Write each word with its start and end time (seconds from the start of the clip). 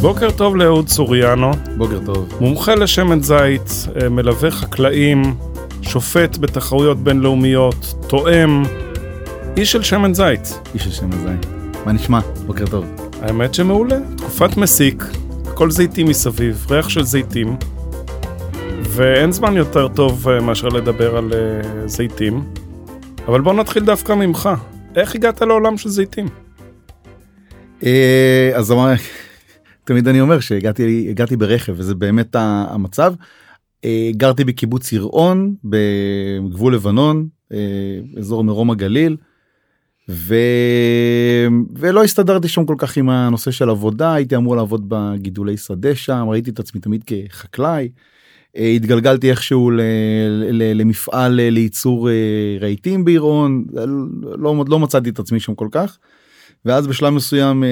בוקר 0.00 0.30
טוב 0.30 0.56
לאהוד 0.56 0.88
סוריאנו, 0.88 1.50
בוקר 1.76 1.98
טוב. 2.06 2.28
מומחה 2.40 2.74
לשמן 2.74 3.22
זית, 3.22 3.86
אה, 4.02 4.08
מלווה 4.08 4.50
חקלאים, 4.50 5.34
שופט 5.82 6.38
בתחרויות 6.38 6.98
בינלאומיות, 6.98 7.94
תואם, 8.06 8.62
איש 9.56 9.72
של 9.72 9.82
שמן 9.82 10.14
זית. 10.14 10.60
איש 10.74 10.84
של 10.84 10.90
שמן 10.90 11.18
זית. 11.18 11.46
מה 11.86 11.92
נשמע? 11.92 12.20
בוקר 12.46 12.66
טוב. 12.66 12.84
האמת 13.22 13.54
שמעולה, 13.54 13.98
תקופת 14.16 14.56
מסיק, 14.56 15.04
הכל 15.46 15.70
זיתים 15.70 16.08
מסביב, 16.08 16.66
ריח 16.70 16.88
של 16.88 17.02
זיתים, 17.02 17.56
ואין 18.98 19.32
זמן 19.32 19.56
יותר 19.56 19.88
טוב 19.88 20.28
אה, 20.28 20.40
מאשר 20.40 20.68
לדבר 20.68 21.16
על 21.16 21.30
uh, 21.30 21.86
זיתים. 21.86 22.44
אבל 23.26 23.40
בוא 23.40 23.54
נתחיל 23.54 23.84
דווקא 23.84 24.12
ממך. 24.12 24.48
איך 24.96 25.14
הגעת 25.14 25.42
לעולם 25.42 25.76
של 25.76 25.88
זיתים? 25.88 26.26
אה, 27.84 28.50
אז 28.54 28.74
תמיד 29.84 30.08
אני 30.08 30.20
אומר 30.20 30.40
שהגעתי 30.40 31.06
הגעתי 31.10 31.36
ברכב 31.36 31.74
וזה 31.76 31.94
באמת 31.94 32.36
המצב. 32.38 33.14
גרתי 34.10 34.44
בקיבוץ 34.44 34.92
יראון 34.92 35.54
בגבול 35.64 36.74
לבנון 36.74 37.28
אזור 38.18 38.44
מרום 38.44 38.70
הגליל. 38.70 39.16
ו... 40.08 40.34
ולא 41.76 42.04
הסתדרתי 42.04 42.48
שם 42.48 42.64
כל 42.64 42.74
כך 42.78 42.96
עם 42.96 43.10
הנושא 43.10 43.50
של 43.50 43.70
עבודה 43.70 44.14
הייתי 44.14 44.36
אמור 44.36 44.56
לעבוד 44.56 44.84
בגידולי 44.88 45.56
שדה 45.56 45.94
שם 45.94 46.26
ראיתי 46.28 46.50
את 46.50 46.58
עצמי 46.58 46.80
תמיד 46.80 47.04
כחקלאי. 47.06 47.88
התגלגלתי 48.58 49.30
איכשהו. 49.30 49.70
למפעל 50.52 51.32
לייצור 51.32 52.08
רהיטים 52.60 53.04
בעירון 53.04 53.64
לא, 54.38 54.64
לא 54.68 54.78
מצאתי 54.78 55.10
את 55.10 55.18
עצמי 55.18 55.40
שם 55.40 55.54
כל 55.54 55.68
כך. 55.70 55.98
ואז 56.64 56.86
בשלב 56.86 57.10
מסוים 57.10 57.64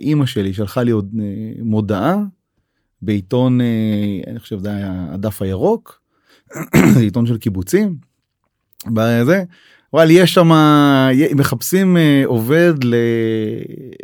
אימא 0.00 0.26
שלי 0.26 0.52
שלחה 0.52 0.82
לי 0.82 0.90
עוד 0.90 1.10
מודעה 1.58 2.16
בעיתון 3.02 3.60
אני 4.26 4.38
חושב 4.38 4.58
זה 4.58 4.70
היה 4.70 5.06
הדף 5.12 5.42
הירוק 5.42 6.00
עיתון 7.00 7.26
של 7.26 7.38
קיבוצים. 7.38 7.96
בזה 8.86 9.44
וואל 9.92 10.10
יש 10.10 10.34
שם 10.34 10.50
מחפשים 11.36 11.96
עובד 12.24 12.74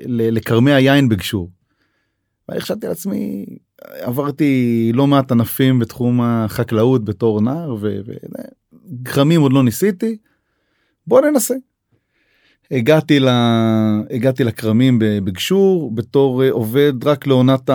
לכרמי 0.06 0.72
היין 0.72 1.08
בגשור. 1.08 1.50
ואני 2.48 2.60
חשבתי 2.60 2.86
לעצמי 2.86 3.46
עברתי 3.82 4.90
לא 4.94 5.06
מעט 5.06 5.32
ענפים 5.32 5.78
בתחום 5.78 6.20
החקלאות 6.20 7.04
בתור 7.04 7.40
נער 7.40 7.76
וכרמים 9.04 9.40
עוד 9.40 9.52
לא 9.52 9.62
ניסיתי. 9.62 10.16
בוא 11.06 11.20
ננסה. 11.20 11.54
הגעתי 12.70 13.20
ל... 13.20 13.28
הגעתי 14.10 14.44
לכרמים 14.44 14.98
בגשור 15.00 15.94
בתור 15.94 16.44
עובד 16.44 16.92
רק 17.04 17.26
לעונת 17.26 17.70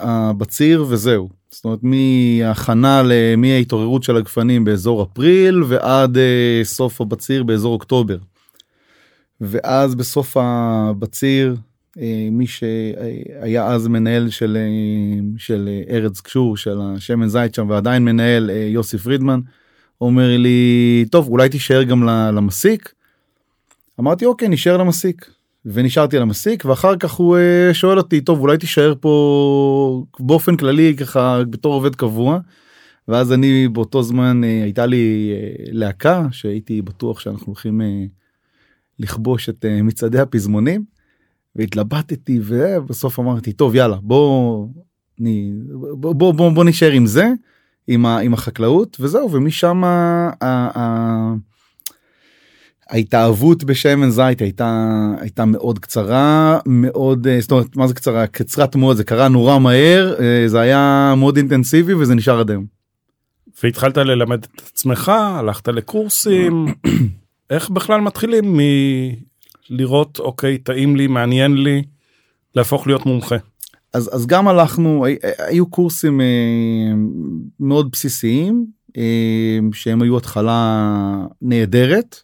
הבציר 0.00 0.84
וזהו. 0.88 1.28
זאת 1.50 1.64
אומרת 1.64 1.78
מהכנה 1.82 3.02
מההתעוררות 3.36 4.02
של 4.02 4.16
הגפנים 4.16 4.64
באזור 4.64 5.02
אפריל 5.02 5.62
ועד 5.62 6.18
סוף 6.62 7.00
הבציר 7.00 7.42
באזור 7.42 7.72
אוקטובר. 7.72 8.18
ואז 9.40 9.94
בסוף 9.94 10.36
הבציר 10.40 11.56
מי 12.32 12.46
שהיה 12.46 13.66
אז 13.66 13.86
מנהל 13.86 14.30
של 14.30 14.56
של 15.36 15.68
ארץ 15.90 16.22
גשור 16.22 16.56
של 16.56 16.78
השמן 16.80 17.28
זית 17.28 17.54
שם 17.54 17.70
ועדיין 17.70 18.04
מנהל 18.04 18.50
יוסי 18.50 18.98
פרידמן 18.98 19.40
אומר 20.00 20.36
לי 20.36 21.04
טוב 21.10 21.28
אולי 21.28 21.48
תישאר 21.48 21.82
גם 21.82 22.04
למסיק. 22.04 22.92
אמרתי 24.00 24.24
אוקיי 24.24 24.48
נשאר 24.48 24.76
למסיק 24.76 25.30
ונשארתי 25.66 26.16
על 26.16 26.22
המסיק 26.22 26.64
ואחר 26.64 26.96
כך 26.96 27.12
הוא 27.12 27.36
שואל 27.72 27.98
אותי 27.98 28.20
טוב 28.20 28.40
אולי 28.40 28.58
תישאר 28.58 28.94
פה 29.00 30.04
באופן 30.20 30.56
כללי 30.56 30.96
ככה 30.96 31.40
בתור 31.50 31.74
עובד 31.74 31.94
קבוע. 31.94 32.38
ואז 33.08 33.32
אני 33.32 33.68
באותו 33.68 34.02
זמן 34.02 34.44
הייתה 34.44 34.86
לי 34.86 35.32
להקה 35.70 36.26
שהייתי 36.30 36.82
בטוח 36.82 37.20
שאנחנו 37.20 37.46
הולכים 37.46 37.80
לכבוש 38.98 39.48
את 39.48 39.64
מצעדי 39.82 40.18
הפזמונים. 40.18 40.95
והתלבטתי 41.56 42.40
ובסוף 42.42 43.18
אמרתי 43.18 43.52
טוב 43.52 43.74
יאללה 43.74 43.96
בוא 44.02 44.66
אני, 45.20 45.52
בוא, 45.72 46.12
בוא, 46.12 46.34
בוא, 46.34 46.50
בוא 46.50 46.64
נשאר 46.64 46.90
עם 46.90 47.06
זה 47.06 47.32
עם, 47.88 48.06
ה, 48.06 48.18
עם 48.18 48.34
החקלאות 48.34 48.96
וזהו 49.00 49.32
ומשם 49.32 49.82
ההתאהבות 52.90 53.64
בשמן 53.64 54.10
זית 54.10 54.40
הייתה 54.40 55.10
הייתה 55.20 55.44
מאוד 55.44 55.78
קצרה 55.78 56.58
מאוד 56.66 57.26
זאת 57.40 57.50
אומרת 57.50 57.76
מה 57.76 57.86
זה 57.86 57.94
קצרה 57.94 58.26
קצרת 58.26 58.76
מאוד 58.76 58.96
זה 58.96 59.04
קרה 59.04 59.28
נורא 59.28 59.58
מהר 59.58 60.14
זה 60.46 60.60
היה 60.60 61.14
מאוד 61.16 61.36
אינטנסיבי 61.36 61.94
וזה 61.94 62.14
נשאר 62.14 62.40
עד 62.40 62.50
היום. 62.50 62.66
והתחלת 63.62 63.96
ללמד 63.96 64.44
את 64.44 64.62
עצמך 64.72 65.08
הלכת 65.08 65.68
לקורסים 65.68 66.66
איך 67.50 67.70
בכלל 67.70 68.00
מתחילים 68.00 68.60
מלראות 69.70 70.18
אוקיי 70.18 70.58
טעים 70.58 70.96
לי 70.96 71.06
מעניין 71.06 71.56
לי 71.56 71.82
להפוך 72.54 72.86
להיות 72.86 73.06
מומחה. 73.06 73.36
אז 73.92 74.10
אז 74.14 74.26
גם 74.26 74.48
הלכנו 74.48 75.06
היו 75.38 75.66
קורסים 75.66 76.20
מאוד 77.60 77.90
בסיסיים 77.92 78.66
שהם 79.72 80.02
היו 80.02 80.16
התחלה 80.16 81.26
נהדרת 81.42 82.16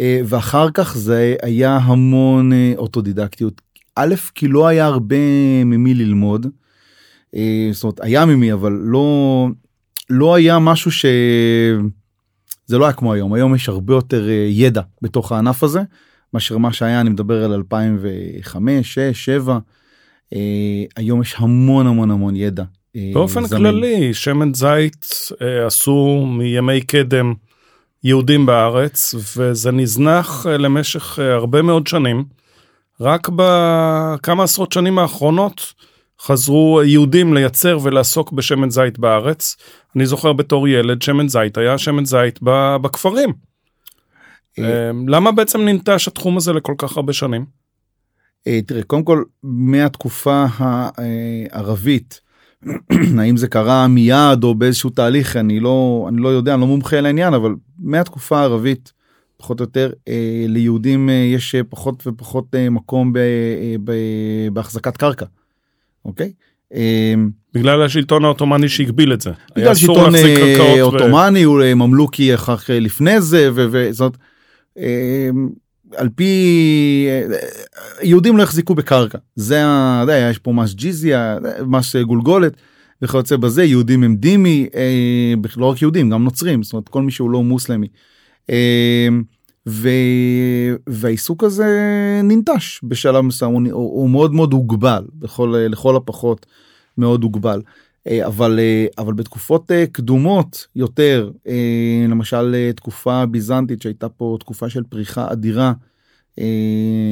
ואחר 0.00 0.70
כך 0.74 0.96
זה 0.96 1.36
היה 1.42 1.76
המון 1.76 2.52
אוטודידקטיות. 2.76 3.60
א' 3.96 4.14
כי 4.34 4.48
לא 4.48 4.66
היה 4.66 4.86
הרבה 4.86 5.16
ממי 5.64 5.94
ללמוד. 5.94 6.46
זאת 7.72 7.82
אומרת 7.82 8.00
היה 8.00 8.26
ממי 8.26 8.52
אבל 8.52 8.72
לא 8.72 9.48
לא 10.10 10.34
היה 10.34 10.58
משהו 10.58 10.90
ש... 10.90 11.06
זה 12.66 12.78
לא 12.78 12.84
היה 12.84 12.92
כמו 12.92 13.12
היום 13.12 13.32
היום 13.32 13.54
יש 13.54 13.68
הרבה 13.68 13.94
יותר 13.94 14.28
ידע 14.48 14.82
בתוך 15.02 15.32
הענף 15.32 15.62
הזה 15.62 15.80
מאשר 16.34 16.58
מה 16.58 16.72
שהיה 16.72 17.00
אני 17.00 17.10
מדבר 17.10 17.44
על 17.44 17.52
2005 17.52 18.94
6 18.94 19.24
7 19.24 19.58
היום 20.96 21.22
יש 21.22 21.34
המון 21.38 21.86
המון 21.86 22.10
המון 22.10 22.36
ידע. 22.36 22.64
באופן 23.12 23.44
זמין. 23.46 23.62
כללי 23.62 24.14
שמן 24.14 24.54
זית 24.54 25.06
עשו 25.66 26.26
מימי 26.26 26.80
קדם. 26.80 27.34
יהודים 28.04 28.46
בארץ 28.46 29.14
וזה 29.36 29.72
נזנח 29.72 30.46
למשך 30.46 31.18
הרבה 31.18 31.62
מאוד 31.62 31.86
שנים. 31.86 32.24
רק 33.00 33.28
בכמה 33.36 34.42
עשרות 34.42 34.72
שנים 34.72 34.98
האחרונות 34.98 35.72
חזרו 36.20 36.80
יהודים 36.84 37.34
לייצר 37.34 37.78
ולעסוק 37.82 38.32
בשמן 38.32 38.70
זית 38.70 38.98
בארץ. 38.98 39.56
אני 39.96 40.06
זוכר 40.06 40.32
בתור 40.32 40.68
ילד 40.68 41.02
שמן 41.02 41.28
זית 41.28 41.58
היה 41.58 41.78
שמן 41.78 42.04
זית 42.04 42.38
בכפרים. 42.82 43.32
למה 45.08 45.32
בעצם 45.32 45.60
ננטש 45.60 46.08
התחום 46.08 46.36
הזה 46.36 46.52
לכל 46.52 46.74
כך 46.78 46.96
הרבה 46.96 47.12
שנים? 47.12 47.44
תראה 48.66 48.82
קודם 48.82 49.02
כל 49.04 49.22
מהתקופה 49.42 50.44
הערבית 50.54 52.20
האם 53.18 53.36
זה 53.36 53.48
קרה 53.48 53.88
מיד 53.88 54.44
או 54.44 54.54
באיזשהו 54.54 54.90
תהליך 54.90 55.36
אני 55.36 55.60
לא 55.60 56.06
אני 56.08 56.22
לא 56.22 56.28
יודע 56.28 56.54
אני 56.54 56.60
לא 56.60 56.66
מומחה 56.66 57.00
לעניין 57.00 57.34
אבל 57.34 57.54
מהתקופה 57.78 58.38
הערבית 58.38 58.92
פחות 59.42 59.60
או 59.60 59.64
יותר 59.64 59.90
אה, 60.08 60.44
ליהודים 60.48 61.08
אה, 61.08 61.14
יש 61.14 61.54
פחות 61.68 62.06
ופחות 62.06 62.54
אה, 62.54 62.70
מקום 62.70 63.12
ב, 63.12 63.16
אה, 63.16 63.74
ב, 63.84 63.92
בהחזקת 64.52 64.96
קרקע. 64.96 65.26
אוקיי. 66.04 66.32
אה, 66.74 67.14
בגלל 67.54 67.82
השלטון 67.82 68.24
העות'מאני 68.24 68.68
שהגביל 68.68 69.12
את 69.12 69.20
זה. 69.20 69.30
בגלל 69.56 69.74
שלטון 69.74 70.12
עות'מאני 70.80 71.46
ו... 71.46 71.48
הוא 71.48 71.74
ממלוכי 71.74 72.34
אחר 72.34 72.54
לפני 72.70 73.20
זה 73.20 73.50
וזאת. 73.54 74.12
אה, 74.14 74.31
על 75.96 76.08
פי 76.14 77.08
יהודים 78.02 78.36
לא 78.36 78.42
החזיקו 78.42 78.74
בקרקע 78.74 79.18
זה 79.36 79.56
היה 80.08 80.30
יש 80.30 80.38
פה 80.38 80.52
מס 80.52 80.74
ג'יזיה 80.74 81.38
מס 81.66 81.96
גולגולת 81.96 82.56
וכיוצא 83.02 83.36
בזה 83.36 83.64
יהודים 83.64 84.02
הם 84.02 84.16
דימי 84.16 84.66
אה, 84.74 85.34
לא 85.56 85.66
רק 85.66 85.82
יהודים 85.82 86.10
גם 86.10 86.24
נוצרים 86.24 86.62
זאת 86.62 86.72
אומרת 86.72 86.88
כל 86.88 87.02
מי 87.02 87.10
שהוא 87.12 87.30
לא 87.30 87.42
מוסלמי. 87.42 87.86
אה, 88.50 89.08
ו... 89.68 89.88
והעיסוק 90.88 91.44
הזה 91.44 91.66
ננטש 92.24 92.80
בשלב 92.82 93.20
מסוים 93.20 93.52
הוא, 93.52 93.70
הוא 93.72 94.10
מאוד 94.10 94.34
מאוד 94.34 94.52
הוגבל 94.52 95.04
בכל 95.14 95.54
לכל 95.68 95.96
הפחות 95.96 96.46
מאוד 96.98 97.22
הוגבל. 97.22 97.62
אבל 98.08 98.60
אבל 98.98 99.12
בתקופות 99.12 99.70
קדומות 99.92 100.66
יותר 100.76 101.30
למשל 102.08 102.70
תקופה 102.76 103.26
ביזנטית 103.26 103.82
שהייתה 103.82 104.08
פה 104.08 104.36
תקופה 104.40 104.68
של 104.68 104.82
פריחה 104.82 105.32
אדירה 105.32 105.72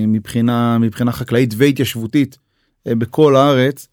מבחינה 0.06 0.78
מבחינה 0.78 1.12
חקלאית 1.12 1.54
והתיישבותית 1.56 2.38
בכל 2.86 3.36
הארץ. 3.36 3.88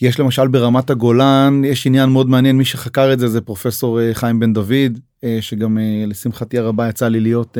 יש 0.00 0.20
למשל 0.20 0.48
ברמת 0.48 0.90
הגולן 0.90 1.62
יש 1.64 1.86
עניין 1.86 2.08
מאוד 2.10 2.28
מעניין 2.28 2.56
מי 2.56 2.64
שחקר 2.64 3.12
את 3.12 3.18
זה 3.18 3.28
זה 3.28 3.40
פרופסור 3.40 4.00
אה, 4.00 4.14
חיים 4.14 4.40
בן 4.40 4.52
דוד 4.52 4.98
אה, 5.24 5.38
שגם 5.40 5.78
אה, 5.78 6.04
לשמחתי 6.06 6.58
הרבה 6.58 6.88
יצא 6.88 7.08
לי 7.08 7.20
להיות 7.20 7.58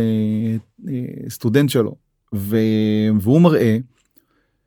סטודנט 1.29 1.71
שלו 1.71 1.95
והוא 2.33 3.41
מראה 3.41 3.77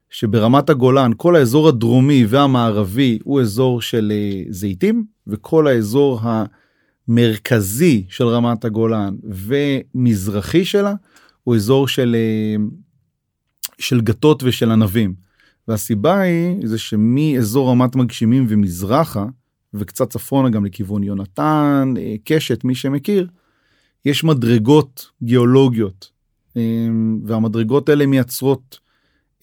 שברמת 0.09 0.69
הגולן 0.69 1.12
כל 1.18 1.36
האזור 1.36 1.68
הדרומי 1.68 2.25
והמערבי 2.25 3.19
הוא 3.24 3.42
אזור 3.42 3.81
של 3.81 4.12
זיתים 4.50 5.06
וכל 5.27 5.68
האזור 5.68 6.21
המרכזי 7.07 8.06
של 8.09 8.27
רמת 8.27 8.65
הגולן 8.65 9.15
ומזרחי 9.24 10.65
שלה 10.65 10.94
הוא 11.44 11.56
אזור 11.56 11.88
של 11.88 12.15
של 13.80 14.01
גתות 14.01 14.44
ושל 14.44 14.71
ענבים. 14.71 15.27
והסיבה 15.68 16.19
היא 16.19 16.68
זה 16.68 16.77
שמאזור 16.77 17.69
רמת 17.71 17.95
מגשימים 17.95 18.45
ומזרחה 18.50 19.25
וקצת 19.74 20.09
צפונה 20.09 20.50
גם 20.50 20.65
לכיוון 20.65 21.04
יונתן 21.04 21.94
אה, 21.98 22.15
קשת 22.24 22.63
מי 22.63 22.75
שמכיר 22.75 23.27
יש 24.06 24.24
מדרגות 24.24 25.12
גיאולוגיות 25.24 26.12
אה, 26.57 26.88
והמדרגות 27.24 27.89
האלה 27.89 28.06
מייצרות 28.06 28.80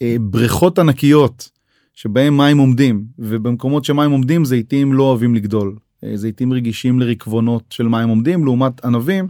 אה, 0.03 0.17
בריכות 0.21 0.79
ענקיות 0.79 1.51
שבהם 1.95 2.37
מים 2.37 2.59
עומדים 2.59 3.05
ובמקומות 3.19 3.85
שמים 3.85 4.11
עומדים 4.11 4.45
זיתים 4.45 4.93
לא 4.93 5.03
אוהבים 5.03 5.35
לגדול 5.35 5.77
זיתים 6.15 6.53
רגישים 6.53 7.01
לרקבונות 7.01 7.65
של 7.71 7.89
מים 7.89 8.09
עומדים 8.09 8.45
לעומת 8.45 8.85
ענבים 8.85 9.29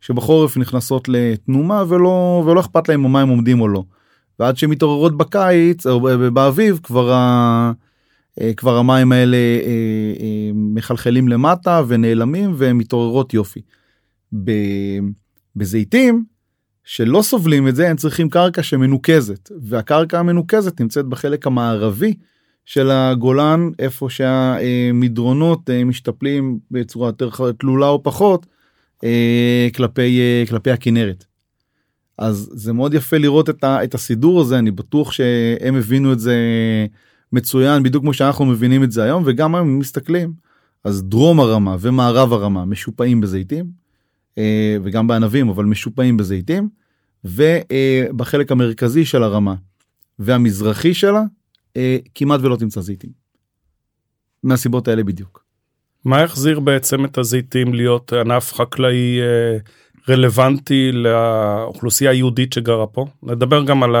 שבחורף 0.00 0.56
נכנסות 0.56 1.08
לתנומה 1.08 1.84
ולא 1.88 2.42
ולא 2.46 2.60
אכפת 2.60 2.88
להם 2.88 3.00
אם 3.00 3.16
המים 3.16 3.28
עומדים 3.28 3.60
או 3.60 3.68
לא. 3.68 3.84
ועד 4.38 4.56
שהן 4.56 4.70
מתעוררות 4.70 5.16
בקיץ 5.16 5.86
או 5.86 6.00
באביב 6.32 6.80
כבר, 6.82 7.12
ה... 7.12 7.72
אה, 8.40 8.54
כבר 8.54 8.76
המים 8.76 9.12
האלה 9.12 9.36
אה, 9.36 10.12
אה, 10.20 10.50
מחלחלים 10.54 11.28
למטה 11.28 11.82
ונעלמים 11.88 12.52
והן 12.56 12.76
מתעוררות 12.76 13.34
יופי. 13.34 13.60
בזיתים 15.56 16.24
שלא 16.84 17.22
סובלים 17.22 17.68
את 17.68 17.76
זה 17.76 17.88
הם 17.88 17.96
צריכים 17.96 18.30
קרקע 18.30 18.62
שמנוקזת 18.62 19.50
והקרקע 19.62 20.18
המנוקזת 20.18 20.80
נמצאת 20.80 21.06
בחלק 21.06 21.46
המערבי 21.46 22.14
של 22.64 22.90
הגולן 22.90 23.70
איפה 23.78 24.10
שהמדרונות 24.10 25.70
משתפלים 25.70 26.58
בצורה 26.70 27.08
יותר 27.08 27.52
תלולה 27.58 27.88
או 27.88 28.02
פחות 28.02 28.46
כלפי 29.74 30.20
כלפי 30.48 30.70
הכנרת. 30.70 31.24
אז 32.18 32.50
זה 32.52 32.72
מאוד 32.72 32.94
יפה 32.94 33.18
לראות 33.18 33.50
את, 33.50 33.64
ה, 33.64 33.84
את 33.84 33.94
הסידור 33.94 34.40
הזה 34.40 34.58
אני 34.58 34.70
בטוח 34.70 35.12
שהם 35.12 35.74
הבינו 35.74 36.12
את 36.12 36.20
זה 36.20 36.36
מצוין 37.32 37.82
בדיוק 37.82 38.02
כמו 38.02 38.14
שאנחנו 38.14 38.44
מבינים 38.44 38.84
את 38.84 38.92
זה 38.92 39.02
היום 39.02 39.22
וגם 39.26 39.54
היום 39.54 39.78
מסתכלים 39.78 40.32
אז 40.84 41.02
דרום 41.02 41.40
הרמה 41.40 41.76
ומערב 41.80 42.32
הרמה 42.32 42.64
משופעים 42.64 43.20
בזיתים 43.20 43.64
אה, 43.64 43.79
וגם 44.82 45.06
בענבים 45.06 45.48
אבל 45.48 45.64
משופעים 45.64 46.16
בזיתים 46.16 46.68
ובחלק 47.24 48.52
המרכזי 48.52 49.04
של 49.04 49.22
הרמה 49.22 49.54
והמזרחי 50.18 50.94
שלה 50.94 51.22
אה, 51.76 51.96
כמעט 52.14 52.40
ולא 52.40 52.56
תמצא 52.56 52.80
זיתים. 52.80 53.10
מהסיבות 54.42 54.88
האלה 54.88 55.02
בדיוק. 55.04 55.44
מה 56.04 56.22
החזיר 56.22 56.60
בעצם 56.60 57.04
את 57.04 57.18
הזיתים 57.18 57.74
להיות 57.74 58.12
ענף 58.12 58.52
חקלאי 58.52 59.20
אה, 59.20 59.58
רלוונטי 60.08 60.92
לאוכלוסייה 60.92 62.10
היהודית 62.10 62.52
שגרה 62.52 62.86
פה. 62.86 63.06
נדבר 63.22 63.64
גם 63.64 63.82
על 63.82 63.96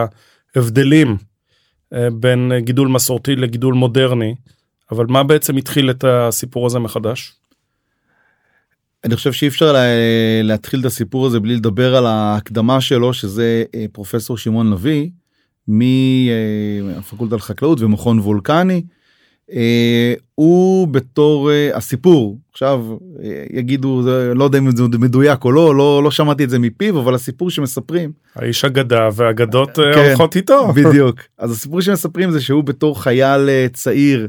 ההבדלים 0.56 1.16
אה, 1.92 2.08
בין 2.10 2.52
גידול 2.58 2.88
מסורתי 2.88 3.36
לגידול 3.36 3.74
מודרני, 3.74 4.34
אבל 4.92 5.06
מה 5.06 5.22
בעצם 5.22 5.56
התחיל 5.56 5.90
את 5.90 6.04
הסיפור 6.04 6.66
הזה 6.66 6.78
מחדש? 6.78 7.39
אני 9.04 9.16
חושב 9.16 9.32
שאי 9.32 9.48
אפשר 9.48 9.72
לה, 9.72 9.84
להתחיל 10.42 10.80
את 10.80 10.84
הסיפור 10.84 11.26
הזה 11.26 11.40
בלי 11.40 11.56
לדבר 11.56 11.96
על 11.96 12.06
ההקדמה 12.06 12.80
שלו 12.80 13.12
שזה 13.12 13.64
אה, 13.74 13.84
פרופסור 13.92 14.38
שמעון 14.38 14.72
לביא 14.72 15.10
מהפקולטה 15.68 17.36
לחקלאות 17.36 17.80
ומכון 17.80 18.18
וולקני. 18.18 18.82
אה, 19.52 20.14
הוא 20.34 20.88
בתור 20.88 21.50
אה, 21.50 21.76
הסיפור 21.76 22.38
עכשיו 22.52 22.96
אה, 23.22 23.44
יגידו 23.50 24.02
לא 24.34 24.44
יודע 24.44 24.58
אם 24.58 24.76
זה 24.76 24.82
מדויק 24.98 25.44
או 25.44 25.52
לא 25.52 25.74
לא 25.76 26.02
לא 26.04 26.10
שמעתי 26.10 26.44
את 26.44 26.50
זה 26.50 26.58
מפיו 26.58 27.00
אבל 27.00 27.14
הסיפור 27.14 27.50
שמספרים 27.50 28.12
האיש 28.36 28.64
אגדה 28.64 29.08
ואגדות 29.14 29.70
כן, 29.94 30.06
הולכות 30.06 30.36
איתו 30.36 30.68
בדיוק 30.76 31.20
אז 31.38 31.52
הסיפור 31.52 31.80
שמספרים 31.80 32.30
זה 32.30 32.40
שהוא 32.40 32.64
בתור 32.64 33.02
חייל 33.02 33.48
צעיר 33.72 34.28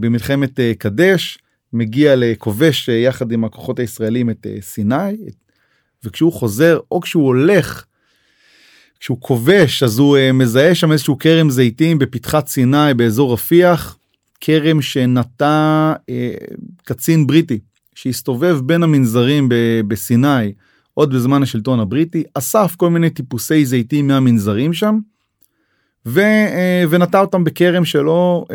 במלחמת 0.00 0.60
קדש 0.78 1.38
מגיע 1.72 2.14
לכובש 2.16 2.88
יחד 2.88 3.32
עם 3.32 3.44
הכוחות 3.44 3.78
הישראלים 3.78 4.30
את 4.30 4.46
סיני 4.60 5.16
וכשהוא 6.04 6.32
חוזר 6.32 6.78
או 6.90 7.00
כשהוא 7.00 7.26
הולך 7.26 7.84
כשהוא 9.00 9.20
כובש 9.20 9.82
אז 9.82 9.98
הוא 9.98 10.16
uh, 10.16 10.32
מזהה 10.32 10.74
שם 10.74 10.92
איזשהו 10.92 11.18
כרם 11.18 11.50
זיתים 11.50 11.98
בפתחת 11.98 12.48
סיני 12.48 12.94
באזור 12.96 13.32
רפיח 13.32 13.98
כרם 14.40 14.82
שנטע 14.82 15.92
uh, 15.96 16.54
קצין 16.84 17.26
בריטי 17.26 17.58
שהסתובב 17.94 18.60
בין 18.64 18.82
המנזרים 18.82 19.48
בסיני 19.88 20.52
עוד 20.94 21.14
בזמן 21.14 21.42
השלטון 21.42 21.80
הבריטי 21.80 22.22
אסף 22.34 22.74
כל 22.76 22.90
מיני 22.90 23.10
טיפוסי 23.10 23.66
זיתים 23.66 24.06
מהמנזרים 24.06 24.72
שם. 24.72 24.98
ו, 26.08 26.20
uh, 26.20 26.88
ונטע 26.90 27.20
אותם 27.20 27.44
בכרם 27.44 27.84
שלו 27.84 28.44
uh, 28.48 28.52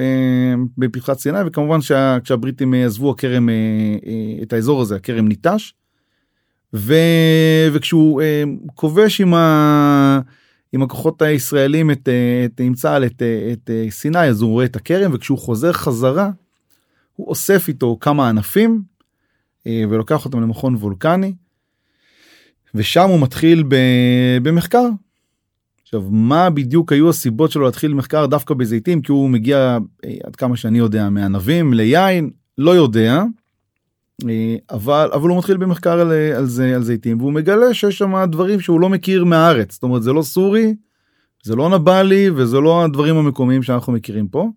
בפתחת 0.77 1.19
סיני 1.19 1.39
וכמובן 1.45 1.79
כשהבריטים 2.23 2.73
עזבו 2.73 3.11
הכרם 3.11 3.50
את 4.44 4.53
האזור 4.53 4.81
הזה 4.81 4.95
הכרם 4.95 5.27
ניטש. 5.27 5.73
ו... 6.73 6.94
וכשהוא 7.73 8.21
אה, 8.21 8.44
כובש 8.75 9.21
עם, 9.21 9.33
ה... 9.33 10.19
עם 10.73 10.83
הכוחות 10.83 11.21
הישראלים 11.21 11.91
את, 11.91 12.09
אה, 12.09 12.45
את, 12.45 12.59
עם 12.59 12.73
צה"ל 12.73 13.05
את, 13.05 13.21
אה, 13.21 13.53
את, 13.53 13.69
סיני 13.89 14.19
אז 14.19 14.41
הוא 14.41 14.51
רואה 14.51 14.65
את 14.65 14.75
הכרם 14.75 15.11
וכשהוא 15.13 15.38
חוזר 15.38 15.73
חזרה 15.73 16.29
הוא 17.15 17.27
אוסף 17.27 17.67
איתו 17.67 17.97
כמה 18.01 18.29
ענפים 18.29 18.81
ולוקח 19.65 20.25
אותם 20.25 20.41
למכון 20.41 20.75
וולקני 20.75 21.33
ושם 22.75 23.09
הוא 23.09 23.21
מתחיל. 23.21 23.63
במחקר. 24.41 24.89
עכשיו 25.95 26.10
מה 26.12 26.50
בדיוק 26.50 26.92
היו 26.92 27.10
הסיבות 27.10 27.51
שלו 27.51 27.66
להתחיל 27.66 27.94
מחקר 27.94 28.25
דווקא 28.25 28.54
בזיתים? 28.54 29.01
כי 29.01 29.12
הוא 29.12 29.30
מגיע 29.30 29.78
עד 30.24 30.36
כמה 30.36 30.57
שאני 30.57 30.78
יודע 30.78 31.10
מענבים 31.10 31.74
ליין 31.74 32.30
לא 32.57 32.72
יודע 32.72 33.24
אה, 34.30 34.56
אבל 34.71 35.09
אבל 35.14 35.30
הוא 35.30 35.38
מתחיל 35.38 35.57
במחקר 35.57 36.00
על, 36.00 36.12
על 36.12 36.45
זה 36.45 36.76
על 36.76 36.83
זיתים 36.83 37.19
והוא 37.19 37.33
מגלה 37.33 37.73
שיש 37.73 37.97
שם 37.97 38.26
דברים 38.31 38.59
שהוא 38.59 38.81
לא 38.81 38.90
מכיר 38.90 39.26
מהארץ. 39.26 39.73
זאת 39.73 39.83
אומרת 39.83 40.04
זה 40.04 40.14
לא 40.14 40.21
סורי 40.21 40.76
זה 41.44 41.56
לא 41.56 41.69
נבלי 41.69 42.30
וזה 42.30 42.59
לא 42.59 42.83
הדברים 42.83 43.16
המקומיים 43.16 43.64
שאנחנו 43.64 43.94
מכירים 43.94 44.28
פה. 44.28 44.50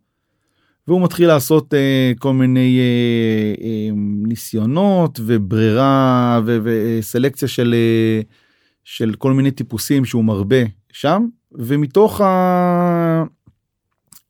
והוא 0.89 1.03
מתחיל 1.03 1.27
לעשות 1.27 1.75
uh, 1.75 2.19
כל 2.19 2.33
מיני 2.33 2.79
uh, 2.79 3.61
uh, 3.61 3.63
ניסיונות 4.29 5.21
וברירה 5.23 6.41
וסלקציה 6.45 7.49
של 7.49 7.75
uh, 8.23 8.25
של 8.85 9.15
כל 9.19 9.33
מיני 9.33 9.51
טיפוסים 9.51 10.05
שהוא 10.05 10.25
מרבה 10.25 10.63
שם 10.97 11.27
ומתוך 11.53 12.21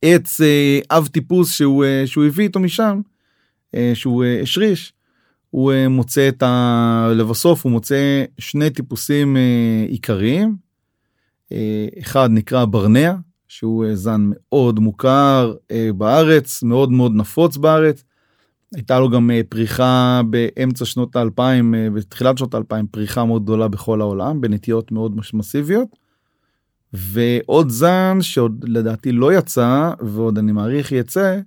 העץ 0.05 0.41
uh, 0.41 0.45
אב 0.91 1.07
טיפוס 1.07 1.53
שהוא 1.53 1.85
uh, 1.85 2.07
שהוא 2.07 2.25
הביא 2.25 2.45
איתו 2.45 2.61
משם 2.61 3.01
uh, 3.77 3.79
שהוא 3.95 4.25
השריש 4.43 4.93
הוא 5.57 5.73
אה, 5.73 5.89
מוצא 5.89 6.29
את 6.29 6.43
ה... 6.43 7.09
לבסוף 7.15 7.65
הוא 7.65 7.73
מוצא 7.73 8.25
שני 8.39 8.71
טיפוסים 8.71 9.37
אה, 9.37 9.87
עיקריים. 9.89 10.57
אה, 11.53 11.87
אחד 12.01 12.29
נקרא 12.33 12.65
ברנע 12.65 13.15
שהוא 13.49 13.87
זן 13.95 14.31
מאוד 14.31 14.81
מוכר 14.81 15.55
בארץ 15.97 16.63
מאוד 16.63 16.93
מאוד 16.93 17.15
נפוץ 17.15 17.57
בארץ. 17.57 18.05
הייתה 18.75 19.01
לו 19.01 19.11
גם 19.11 19.31
פריחה 19.49 20.21
באמצע 20.31 20.85
שנות 20.85 21.17
האלפיים 21.17 21.75
בתחילת 21.95 22.39
שנות 22.39 22.55
האלפיים 22.55 22.87
פריחה 22.87 23.25
מאוד 23.25 23.43
גדולה 23.43 23.69
בכל 23.69 24.01
העולם 24.01 24.41
בנטיות 24.41 24.93
מאוד 24.93 25.17
מסיביות. 25.35 25.89
ועוד 26.97 27.71
זן 27.71 28.19
שעוד 28.21 28.65
לדעתי 28.69 29.13
לא 29.13 29.33
יצא 29.33 29.91
ועוד 30.01 30.39
אני 30.39 30.53
מעריך 30.53 30.93
יצא 30.93 31.41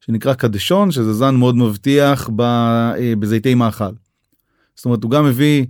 שנקרא 0.00 0.34
קדשון 0.34 0.90
שזה 0.90 1.12
זן 1.12 1.34
מאוד 1.34 1.56
מבטיח 1.56 2.30
אה, 2.40 3.12
בזיתי 3.18 3.54
מאכל. 3.54 3.92
זאת 4.76 4.84
אומרת 4.84 5.02
הוא 5.02 5.10
גם 5.10 5.26
מביא 5.26 5.66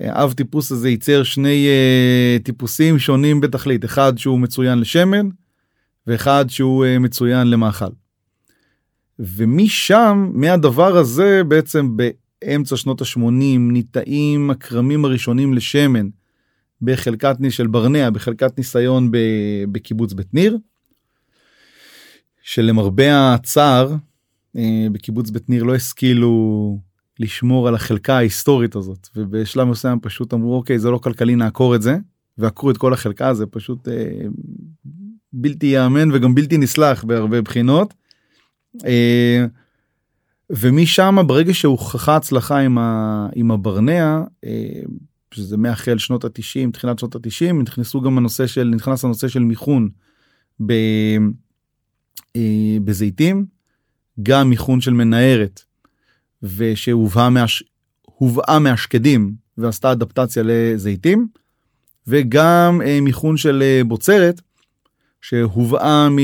אה, 0.00 0.24
אב 0.24 0.32
טיפוס 0.32 0.72
הזה 0.72 0.88
ייצר 0.88 1.22
שני 1.22 1.68
uh, 1.68 2.42
טיפוסים 2.42 2.98
שונים 2.98 3.40
בתכלית 3.40 3.84
אחד 3.84 4.18
שהוא 4.18 4.40
מצוין 4.40 4.78
לשמן 4.78 5.28
ואחד 6.06 6.44
שהוא 6.48 6.86
מצוין 7.00 7.50
למאכל. 7.50 7.90
ומשם 9.18 10.30
מהדבר 10.34 10.96
הזה 10.96 11.42
בעצם 11.48 11.96
באמצע 11.96 12.76
שנות 12.76 13.02
ה-80 13.02 13.58
ניטעים 13.58 14.50
הכרמים 14.50 15.04
הראשונים 15.04 15.54
לשמן 15.54 16.08
בחלקת 16.82 17.36
של 17.50 17.66
ברנע 17.66 18.10
בחלקת 18.10 18.58
ניסיון 18.58 19.10
בקיבוץ 19.72 20.12
בית 20.12 20.34
ניר. 20.34 20.58
שלמרבה 22.42 23.34
הצער 23.34 23.94
אה, 24.56 24.86
בקיבוץ 24.92 25.30
בית 25.30 25.48
ניר 25.48 25.62
לא 25.62 25.74
השכילו 25.74 26.78
לשמור 27.20 27.68
על 27.68 27.74
החלקה 27.74 28.16
ההיסטורית 28.16 28.76
הזאת 28.76 29.08
ובשלב 29.16 29.68
מסוים 29.68 30.00
פשוט 30.00 30.34
אמרו 30.34 30.56
אוקיי 30.56 30.78
זה 30.78 30.90
לא 30.90 30.98
כלכלי 30.98 31.36
נעקור 31.36 31.74
את 31.74 31.82
זה 31.82 31.96
ועקרו 32.38 32.70
את 32.70 32.76
כל 32.76 32.92
החלקה 32.92 33.34
זה 33.34 33.46
פשוט 33.46 33.88
אה, 33.88 34.26
בלתי 35.32 35.66
ייאמן 35.66 36.10
וגם 36.12 36.34
בלתי 36.34 36.58
נסלח 36.58 37.04
בהרבה 37.04 37.42
בחינות. 37.42 37.94
אה, 38.86 39.46
ומשם 40.50 41.16
ברגע 41.26 41.54
שהוכחה 41.54 42.16
הצלחה 42.16 42.58
עם, 42.58 42.78
עם 43.34 43.50
הברנע 43.50 44.22
אה, 44.44 44.80
שזה 45.36 45.56
מהחל 45.56 45.98
שנות 45.98 46.24
התשעים 46.24 46.72
תחילת 46.72 46.98
שנות 46.98 47.14
התשעים 47.14 47.62
נכנסו 47.62 48.00
גם 48.00 48.18
הנושא 48.18 48.46
של 48.46 48.72
נכנס 48.74 49.04
הנושא 49.04 49.28
של 49.28 49.40
מיכון 49.40 49.88
ב, 50.66 50.72
אה, 52.36 52.76
בזיתים 52.84 53.46
גם 54.22 54.50
מיכון 54.50 54.80
של 54.80 54.92
מנהרת 54.92 55.62
ושהובאה 56.42 57.30
מהש... 57.30 57.62
מהשקדים 58.60 59.34
ועשתה 59.58 59.92
אדפטציה 59.92 60.42
לזיתים 60.46 61.26
וגם 62.06 62.80
אה, 62.84 63.00
מיכון 63.00 63.36
של 63.36 63.62
אה, 63.62 63.84
בוצרת 63.84 64.40
שהובאה 65.20 66.08
מ... 66.10 66.16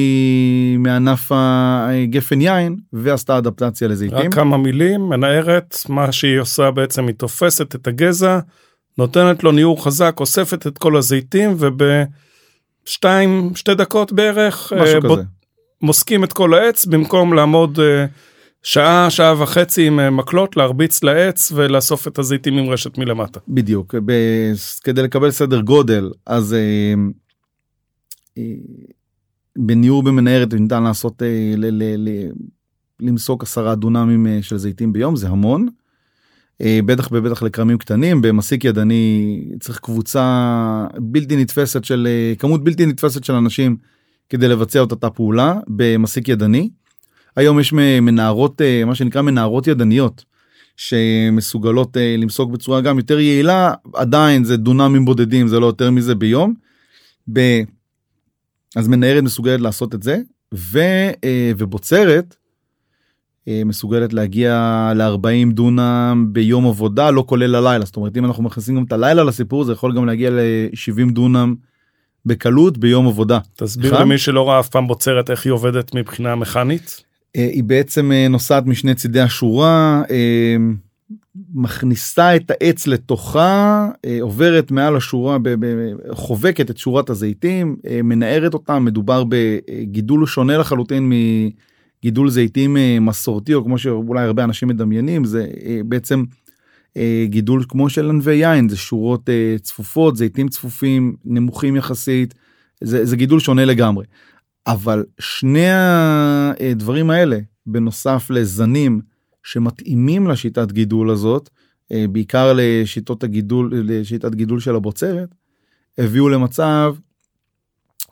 מענף 0.83 1.33
הגפן 1.35 2.40
יין 2.40 2.76
ועשתה 2.92 3.38
אדפטציה 3.38 3.88
לזיתים. 3.88 4.19
רק 4.19 4.35
כמה 4.35 4.57
מילים, 4.57 5.00
מנערת, 5.09 5.76
מה 5.88 6.12
שהיא 6.12 6.38
עושה 6.38 6.71
בעצם 6.71 7.07
היא 7.07 7.14
תופסת 7.14 7.75
את 7.75 7.87
הגזע, 7.87 8.38
נותנת 8.99 9.44
לו 9.44 9.52
ניעור 9.52 9.84
חזק, 9.84 10.16
אוספת 10.20 10.66
את 10.66 10.78
כל 10.78 10.96
הזיתים 10.96 11.56
ובשתיים, 11.58 13.50
שתי 13.54 13.75
דקות 13.75 14.12
בערך, 14.12 14.72
משהו 14.72 14.94
אה, 14.94 15.00
כזה. 15.00 15.22
מוסקים 15.82 16.25
את 16.25 16.32
כל 16.32 16.54
העץ 16.54 16.87
במקום 16.87 17.34
לעמוד 17.34 17.80
אה, 17.80 18.06
שעה, 18.62 19.11
שעה 19.11 19.42
וחצי 19.42 19.87
עם 19.87 20.00
אה, 20.00 20.11
מקלות, 20.11 20.56
להרביץ 20.56 21.02
לעץ 21.02 21.52
ולאסוף 21.54 22.08
את 22.08 22.18
הזיתים 22.18 22.58
עם 22.58 22.70
רשת 22.70 22.99
מלמטה. 22.99 23.40
בדיוק, 23.49 23.94
ב- 24.04 24.52
כדי 24.84 25.02
לקבל 25.02 25.30
סדר 25.30 25.61
גודל, 25.61 26.11
אז 26.26 26.54
אה, 26.54 26.94
אה, 28.38 28.42
בניעור 29.58 30.02
במנהרת 30.02 30.54
ניתן 30.54 30.82
לעשות, 30.82 31.22
אה, 31.22 31.54
ל- 31.56 31.82
ל- 31.82 32.08
ל- 32.08 32.30
למסוק 33.00 33.42
עשרה 33.42 33.75
דונמים 33.75 34.26
אה, 34.26 34.38
של 34.42 34.56
זיתים 34.56 34.92
ביום, 34.92 35.16
זה 35.16 35.28
המון. 35.28 35.68
אה, 36.62 36.81
בטח 36.87 37.09
ובטח 37.12 37.42
לכרמים 37.42 37.78
קטנים, 37.78 38.23
במסיק 38.23 38.64
ידני 38.64 39.45
צריך 39.61 39.78
קבוצה 39.78 40.87
בלתי 40.99 41.37
נתפסת 41.37 41.85
של, 41.85 42.09
אה, 42.11 42.35
כמות 42.38 42.64
בלתי 42.64 42.87
נתפסת 42.87 43.25
של 43.25 43.33
אנשים 43.33 43.76
כדי 44.28 44.49
לבצע 44.49 44.83
את 44.83 44.90
אותה 44.90 45.11
פעולה 45.11 45.54
במסיק 45.69 46.28
ידני. 46.28 46.71
היום 47.37 47.61
יש 47.61 47.73
מנהרות, 47.73 48.61
אה, 48.61 48.85
מה 48.85 48.95
שנקרא 48.95 49.23
מנהרות 49.23 49.66
ידניות, 49.66 50.25
שמסוגלות 50.76 51.97
למסוק 52.19 52.50
בצורה 52.50 52.81
גם 52.81 52.99
יותר 52.99 53.21
יעילה, 53.21 53.75
עדיין 53.95 54.45
זה 54.45 54.57
דונמים 54.57 55.04
בודדים, 55.04 55.49
זה 55.49 55.61
לא 55.61 55.66
יותר 55.66 55.90
מזה 55.90 56.14
ביום. 56.14 56.54
אז 58.76 58.88
מנהרת 58.88 59.23
מסוגלת 59.23 59.61
לעשות 59.61 59.95
את 59.95 60.02
זה, 60.02 60.19
ו... 60.54 60.78
ובוצרת 61.59 62.37
מסוגלת 63.46 64.12
להגיע 64.12 64.52
ל-40 64.96 65.52
דונם 65.52 66.26
ביום 66.32 66.66
עבודה, 66.66 67.11
לא 67.11 67.25
כולל 67.26 67.54
הלילה. 67.54 67.84
זאת 67.84 67.96
אומרת, 67.96 68.16
אם 68.16 68.25
אנחנו 68.25 68.42
מכניסים 68.42 68.76
גם 68.76 68.84
את 68.84 68.92
הלילה 68.92 69.25
לסיפור, 69.25 69.64
זה 69.64 69.72
יכול 69.72 69.96
גם 69.96 70.06
להגיע 70.06 70.30
ל-70 70.30 71.12
דונם 71.12 71.54
בקלות 72.26 72.78
ביום 72.78 73.06
עבודה. 73.06 73.38
תסביר 73.56 74.00
למי 74.00 74.18
שלא 74.18 74.49
ראה 74.49 74.61
אף 74.61 74.68
פעם 74.68 74.87
בוצרת 74.87 75.30
איך 75.30 75.46
היא 75.46 75.52
עובדת 75.52 75.94
מבחינה 75.94 76.34
מכנית. 76.34 77.02
אה, 77.37 77.49
היא 77.52 77.64
בעצם 77.64 78.12
אה, 78.12 78.28
נוסעת 78.28 78.66
משני 78.66 78.94
צידי 78.94 79.20
השורה, 79.20 80.02
אה, 80.11 80.56
מכניסה 81.54 82.37
את 82.37 82.50
העץ 82.50 82.87
לתוכה, 82.87 83.88
עוברת 84.20 84.70
מעל 84.70 84.96
השורה, 84.96 85.38
חובקת 86.11 86.70
את 86.70 86.78
שורת 86.78 87.11
הזיתים, 87.11 87.76
מנערת 88.04 88.54
אותה, 88.54 88.78
מדובר 88.78 89.25
בגידול 89.28 90.26
שונה 90.26 90.58
לחלוטין 90.58 91.12
מגידול 92.02 92.30
זיתים 92.30 92.76
מסורתי, 93.00 93.54
או 93.54 93.64
כמו 93.64 93.78
שאולי 93.78 94.25
הרבה 94.25 94.44
אנשים 94.44 94.68
מדמיינים, 94.68 95.25
זה 95.25 95.47
בעצם 95.87 96.25
גידול 97.25 97.64
כמו 97.68 97.90
של 97.90 98.09
ענבי 98.09 98.35
יין, 98.35 98.68
זה 98.68 98.76
שורות 98.76 99.28
צפופות, 99.62 100.16
זיתים 100.16 100.49
צפופים, 100.49 101.16
נמוכים 101.25 101.76
יחסית, 101.76 102.35
זה, 102.80 103.04
זה 103.04 103.16
גידול 103.16 103.40
שונה 103.40 103.64
לגמרי. 103.64 104.04
אבל 104.66 105.04
שני 105.18 105.71
הדברים 105.71 107.11
האלה 107.11 107.38
בנוסף 107.66 108.26
לזנים 108.30 109.00
שמתאימים 109.42 110.28
לשיטת 110.28 110.73
גידול 110.73 111.11
הזאת 111.11 111.50
אה, 111.92 112.04
בעיקר 112.09 112.52
לשיטות 112.56 113.25
הגידול 113.25 113.73
לשיטת 113.85 114.35
גידול 114.35 114.61
של 114.61 114.75
הבוצרת 114.75 115.35
הביאו 115.99 116.28
למצב 116.28 116.94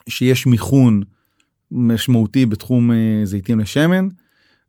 שיש 0.08 0.46
מיכון 0.46 1.02
משמעותי 1.72 2.46
בתחום 2.46 2.92
אה, 2.92 3.20
זיתים 3.24 3.60
לשמן 3.60 4.08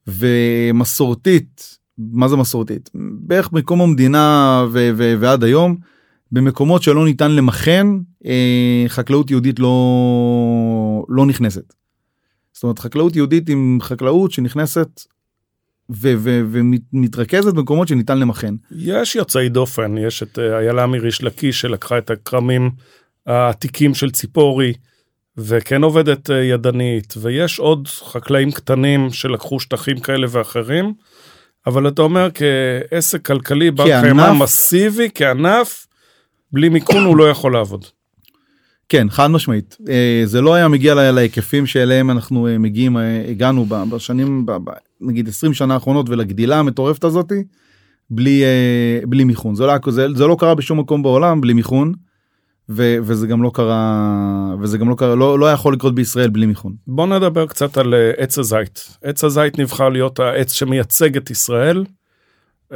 ומסורתית 0.07 1.77
מה 1.97 2.27
זה 2.27 2.35
מסורתית 2.35 2.89
בערך 3.19 3.51
מקום 3.53 3.81
המדינה 3.81 4.65
ו- 4.71 4.89
ו- 4.97 5.13
ועד 5.19 5.43
היום 5.43 5.77
במקומות 6.31 6.83
שלא 6.83 7.05
ניתן 7.05 7.31
למכן 7.31 7.87
אה, 8.25 8.85
חקלאות 8.87 9.31
יהודית 9.31 9.59
לא 9.59 11.05
לא 11.09 11.25
נכנסת. 11.25 11.73
זאת 12.53 12.63
אומרת 12.63 12.79
חקלאות 12.79 13.15
יהודית 13.15 13.49
עם 13.49 13.77
חקלאות 13.81 14.31
שנכנסת 14.31 15.01
ומתרכזת 15.89 17.53
במקומות 17.53 17.87
שניתן 17.87 18.19
למכן. 18.19 18.55
יש 18.71 19.15
יוצאי 19.15 19.49
דופן 19.49 19.97
יש 19.97 20.23
את 20.23 20.39
אה, 20.39 20.59
איילה 20.59 20.87
מריש 20.87 21.23
לקיש 21.23 21.61
שלקחה 21.61 21.97
את 21.97 22.09
הכרמים 22.09 22.71
העתיקים 23.25 23.93
של 23.93 24.11
ציפורי 24.11 24.73
וכן 25.37 25.83
עובדת 25.83 26.29
אה, 26.29 26.43
ידנית 26.43 27.13
ויש 27.21 27.59
עוד 27.59 27.87
חקלאים 27.87 28.51
קטנים 28.51 29.09
שלקחו 29.09 29.59
שטחים 29.59 29.99
כאלה 29.99 30.27
ואחרים. 30.29 30.93
אבל 31.67 31.87
אתה 31.87 32.01
אומר 32.01 32.29
כעסק 32.33 33.25
כלכלי 33.25 33.71
בר 33.71 34.01
קיימא 34.01 34.33
מסיבי 34.33 35.09
כענף 35.15 35.87
בלי 36.51 36.69
מיכון 36.69 37.05
הוא 37.05 37.17
לא 37.17 37.29
יכול 37.29 37.53
לעבוד. 37.53 37.85
כן 38.89 39.09
חד 39.09 39.27
משמעית 39.27 39.77
אה, 39.89 40.21
זה 40.25 40.41
לא 40.41 40.53
היה 40.53 40.67
מגיע 40.67 41.11
להיקפים 41.11 41.67
שאליהם 41.67 42.11
אנחנו 42.11 42.47
אה, 42.47 42.57
מגיעים 42.57 42.97
הגענו 43.29 43.65
בשנים 43.65 44.45
נגיד 45.01 45.27
20 45.27 45.53
שנה 45.53 45.73
האחרונות 45.73 46.09
ולגדילה 46.09 46.59
המטורפת 46.59 47.03
הזאתי 47.03 47.43
בלי 48.09 48.43
בלי 49.07 49.23
מיכון 49.23 49.55
זה 49.55 49.65
לא, 49.65 49.73
זה, 49.89 50.07
זה 50.15 50.27
לא 50.27 50.35
קרה 50.39 50.55
בשום 50.55 50.79
מקום 50.79 51.03
בעולם 51.03 51.41
בלי 51.41 51.53
מיכון. 51.53 51.93
ו, 52.69 52.97
וזה 53.03 53.27
גם 53.27 53.43
לא 53.43 53.51
קרה 53.53 54.55
וזה 54.59 54.77
גם 54.77 54.89
לא 54.89 54.95
קרה 54.95 55.15
לא, 55.15 55.39
לא 55.39 55.51
יכול 55.51 55.73
לקרות 55.73 55.95
בישראל 55.95 56.29
בלי 56.29 56.45
מיכון. 56.45 56.75
בוא 56.87 57.07
נדבר 57.07 57.45
קצת 57.45 57.77
על 57.77 57.93
עץ 58.17 58.37
הזית 58.37 58.97
עץ 59.03 59.23
הזית 59.23 59.59
נבחר 59.59 59.89
להיות 59.89 60.19
העץ 60.19 60.51
שמייצג 60.51 61.17
את 61.17 61.29
ישראל. 61.29 61.85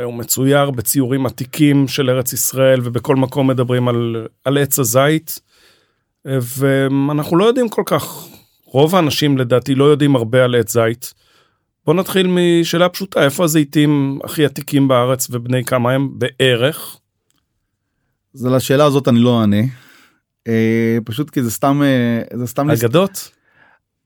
הוא 0.04 0.14
מצויר 0.14 0.72
בציורים 0.72 1.26
עתיקים 1.26 1.88
של 1.88 2.10
ארץ 2.10 2.34
ישראל 2.34 2.80
ובכל 2.84 3.16
מקום 3.16 3.48
מדברים 3.48 3.88
על, 3.88 4.28
על 4.46 4.58
עץ 4.58 4.80
הזית. 4.80 5.40
ואנחנו 6.26 7.38
לא 7.38 7.46
יודעים 7.46 7.70
כל 7.70 7.84
כך, 7.86 8.28
רוב 8.66 8.96
האנשים 8.96 9.38
לדעתי 9.38 9.76
לא 9.76 9.84
יודעים 9.84 10.16
הרבה 10.16 10.44
על 10.44 10.56
עץ 10.56 10.74
זית. 10.74 11.14
בוא 11.86 11.94
נתחיל 11.94 12.28
משאלה 12.30 12.90
פשוטה, 12.90 13.24
איפה 13.24 13.44
הזיתים 13.44 14.20
הכי 14.24 14.46
עתיקים 14.46 14.88
בארץ 14.88 15.28
ובני 15.32 15.64
כמה 15.64 15.92
הם 15.92 16.10
בערך? 16.20 17.00
זה 18.36 18.50
לשאלה 18.50 18.86
הזאת 18.86 19.08
אני 19.08 19.20
לא 19.20 19.42
אענה. 19.42 19.62
אה, 20.48 20.98
פשוט 21.06 21.30
כי 21.30 21.44
זה 21.44 21.52
סתם 21.52 21.82
אה, 21.84 22.38
זה 22.38 22.48
סתם 22.48 22.70
אגדות? 22.70 23.32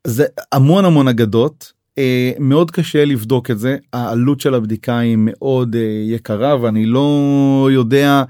זה 0.08 0.26
המון 0.52 0.86
המון 0.86 1.08
אגדות. 1.08 1.74
אה, 1.98 2.32
מאוד 2.40 2.72
קשה 2.72 3.06
לבדוק 3.06 3.52
את 3.52 3.60
זה. 3.60 3.78
העלות 3.94 4.40
של 4.40 4.54
הבדיקה 4.54 5.00
היא 5.00 5.16
מאוד 5.20 5.76
אה, 5.76 6.04
יקרה 6.06 6.62
ואני 6.62 6.86
לא 6.86 7.70
יודע. 7.72 8.24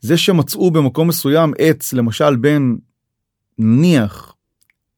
זה 0.00 0.16
שמצאו 0.16 0.70
במקום 0.70 1.08
מסוים 1.08 1.52
עץ 1.58 1.92
למשל 1.92 2.36
בין 2.36 2.78
נניח 3.58 4.34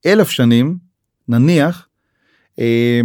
אלף 0.06 0.30
שנים 0.30 0.76
נניח 1.28 1.88
אה, 2.58 3.00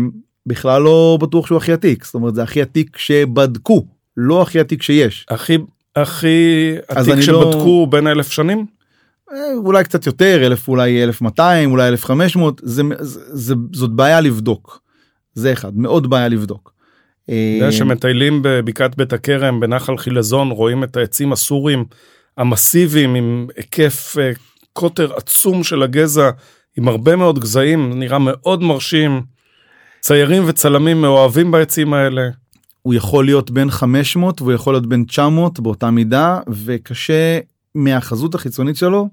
בכלל 0.46 0.82
לא 0.82 1.18
בטוח 1.22 1.48
שהוא 1.48 1.58
הכי 1.58 1.74
עתיק. 1.74 2.06
זאת 2.06 2.16
אומרת 2.16 2.36
זה 2.36 2.44
הכי 2.44 2.62
עתיק 2.62 2.98
שבדקו 2.98 3.88
לא 4.18 4.42
הכי 4.42 4.60
עתיק 4.60 4.82
שיש. 4.82 5.26
הכי 5.30 5.58
הכי 5.96 6.72
עתיק 6.88 7.16
לא- 7.16 7.22
שבדקו 7.22 7.86
לא... 7.86 7.88
בין 7.90 8.08
אלף 8.08 8.32
שנים. 8.32 8.66
אה, 9.34 9.54
אולי 9.56 9.84
קצת 9.84 10.06
יותר 10.06 10.46
אלף 10.46 10.68
אולי 10.68 11.04
1200 11.04 11.72
אולי 11.72 11.88
1500 11.88 12.62
זה, 12.64 12.84
זה, 13.00 13.20
זה 13.28 13.56
זאת 13.74 13.92
בעיה 13.92 14.22
לבדוק 14.22 14.82
זה 15.34 15.54
אחד 15.54 15.78
מאוד 15.78 16.10
בעיה 16.10 16.28
לבדוק. 16.28 16.74
אתה 17.24 17.34
יודע 17.34 17.66
אה, 17.66 17.72
שמטיילים 17.72 18.40
בבקעת 18.44 18.98
בית 18.98 19.14
הכרם 19.14 19.60
בנחל 19.60 19.98
חילזון 19.98 20.52
רואים 20.52 20.84
את 20.84 20.98
העצים 20.98 21.34
הסורים 21.34 21.86
המסיביים 22.38 23.16
עם 23.16 23.48
היקף 23.58 24.16
אה, 24.20 24.32
קוטר 24.74 25.14
עצום 25.16 25.64
של 25.64 25.84
הגזע 25.84 26.30
עם 26.78 26.88
הרבה 26.88 27.16
מאוד 27.16 27.40
גזעים 27.40 28.00
נראה 28.00 28.18
מאוד 28.20 28.64
מרשים. 28.64 29.22
ציירים 30.00 30.44
וצלמים 30.48 31.02
מאוהבים 31.02 31.52
בעצים 31.52 31.94
האלה. 31.94 32.22
הוא 32.82 32.94
יכול 32.94 33.26
להיות 33.26 33.52
בין 33.52 33.72
500 33.72 34.42
והוא 34.42 34.54
יכול 34.54 34.74
להיות 34.74 34.88
בין 34.88 35.04
900 35.04 35.60
באותה 35.60 35.92
מידה 35.92 36.40
וקשה 36.50 37.40
מהחזות 37.76 38.36
החיצונית 38.36 38.76
שלו 38.76 39.10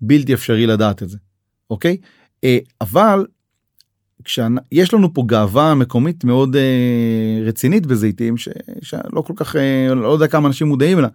בלתי 0.00 0.34
אפשרי 0.34 0.66
לדעת 0.66 1.02
את 1.02 1.08
זה 1.08 1.18
אוקיי 1.70 1.96
אה, 2.44 2.58
אבל 2.80 3.26
כשיש 4.24 4.94
לנו 4.94 5.14
פה 5.14 5.22
גאווה 5.26 5.74
מקומית 5.74 6.24
מאוד 6.24 6.56
אה, 6.56 7.42
רצינית 7.46 7.86
בזיתים 7.86 8.36
ש, 8.36 8.48
שלא 8.82 9.22
כל 9.26 9.32
כך 9.36 9.56
אה, 9.56 9.94
לא 9.94 10.08
יודע 10.08 10.26
כמה 10.26 10.48
אנשים 10.48 10.66
מודעים 10.66 10.98
לה. 10.98 11.08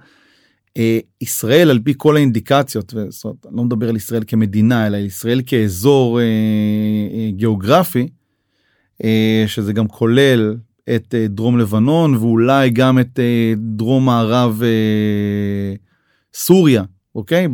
ישראל 1.22 1.70
על 1.70 1.80
פי 1.84 1.94
כל 1.98 2.16
האינדיקציות 2.16 2.94
וזאת 2.94 3.46
לא 3.52 3.64
מדבר 3.64 3.90
על 3.90 3.96
ישראל 3.96 4.24
כמדינה 4.28 4.88
אלא 4.88 4.98
על 4.98 5.06
ישראל 5.06 5.42
כאזור 5.46 6.20
גיאוגרפי 7.30 8.08
שזה 9.48 9.74
גם 9.74 9.88
כולל 9.88 10.56
את 10.90 11.16
אה, 11.16 11.28
דרום 11.28 11.58
לבנון 11.60 12.16
ואולי 12.16 12.70
גם 12.70 13.00
את 13.00 13.20
אה, 13.20 13.54
דרום 13.58 14.06
מערב 14.06 14.62
אה, 14.64 15.76
סוריה 16.34 16.84
אוקיי 17.16 17.48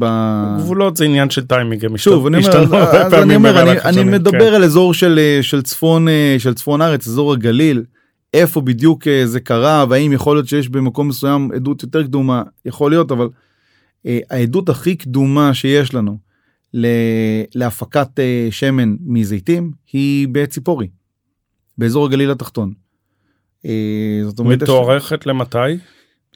גבולות 0.57 0.97
זה 0.97 1.05
עניין 1.05 1.29
של 1.29 1.47
טיימינג 1.47 1.85
הם 1.85 1.97
שוב 1.97 2.25
אני 2.25 2.37
אומר, 2.37 2.77
אז 2.77 3.13
אני, 3.13 3.35
אומר 3.35 3.61
אני, 3.61 3.81
אני 3.81 4.03
מדבר 4.03 4.49
כן. 4.49 4.55
על 4.55 4.63
אזור 4.63 4.93
של 4.93 5.39
של 5.41 5.61
צפון 5.61 6.07
של 6.37 6.53
צפון 6.53 6.81
הארץ 6.81 7.07
אזור 7.07 7.33
הגליל 7.33 7.83
איפה 8.33 8.61
בדיוק 8.61 9.07
זה 9.25 9.39
קרה 9.39 9.85
והאם 9.89 10.13
יכול 10.13 10.35
להיות 10.35 10.47
שיש 10.47 10.69
במקום 10.69 11.07
מסוים 11.07 11.49
עדות 11.55 11.83
יותר 11.83 12.03
קדומה 12.03 12.43
יכול 12.65 12.91
להיות 12.91 13.11
אבל 13.11 13.29
העדות 14.05 14.69
הכי 14.69 14.95
קדומה 14.95 15.53
שיש 15.53 15.93
לנו 15.93 16.17
להפקת 17.55 18.19
שמן 18.51 18.95
מזיתים 19.05 19.71
היא 19.91 20.27
בציפורי 20.31 20.87
באזור 21.77 22.05
הגליל 22.05 22.31
התחתון. 22.31 22.80
אה, 23.65 24.19
זאת 24.23 24.39
אומרת 24.39 24.61
מתוארכת 24.63 25.25
למתי? 25.25 25.57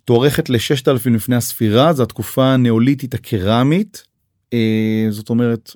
מתוארכת 0.02 0.50
ל-6000 0.50 1.10
לפני 1.10 1.36
הספירה 1.36 1.94
זו 1.94 2.04
התקופה 2.04 2.46
הנאוליתית 2.46 3.14
הקרמית 3.14 4.04
אה, 4.54 5.08
זאת 5.10 5.30
אומרת 5.30 5.72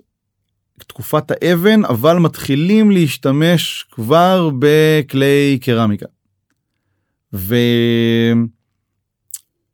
תקופת 0.87 1.31
האבן 1.31 1.85
אבל 1.85 2.17
מתחילים 2.17 2.91
להשתמש 2.91 3.85
כבר 3.91 4.49
בכלי 4.59 5.59
קרמיקה. 5.61 6.05
ו... 7.33 7.55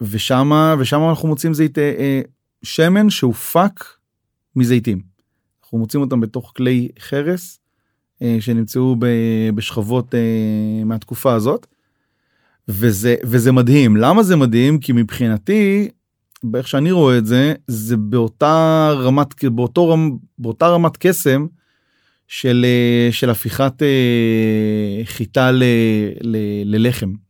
ושמה 0.01 0.75
ושמה 0.79 1.09
אנחנו 1.09 1.27
מוצאים 1.27 1.53
זית 1.53 1.77
אה, 1.77 2.21
שמן 2.63 3.09
שהופק 3.09 3.83
מזיתים. 4.55 5.01
אנחנו 5.63 5.77
מוצאים 5.77 6.01
אותם 6.01 6.21
בתוך 6.21 6.53
כלי 6.55 6.89
חרס 6.99 7.59
שנמצאו 8.39 8.95
בשכבות 9.55 10.15
אה, 10.15 10.83
מהתקופה 10.85 11.33
הזאת. 11.33 11.67
וזה 12.67 13.15
וזה 13.23 13.51
מדהים 13.51 13.97
למה 13.97 14.23
זה 14.23 14.35
מדהים 14.35 14.79
כי 14.79 14.91
מבחינתי 14.91 15.89
באיך 16.43 16.67
שאני 16.67 16.91
רואה 16.91 17.17
את 17.17 17.25
זה 17.25 17.53
זה 17.67 17.97
באותה 17.97 18.89
רמת 18.95 19.43
באותו 19.43 19.89
רמ, 19.89 20.17
באותה 20.39 20.67
רמת 20.67 20.97
קסם 20.97 21.45
של 22.27 22.65
אה, 22.65 23.11
של 23.11 23.29
הפיכת 23.29 23.73
חיטה 25.03 25.51
ל, 25.51 25.63
ל, 26.21 26.37
ללחם. 26.65 27.24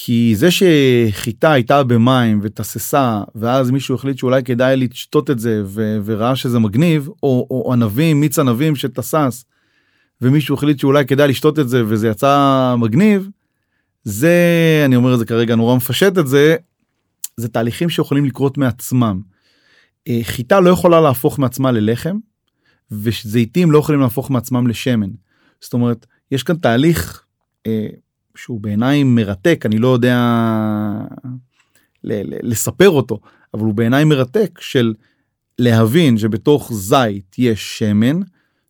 כי 0.00 0.34
זה 0.36 0.48
שחיטה 0.50 1.52
הייתה 1.52 1.82
במים 1.82 2.40
ותססה 2.42 3.22
ואז 3.34 3.70
מישהו 3.70 3.94
החליט 3.94 4.18
שאולי 4.18 4.42
כדאי 4.42 4.76
לשתות 4.76 5.30
את 5.30 5.38
זה 5.38 5.62
ו- 5.64 5.98
וראה 6.04 6.36
שזה 6.36 6.58
מגניב 6.58 7.08
או, 7.22 7.46
או 7.50 7.72
ענבים 7.72 8.20
מיץ 8.20 8.38
ענבים 8.38 8.76
שתסס 8.76 9.44
ומישהו 10.20 10.54
החליט 10.54 10.78
שאולי 10.78 11.06
כדאי 11.06 11.28
לשתות 11.28 11.58
את 11.58 11.68
זה 11.68 11.82
וזה 11.86 12.08
יצא 12.08 12.74
מגניב 12.78 13.28
זה 14.04 14.32
אני 14.84 14.96
אומר 14.96 15.14
את 15.14 15.18
זה 15.18 15.24
כרגע 15.24 15.56
נורא 15.56 15.76
מפשט 15.76 16.18
את 16.18 16.26
זה 16.26 16.56
זה 17.36 17.48
תהליכים 17.48 17.90
שיכולים 17.90 18.24
לקרות 18.24 18.58
מעצמם. 18.58 19.20
אה, 20.08 20.20
חיטה 20.22 20.60
לא 20.60 20.70
יכולה 20.70 21.00
להפוך 21.00 21.38
מעצמה 21.38 21.72
ללחם 21.72 22.16
וזיתים 22.90 23.70
לא 23.70 23.78
יכולים 23.78 24.00
להפוך 24.00 24.30
מעצמם 24.30 24.66
לשמן. 24.66 25.10
זאת 25.60 25.72
אומרת 25.72 26.06
יש 26.30 26.42
כאן 26.42 26.56
תהליך 26.56 27.24
אה, 27.66 27.88
שהוא 28.38 28.60
בעיניי 28.60 29.04
מרתק 29.04 29.62
אני 29.66 29.78
לא 29.78 29.88
יודע 29.88 30.18
לספר 32.42 32.90
אותו 32.90 33.20
אבל 33.54 33.62
הוא 33.62 33.74
בעיניי 33.74 34.04
מרתק 34.04 34.58
של 34.60 34.94
להבין 35.58 36.18
שבתוך 36.18 36.72
זית 36.72 37.36
יש 37.38 37.78
שמן 37.78 38.20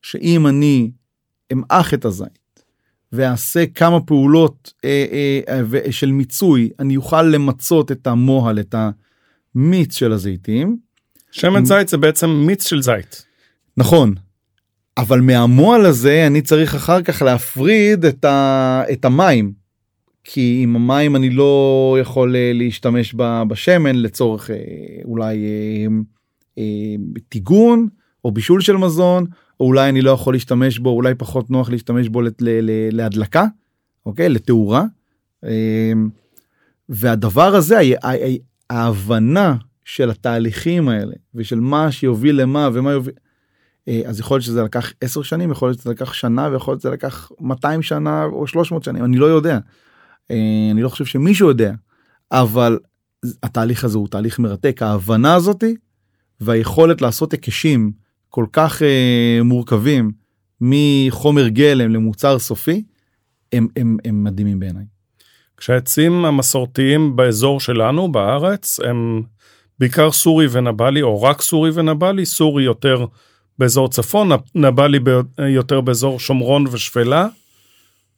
שאם 0.03 0.47
אני 0.47 0.91
אמעך 1.53 1.95
את 1.95 2.05
הזית 2.05 2.63
ואעשה 3.13 3.67
כמה 3.67 4.01
פעולות 4.01 4.73
אה, 4.85 5.07
אה, 5.49 5.61
אה, 5.87 5.93
של 5.93 6.11
מיצוי 6.11 6.71
אני 6.79 6.97
אוכל 6.97 7.23
למצות 7.23 7.93
את 7.93 8.07
המוהל 8.07 8.61
את 8.61 8.75
המיץ 9.55 9.97
של 9.97 10.13
הזיתים. 10.13 10.79
שמן 11.31 11.65
זית 11.65 11.89
זה 11.89 11.97
בעצם 11.97 12.31
מיץ 12.31 12.69
של 12.69 12.83
זית. 12.83 13.25
נכון 13.77 14.15
אבל 14.99 15.21
מהמועל 15.21 15.87
הזה 15.87 16.27
אני 16.27 16.43
צריך 16.43 16.75
אחר 16.75 17.03
כך 17.03 17.23
להפריד 17.23 18.05
את, 18.05 18.25
ה, 18.25 18.83
את 18.93 19.05
המים. 19.05 19.53
כי 20.25 20.61
עם 20.63 20.77
המים 20.77 21.17
אני 21.17 21.31
לא 21.31 21.97
יכול 22.01 22.37
אה, 22.37 22.51
להשתמש 22.55 23.15
בשמן 23.49 23.97
לצורך 23.97 24.51
אה, 24.51 24.57
אולי 25.05 25.47
אה, 26.59 26.65
טיגון 27.29 27.89
או 28.25 28.31
בישול 28.31 28.61
של 28.61 28.77
מזון 28.77 29.25
או 29.61 29.67
אולי 29.67 29.89
אני 29.89 30.03
לא 30.03 30.11
יכול 30.11 30.35
להשתמש 30.35 30.79
בו 30.79 30.91
אולי 30.91 31.15
פחות 31.15 31.51
נוח 31.51 31.71
להשתמש 31.71 32.09
בו 32.09 32.23
להדלקה 32.93 33.47
אוקיי 34.07 34.29
לתאורה. 34.29 34.85
והדבר 36.89 37.55
הזה 37.55 37.81
ההבנה 38.71 39.57
של 39.85 40.11
התהליכים 40.11 40.89
האלה 40.89 41.15
ושל 41.35 41.61
מה 41.61 41.93
שיוביל 41.93 42.41
למה 42.41 42.69
ומה 42.73 42.93
יוביל. 42.93 43.15
אה, 43.89 44.01
אז 44.07 44.21
יכול 44.21 44.35
להיות 44.35 44.45
שזה 44.45 44.63
לקח 44.63 44.93
10 45.01 45.23
שנים 45.23 45.51
יכול 45.51 45.69
להיות 45.69 45.81
שזה 45.81 45.91
לקח 45.91 46.13
שנה 46.13 46.49
ויכול 46.53 46.73
להיות 46.73 46.81
שזה 46.81 46.91
לקח 46.91 47.31
200 47.41 47.83
שנה 47.83 48.25
או 48.25 48.47
300 48.47 48.85
שנים 48.85 49.05
אני 49.05 49.17
לא 49.17 49.27
יודע. 49.27 49.59
אה, 50.31 50.69
אני 50.71 50.83
לא 50.83 50.89
חושב 50.89 51.05
שמישהו 51.05 51.49
יודע 51.49 51.73
אבל 52.33 52.79
התהליך 53.43 53.85
הזה 53.85 53.99
הוא 53.99 54.09
תהליך 54.09 54.39
מרתק 54.39 54.83
ההבנה 54.83 55.35
הזאתי 55.35 55.77
והיכולת 56.41 57.03
לעשות 57.03 57.33
היקשים 57.33 57.93
כל 58.29 58.47
כך 58.53 58.83
אה, 58.83 59.41
מורכבים 59.45 60.11
מחומר 60.61 61.49
גלם 61.49 61.91
למוצר 61.91 62.39
סופי 62.39 62.83
הם, 63.53 63.67
הם, 63.77 63.97
הם 64.05 64.25
מדהימים 64.25 64.61
בעיניי. 64.61 64.85
כשהעצים 65.57 66.25
המסורתיים 66.25 67.17
באזור 67.17 67.61
שלנו 67.61 68.13
בארץ 68.13 68.81
הם 68.81 69.23
בעיקר 69.79 70.13
סורי 70.13 70.47
ונבלי 70.51 71.03
או 71.03 71.23
רק 71.23 71.43
סורי 71.43 71.71
ונבלי 71.75 72.27
סורי 72.27 72.63
יותר 72.63 73.07
באזור 73.59 73.89
צפון, 73.89 74.31
נבלי 74.55 74.99
יותר 75.39 75.81
באזור 75.81 76.21
שומרון 76.21 76.67
ושפלה, 76.71 77.29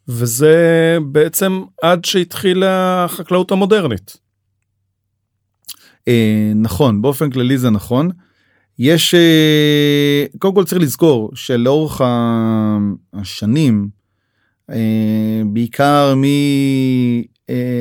וזה 0.09 0.99
בעצם 1.13 1.63
עד 1.83 2.05
שהתחילה 2.05 3.05
החקלאות 3.05 3.53
המודרנית. 3.53 4.17
אה, 6.09 6.53
נכון, 6.57 7.03
באופן 7.03 7.31
כללי 7.31 7.59
זה 7.59 7.71
נכון. 7.71 8.11
יש, 8.79 9.15
אה, 9.15 10.25
קודם 10.39 10.55
כל 10.55 10.65
צריך 10.65 10.83
לזכור 10.83 11.31
שלאורך 11.35 12.01
השנים, 13.13 13.89
אה, 14.71 15.43
בעיקר 15.53 16.15
מ, 16.17 16.25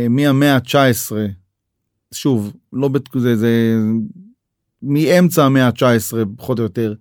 מהמאה 0.09 0.55
ה-19, 0.55 1.11
שוב, 2.13 2.53
לא 2.73 2.87
בתקופה, 2.87 3.19
זה, 3.19 3.35
זה 3.35 3.75
מאמצע 4.83 5.45
המאה 5.45 5.67
ה-19 5.67 6.17
פחות 6.37 6.59
או 6.59 6.63
יותר, 6.63 6.93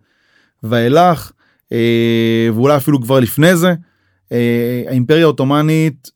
ואילך, 0.62 1.32
אה, 1.72 2.48
ואולי 2.54 2.76
אפילו 2.76 3.02
כבר 3.02 3.20
לפני 3.20 3.56
זה, 3.56 3.74
אה, 4.32 4.82
האימפריה 4.88 5.22
העות'מאנית 5.22 6.10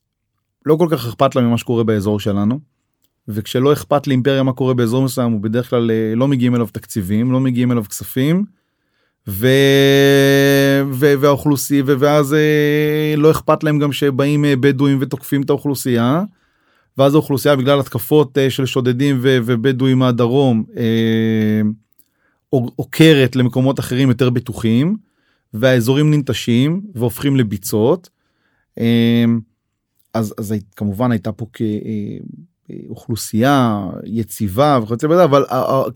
לא 0.65 0.75
כל 0.75 0.87
כך 0.91 1.07
אכפת 1.07 1.35
לה 1.35 1.41
ממה 1.41 1.57
שקורה 1.57 1.83
באזור 1.83 2.19
שלנו. 2.19 2.59
וכשלא 3.27 3.73
אכפת 3.73 4.07
לאימפריה 4.07 4.43
מה 4.43 4.53
קורה 4.53 4.73
באזור 4.73 5.03
מסוים 5.03 5.31
הוא 5.31 5.41
בדרך 5.41 5.69
כלל 5.69 5.91
אה, 5.91 6.15
לא 6.15 6.27
מגיעים 6.27 6.55
אליו 6.55 6.67
תקציבים 6.71 7.31
לא 7.31 7.39
מגיעים 7.39 7.71
אליו 7.71 7.83
כספים. 7.83 8.45
ו... 9.27 9.47
ו... 10.91 11.13
והאוכלוסיה 11.19 11.83
ו... 11.85 11.95
ואז 11.99 12.35
לא 13.17 13.31
אכפת 13.31 13.63
להם 13.63 13.79
גם 13.79 13.91
שבאים 13.91 14.45
בדואים 14.59 14.97
ותוקפים 15.01 15.41
את 15.41 15.49
האוכלוסייה. 15.49 16.23
ואז 16.97 17.13
האוכלוסייה 17.13 17.55
בגלל 17.55 17.79
התקפות 17.79 18.37
של 18.49 18.65
שודדים 18.65 19.17
ו... 19.21 19.37
ובדואים 19.45 19.99
מהדרום 19.99 20.63
עוקרת 22.75 23.35
למקומות 23.35 23.79
אחרים 23.79 24.09
יותר 24.09 24.29
בטוחים 24.29 24.97
והאזורים 25.53 26.13
ננטשים 26.13 26.81
והופכים 26.95 27.35
לביצות. 27.35 28.09
אמ, 28.77 29.39
אז, 30.13 30.33
אז 30.37 30.53
כמובן 30.75 31.11
הייתה 31.11 31.31
פה 31.31 31.45
כאוכלוסייה 32.67 33.85
יציבה 34.05 34.79
וכיוצא 34.83 35.07
בזה 35.07 35.23
אבל 35.23 35.45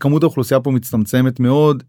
כמות 0.00 0.22
האוכלוסייה 0.22 0.60
פה 0.60 0.70
מצטמצמת 0.70 1.40
מאוד 1.40 1.82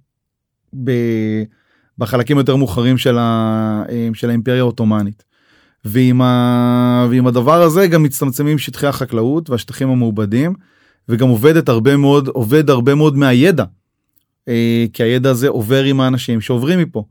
בחלקים 1.97 2.37
יותר 2.37 2.55
מאוחרים 2.55 2.97
של, 2.97 3.17
ה, 3.17 3.83
של 4.13 4.29
האימפריה 4.29 4.59
העות'מאנית. 4.59 5.23
ועם, 5.85 6.21
ה, 6.21 7.07
ועם 7.09 7.27
הדבר 7.27 7.61
הזה 7.61 7.87
גם 7.87 8.03
מצטמצמים 8.03 8.57
שטחי 8.57 8.87
החקלאות 8.87 9.49
והשטחים 9.49 9.89
המעובדים 9.89 10.53
וגם 11.09 11.29
עובדת 11.29 11.69
הרבה 11.69 11.97
מאוד 11.97 12.27
עובד 12.27 12.69
הרבה 12.69 12.95
מאוד 12.95 13.17
מהידע. 13.17 13.63
אה, 14.47 14.85
כי 14.93 15.03
הידע 15.03 15.29
הזה 15.29 15.47
עובר 15.47 15.83
עם 15.83 16.01
האנשים 16.01 16.41
שעוברים 16.41 16.79
מפה 16.79 17.03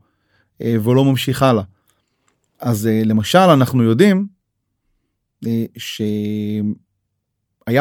אה, 0.61 0.75
ולא 0.83 1.05
ממשיך 1.05 1.43
הלאה. 1.43 1.63
אז 2.59 2.87
אה, 2.87 3.01
למשל 3.05 3.37
אנחנו 3.37 3.83
יודעים 3.83 4.27
שהיה 5.77 6.65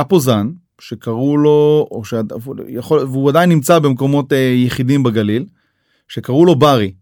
פה 0.09 0.19
זן 0.19 0.51
שקראו 0.81 1.37
לו 1.37 1.89
או 1.91 2.03
שיכול 2.05 2.99
והוא 2.99 3.31
עדיין 3.31 3.51
נמצא 3.51 3.79
במקומות 3.79 4.33
יחידים 4.67 5.03
בגליל 5.03 5.47
שקראו 6.09 6.45
לו 6.45 6.57
ברי. 6.57 6.93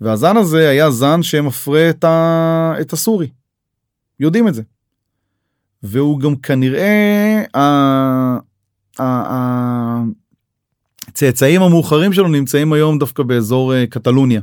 והזן 0.00 0.36
הזה 0.36 0.68
היה 0.68 0.90
זן 0.90 1.22
שמפרה 1.22 1.90
את, 1.90 2.04
ה... 2.04 2.74
את 2.80 2.92
הסורי. 2.92 3.28
יודעים 4.20 4.48
את 4.48 4.54
זה. 4.54 4.62
והוא 5.82 6.20
גם 6.20 6.36
כנראה 6.36 7.42
הצאצאים 11.12 11.62
המאוחרים 11.62 12.12
שלו 12.12 12.28
נמצאים 12.28 12.72
היום 12.72 12.98
דווקא 12.98 13.22
באזור 13.22 13.74
אה, 13.74 13.86
קטלוניה. 13.86 14.40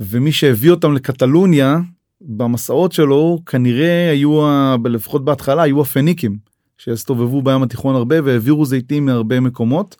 ומי 0.00 0.32
שהביא 0.32 0.70
אותם 0.70 0.92
לקטלוניה 0.92 1.78
במסעות 2.20 2.92
שלו 2.92 3.38
כנראה 3.46 4.10
היו 4.10 4.42
לפחות 4.84 5.24
בהתחלה 5.24 5.62
היו 5.62 5.80
הפניקים 5.80 6.36
שהסתובבו 6.78 7.42
בים 7.42 7.62
התיכון 7.62 7.94
הרבה 7.94 8.16
והעבירו 8.24 8.64
זיתים 8.64 9.06
מהרבה 9.06 9.40
מקומות. 9.40 9.96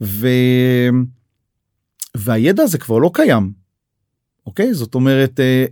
ו... 0.00 0.28
והידע 2.16 2.62
הזה 2.62 2.78
כבר 2.78 2.98
לא 2.98 3.10
קיים. 3.14 3.52
אוקיי 4.46 4.74
זאת 4.74 4.94
אומרת 4.94 5.40
אה, 5.40 5.64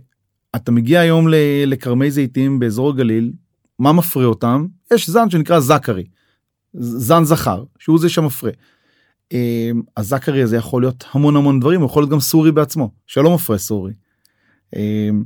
אתה 0.55 0.71
מגיע 0.71 0.99
היום 0.99 1.27
לכרמי 1.67 2.11
זיתים 2.11 2.59
באזור 2.59 2.89
הגליל 2.89 3.31
מה 3.79 3.93
מפרה 3.93 4.25
אותם 4.25 4.67
יש 4.93 5.09
זן 5.09 5.29
שנקרא 5.29 5.59
זכרי 5.59 6.05
זן 6.79 7.23
זכר 7.23 7.63
שהוא 7.79 7.99
זה 7.99 8.09
שמפרה. 8.09 8.51
אמ, 9.31 9.81
הזכרי 9.97 10.41
הזה 10.41 10.57
יכול 10.57 10.81
להיות 10.81 11.03
המון 11.11 11.35
המון 11.35 11.59
דברים 11.59 11.81
הוא 11.81 11.85
יכול 11.85 12.01
להיות 12.01 12.11
גם 12.11 12.19
סורי 12.19 12.51
בעצמו 12.51 12.91
שלא 13.07 13.35
מפרה 13.35 13.57
סורי. 13.57 13.93
אמ, 14.75 15.23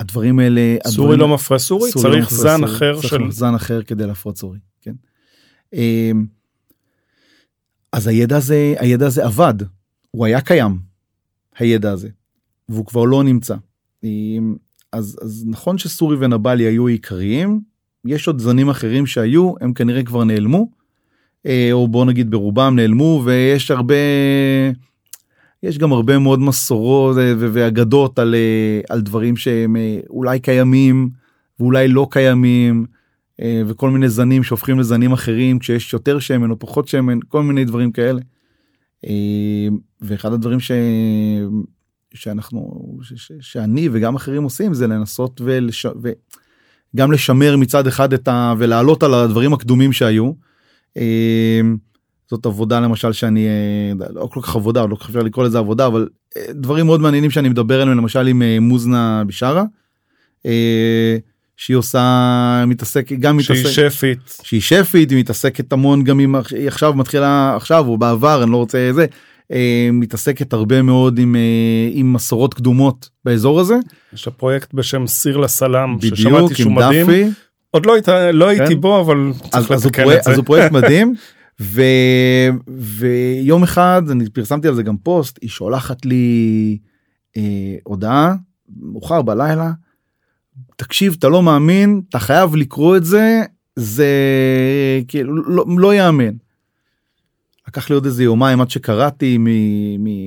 הדברים 0.00 0.38
האלה 0.38 0.76
סורי 0.86 1.08
הדברים, 1.14 1.20
לא 1.20 1.34
מפרה 1.34 1.58
סורי, 1.58 1.90
סורי 1.90 2.04
צריך 2.04 2.32
לא 2.32 2.38
זן 2.38 2.56
סורי, 2.56 2.76
אחר 2.76 2.94
צריך 2.94 3.08
של 3.08 3.30
זן 3.30 3.54
אחר 3.54 3.82
כדי 3.82 4.06
להפרות 4.06 4.38
סורי 4.38 4.58
כן. 4.80 4.94
אמ, 5.72 6.26
אז 7.92 8.06
הידע 8.06 8.36
הזה 8.36 8.74
הידע 8.78 9.06
הזה 9.06 9.24
עבד 9.24 9.54
הוא 10.10 10.26
היה 10.26 10.40
קיים 10.40 10.78
הידע 11.58 11.90
הזה 11.90 12.08
והוא 12.68 12.86
כבר 12.86 13.04
לא 13.04 13.22
נמצא. 13.22 13.54
אז, 14.92 15.18
אז 15.22 15.44
נכון 15.46 15.78
שסורי 15.78 16.16
ונבלי 16.20 16.64
היו 16.64 16.86
עיקריים 16.86 17.60
יש 18.04 18.26
עוד 18.26 18.38
זנים 18.38 18.68
אחרים 18.68 19.06
שהיו 19.06 19.54
הם 19.60 19.72
כנראה 19.72 20.02
כבר 20.02 20.24
נעלמו 20.24 20.81
או 21.72 21.88
בוא 21.88 22.04
נגיד 22.04 22.30
ברובם 22.30 22.76
נעלמו 22.76 23.22
ויש 23.24 23.70
הרבה 23.70 23.94
יש 25.62 25.78
גם 25.78 25.92
הרבה 25.92 26.18
מאוד 26.18 26.40
מסורות 26.40 27.18
אה, 27.18 27.34
ואגדות 27.36 28.18
על 28.18 28.34
אה, 28.34 28.80
על 28.88 29.00
דברים 29.00 29.36
שהם 29.36 29.76
אולי 30.10 30.40
קיימים 30.40 31.10
ואולי 31.60 31.88
לא 31.88 32.06
קיימים 32.10 32.86
וכל 33.66 33.90
מיני 33.90 34.08
זנים 34.08 34.42
שהופכים 34.42 34.80
לזנים 34.80 35.12
אחרים 35.12 35.58
כשיש 35.58 35.92
יותר 35.92 36.18
שמן 36.18 36.50
או 36.50 36.58
פחות 36.58 36.88
שמן 36.88 37.18
כל 37.28 37.42
מיני 37.42 37.64
דברים 37.64 37.92
כאלה. 37.92 38.20
ואחד 40.00 40.32
הדברים 40.32 40.60
ש... 40.60 40.70
שאנחנו 42.14 42.82
ש... 43.02 43.12
ש... 43.16 43.32
שאני 43.40 43.88
וגם 43.92 44.14
אחרים 44.14 44.42
עושים 44.42 44.74
זה 44.74 44.86
לנסות 44.86 45.40
ולש... 45.44 45.86
וגם 46.94 47.12
לשמר 47.12 47.56
מצד 47.56 47.86
אחד 47.86 48.12
את 48.12 48.28
ה... 48.28 48.54
ולעלות 48.58 49.02
על 49.02 49.14
הדברים 49.14 49.52
הקדומים 49.52 49.92
שהיו. 49.92 50.32
אמ, 50.96 51.76
זאת 52.30 52.46
עבודה 52.46 52.80
למשל 52.80 53.12
שאני 53.12 53.46
אה, 53.46 54.06
לא 54.14 54.28
כל 54.32 54.40
כך 54.42 54.56
עבודה 54.56 54.86
לא 54.86 54.96
אפשר 55.08 55.22
לקרוא 55.22 55.44
לזה 55.44 55.58
עבודה 55.58 55.86
אבל 55.86 56.08
אה, 56.36 56.42
דברים 56.50 56.86
מאוד 56.86 57.00
מעניינים 57.00 57.30
שאני 57.30 57.48
מדבר 57.48 57.82
עליהם 57.82 57.98
למשל 57.98 58.26
עם 58.26 58.42
אה, 58.42 58.60
מוזנה 58.60 59.22
בישארה. 59.26 59.64
שהיא 61.56 61.76
עושה 61.76 62.64
מתעסק 62.66 63.12
גם 63.12 63.40
שהיא 63.40 63.60
מתעסק, 63.60 63.88
שפית 63.88 64.38
שהיא 64.42 64.60
שפית 64.60 65.10
היא 65.10 65.18
מתעסקת 65.18 65.72
המון 65.72 66.04
גם 66.04 66.20
אם 66.20 66.34
היא 66.50 66.68
עכשיו 66.68 66.94
מתחילה 66.94 67.56
עכשיו 67.56 67.86
או 67.88 67.98
בעבר 67.98 68.42
אני 68.42 68.50
לא 68.50 68.56
רוצה 68.56 68.90
זה 68.92 69.06
מתעסקת 69.92 70.52
הרבה 70.52 70.82
מאוד 70.82 71.18
עם 71.18 71.36
עם 71.92 72.12
מסורות 72.12 72.54
קדומות 72.54 73.08
באזור 73.24 73.60
הזה. 73.60 73.74
יש 74.12 74.28
פרויקט 74.28 74.74
בשם 74.74 75.06
סיר 75.06 75.36
לסלם 75.36 75.96
ששמעתי 76.02 76.54
שהוא 76.54 76.72
מדהים. 76.72 77.06
דפי. 77.06 77.24
עוד 77.72 77.86
לא, 77.86 77.94
היית, 77.94 78.08
לא 78.32 78.44
כן? 78.44 78.60
הייתי 78.60 78.74
בו 78.74 79.00
אבל 79.00 79.32
אז, 79.52 79.72
אז, 79.72 79.84
הוא 79.84 79.92
פרויקט, 79.92 80.26
אז 80.26 80.36
הוא 80.36 80.44
פרויקט 80.44 80.72
מדהים 80.72 81.14
ו, 81.60 81.82
ויום 82.68 83.62
אחד 83.62 84.02
אני 84.10 84.30
פרסמתי 84.30 84.68
על 84.68 84.74
זה 84.74 84.82
גם 84.82 84.96
פוסט 84.96 85.38
היא 85.42 85.50
שולחת 85.50 86.04
לי 86.04 86.78
אה, 87.36 87.76
הודעה 87.84 88.34
מאוחר 88.76 89.22
בלילה 89.22 89.72
תקשיב 90.76 91.16
אתה 91.18 91.28
לא 91.28 91.42
מאמין 91.42 92.00
אתה 92.08 92.18
חייב 92.18 92.56
לקרוא 92.56 92.96
את 92.96 93.04
זה 93.04 93.42
זה 93.76 94.06
כאילו 95.08 95.34
לא, 95.34 95.64
לא 95.78 95.94
יאמן. 95.94 96.34
לקח 97.68 97.90
לי 97.90 97.94
עוד 97.94 98.04
איזה 98.04 98.24
יומיים 98.24 98.60
עד 98.60 98.70
שקראתי 98.70 99.38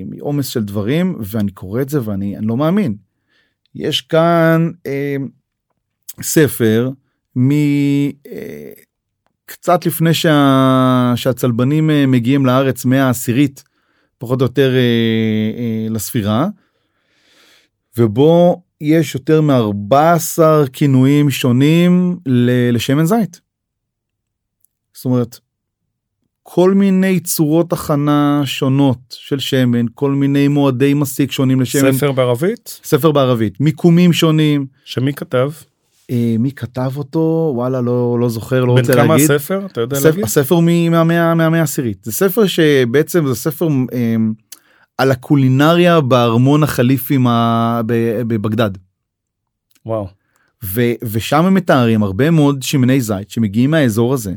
מעומס 0.05 0.47
של 0.47 0.63
דברים 0.63 1.15
ואני 1.19 1.51
קורא 1.51 1.81
את 1.81 1.89
זה 1.89 1.99
ואני 2.03 2.35
לא 2.41 2.57
מאמין. 2.57 2.95
יש 3.75 4.01
כאן 4.01 4.71
אה, 4.87 5.15
ספר 6.21 6.89
מקצת 7.35 8.19
אה, 9.69 9.77
לפני 9.85 10.13
שה... 10.13 11.13
שהצלבנים 11.15 11.89
אה, 11.89 12.05
מגיעים 12.05 12.45
לארץ 12.45 12.85
מהעשירית 12.85 13.63
פחות 14.17 14.41
או 14.41 14.45
יותר 14.45 14.73
אה, 14.75 15.87
לספירה 15.89 16.47
ובו 17.97 18.61
יש 18.81 19.15
יותר 19.15 19.41
מ-14 19.41 20.39
כינויים 20.73 21.29
שונים 21.29 22.17
לשמן 22.71 23.05
זית. 23.05 23.41
זאת 24.93 25.05
אומרת 25.05 25.39
כל 26.43 26.73
מיני 26.73 27.19
צורות 27.19 27.73
הכנה 27.73 28.41
שונות 28.45 28.97
של 29.09 29.39
שמן 29.39 29.85
כל 29.93 30.11
מיני 30.11 30.47
מועדי 30.47 30.93
מסיק 30.93 31.31
שונים 31.31 31.61
לשמן. 31.61 31.93
ספר 31.93 32.11
בערבית? 32.11 32.79
ספר 32.83 33.11
בערבית. 33.11 33.59
מיקומים 33.59 34.13
שונים. 34.13 34.65
שמי 34.85 35.13
כתב 35.13 35.51
מי 36.39 36.51
כתב 36.51 36.91
אותו 36.97 37.51
וואלה 37.55 37.81
לא 37.81 38.17
לא 38.19 38.29
זוכר 38.29 38.65
לא 38.65 38.71
רוצה 38.71 38.95
להגיד. 38.95 38.95
בן 38.95 39.03
כמה 39.03 39.15
הספר 39.15 39.65
אתה 39.65 39.81
יודע 39.81 39.95
ספר, 39.95 40.09
להגיד? 40.09 40.23
הספר 40.23 40.59
מהמאה 40.59 41.35
מהמאה 41.35 41.59
העשירית 41.59 42.03
זה 42.03 42.11
ספר 42.11 42.45
שבעצם 42.45 43.27
זה 43.27 43.35
ספר 43.35 43.67
אה, 43.93 44.15
על 44.97 45.11
הקולינריה 45.11 46.01
בארמון 46.01 46.63
החליפים 46.63 47.27
בבגדד. 48.27 48.71
וואו. 49.85 50.07
ו, 50.63 50.81
ושם 51.03 51.45
הם 51.45 51.53
מתארים 51.53 52.03
הרבה 52.03 52.31
מאוד 52.31 52.63
שמני 52.63 53.01
זית 53.01 53.29
שמגיעים 53.29 53.71
מהאזור 53.71 54.13
הזה 54.13 54.33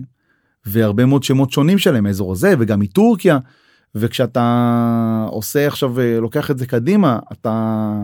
והרבה 0.66 1.06
מאוד 1.06 1.22
שמות 1.22 1.52
שונים 1.52 1.78
שלהם 1.78 2.04
מהאזור 2.04 2.32
הזה 2.32 2.54
וגם 2.58 2.80
מטורקיה 2.80 3.38
וכשאתה 3.94 5.26
עושה 5.30 5.66
עכשיו 5.66 6.00
אה, 6.00 6.20
לוקח 6.20 6.50
את 6.50 6.58
זה 6.58 6.66
קדימה 6.66 7.18
אתה. 7.32 7.94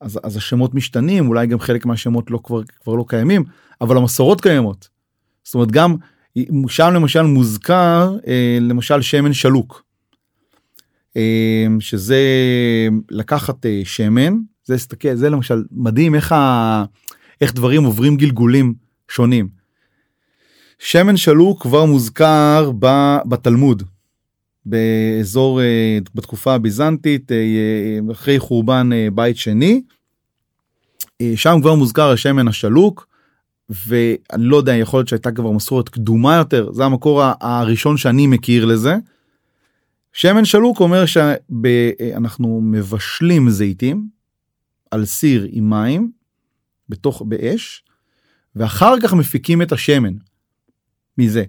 אז, 0.00 0.20
אז 0.22 0.36
השמות 0.36 0.74
משתנים 0.74 1.28
אולי 1.28 1.46
גם 1.46 1.60
חלק 1.60 1.86
מהשמות 1.86 2.30
לא 2.30 2.38
כבר 2.44 2.62
כבר 2.80 2.94
לא 2.94 3.04
קיימים 3.08 3.44
אבל 3.80 3.96
המסורות 3.96 4.40
קיימות. 4.40 4.88
זאת 5.44 5.54
אומרת 5.54 5.70
גם 5.70 5.96
שם 6.68 6.90
למשל 6.94 7.22
מוזכר 7.22 8.16
אה, 8.26 8.58
למשל 8.60 9.02
שמן 9.02 9.32
שלוק. 9.32 9.84
אה, 11.16 11.66
שזה 11.80 12.18
לקחת 13.10 13.66
אה, 13.66 13.80
שמן 13.84 14.36
זה 14.64 14.74
הסתכל 14.74 15.14
זה 15.14 15.30
למשל 15.30 15.62
מדהים 15.70 16.14
איך, 16.14 16.32
ה, 16.32 16.84
איך 17.40 17.54
דברים 17.54 17.84
עוברים 17.84 18.16
גלגולים 18.16 18.74
שונים. 19.08 19.48
שמן 20.78 21.16
שלוק 21.16 21.62
כבר 21.62 21.84
מוזכר 21.84 22.70
ב, 22.78 22.86
בתלמוד 23.26 23.82
באזור 24.66 25.60
אה, 25.60 25.98
בתקופה 26.14 26.54
הביזנטית 26.54 27.32
אה, 27.32 27.36
אה, 27.36 28.12
אחרי 28.12 28.38
חורבן 28.38 28.90
בית 29.14 29.36
שני. 29.36 29.82
שם 31.36 31.58
כבר 31.62 31.74
מוזכר 31.74 32.10
השמן 32.10 32.48
השלוק 32.48 33.08
ואני 33.70 34.44
לא 34.44 34.56
יודע 34.56 34.74
יכול 34.74 34.98
להיות 34.98 35.08
שהייתה 35.08 35.32
כבר 35.32 35.50
מסורת 35.50 35.88
קדומה 35.88 36.36
יותר 36.36 36.72
זה 36.72 36.84
המקור 36.84 37.22
הראשון 37.40 37.96
שאני 37.96 38.26
מכיר 38.26 38.64
לזה. 38.64 38.96
שמן 40.12 40.44
שלוק 40.44 40.80
אומר 40.80 41.06
שאנחנו 41.06 42.60
מבשלים 42.62 43.50
זיתים 43.50 44.08
על 44.90 45.04
סיר 45.04 45.46
עם 45.50 45.70
מים 45.70 46.10
בתוך 46.88 47.22
באש 47.26 47.84
ואחר 48.56 49.00
כך 49.02 49.12
מפיקים 49.14 49.62
את 49.62 49.72
השמן 49.72 50.14
מזה. 51.18 51.44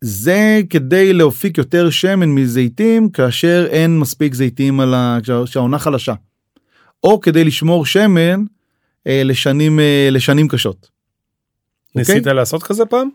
זה 0.00 0.60
כדי 0.70 1.12
להופיק 1.12 1.58
יותר 1.58 1.90
שמן 1.90 2.28
מזיתים 2.28 3.08
כאשר 3.08 3.66
אין 3.70 3.98
מספיק 3.98 4.34
זיתים 4.34 4.80
על 4.80 4.94
ה... 4.94 5.18
כשהעונה 5.44 5.78
חלשה. 5.78 6.14
או 7.04 7.20
כדי 7.20 7.44
לשמור 7.44 7.86
שמן 7.86 8.44
אה, 9.06 9.22
לשנים, 9.24 9.80
אה, 9.80 10.08
לשנים 10.10 10.48
קשות. 10.48 10.88
ניסית 11.94 12.18
אוקיי? 12.18 12.34
לעשות 12.34 12.62
כזה 12.62 12.86
פעם? 12.86 13.08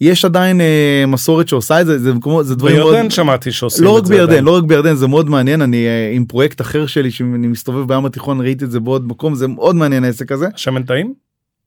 יש 0.00 0.24
עדיין 0.24 0.60
אה, 0.60 1.04
מסורת 1.08 1.48
שעושה 1.48 1.80
את 1.80 1.86
זה, 1.86 1.98
זה, 1.98 2.12
כמו, 2.20 2.44
זה 2.44 2.54
דברים 2.54 2.76
בירדן 2.76 3.00
מאוד... 3.00 3.10
שמעתי 3.10 3.52
שעושים 3.52 3.84
לא 3.84 3.98
את 3.98 4.06
זה 4.06 4.14
בירדן, 4.14 4.30
עדיין. 4.30 4.44
לא 4.44 4.56
רק 4.56 4.64
בירדן, 4.64 4.94
זה 4.94 5.06
מאוד 5.06 5.30
מעניין, 5.30 5.62
אני 5.62 5.86
אה, 5.86 6.10
עם 6.14 6.24
פרויקט 6.24 6.60
אחר 6.60 6.86
שלי 6.86 7.10
שאני 7.10 7.46
מסתובב 7.46 7.88
בים 7.88 8.06
התיכון, 8.06 8.40
ראיתי 8.40 8.64
את 8.64 8.70
זה 8.70 8.80
בעוד 8.80 9.06
מקום, 9.06 9.34
זה 9.34 9.48
מאוד 9.48 9.76
מעניין 9.76 10.04
העסק 10.04 10.32
הזה. 10.32 10.46
שמן 10.56 10.82
טעים? 10.82 11.14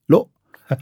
לא. 0.10 0.26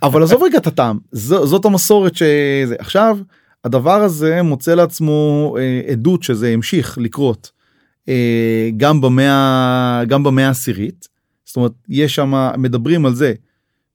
אבל 0.04 0.24
עזוב 0.24 0.44
רגע 0.44 0.58
את 0.58 0.68
הטעם, 0.68 0.98
זו, 1.12 1.48
זאת 1.48 1.65
המסורת 1.65 2.15
שזה. 2.15 2.76
עכשיו, 2.80 3.18
הדבר 3.63 4.02
הזה 4.02 4.41
מוצא 4.41 4.76
לעצמו 4.76 5.56
אה, 5.60 5.82
עדות 5.91 6.24
שזה 6.24 6.50
המשיך 6.50 6.98
לקרות 6.98 7.52
אה, 8.10 8.69
גם 8.78 9.02
במאה, 9.02 10.04
גם 10.08 10.24
במאה 10.24 10.48
העשירית. 10.48 11.08
זאת 11.45 11.56
אומרת, 11.56 11.72
יש 11.89 12.15
שם, 12.15 12.52
מדברים 12.58 13.06
על 13.06 13.13
זה 13.13 13.34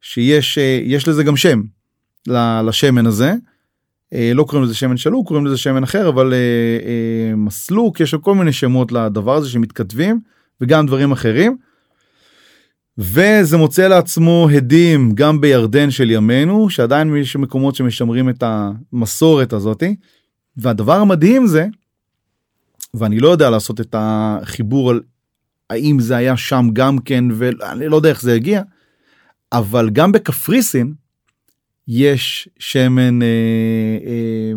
שיש 0.00 0.58
אה, 0.58 0.80
יש 0.84 1.08
לזה 1.08 1.24
גם 1.24 1.36
שם 1.36 1.62
לשמן 2.66 3.06
הזה. 3.06 3.34
אה, 4.14 4.32
לא 4.34 4.44
קוראים 4.44 4.64
לזה 4.64 4.74
שמן 4.74 4.96
שלוק, 4.96 5.28
קוראים 5.28 5.46
לזה 5.46 5.56
שמן 5.56 5.82
אחר, 5.82 6.08
אבל 6.08 6.32
אה, 6.32 6.38
אה, 6.38 7.36
מסלוק, 7.36 8.00
יש 8.00 8.14
כל 8.14 8.34
מיני 8.34 8.52
שמות 8.52 8.92
לדבר 8.92 9.34
הזה 9.34 9.48
שמתכתבים, 9.48 10.20
וגם 10.60 10.86
דברים 10.86 11.12
אחרים. 11.12 11.56
וזה 12.98 13.56
מוצא 13.56 13.88
לעצמו 13.88 14.48
הדים 14.56 15.12
גם 15.14 15.40
בירדן 15.40 15.90
של 15.90 16.10
ימינו, 16.10 16.70
שעדיין 16.70 17.16
יש 17.16 17.36
מקומות 17.36 17.74
שמשמרים 17.74 18.28
את 18.28 18.42
המסורת 18.46 19.52
הזאתי. 19.52 19.96
והדבר 20.56 20.92
המדהים 20.92 21.46
זה, 21.46 21.66
ואני 22.94 23.18
לא 23.18 23.28
יודע 23.28 23.50
לעשות 23.50 23.80
את 23.80 23.94
החיבור 23.98 24.90
על 24.90 25.00
האם 25.70 26.00
זה 26.00 26.16
היה 26.16 26.36
שם 26.36 26.66
גם 26.72 26.98
כן, 26.98 27.24
ואני 27.32 27.88
לא 27.88 27.96
יודע 27.96 28.08
איך 28.08 28.22
זה 28.22 28.34
הגיע, 28.34 28.62
אבל 29.52 29.90
גם 29.90 30.12
בקפריסין 30.12 30.94
יש 31.88 32.48
שמן 32.58 33.22
אה, 33.22 33.26
אה, 34.06 34.52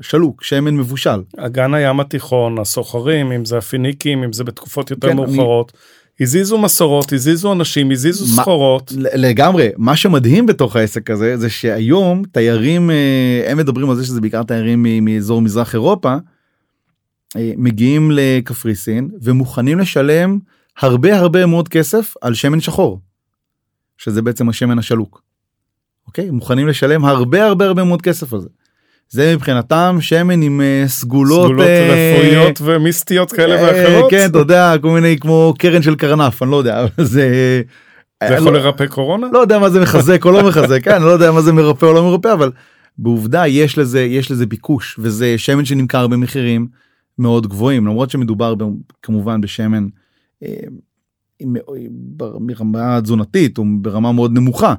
שלוק, 0.00 0.44
שמן 0.44 0.76
מבושל. 0.76 1.22
אגן 1.36 1.74
הים 1.74 2.00
התיכון, 2.00 2.58
הסוחרים, 2.58 3.32
אם 3.32 3.44
זה 3.44 3.58
הפיניקים, 3.58 4.22
אם 4.22 4.32
זה 4.32 4.44
בתקופות 4.44 4.90
יותר 4.90 5.08
כן, 5.08 5.16
מאוחרות, 5.16 5.72
הזיזו 6.20 6.58
מסורות, 6.58 7.12
הזיזו 7.12 7.52
אנשים, 7.52 7.90
הזיזו 7.90 8.26
סחורות. 8.26 8.92
לגמרי 8.96 9.68
מה 9.76 9.96
שמדהים 9.96 10.46
בתוך 10.46 10.76
העסק 10.76 11.10
הזה 11.10 11.36
זה 11.36 11.50
שהיום 11.50 12.22
תיירים 12.32 12.90
אה, 12.90 13.44
הם 13.46 13.58
מדברים 13.58 13.90
על 13.90 13.96
זה 13.96 14.04
שזה 14.04 14.20
בעיקר 14.20 14.42
תיירים 14.42 15.04
מאזור 15.04 15.42
מזרח 15.42 15.74
אירופה 15.74 16.14
אה, 17.36 17.52
מגיעים 17.56 18.10
לקפריסין 18.14 19.10
ומוכנים 19.22 19.78
לשלם 19.78 20.38
הרבה 20.78 21.18
הרבה 21.18 21.46
מאוד 21.46 21.68
כסף 21.68 22.14
על 22.20 22.34
שמן 22.34 22.60
שחור. 22.60 23.00
שזה 23.98 24.22
בעצם 24.22 24.48
השמן 24.48 24.78
השלוק. 24.78 25.22
אוקיי 26.06 26.30
מוכנים 26.30 26.68
לשלם 26.68 27.04
הרבה 27.04 27.46
הרבה 27.46 27.66
הרבה 27.66 27.84
מאוד 27.84 28.02
כסף 28.02 28.32
על 28.32 28.40
זה. 28.40 28.48
זה 29.08 29.34
מבחינתם 29.34 29.96
שמן 30.00 30.42
עם 30.42 30.60
אה, 30.60 30.84
סגולות, 30.86 31.44
סגולות 31.44 31.66
אה, 31.66 32.14
רפואיות 32.14 32.60
ומיסטיות 32.64 33.32
כאלה 33.32 33.54
אה, 33.54 33.62
ואחרות. 33.62 34.10
כן 34.10 34.30
אתה 34.30 34.38
יודע 34.38 34.74
כל 34.82 34.90
מיני 34.90 35.18
כמו 35.18 35.54
קרן 35.58 35.82
של 35.82 35.94
קרנף 35.94 36.42
אני 36.42 36.50
לא 36.50 36.56
יודע 36.56 36.86
זה. 36.96 37.04
זה 37.04 37.62
אה, 38.22 38.34
יכול 38.34 38.52
לא- 38.52 38.58
לרפא 38.60 38.86
קורונה? 38.86 39.26
לא 39.32 39.38
יודע 39.38 39.58
מה 39.58 39.70
זה 39.70 39.80
מחזק 39.80 40.24
או 40.24 40.30
לא 40.32 40.48
מחזק, 40.48 40.84
כן, 40.84 40.94
אני 40.94 41.04
לא 41.04 41.10
יודע 41.10 41.32
מה 41.32 41.42
זה 41.42 41.52
מרפא 41.52 41.86
או 41.86 41.92
לא 41.92 42.02
מרפא, 42.02 42.32
אבל 42.32 42.52
בעובדה 42.98 43.46
יש 43.46 43.78
לזה, 43.78 44.00
יש 44.02 44.30
לזה 44.30 44.46
ביקוש, 44.46 44.96
וזה 44.98 45.38
שמן 45.38 45.64
שנמכר 45.64 46.06
במחירים 46.06 46.66
מאוד 47.18 47.46
גבוהים, 47.46 47.86
למרות 47.86 48.10
שמדובר 48.10 48.54
כמובן 49.02 49.40
בשמן 49.40 49.86
אה, 50.42 50.48
ברמה 52.40 53.00
תזונתית 53.02 53.58
או 53.58 53.64
ברמה 53.80 54.12
מאוד 54.12 54.32
נמוכה, 54.32 54.74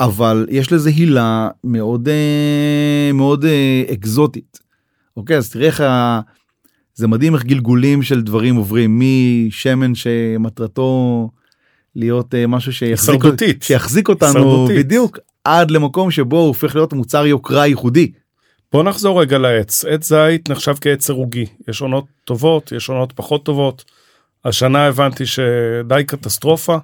אבל 0.00 0.46
יש 0.50 0.72
לזה 0.72 0.90
הילה 0.90 1.48
מאוד 1.64 2.08
אה, 2.08 3.10
מאוד 3.14 3.44
אה, 3.44 3.82
אקזוטית. 3.92 4.58
אוקיי, 5.16 5.36
אז 5.36 5.50
תראה 5.50 5.66
איך 5.66 5.80
ה... 5.80 6.20
זה 6.94 7.08
מדהים 7.08 7.34
איך 7.34 7.44
גלגולים 7.44 8.02
של 8.02 8.22
דברים 8.22 8.56
עוברים 8.56 9.00
משמן 9.00 9.94
שמטרתו 9.94 11.30
להיות 11.96 12.34
אה, 12.34 12.46
משהו 12.46 12.72
שיחזיק, 12.72 13.14
הישרדותית. 13.14 13.62
שיחזיק 13.62 14.08
אותנו 14.08 14.28
הישרדותית. 14.28 14.78
בדיוק 14.78 15.18
עד 15.44 15.70
למקום 15.70 16.10
שבו 16.10 16.36
הוא 16.38 16.46
הופך 16.46 16.74
להיות 16.74 16.92
מוצר 16.92 17.26
יוקרה 17.26 17.66
ייחודי. 17.66 18.12
בוא 18.72 18.82
נחזור 18.82 19.20
רגע 19.20 19.38
לעץ. 19.38 19.84
עץ 19.84 20.08
זית 20.08 20.48
נחשב 20.48 20.74
כעץ 20.80 21.06
סירוגי. 21.06 21.46
יש 21.68 21.80
עונות 21.80 22.04
טובות, 22.24 22.72
יש 22.72 22.88
עונות 22.88 23.12
פחות 23.12 23.44
טובות. 23.44 23.84
השנה 24.44 24.86
הבנתי 24.86 25.26
שדי 25.26 26.04
קטסטרופה. 26.06 26.76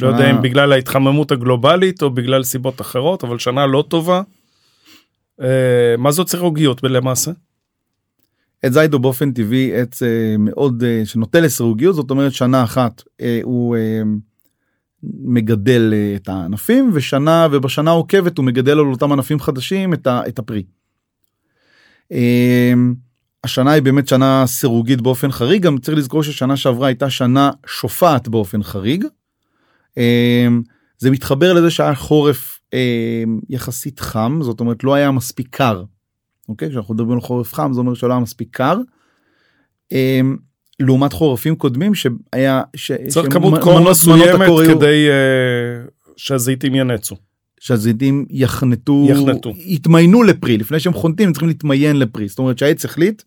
לא 0.00 0.08
יודע 0.08 0.18
שנה- 0.18 0.30
אם 0.30 0.42
בגלל 0.42 0.72
ההתחממות 0.72 1.30
הגלובלית 1.32 2.02
או 2.02 2.10
בגלל 2.10 2.42
סיבות 2.44 2.80
אחרות, 2.80 3.24
אבל 3.24 3.38
שנה 3.38 3.66
לא 3.66 3.84
טובה. 3.88 4.22
אה, 5.42 5.46
מה 5.98 6.10
זאת 6.10 6.28
סירוגיות 6.28 6.82
למעשה? 6.82 7.30
עץ 8.62 8.72
זית 8.72 8.92
הוא 8.92 9.00
באופן 9.00 9.32
טבעי 9.32 9.80
עץ 9.80 10.02
אה, 10.02 10.08
מאוד 10.38 10.82
אה, 10.86 11.02
שנוטה 11.04 11.40
לסירוגיות 11.40 11.94
זאת 11.94 12.10
אומרת 12.10 12.32
שנה 12.32 12.64
אחת 12.64 13.02
אה, 13.20 13.40
הוא 13.42 13.76
אה, 13.76 14.02
מגדל 15.24 15.90
אה, 15.94 16.12
את 16.16 16.28
הענפים 16.28 16.90
ושנה 16.94 17.46
ובשנה 17.52 17.90
העוקבת 17.90 18.38
הוא 18.38 18.44
מגדל 18.46 18.72
על 18.72 18.86
אותם 18.86 19.12
ענפים 19.12 19.40
חדשים 19.40 19.94
את, 19.94 20.06
ה, 20.06 20.20
את 20.28 20.38
הפרי. 20.38 20.62
אה, 22.12 22.72
השנה 23.44 23.70
היא 23.72 23.82
באמת 23.82 24.08
שנה 24.08 24.44
סירוגית 24.46 25.00
באופן 25.00 25.30
חריג 25.30 25.62
גם 25.62 25.78
צריך 25.78 25.98
לזכור 25.98 26.22
ששנה 26.22 26.56
שעברה 26.56 26.86
הייתה 26.88 27.10
שנה 27.10 27.50
שופעת 27.66 28.28
באופן 28.28 28.62
חריג. 28.62 29.04
אה, 29.98 30.46
זה 30.98 31.10
מתחבר 31.10 31.52
לזה 31.52 31.70
שהיה 31.70 31.94
חורף 31.94 32.60
אה, 32.74 33.24
יחסית 33.48 34.00
חם 34.00 34.38
זאת 34.42 34.60
אומרת 34.60 34.84
לא 34.84 34.94
היה 34.94 35.10
מספיק 35.10 35.48
קר 35.50 35.84
אוקיי? 36.48 36.70
כשאנחנו 36.70 36.94
מדברים 36.94 37.12
על 37.12 37.20
חורף 37.20 37.54
חם 37.54 37.72
זה 37.72 37.80
אומר 37.80 37.94
שלא 37.94 38.12
היה 38.12 38.20
מספיק 38.20 38.48
קר. 38.50 38.78
אמ, 39.92 40.36
לעומת 40.80 41.12
חורפים 41.12 41.56
קודמים 41.56 41.94
שהיה 41.94 42.62
ש... 42.76 42.92
צריך 43.08 43.32
כמות 43.32 43.60
קור 43.62 43.90
מסוימת 43.90 44.48
כדי 44.68 45.08
אה, 45.08 45.86
שהזיתים 46.16 46.74
ינצו. 46.74 47.16
שהזיתים 47.60 48.26
יחנטו 48.30 49.06
יחנטו. 49.10 49.52
יתמיינו 49.56 50.22
לפרי 50.22 50.58
לפני 50.58 50.80
שהם 50.80 50.92
חונטים 50.92 51.26
הם 51.26 51.32
צריכים 51.32 51.48
להתמיין 51.48 51.98
לפרי 51.98 52.28
זאת 52.28 52.38
אומרת 52.38 52.58
שהעץ 52.58 52.84
החליט 52.84 53.22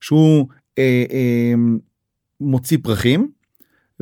שהוא 0.00 0.48
אה, 0.78 1.04
אה, 1.10 1.54
מוציא 2.40 2.78
פרחים 2.82 3.28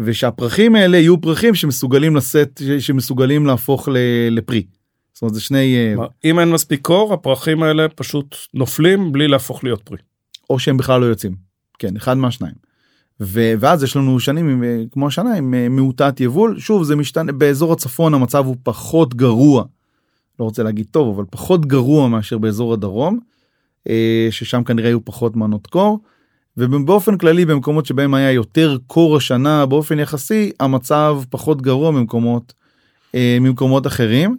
ושהפרחים 0.04 0.74
האלה 0.74 0.96
יהיו 0.96 1.20
פרחים 1.20 1.54
שמסוגלים 1.54 2.16
לשאת 2.16 2.62
שמסוגלים 2.78 3.46
להפוך 3.46 3.88
ל, 3.88 3.96
לפרי. 4.30 4.62
זאת 5.12 5.22
אומרת 5.22 5.34
זה 5.34 5.40
שני 5.40 5.76
אה, 5.76 6.06
אם 6.24 6.38
אין 6.38 6.50
מספיק 6.50 6.80
קור, 6.80 7.14
הפרחים 7.14 7.62
האלה 7.62 7.88
פשוט 7.88 8.36
נופלים 8.54 9.12
בלי 9.12 9.28
להפוך 9.28 9.64
להיות 9.64 9.82
פרי. 9.82 9.98
או 10.50 10.58
שהם 10.58 10.76
בכלל 10.76 11.00
לא 11.00 11.06
יוצאים. 11.06 11.34
כן, 11.78 11.96
אחד 11.96 12.16
מהשניים. 12.16 12.54
ו- 13.20 13.52
ואז 13.58 13.82
יש 13.82 13.96
לנו 13.96 14.20
שנים 14.20 14.64
אה, 14.64 14.82
כמו 14.92 15.06
השנה 15.06 15.34
עם 15.34 15.54
אה, 15.54 15.68
מעוטת 15.68 16.20
יבול 16.20 16.58
שוב 16.58 16.84
זה 16.84 16.96
משתנה 16.96 17.32
באזור 17.32 17.72
הצפון 17.72 18.14
המצב 18.14 18.46
הוא 18.46 18.56
פחות 18.62 19.14
גרוע. 19.14 19.64
לא 20.40 20.44
רוצה 20.44 20.62
להגיד 20.62 20.86
טוב 20.90 21.14
אבל 21.14 21.24
פחות 21.30 21.66
גרוע 21.66 22.08
מאשר 22.08 22.38
באזור 22.38 22.72
הדרום 22.72 23.18
ששם 24.30 24.64
כנראה 24.64 24.88
היו 24.88 25.04
פחות 25.04 25.36
מנות 25.36 25.66
קור. 25.66 25.98
ובאופן 26.56 27.18
כללי 27.18 27.44
במקומות 27.44 27.86
שבהם 27.86 28.14
היה 28.14 28.32
יותר 28.32 28.76
קור 28.86 29.16
השנה 29.16 29.66
באופן 29.66 29.98
יחסי 29.98 30.52
המצב 30.60 31.20
פחות 31.30 31.62
גרוע 31.62 31.90
ממקומות 31.90 32.52
אה, 33.14 33.38
ממקומות 33.40 33.86
אחרים. 33.86 34.36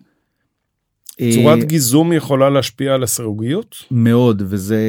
אה, 1.21 1.32
צורת 1.34 1.63
גיזום 1.63 2.13
יכולה 2.13 2.49
להשפיע 2.49 2.93
על 2.93 3.04
הסירוגיות? 3.04 3.76
מאוד 3.91 4.41
וזה 4.45 4.80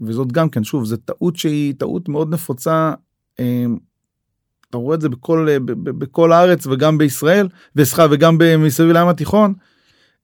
וזאת 0.00 0.32
גם 0.32 0.48
כן 0.48 0.64
שוב 0.64 0.84
זה 0.84 0.96
טעות 0.96 1.36
שהיא 1.36 1.74
טעות 1.78 2.08
מאוד 2.08 2.34
נפוצה. 2.34 2.92
אה, 3.40 3.64
אתה 4.70 4.78
רואה 4.78 4.94
את 4.94 5.00
זה 5.00 5.08
בכל 5.08 5.48
ב- 5.58 5.72
ב- 5.72 5.98
בכל 5.98 6.32
הארץ 6.32 6.66
וגם 6.66 6.98
בישראל 6.98 7.48
וסליחה 7.76 8.06
וגם 8.10 8.38
מסביב 8.58 8.90
לים 8.90 9.08
התיכון. 9.08 9.54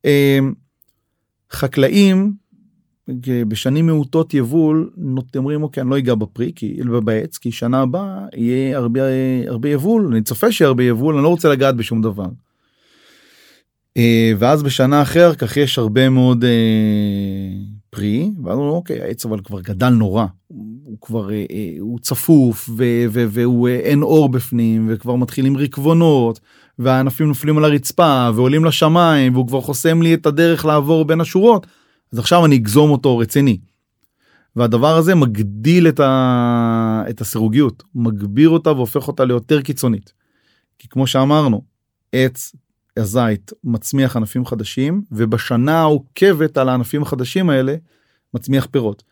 אה, 0.04 0.38
חקלאים 1.52 2.16
אה, 2.26 2.41
בשנים 3.48 3.86
מעוטות 3.86 4.34
יבול 4.34 4.90
אומרים 5.36 5.62
אוקיי 5.62 5.80
אני 5.80 5.90
לא 5.90 5.98
אגע 5.98 6.14
בפרי 6.14 6.52
כי 6.56 6.80
בעץ 7.04 7.38
כי 7.38 7.52
שנה 7.52 7.80
הבאה 7.80 8.26
יהיה 8.36 8.78
הרבה 8.78 9.00
הרבה 9.46 9.68
יבול 9.68 10.08
אני 10.12 10.22
צופה 10.22 10.52
שיהיה 10.52 10.68
הרבה 10.68 10.84
יבול 10.84 11.14
אני 11.14 11.24
לא 11.24 11.28
רוצה 11.28 11.48
לגעת 11.48 11.76
בשום 11.76 12.02
דבר. 12.02 12.26
אה, 13.96 14.32
ואז 14.38 14.62
בשנה 14.62 15.02
אחר 15.02 15.34
כך 15.34 15.56
יש 15.56 15.78
הרבה 15.78 16.08
מאוד 16.08 16.44
אה, 16.44 16.50
פרי 17.90 18.30
ואז 18.44 18.58
אומרים 18.58 18.74
אוקיי 18.74 19.00
העץ 19.02 19.26
אבל 19.26 19.40
כבר 19.44 19.60
גדל 19.60 19.88
נורא 19.88 20.26
הוא, 20.48 20.66
הוא 20.84 20.96
כבר 21.00 21.30
אה, 21.30 21.44
אה, 21.50 21.74
הוא 21.80 21.98
צפוף 21.98 22.68
ו- 22.68 23.04
ו- 23.12 23.26
והוא 23.28 23.68
אה, 23.68 23.74
אין 23.74 24.02
אור 24.02 24.28
בפנים 24.28 24.86
וכבר 24.90 25.14
מתחילים 25.16 25.56
ריקבונות 25.56 26.40
והענפים 26.78 27.28
נופלים 27.28 27.58
על 27.58 27.64
הרצפה 27.64 28.30
ועולים 28.34 28.64
לשמיים 28.64 29.34
והוא 29.34 29.48
כבר 29.48 29.60
חוסם 29.60 30.02
לי 30.02 30.14
את 30.14 30.26
הדרך 30.26 30.64
לעבור 30.64 31.04
בין 31.04 31.20
השורות. 31.20 31.66
אז 32.12 32.18
עכשיו 32.18 32.46
אני 32.46 32.56
אגזום 32.56 32.90
אותו 32.90 33.18
רציני. 33.18 33.58
והדבר 34.56 34.96
הזה 34.96 35.14
מגדיל 35.14 35.88
את, 35.88 36.00
ה... 36.00 37.04
את 37.10 37.20
הסירוגיות, 37.20 37.82
מגביר 37.94 38.48
אותה 38.48 38.72
והופך 38.72 39.08
אותה 39.08 39.24
ליותר 39.24 39.62
קיצונית. 39.62 40.12
כי 40.78 40.88
כמו 40.88 41.06
שאמרנו, 41.06 41.62
עץ 42.12 42.54
הזית 42.96 43.52
מצמיח 43.64 44.16
ענפים 44.16 44.46
חדשים, 44.46 45.02
ובשנה 45.12 45.80
העוקבת 45.80 46.58
על 46.58 46.68
הענפים 46.68 47.02
החדשים 47.02 47.50
האלה 47.50 47.74
מצמיח 48.34 48.66
פירות. 48.70 49.02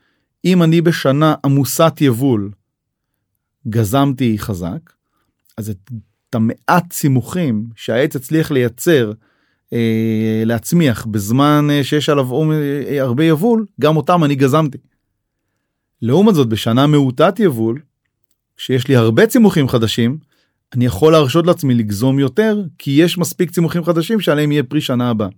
אם 0.44 0.62
אני 0.62 0.80
בשנה 0.80 1.34
עמוסת 1.44 1.92
יבול 2.00 2.50
גזמתי 3.68 4.38
חזק, 4.38 4.92
אז 5.56 5.70
את 5.70 6.34
המעט 6.34 6.90
צימוכים 6.90 7.66
שהעץ 7.76 8.16
הצליח 8.16 8.50
לייצר, 8.50 9.12
להצמיח 10.44 11.06
בזמן 11.06 11.68
אה, 11.70 11.85
שיש 11.85 12.09
עליו 12.09 12.52
אה, 12.52 13.02
הרבה 13.02 13.24
יבול, 13.24 13.66
גם 13.80 13.96
אותם 13.96 14.24
אני 14.24 14.35
גזמתי. 14.35 14.78
לעומת 16.02 16.35
זאת 16.35 16.48
בשנה 16.48 16.87
מעוטת 16.87 17.35
יבול, 17.38 17.80
שיש 18.56 18.88
לי 18.88 18.96
הרבה 18.96 19.26
צימוכים 19.26 19.68
חדשים, 19.68 20.18
אני 20.74 20.87
יכול 20.87 21.12
להרשות 21.12 21.46
לעצמי 21.46 21.74
לגזום 21.74 22.18
יותר, 22.18 22.62
כי 22.78 22.90
יש 22.90 23.18
מספיק 23.18 23.50
צימוכים 23.50 23.85
חדשים 23.85 24.20
שעליהם 24.20 24.52
יהיה 24.52 24.62
פרי 24.62 24.80
שנה 24.80 25.11
הבאה. 25.11 25.28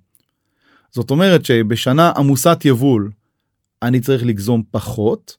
זאת 0.90 1.10
אומרת 1.10 1.44
שבשנה 1.44 2.12
עמוסת 2.16 2.62
יבול 2.64 3.10
אני 3.82 4.00
צריך 4.00 4.26
לגזום 4.26 4.62
פחות, 4.70 5.36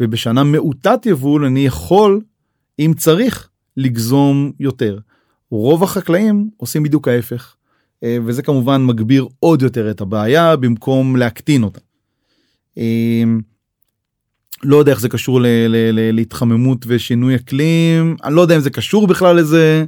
ובשנה 0.00 0.44
מעוטת 0.44 1.06
יבול 1.06 1.44
אני 1.44 1.66
יכול, 1.66 2.20
אם 2.78 2.92
צריך, 2.96 3.48
לגזום 3.76 4.52
יותר. 4.60 4.98
רוב 5.50 5.82
החקלאים 5.82 6.50
עושים 6.56 6.82
בדיוק 6.82 7.08
ההפך, 7.08 7.54
אה, 7.56 7.61
וזה 8.04 8.42
כמובן 8.42 8.84
מגביר 8.84 9.26
עוד 9.40 9.62
יותר 9.62 9.90
את 9.90 10.00
הבעיה 10.00 10.56
במקום 10.56 11.16
להקטין 11.16 11.62
אותה. 11.62 11.80
אה, 12.78 13.22
לא 14.62 14.76
יודע 14.76 14.92
איך 14.92 15.00
זה 15.00 15.08
קשור 15.08 15.40
ל- 15.40 15.46
ל- 15.46 15.90
ל- 15.92 16.14
להתחממות 16.14 16.84
ושינוי 16.88 17.34
אקלים, 17.34 18.16
אני 18.24 18.34
לא 18.34 18.40
יודע 18.40 18.56
אם 18.56 18.60
זה 18.60 18.70
קשור 18.70 19.06
בכלל 19.06 19.36
לזה. 19.36 19.84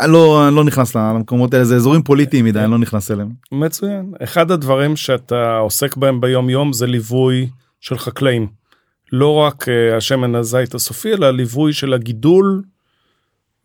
אני 0.00 0.12
לא, 0.12 0.48
אני 0.48 0.56
לא 0.56 0.64
נכנס 0.64 0.96
למקומות 0.96 1.54
האלה, 1.54 1.64
זה 1.64 1.76
אזורים 1.76 2.02
פוליטיים 2.02 2.44
מדי, 2.44 2.60
אני 2.60 2.70
לא 2.70 2.78
נכנס 2.78 3.10
אליהם. 3.10 3.28
מצוין. 3.52 4.12
אחד 4.22 4.50
הדברים 4.50 4.96
שאתה 4.96 5.56
עוסק 5.56 5.96
בהם 5.96 6.20
ביום 6.20 6.50
יום 6.50 6.72
זה 6.72 6.86
ליווי 6.86 7.48
של 7.80 7.98
חקלאים. 7.98 8.46
לא 9.12 9.34
רק 9.34 9.62
uh, 9.62 9.96
השמן 9.96 10.34
הזית 10.34 10.74
הסופי, 10.74 11.12
אלא 11.12 11.30
ליווי 11.30 11.72
של 11.72 11.92
הגידול. 11.92 12.62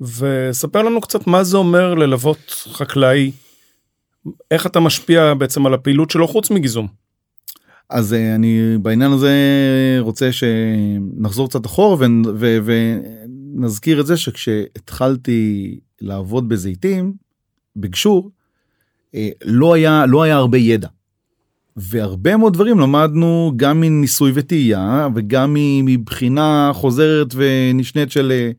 וספר 0.01 0.81
לנו 0.81 1.01
קצת 1.01 1.27
מה 1.27 1.43
זה 1.43 1.57
אומר 1.57 1.93
ללוות 1.93 2.65
חקלאי, 2.71 3.31
איך 4.51 4.65
אתה 4.65 4.79
משפיע 4.79 5.33
בעצם 5.33 5.65
על 5.65 5.73
הפעילות 5.73 6.09
שלו 6.09 6.27
חוץ 6.27 6.51
מגיזום. 6.51 6.87
אז 7.89 8.13
uh, 8.13 8.35
אני 8.35 8.77
בעניין 8.81 9.11
הזה 9.11 9.33
רוצה 9.99 10.29
שנחזור 10.31 11.49
קצת 11.49 11.65
אחורה 11.65 12.07
ונזכיר 12.65 14.01
את 14.01 14.05
זה 14.05 14.17
שכשהתחלתי 14.17 15.79
לעבוד 16.01 16.49
בזיתים, 16.49 17.13
בגשור, 17.75 18.31
אה, 19.15 19.29
לא 19.45 19.73
היה, 19.73 20.05
לא 20.05 20.23
היה 20.23 20.35
הרבה 20.35 20.57
ידע. 20.57 20.87
והרבה 21.77 22.37
מאוד 22.37 22.53
דברים 22.53 22.79
למדנו 22.79 23.53
גם 23.55 23.81
מניסוי 23.81 24.31
וטעייה 24.35 25.07
וגם 25.15 25.55
מבחינה 25.85 26.71
חוזרת 26.73 27.27
ונשנית 27.35 28.11
של, 28.11 28.51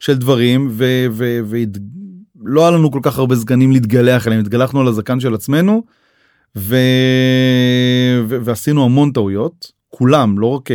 של 0.00 0.14
דברים 0.18 0.70
ולא 0.76 2.62
היה 2.62 2.70
לנו 2.70 2.90
כל 2.90 3.00
כך 3.02 3.18
הרבה 3.18 3.36
סגנים 3.36 3.72
להתגלח 3.72 4.26
עליהם 4.26 4.40
התגלחנו 4.40 4.80
על 4.80 4.88
הזקן 4.88 5.20
של 5.20 5.34
עצמנו 5.34 5.82
ו, 6.56 6.76
ו, 8.28 8.44
ועשינו 8.44 8.84
המון 8.84 9.12
טעויות. 9.12 9.76
כולם 9.88 10.38
לא 10.38 10.46
רק 10.46 10.68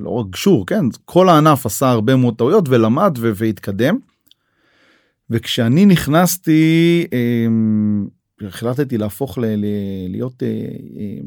לא 0.00 0.10
רק 0.10 0.26
גשור 0.30 0.66
כן? 0.66 0.84
כל 1.04 1.28
הענף 1.28 1.66
עשה 1.66 1.90
הרבה 1.90 2.16
מאוד 2.16 2.36
טעויות 2.36 2.68
ולמד 2.68 3.18
והתקדם. 3.20 3.96
וכשאני 5.30 5.86
נכנסתי 5.86 7.06
אמ, 7.12 8.06
החלטתי 8.40 8.98
להפוך 8.98 9.38
ל- 9.38 9.44
ל- 9.44 10.08
להיות 10.08 10.42
אה, 10.42 10.48
אה, 10.48 11.18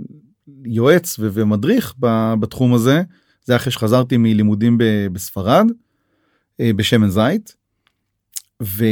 יועץ 0.66 1.16
ומדריך 1.20 1.94
בתחום 2.40 2.74
הזה 2.74 3.02
זה 3.44 3.56
אחרי 3.56 3.72
שחזרתי 3.72 4.18
מלימודים 4.18 4.78
בספרד. 5.12 5.66
אה, 5.70 5.87
בשמן 6.62 7.10
זית. 7.10 7.56
ו... 8.64 8.86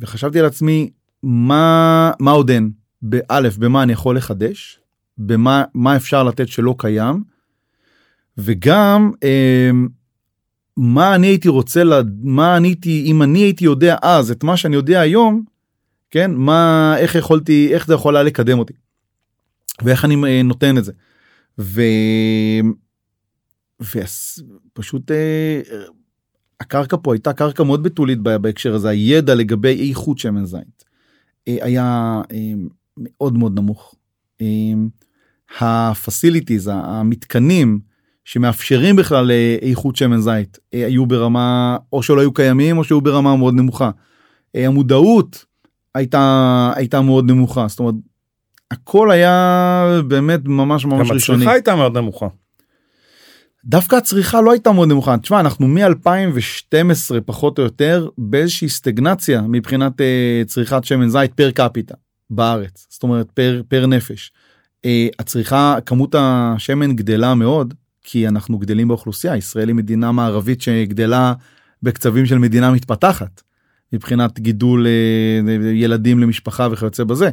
וחשבתי 0.00 0.40
על 0.40 0.46
עצמי 0.46 0.90
מה 1.22 2.12
מה 2.20 2.30
עוד 2.30 2.50
אין? 2.50 2.70
באלף 3.02 3.56
במה 3.56 3.82
אני 3.82 3.92
יכול 3.92 4.16
לחדש? 4.16 4.80
במה 5.18 5.64
מה 5.74 5.96
אפשר 5.96 6.24
לתת 6.24 6.48
שלא 6.48 6.74
קיים? 6.78 7.22
וגם 8.38 9.10
אמ, 9.22 9.88
מה 10.76 11.14
אני 11.14 11.26
הייתי 11.26 11.48
רוצה, 11.48 11.84
לה, 11.84 12.00
מה 12.22 12.56
אני 12.56 12.68
הייתי, 12.68 13.04
אם 13.06 13.22
אני 13.22 13.38
הייתי 13.38 13.64
יודע 13.64 13.96
אז 14.02 14.30
את 14.30 14.44
מה 14.44 14.56
שאני 14.56 14.76
יודע 14.76 15.00
היום, 15.00 15.44
כן, 16.10 16.30
מה, 16.34 16.94
איך 16.98 17.14
יכולתי, 17.14 17.74
איך 17.74 17.86
זה 17.86 17.94
יכול 17.94 18.16
היה 18.16 18.22
לקדם 18.22 18.58
אותי. 18.58 18.72
ואיך 19.82 20.04
אני 20.04 20.16
אה, 20.26 20.42
נותן 20.42 20.78
את 20.78 20.84
זה. 20.84 20.92
ו... 21.58 21.80
ופשוט 23.80 25.10
אה, 25.10 25.60
הקרקע 26.60 26.96
פה 27.02 27.12
הייתה 27.14 27.32
קרקע 27.32 27.62
מאוד 27.62 27.82
בתולית 27.82 28.18
בהקשר 28.18 28.74
הזה, 28.74 28.88
הידע 28.88 29.34
לגבי 29.34 29.88
איכות 29.88 30.18
שמן 30.18 30.44
זית 30.44 30.84
אה, 31.48 31.56
היה 31.60 32.20
מאוד 32.98 33.38
מאוד 33.38 33.58
נמוך. 33.58 33.94
הפסיליטיז, 35.60 36.70
המתקנים, 36.74 37.80
שמאפשרים 38.24 38.96
בכלל 38.96 39.30
אה, 39.30 39.56
איכות 39.62 39.96
שמן 39.96 40.20
זית 40.20 40.58
אה, 40.74 40.86
היו 40.86 41.06
ברמה 41.06 41.76
או 41.92 42.02
שלא 42.02 42.20
היו 42.20 42.32
קיימים 42.32 42.78
או 42.78 42.84
שהיו 42.84 43.00
ברמה 43.00 43.36
מאוד 43.36 43.54
נמוכה. 43.54 43.90
אה, 44.56 44.66
המודעות 44.66 45.44
הייתה 45.94 46.72
הייתה 46.76 47.00
מאוד 47.00 47.30
נמוכה 47.30 47.68
זאת 47.68 47.78
אומרת 47.78 47.94
הכל 48.70 49.10
היה 49.10 50.00
באמת 50.06 50.40
ממש 50.44 50.84
ממש 50.84 51.08
גם 51.08 51.14
ראשוני. 51.14 51.36
הצריכה 51.36 51.52
הייתה 51.52 51.76
מאוד 51.76 51.98
נמוכה. 51.98 52.26
דווקא 53.66 53.96
הצריכה 53.96 54.40
לא 54.40 54.52
הייתה 54.52 54.72
מאוד 54.72 54.88
נמוכה. 54.88 55.18
תשמע 55.18 55.40
אנחנו 55.40 55.68
מ-2012 55.68 57.20
פחות 57.26 57.58
או 57.58 57.64
יותר 57.64 58.08
באיזושהי 58.18 58.68
סטגנציה 58.68 59.40
מבחינת 59.40 59.92
uh, 60.00 60.46
צריכת 60.46 60.84
שמן 60.84 61.08
זית 61.08 61.32
פר 61.34 61.50
קפיטה 61.50 61.94
בארץ 62.30 62.86
זאת 62.90 63.02
אומרת 63.02 63.30
פר 63.30 63.62
פר 63.68 63.86
נפש. 63.86 64.32
Uh, 64.86 64.88
הצריכה 65.18 65.76
כמות 65.86 66.14
השמן 66.18 66.96
גדלה 66.96 67.34
מאוד 67.34 67.74
כי 68.04 68.28
אנחנו 68.28 68.58
גדלים 68.58 68.88
באוכלוסייה 68.88 69.36
ישראל 69.36 69.68
היא 69.68 69.74
מדינה 69.74 70.12
מערבית 70.12 70.62
שגדלה 70.62 71.34
בקצבים 71.82 72.26
של 72.26 72.38
מדינה 72.38 72.70
מתפתחת 72.70 73.42
מבחינת 73.92 74.40
גידול 74.40 74.86
אה, 74.86 75.72
ילדים 75.72 76.18
למשפחה 76.18 76.68
וכיוצא 76.70 77.04
בזה 77.04 77.30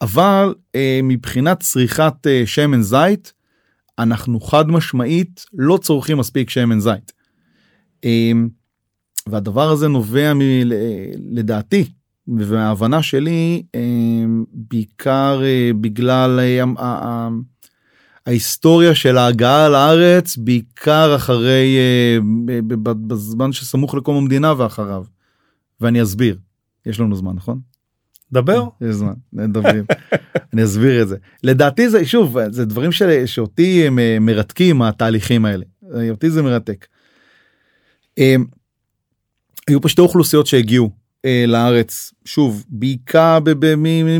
אבל 0.00 0.54
אה, 0.74 1.00
מבחינת 1.02 1.60
צריכת 1.60 2.14
אה, 2.26 2.42
שמן 2.46 2.82
זית 2.82 3.32
אנחנו 4.02 4.40
חד 4.40 4.68
משמעית 4.68 5.44
לא 5.52 5.78
צורכים 5.82 6.18
מספיק 6.18 6.50
שמן 6.50 6.80
זית. 6.80 7.12
והדבר 9.26 9.70
הזה 9.70 9.88
נובע 9.88 10.34
מ, 10.34 10.40
לדעתי 11.32 11.92
וההבנה 12.28 13.02
שלי 13.02 13.62
בעיקר 14.52 15.42
בגלל 15.80 16.40
ההיסטוריה 18.26 18.94
של 18.94 19.18
ההגעה 19.18 19.68
לארץ 19.68 20.36
בעיקר 20.36 21.16
אחרי 21.16 21.76
אה, 21.78 22.18
בזמן 22.82 23.52
שסמוך 23.52 23.94
לקום 23.94 24.16
המדינה 24.16 24.54
ואחריו. 24.56 25.04
ואני 25.80 26.02
אסביר 26.02 26.38
יש 26.86 27.00
לנו 27.00 27.16
זמן 27.16 27.32
נכון? 27.34 27.60
דבר. 28.32 28.68
יש 28.80 28.94
זמן 28.94 29.12
נדבר. 29.32 29.80
אני 30.52 30.64
אסביר 30.64 31.02
את 31.02 31.08
זה 31.08 31.16
לדעתי 31.42 31.88
זה 31.90 32.04
שוב 32.04 32.36
זה 32.50 32.64
דברים 32.64 32.92
של, 32.92 33.26
שאותי 33.26 33.86
הם 33.86 33.98
אה, 33.98 34.16
מרתקים 34.20 34.82
התהליכים 34.82 35.44
האלה 35.44 35.64
אותי 36.10 36.30
זה 36.30 36.42
מרתק. 36.42 36.86
אה, 38.18 38.34
היו 39.68 39.80
פה 39.80 39.88
שתי 39.88 40.00
אוכלוסיות 40.00 40.46
שהגיעו 40.46 40.90
לארץ 41.48 42.12
שוב 42.24 42.64
בעיקר 42.68 43.38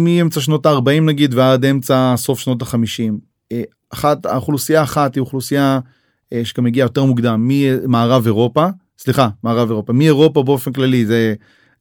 מאמצע 0.00 0.40
שנות 0.40 0.66
ה-40 0.66 1.00
נגיד 1.00 1.34
ועד 1.34 1.64
אמצע 1.64 2.14
סוף 2.16 2.40
שנות 2.40 2.62
ה-50 2.62 3.12
אחת 3.90 4.26
האוכלוסייה 4.26 4.82
אחת 4.82 5.14
היא 5.14 5.20
אוכלוסייה 5.20 5.80
אה, 6.32 6.44
שגם 6.44 6.66
הגיעה 6.66 6.84
יותר 6.84 7.04
מוקדם 7.04 7.48
ממערב 7.48 8.26
אירופה 8.26 8.66
סליחה 8.98 9.28
מערב 9.42 9.68
אירופה 9.68 9.92
מאירופה 9.92 10.42
באופן 10.42 10.72
כללי 10.72 11.06
זה 11.06 11.34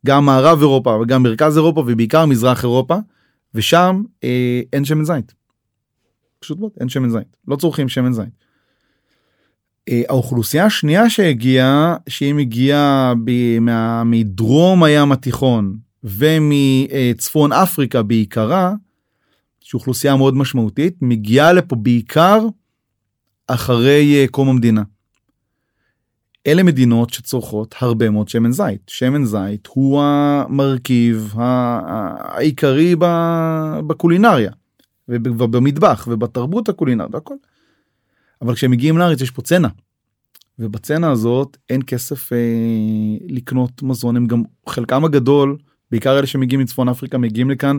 גם 0.06 0.26
מערב 0.26 0.60
אירופה 0.60 1.00
וגם 1.02 1.24
מרכז 1.24 1.58
אירופה 1.58 1.80
ובעיקר 1.80 2.26
מזרח 2.26 2.64
אירופה 2.64 2.96
ושם 3.54 4.04
אה, 4.24 4.62
אין 4.74 4.86
שמן 4.86 5.04
זית. 5.04 5.34
פשוט 6.40 6.60
מאוד 6.60 6.72
אין 6.80 6.90
שמן 6.90 7.10
זית 7.10 7.36
לא 7.48 7.56
צורכים 7.56 7.90
שמן 7.90 8.14
זית. 8.14 8.40
אה, 9.90 10.02
האוכלוסייה 10.10 10.66
השנייה 10.66 11.10
שהגיעה 11.10 11.96
שהיא 12.10 12.34
מגיעה 12.34 13.14
מה, 13.62 14.04
מדרום 14.04 14.84
הים 14.84 15.12
התיכון 15.12 15.78
ומצפון 16.04 17.52
אפריקה 17.52 18.04
בעיקרה 18.04 18.74
שהיא 19.60 19.80
אוכלוסייה 19.80 20.16
מאוד 20.16 20.36
משמעותית, 20.36 20.96
מגיעה 21.02 21.54
לפה 21.54 21.76
בעיקר 21.76 22.40
אחרי 23.48 24.26
uh, 24.26 24.32
קום 24.32 24.50
המדינה. 24.50 24.84
אלה 26.48 26.64
מדינות 26.64 27.10
שצורכות 27.10 27.76
הרבה 27.80 28.10
מאוד 28.10 28.30
שמן 28.30 28.52
זית. 28.52 28.82
שמן 28.88 29.26
זית 29.26 29.68
הוא 29.68 30.02
המרכיב 30.04 31.34
העיקרי 31.38 32.96
בקולינריה 33.88 34.52
ובמטבח 35.10 36.08
ובתרבות 36.12 36.70
הקולינרית 36.70 37.16
והכל. 37.16 37.36
אבל 38.42 38.56
כשהם 38.56 38.72
מגיעים 38.72 38.98
לארץ 38.98 39.22
יש 39.22 39.32
פה 39.32 39.42
צנע. 39.42 39.68
ובצנע 40.60 41.12
הזאת 41.12 41.58
אין 41.70 41.82
כסף 41.88 42.34
אה, 42.34 42.38
לקנות 43.30 43.84
מזון 43.84 44.16
הם 44.16 44.28
גם 44.28 44.44
חלקם 44.68 45.06
הגדול 45.06 45.58
בעיקר 45.92 46.20
אלה 46.20 46.28
שמגיעים 46.28 46.62
מצפון 46.62 46.90
אפריקה 46.90 47.18
מגיעים 47.18 47.50
לכאן 47.50 47.78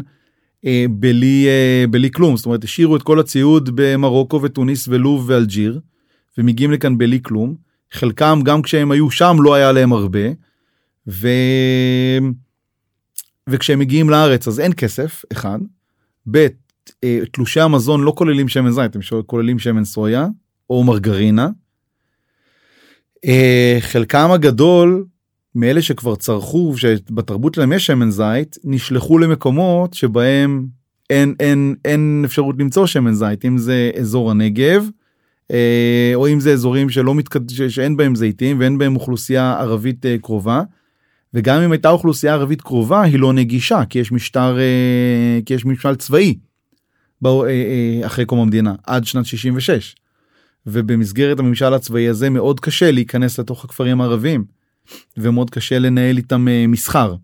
אה, 0.65 0.85
בלי 0.91 1.47
אה, 1.49 1.85
בלי 1.91 2.11
כלום 2.11 2.37
זאת 2.37 2.47
אומרת 2.47 2.65
השאירו 2.65 2.97
את 2.97 3.03
כל 3.03 3.21
הציוד 3.21 3.71
במרוקו 3.75 4.43
ותוניס 4.43 4.89
ולוב 4.89 5.25
ואלג'יר 5.29 5.81
ומגיעים 6.39 6.73
לכאן 6.73 6.99
בלי 6.99 7.19
כלום 7.23 7.55
חלקם 7.93 8.41
גם 8.45 8.63
כשהם 8.63 8.91
היו 8.91 9.11
שם 9.11 9.37
לא 9.41 9.55
היה 9.55 9.73
להם 9.73 9.93
הרבה. 9.93 10.29
ו... 11.09 11.29
וכשהם 13.49 13.79
מגיעים 13.79 14.11
לארץ 14.11 14.49
אז 14.49 14.61
אין 14.61 14.73
כסף 14.77 15.25
אחד. 15.33 15.59
ב' 16.31 16.47
אה, 17.05 17.19
תלושי 17.33 17.61
המזון 17.61 18.01
לא 18.01 18.13
כוללים 18.17 18.49
שמן 18.49 18.71
זית 18.71 18.97
הם 18.97 19.03
כוללים 19.27 19.59
שמן 19.59 19.85
סויה 19.85 20.27
או 20.71 20.85
מרגרינה. 20.85 21.49
אה, 23.25 23.77
חלקם 23.81 24.31
הגדול 24.31 25.05
מאלה 25.55 25.83
שכבר 25.83 26.17
צרכו 26.17 26.75
שבתרבות 26.77 27.55
שלהם 27.55 27.73
יש 27.73 27.87
שמן 27.87 28.11
זית 28.11 28.57
נשלחו 28.65 29.19
למקומות 29.19 29.95
שבהם 29.95 30.67
אין 31.11 31.35
אין 31.41 31.75
אין 31.85 32.23
אפשרות 32.25 32.57
למצוא 32.59 32.87
שמן 32.87 33.15
זית 33.15 33.45
אם 33.45 33.59
זה 33.59 33.91
אזור 34.01 34.31
הנגב 34.31 34.89
או 36.15 36.29
אם 36.29 36.41
זה 36.41 36.53
אזורים 36.53 36.91
שלא 36.91 37.15
מתקד... 37.15 37.41
שאין 37.69 37.97
בהם 37.97 38.15
זיתים 38.15 38.61
ואין 38.61 38.79
בהם 38.79 38.97
אוכלוסייה 38.97 39.61
ערבית 39.61 40.07
אה, 40.07 40.17
קרובה. 40.23 40.63
וגם 41.35 41.63
אם 41.63 41.73
הייתה 41.73 41.91
אוכלוסייה 41.91 42.33
ערבית 42.33 42.63
קרובה 42.63 43.03
היא 43.03 43.19
לא 43.19 43.33
נגישה 43.33 43.83
כי 43.91 43.99
יש 43.99 44.13
משטר 44.13 44.59
אה, 44.59 45.41
כי 45.47 45.55
יש 45.55 45.65
ממשל 45.65 45.95
צבאי 45.95 46.39
אחרי 48.07 48.25
קום 48.25 48.39
המדינה 48.39 48.75
עד 48.87 49.05
שנת 49.05 49.27
66. 49.27 49.95
ובמסגרת 50.67 51.39
הממשל 51.39 51.75
הצבאי 51.75 52.09
הזה 52.09 52.31
מאוד 52.31 52.61
קשה 52.61 52.91
להיכנס 52.91 53.39
לתוך 53.39 53.65
הכפרים 53.65 54.01
הערביים 54.01 54.45
ומאוד 55.17 55.51
קשה 55.51 55.79
לנהל 55.79 56.17
איתם 56.17 56.47
מסחר. 56.69 57.15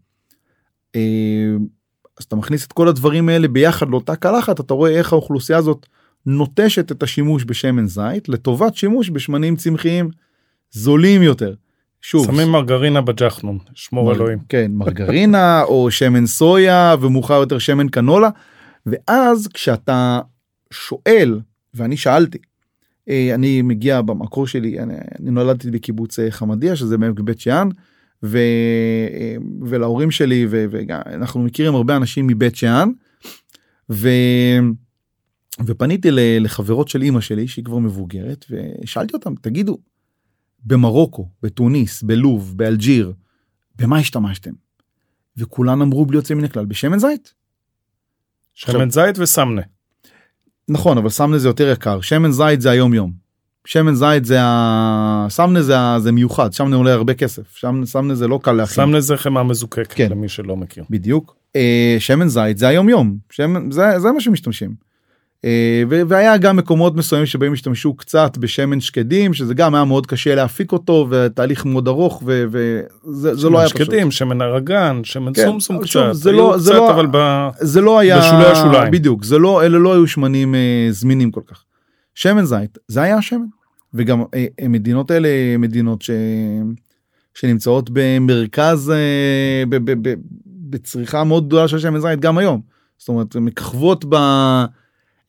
אז 0.94 2.24
אתה 2.28 2.36
מכניס 2.36 2.66
את 2.66 2.72
כל 2.72 2.88
הדברים 2.88 3.28
האלה 3.28 3.48
ביחד 3.48 3.90
לאותה 3.90 4.16
קלחת 4.16 4.60
אתה 4.60 4.74
רואה 4.74 4.90
איך 4.90 5.12
האוכלוסייה 5.12 5.58
הזאת 5.58 5.86
נוטשת 6.26 6.92
את 6.92 7.02
השימוש 7.02 7.44
בשמן 7.44 7.86
זית 7.86 8.28
לטובת 8.28 8.76
שימוש 8.76 9.10
בשמנים 9.10 9.56
צמחיים 9.56 10.10
זולים 10.70 11.22
יותר. 11.22 11.54
שוב 12.02 12.26
שמים 12.26 12.48
מרגרינה 12.48 13.00
בג'חנון 13.00 13.58
שמור 13.74 14.04
מר... 14.04 14.14
אלוהים 14.14 14.38
כן 14.48 14.70
מרגרינה 14.74 15.62
או 15.68 15.90
שמן 15.90 16.26
סויה 16.26 16.94
ומאוחר 17.00 17.34
יותר 17.34 17.58
שמן 17.58 17.88
קנולה 17.88 18.28
ואז 18.86 19.48
כשאתה 19.54 20.20
שואל 20.70 21.40
ואני 21.74 21.96
שאלתי 21.96 22.38
אה, 23.08 23.30
אני 23.34 23.62
מגיע 23.62 24.02
במקור 24.02 24.46
שלי 24.46 24.78
אני, 24.78 24.94
אני 25.20 25.30
נולדתי 25.30 25.70
בקיבוץ 25.70 26.18
אה, 26.18 26.30
חמדיה 26.30 26.76
שזה 26.76 26.98
בבית 26.98 27.40
שאן 27.40 27.68
ו, 28.22 28.38
אה, 29.14 29.36
ולהורים 29.62 30.10
שלי 30.10 30.46
ואנחנו 30.50 31.40
מכירים 31.42 31.74
הרבה 31.74 31.96
אנשים 31.96 32.26
מבית 32.26 32.56
שאן. 32.56 32.90
ו... 33.90 34.08
ופניתי 35.66 36.08
לחברות 36.40 36.88
של 36.88 37.02
אימא 37.02 37.20
שלי 37.20 37.48
שהיא 37.48 37.64
כבר 37.64 37.78
מבוגרת 37.78 38.44
ושאלתי 38.50 39.14
אותם 39.14 39.34
תגידו 39.40 39.78
במרוקו 40.64 41.28
בתוניס 41.42 42.02
בלוב 42.02 42.52
באלג'יר 42.56 43.12
במה 43.76 43.98
השתמשתם. 43.98 44.50
וכולן 45.36 45.82
אמרו 45.82 46.06
בלי 46.06 46.16
יוצא 46.16 46.34
מן 46.34 46.44
הכלל 46.44 46.64
בשמן 46.64 46.98
זית. 46.98 47.34
שמן 48.54 48.90
זית 48.90 49.18
וסמנה. 49.18 49.62
נכון 50.68 50.98
אבל 50.98 51.08
סמנה 51.08 51.38
זה 51.38 51.48
יותר 51.48 51.72
יקר 51.72 52.00
שמן 52.00 52.30
זית 52.30 52.60
זה 52.60 52.70
היום 52.70 52.94
יום. 52.94 53.12
שמן 53.64 53.94
זית 53.94 54.24
זה 54.24 54.42
ה... 54.42 55.26
סמנה 55.30 55.62
זה, 55.62 55.78
ה... 55.78 56.00
זה 56.00 56.12
מיוחד 56.12 56.52
שמן 56.52 56.72
עולה 56.72 56.92
הרבה 56.92 57.14
כסף 57.14 57.56
שמן, 57.56 57.84
סמנה 57.84 58.14
זה 58.14 58.28
לא 58.28 58.40
קל 58.42 58.52
להכין. 58.52 58.74
סמנה 58.74 59.00
זה 59.00 59.16
חמאה 59.16 59.42
מזוקקת 59.42 59.92
כן. 59.92 60.08
למי 60.10 60.28
שלא 60.28 60.56
מכיר. 60.56 60.84
בדיוק. 60.90 61.36
אה, 61.56 61.96
שמן 61.98 62.28
זית 62.28 62.58
זה 62.58 62.68
היום 62.68 62.88
יום 62.88 63.18
שמן 63.30 63.70
זה 63.70 63.98
זה 63.98 64.12
מה 64.12 64.20
שמשתמשים. 64.20 64.74
אה, 65.44 65.82
והיה 66.08 66.36
גם 66.36 66.56
מקומות 66.56 66.96
מסוימים 66.96 67.26
שבהם 67.26 67.52
השתמשו 67.52 67.94
קצת 67.94 68.38
בשמן 68.38 68.80
שקדים 68.80 69.34
שזה 69.34 69.54
גם 69.54 69.74
היה 69.74 69.84
מאוד 69.84 70.06
קשה 70.06 70.34
להפיק 70.34 70.72
אותו 70.72 71.06
ותהליך 71.10 71.64
מאוד 71.64 71.88
ארוך 71.88 72.22
וזה 72.26 73.50
לא 73.50 73.58
היה 73.58 73.68
פשוט. 73.68 73.80
שקדים 73.80 74.10
שמן 74.10 74.42
ארגן 74.42 75.00
שמן 75.04 75.32
כן, 75.34 75.44
סומסום 75.44 75.82
קצת 75.82 76.12
זה 76.12 76.32
לא 76.32 76.58
זה 76.58 76.72
לא 76.72 76.90
אבל 76.90 77.06
ב... 77.10 77.48
זה 77.60 77.80
לא 77.80 77.98
היה 77.98 78.18
בשולי 78.18 78.46
השוליים 78.46 78.90
בדיוק 78.92 79.24
זה 79.24 79.38
לא 79.38 79.64
אלה 79.64 79.78
לא 79.78 79.94
היו 79.94 80.06
שמנים 80.06 80.54
אה, 80.54 80.86
זמינים 80.90 81.30
כל 81.30 81.40
כך. 81.46 81.64
שמן 82.14 82.44
זית 82.44 82.78
זה 82.88 83.02
היה 83.02 83.22
שמן 83.22 83.46
וגם 83.94 84.22
אה, 84.34 84.46
המדינות 84.60 85.10
האלה 85.10 85.28
מדינות 85.58 86.02
ש... 86.02 86.10
שנמצאות 87.34 87.90
במרכז 87.92 88.90
אה, 88.90 89.64
ב, 89.68 89.76
ב, 89.76 90.08
ב, 90.08 90.14
בצריכה 90.46 91.24
מאוד 91.24 91.46
גדולה 91.46 91.68
של 91.68 91.78
שמן 91.78 92.00
זית 92.00 92.20
גם 92.20 92.38
היום. 92.38 92.60
זאת 92.98 93.08
אומרת 93.08 93.36
מככבות 93.36 94.04
ב... 94.08 94.16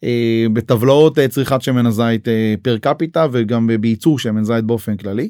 אה, 0.03 0.45
בטבלאות 0.53 1.19
אה, 1.19 1.27
צריכת 1.27 1.61
שמן 1.61 1.85
הזית 1.85 2.27
אה, 2.27 2.55
פר 2.61 2.77
קפיטה 2.77 3.27
וגם 3.31 3.69
בייצור 3.79 4.19
שמן 4.19 4.43
זית 4.43 4.63
באופן 4.63 4.97
כללי. 4.97 5.29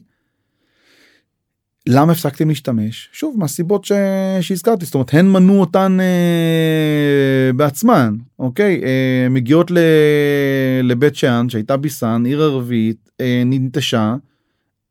למה 1.89 2.11
הפסקתם 2.11 2.49
להשתמש? 2.49 3.09
שוב 3.13 3.36
מהסיבות 3.39 3.86
ש... 3.86 3.91
שהזכרתי 4.41 4.86
זאת 4.86 4.93
אומרת 4.93 5.13
הן 5.13 5.28
מנעו 5.32 5.59
אותן 5.59 5.97
אה, 5.99 7.53
בעצמן 7.53 8.15
אוקיי 8.39 8.82
אה, 8.84 9.30
מגיעות 9.30 9.72
ל... 9.72 9.78
לבית 10.84 11.15
שאן 11.15 11.49
שהייתה 11.49 11.78
ביסן 11.78 12.24
עיר 12.26 12.41
ערבית 12.41 13.09
אה, 13.22 13.43
ננטשה 13.45 14.15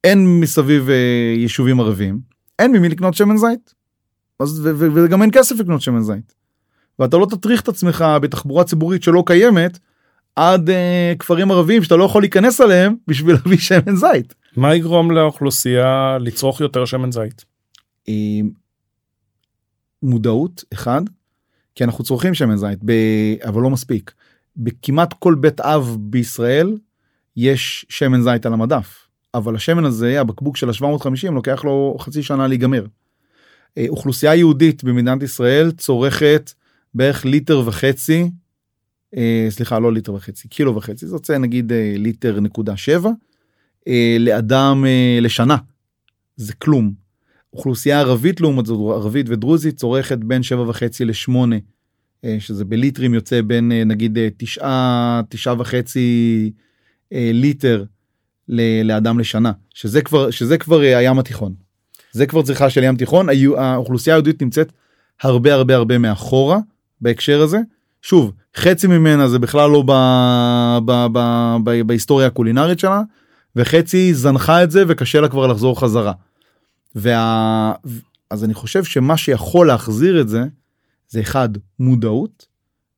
אין 0.05 0.41
מסביב 0.41 0.91
אה, 0.91 1.35
יישובים 1.37 1.81
ערבים 1.81 2.21
אין 2.59 2.73
ממי 2.73 2.89
לקנות 2.89 3.15
שמן 3.15 3.37
זית. 3.37 3.75
אז 4.41 4.61
ו... 4.67 4.71
ו... 4.79 4.89
וגם 4.95 5.23
אין 5.23 5.31
כסף 5.33 5.61
לקנות 5.61 5.81
שמן 5.81 6.03
זית. 6.03 6.35
ואתה 6.99 7.17
לא 7.17 7.27
תטריח 7.31 7.61
את 7.61 7.69
עצמך 7.69 8.05
בתחבורה 8.23 8.65
ציבורית 8.65 9.03
שלא 9.03 9.23
קיימת 9.27 9.79
עד 10.37 10.69
uh, 10.69 10.73
כפרים 11.19 11.51
ערביים 11.51 11.83
שאתה 11.83 11.97
לא 11.97 12.05
יכול 12.05 12.23
להיכנס 12.23 12.61
אליהם 12.61 12.95
בשביל 13.07 13.35
להביא 13.35 13.59
שמן 13.59 13.97
זית. 13.97 14.35
מה 14.57 14.75
יגרום 14.75 15.11
לאוכלוסייה 15.11 16.19
לצרוך 16.21 16.61
יותר 16.61 16.85
שמן 16.85 17.11
זית? 17.13 17.45
מודעות 20.03 20.65
אחד 20.73 21.03
כי 21.75 21.85
אנחנו 21.85 22.05
צורכים 22.05 22.35
שמן 22.35 22.57
זית 22.57 22.79
ב... 22.85 22.93
אבל 23.49 23.63
לא 23.63 23.71
מספיק. 23.71 24.13
בכמעט 24.57 25.13
כל 25.13 25.35
בית 25.41 25.61
אב 25.61 25.97
בישראל 26.01 26.79
יש 27.37 27.87
שמן 27.89 28.23
זית 28.23 28.47
על 28.47 28.53
המדף 28.53 29.07
אבל 29.35 29.57
השמן 29.57 29.85
הזה 29.85 30.21
הבקבוק 30.21 30.57
של 30.57 30.69
ה-750 30.69 31.31
לוקח 31.31 31.65
לו 31.65 31.97
חצי 32.01 32.23
שנה 32.23 32.47
להיגמר. 32.47 32.87
אה, 33.79 33.87
אוכלוסייה 33.89 34.35
יהודית 34.35 34.85
במדינת 34.85 35.23
ישראל 35.23 35.71
צורכת 35.71 36.53
בערך 36.97 37.25
ליטר 37.25 37.63
וחצי, 37.67 38.31
אה, 39.17 39.47
סליחה 39.51 39.79
לא 39.79 39.93
ליטר 39.93 40.15
וחצי, 40.15 40.49
קילו 40.49 40.77
וחצי, 40.77 41.07
זה 41.07 41.15
יוצא 41.15 41.39
נגיד 41.39 41.73
אה, 41.73 41.95
ליטר 41.97 42.41
נקודה 42.41 42.77
שבע, 42.77 43.11
אה, 43.89 44.17
לאדם 44.21 44.85
אה, 44.87 45.19
לשנה. 45.21 45.57
זה 46.37 46.53
כלום. 46.53 46.93
אוכלוסייה 47.53 48.01
ערבית 48.01 48.41
לעומת 48.41 48.67
זאת, 48.67 48.79
ערבית 48.95 49.27
ודרוזית 49.29 49.77
צורכת 49.77 50.19
בין 50.19 50.43
שבע 50.43 50.63
וחצי 50.63 51.05
לשמונה, 51.05 51.57
אה, 52.25 52.37
שזה 52.39 52.65
בליטרים 52.65 53.15
יוצא 53.15 53.43
בין 53.43 53.73
אה, 53.73 53.85
נגיד 53.85 54.19
אה, 54.19 54.29
תשעה, 54.37 55.21
תשעה 55.29 55.55
וחצי 55.59 56.53
אה, 57.13 57.31
ליטר 57.35 57.85
ל, 58.49 58.83
לאדם 58.83 59.19
לשנה, 59.19 59.53
שזה 59.75 60.03
כבר, 60.03 60.31
שזה 60.31 60.59
כבר 60.59 60.85
אה, 60.85 60.99
הים 60.99 61.19
התיכון. 61.19 61.55
זה 62.13 62.27
כבר 62.27 62.43
צריכה 62.43 62.71
של 62.71 62.85
ים 62.85 62.97
תיכון, 62.97 63.27
האוכלוסייה 63.57 64.17
היהודית 64.17 64.43
נמצאת 64.43 64.73
הרבה 65.23 65.55
הרבה 65.55 65.77
הרבה 65.77 65.99
מאחורה. 65.99 66.59
בהקשר 67.01 67.43
הזה. 67.43 67.59
שוב, 68.03 68.33
חצי 68.57 68.87
ממנה 68.87 69.29
זה 69.29 69.39
בכלל 69.39 69.71
לא 69.71 69.83
ב, 69.87 69.93
ב, 70.85 71.07
ב, 71.13 71.19
ב, 71.65 71.83
בהיסטוריה 71.87 72.27
הקולינרית 72.27 72.79
שלה, 72.79 73.03
וחצי 73.57 74.15
זנחה 74.15 74.65
את 74.65 74.71
זה 74.71 74.85
וקשה 74.89 75.21
לה 75.21 75.29
כבר 75.29 75.47
לחזור 75.47 75.81
חזרה. 75.81 76.13
וה... 76.95 77.73
אז 78.31 78.45
אני 78.45 78.55
חושב 78.55 78.85
שמה 78.85 79.17
שיכול 79.17 79.67
להחזיר 79.67 80.21
את 80.21 80.29
זה, 80.29 80.45
זה 81.09 81.21
אחד, 81.21 81.49
מודעות 81.79 82.47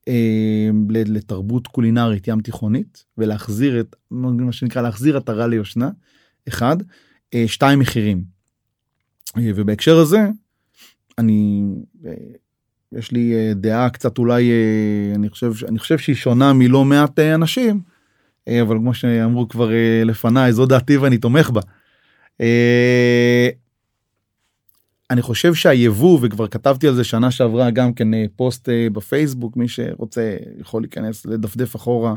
אה, 0.08 0.70
לתרבות 0.88 1.66
קולינרית 1.66 2.28
ים 2.28 2.40
תיכונית, 2.40 3.04
ולהחזיר 3.18 3.80
את, 3.80 3.96
מה 4.10 4.52
שנקרא 4.52 4.82
להחזיר 4.82 5.16
עטרה 5.16 5.46
ליושנה, 5.46 5.90
אחד. 6.48 6.76
אה, 7.34 7.44
שתיים, 7.46 7.78
מחירים. 7.78 8.24
אה, 9.36 9.50
ובהקשר 9.54 9.98
הזה, 9.98 10.28
אני... 11.18 11.62
אה, 12.06 12.12
יש 12.92 13.12
לי 13.12 13.34
אה, 13.34 13.52
דעה 13.54 13.90
קצת 13.90 14.18
אולי 14.18 14.50
אה, 14.50 15.14
אני 15.14 15.28
חושב 15.28 15.52
אני 15.68 15.78
חושב 15.78 15.98
שהיא 15.98 16.16
שונה 16.16 16.52
מלא 16.52 16.84
מעט 16.84 17.18
אה, 17.18 17.34
אנשים 17.34 17.80
אבל 18.62 18.76
כמו 18.76 18.94
שאמרו 18.94 19.48
כבר 19.48 19.70
לפניי 20.04 20.52
זו 20.52 20.66
דעתי 20.66 20.96
ואני 20.96 21.18
תומך 21.18 21.50
בה. 21.50 21.60
אני 25.10 25.22
חושב 25.22 25.54
שהיבוא 25.54 26.18
וכבר 26.22 26.48
כתבתי 26.48 26.88
על 26.88 26.94
זה 26.94 27.04
שנה 27.04 27.30
שעברה 27.30 27.70
גם 27.70 27.92
כן 27.92 28.08
פוסט 28.36 28.68
בפייסבוק 28.92 29.56
מי 29.56 29.68
שרוצה 29.68 30.36
יכול 30.60 30.82
להיכנס 30.82 31.26
לדפדף 31.26 31.76
אחורה 31.76 32.14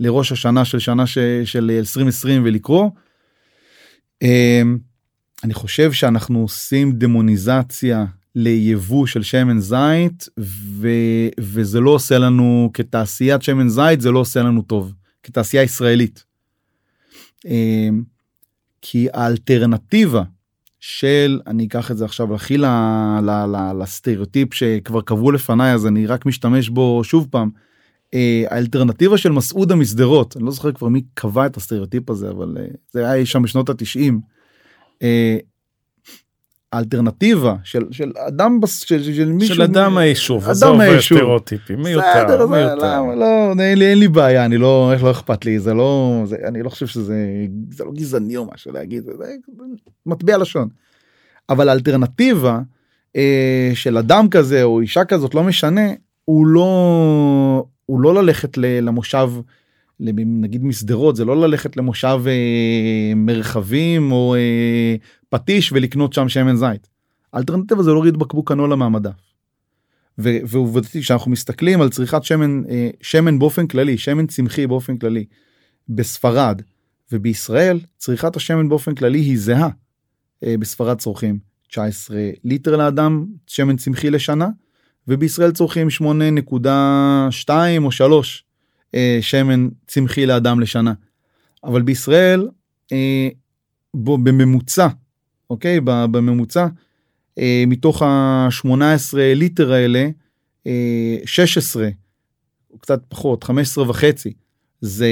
לראש 0.00 0.32
השנה 0.32 0.64
של 0.64 0.78
שנה 0.78 1.06
ש, 1.06 1.18
של 1.44 1.70
2020 1.78 2.42
ולקרוא. 2.44 2.90
אני 5.44 5.54
חושב 5.54 5.92
שאנחנו 5.92 6.40
עושים 6.40 6.92
דמוניזציה 6.92 8.04
ליבוא 8.34 9.06
של 9.06 9.22
שמן 9.22 9.58
זית 9.58 10.28
ו, 10.40 10.88
וזה 11.40 11.80
לא 11.80 11.90
עושה 11.90 12.18
לנו 12.18 12.70
כתעשיית 12.74 13.42
שמן 13.42 13.68
זית 13.68 14.00
זה 14.00 14.10
לא 14.10 14.18
עושה 14.18 14.42
לנו 14.42 14.62
טוב 14.62 14.92
כתעשייה 15.22 15.62
ישראלית. 15.62 16.24
אמ, 17.44 18.02
כי 18.82 19.08
האלטרנטיבה 19.12 20.22
של 20.80 21.40
אני 21.46 21.66
אקח 21.66 21.90
את 21.90 21.96
זה 21.96 22.04
עכשיו 22.04 22.34
הכי 22.34 22.56
לסטריאוטיפ 23.80 24.54
שכבר 24.54 25.00
קבעו 25.00 25.32
לפניי 25.32 25.72
אז 25.72 25.86
אני 25.86 26.06
רק 26.06 26.26
משתמש 26.26 26.68
בו 26.68 27.04
שוב 27.04 27.28
פעם. 27.30 27.50
אה, 28.14 28.44
האלטרנטיבה 28.50 29.18
של 29.18 29.32
מסעודה 29.32 29.74
משדרות 29.74 30.36
אני 30.36 30.44
לא 30.44 30.50
זוכר 30.50 30.72
כבר 30.72 30.88
מי 30.88 31.02
קבע 31.14 31.46
את 31.46 31.56
הסטריאוטיפ 31.56 32.10
הזה 32.10 32.30
אבל 32.30 32.56
אה, 32.60 32.66
זה 32.92 33.10
היה 33.10 33.26
שם 33.26 33.42
בשנות 33.42 33.68
התשעים. 33.68 34.20
האלטרנטיבה 36.74 37.54
של 37.64 37.84
של 37.90 38.12
אדם 38.28 38.60
של, 38.66 39.02
של 39.14 39.32
מישהו 39.32 39.54
של 39.54 39.62
אדם 39.62 39.98
היישוב 39.98 40.48
אדם 40.48 40.80
היישוב 40.80 41.18
סטריאוטיפים 41.18 41.82
מיותר 41.82 42.24
בסדר, 42.26 42.46
מיותר. 42.46 42.74
לא, 42.74 43.16
לא, 43.16 43.62
אין 43.62 43.78
לי, 43.78 43.90
אין 43.90 43.98
לי 43.98 44.08
בעיה 44.08 44.44
אני 44.44 44.58
לא 44.58 44.92
איך 44.92 45.04
לא 45.04 45.10
אכפת 45.10 45.44
לי 45.44 45.58
זה 45.58 45.74
לא 45.74 46.22
זה, 46.24 46.36
אני 46.48 46.62
לא 46.62 46.68
חושב 46.68 46.86
שזה 46.86 47.26
זה 47.70 47.84
לא 47.84 47.92
גזעני 47.92 48.36
או 48.36 48.46
משהו 48.54 48.72
להגיד 48.72 49.04
זה, 49.04 49.12
זה 49.18 49.24
מטבע 50.06 50.38
לשון. 50.38 50.68
אבל 51.48 51.68
האלטרנטיבה 51.68 52.60
אה, 53.16 53.70
של 53.74 53.98
אדם 53.98 54.28
כזה 54.28 54.62
או 54.62 54.80
אישה 54.80 55.04
כזאת 55.04 55.34
לא 55.34 55.42
משנה 55.42 55.90
הוא 56.24 56.46
לא 56.46 57.64
הוא 57.86 58.00
לא 58.00 58.14
ללכת 58.14 58.58
למושב 58.58 59.30
נגיד 60.00 60.64
משדרות 60.64 61.16
זה 61.16 61.24
לא 61.24 61.40
ללכת 61.40 61.76
למושב 61.76 62.20
אה, 62.26 63.12
מרחבים 63.16 64.12
או 64.12 64.34
אה, 64.34 64.96
פטיש 65.28 65.72
ולקנות 65.72 66.12
שם 66.12 66.28
שמן 66.28 66.56
זית. 66.56 66.88
האלטרנטיבה 67.32 67.82
זה 67.82 67.90
להוריד 67.90 68.16
בקבוק 68.16 68.48
קנולה 68.48 68.76
מהמדף. 68.76 69.34
ועובדתי 70.18 71.00
כשאנחנו 71.00 71.30
מסתכלים 71.30 71.80
על 71.80 71.88
צריכת 71.88 72.24
שמן 72.24 72.62
אה, 72.68 72.90
שמן 73.02 73.38
באופן 73.38 73.66
כללי 73.66 73.98
שמן 73.98 74.26
צמחי 74.26 74.66
באופן 74.66 74.96
כללי 74.96 75.24
בספרד 75.88 76.62
ובישראל 77.12 77.80
צריכת 77.96 78.36
השמן 78.36 78.68
באופן 78.68 78.94
כללי 78.94 79.18
היא 79.18 79.38
זהה. 79.38 79.68
אה, 80.44 80.54
בספרד 80.58 80.98
צורכים 80.98 81.38
19 81.68 82.16
ליטר 82.44 82.76
לאדם 82.76 83.26
שמן 83.46 83.76
צמחי 83.76 84.10
לשנה 84.10 84.48
ובישראל 85.08 85.52
צורכים 85.52 85.88
8.2 85.88 87.48
או 87.78 87.92
3 87.92 88.43
אה, 88.94 89.18
שמן 89.20 89.68
צמחי 89.86 90.26
לאדם 90.26 90.60
לשנה. 90.60 90.92
אבל 91.64 91.82
בישראל 91.82 92.48
אה, 92.92 93.28
בו, 93.94 94.18
בממוצע 94.18 94.88
אוקיי 95.50 95.80
בממוצע 95.84 96.66
אה, 97.38 97.64
מתוך 97.66 98.02
ה-18 98.02 99.16
ליטר 99.16 99.72
האלה 99.72 100.08
אה, 100.66 101.16
16 101.24 101.88
קצת 102.80 103.02
פחות 103.08 103.44
15 103.44 103.90
וחצי 103.90 104.32
זה 104.80 105.08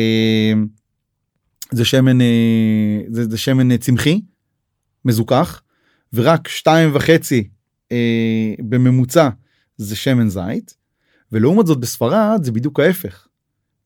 זה 1.71 1.85
שמן 1.85 2.21
אה, 2.21 3.01
זה, 3.09 3.25
זה 3.25 3.39
שמן 3.39 3.77
צמחי 3.77 4.21
מזוכח 5.05 5.63
ורק 6.13 6.49
שתיים 6.49 6.91
וחצי 6.95 7.49
אה, 7.93 8.55
בממוצע 8.59 9.29
זה 9.77 9.97
שמן 9.97 10.29
זית 10.29 10.75
ולעומת 11.33 11.67
זאת 11.67 11.79
בספרד 11.79 12.41
זה 12.45 12.53
בדיוק 12.53 12.81
ההפך. 12.81 13.27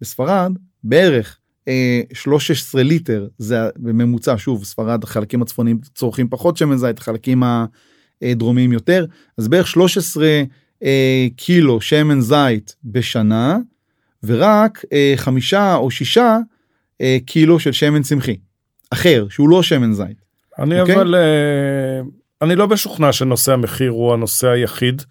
בספרד 0.00 0.52
בערך 0.84 1.38
אה, 1.68 2.00
13 2.12 2.82
ליטר 2.82 3.28
זה 3.38 3.56
בממוצע 3.76 4.34
שוב 4.38 4.64
ספרד 4.64 5.04
החלקים 5.04 5.42
הצפוניים 5.42 5.78
צורכים 5.94 6.28
פחות 6.28 6.56
שמן 6.56 6.76
זית 6.76 6.98
החלקים 6.98 7.42
הדרומיים 8.22 8.72
יותר 8.72 9.06
אז 9.38 9.48
בערך 9.48 9.66
13 9.66 10.42
אה, 10.82 11.26
קילו 11.36 11.80
שמן 11.80 12.20
זית 12.20 12.76
בשנה 12.84 13.58
ורק 14.22 14.84
אה, 14.92 15.12
חמישה 15.16 15.74
או 15.74 15.90
שישה 15.90 16.38
אה, 17.00 17.18
קילו 17.26 17.60
של 17.60 17.72
שמן 17.72 18.02
צמחי 18.02 18.36
אחר 18.90 19.26
שהוא 19.30 19.48
לא 19.48 19.62
שמן 19.62 19.92
זית. 19.92 20.24
אני 20.58 20.80
אוקיי? 20.80 20.94
אבל 20.94 21.14
אה, 21.14 22.00
אני 22.42 22.56
לא 22.56 22.68
משוכנע 22.68 23.12
שנושא 23.12 23.52
המחיר 23.52 23.90
הוא 23.90 24.12
הנושא 24.12 24.48
היחיד. 24.48 25.02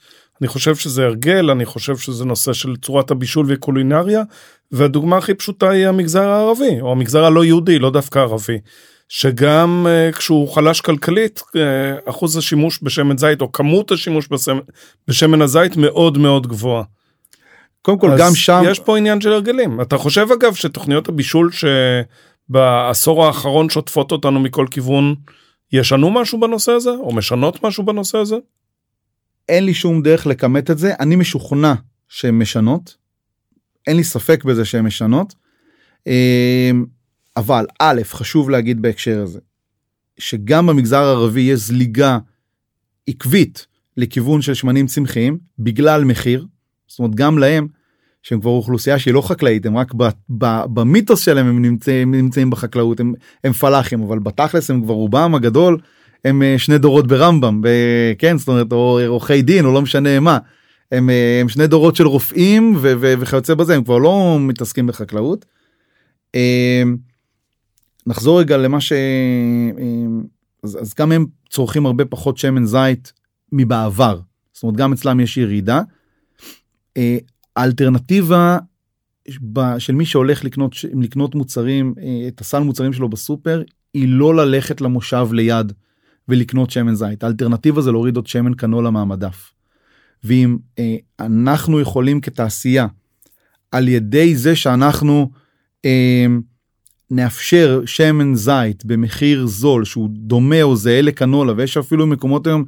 אני 0.41 0.47
חושב 0.47 0.75
שזה 0.75 1.05
הרגל 1.05 1.49
אני 1.49 1.65
חושב 1.65 1.97
שזה 1.97 2.25
נושא 2.25 2.53
של 2.53 2.75
צורת 2.75 3.11
הבישול 3.11 3.45
וקולינריה 3.49 4.23
והדוגמה 4.71 5.17
הכי 5.17 5.33
פשוטה 5.33 5.69
היא 5.69 5.87
המגזר 5.87 6.27
הערבי 6.29 6.81
או 6.81 6.91
המגזר 6.91 7.25
הלא 7.25 7.45
יהודי 7.45 7.79
לא 7.79 7.89
דווקא 7.89 8.19
ערבי. 8.19 8.57
שגם 9.09 9.87
uh, 9.87 10.17
כשהוא 10.17 10.49
חלש 10.49 10.81
כלכלית 10.81 11.39
uh, 11.39 12.09
אחוז 12.09 12.37
השימוש 12.37 12.79
בשמן 12.83 13.17
זית 13.17 13.41
או 13.41 13.51
כמות 13.51 13.91
השימוש 13.91 14.27
בשמן, 14.31 14.59
בשמן 15.07 15.41
הזית 15.41 15.77
מאוד 15.77 16.17
מאוד 16.17 16.47
גבוהה. 16.47 16.83
קודם 17.81 17.99
כל 17.99 18.11
גם 18.17 18.35
שם 18.35 18.61
יש 18.65 18.79
פה 18.79 18.97
עניין 18.97 19.21
של 19.21 19.33
הרגלים 19.33 19.81
אתה 19.81 19.97
חושב 19.97 20.27
אגב 20.39 20.53
שתוכניות 20.53 21.09
הבישול 21.09 21.49
שבעשור 22.49 23.25
האחרון 23.25 23.69
שוטפות 23.69 24.11
אותנו 24.11 24.39
מכל 24.39 24.65
כיוון 24.71 25.15
ישנו 25.71 26.11
משהו 26.11 26.39
בנושא 26.39 26.71
הזה 26.71 26.89
או 26.89 27.13
משנות 27.13 27.63
משהו 27.63 27.83
בנושא 27.85 28.17
הזה? 28.17 28.35
אין 29.49 29.65
לי 29.65 29.73
שום 29.73 30.01
דרך 30.01 30.27
לכמת 30.27 30.71
את 30.71 30.77
זה 30.77 30.93
אני 30.99 31.15
משוכנע 31.15 31.73
שהן 32.07 32.39
משנות. 32.39 33.04
אין 33.87 33.97
לי 33.97 34.03
ספק 34.03 34.43
בזה 34.43 34.65
שהן 34.65 34.85
משנות. 34.85 35.35
אמ, 36.07 36.85
אבל 37.37 37.65
א' 37.79 38.01
חשוב 38.03 38.49
להגיד 38.49 38.81
בהקשר 38.81 39.21
הזה 39.21 39.39
שגם 40.17 40.67
במגזר 40.67 41.03
הערבי 41.03 41.41
יש 41.41 41.59
זליגה 41.59 42.17
עקבית 43.07 43.67
לכיוון 43.97 44.41
של 44.41 44.53
שמנים 44.53 44.87
צמחיים 44.87 45.37
בגלל 45.59 46.03
מחיר. 46.03 46.45
זאת 46.87 46.99
אומרת 46.99 47.15
גם 47.15 47.37
להם 47.37 47.67
שהם 48.23 48.39
כבר 48.39 48.51
אוכלוסייה 48.51 48.99
שהיא 48.99 49.13
לא 49.13 49.21
חקלאית 49.21 49.65
הם 49.65 49.77
רק 49.77 49.93
במיתוס 50.73 51.19
שלהם 51.19 51.47
הם 51.47 51.61
נמצאים, 51.61 52.15
נמצאים 52.15 52.49
בחקלאות 52.49 52.99
הם, 52.99 53.13
הם 53.43 53.53
פלאחים 53.53 54.01
אבל 54.01 54.19
בתכלס 54.19 54.69
הם 54.69 54.81
כבר 54.81 54.93
רובם 54.93 55.35
הגדול 55.35 55.77
הם 56.25 56.43
אה, 56.43 56.55
שני 56.57 56.77
דורות 56.77 57.07
ברמב"ם 57.07 57.61
כן 58.17 58.37
זאת 58.37 58.47
אומרת 58.47 58.71
או 58.71 58.99
עורכי 59.07 59.41
דין 59.41 59.65
או 59.65 59.73
לא 59.73 59.81
משנה 59.81 60.19
מה 60.19 60.37
הם, 60.91 61.09
אה, 61.09 61.37
הם 61.41 61.49
שני 61.49 61.67
דורות 61.67 61.95
של 61.95 62.07
רופאים 62.07 62.75
ו- 62.75 62.93
ו- 62.99 63.13
וכיוצא 63.19 63.53
בזה 63.53 63.75
הם 63.75 63.83
כבר 63.83 63.97
לא 63.97 64.37
מתעסקים 64.39 64.87
בחקלאות. 64.87 65.45
אה, 66.35 66.83
נחזור 68.07 68.39
רגע 68.39 68.57
למה 68.57 68.81
ש... 68.81 68.93
אז, 70.63 70.77
אז 70.81 70.93
גם 70.99 71.11
הם 71.11 71.25
צורכים 71.49 71.85
הרבה 71.85 72.05
פחות 72.05 72.37
שמן 72.37 72.65
זית 72.65 73.13
מבעבר 73.51 74.19
זאת 74.53 74.63
אומרת 74.63 74.77
גם 74.77 74.93
אצלם 74.93 75.19
יש 75.19 75.37
ירידה. 75.37 75.81
האלטרנטיבה 77.55 78.57
של 79.77 79.95
מי 79.95 80.05
שהולך 80.05 80.43
לקנות 80.43 80.75
לקנות 81.01 81.35
מוצרים 81.35 81.93
את 82.27 82.41
הסל 82.41 82.59
מוצרים 82.59 82.93
שלו 82.93 83.09
בסופר 83.09 83.63
היא 83.93 84.07
לא 84.07 84.35
ללכת 84.35 84.81
למושב 84.81 85.27
ליד 85.31 85.73
ולקנות 86.27 86.71
שמן 86.71 86.95
זית 86.95 87.23
האלטרנטיבה 87.23 87.81
זה 87.81 87.91
להוריד 87.91 88.15
עוד 88.15 88.27
שמן 88.27 88.53
קנולה 88.53 88.91
מהמדף. 88.91 89.54
ואם 90.25 90.57
אה, 90.79 90.95
אנחנו 91.19 91.79
יכולים 91.79 92.21
כתעשייה 92.21 92.87
על 93.71 93.87
ידי 93.87 94.35
זה 94.35 94.55
שאנחנו 94.55 95.29
אה, 95.85 96.25
נאפשר 97.11 97.81
שמן 97.85 98.35
זית 98.35 98.85
במחיר 98.85 99.45
זול 99.45 99.85
שהוא 99.85 100.09
דומה 100.11 100.61
או 100.61 100.75
זהה 100.75 101.01
לקנולה 101.01 101.53
ויש 101.57 101.77
אפילו 101.77 102.07
מקומות 102.07 102.47
היום 102.47 102.63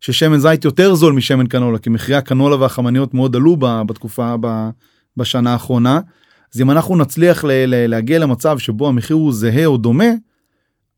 ששמן 0.00 0.38
זית 0.38 0.64
יותר 0.64 0.94
זול 0.94 1.12
משמן 1.12 1.46
קנולה 1.46 1.78
כי 1.78 1.90
מחירי 1.90 2.18
הקנולה 2.18 2.56
והחמניות 2.56 3.14
מאוד 3.14 3.36
עלו 3.36 3.56
בתקופה 3.56 4.34
בשנה 5.16 5.52
האחרונה. 5.52 6.00
אז 6.54 6.60
אם 6.60 6.70
אנחנו 6.70 6.96
נצליח 6.96 7.44
ל- 7.44 7.50
ל- 7.50 7.86
להגיע 7.86 8.18
למצב 8.18 8.58
שבו 8.58 8.88
המחיר 8.88 9.16
הוא 9.16 9.32
זהה 9.32 9.66
או 9.66 9.76
דומה 9.76 10.10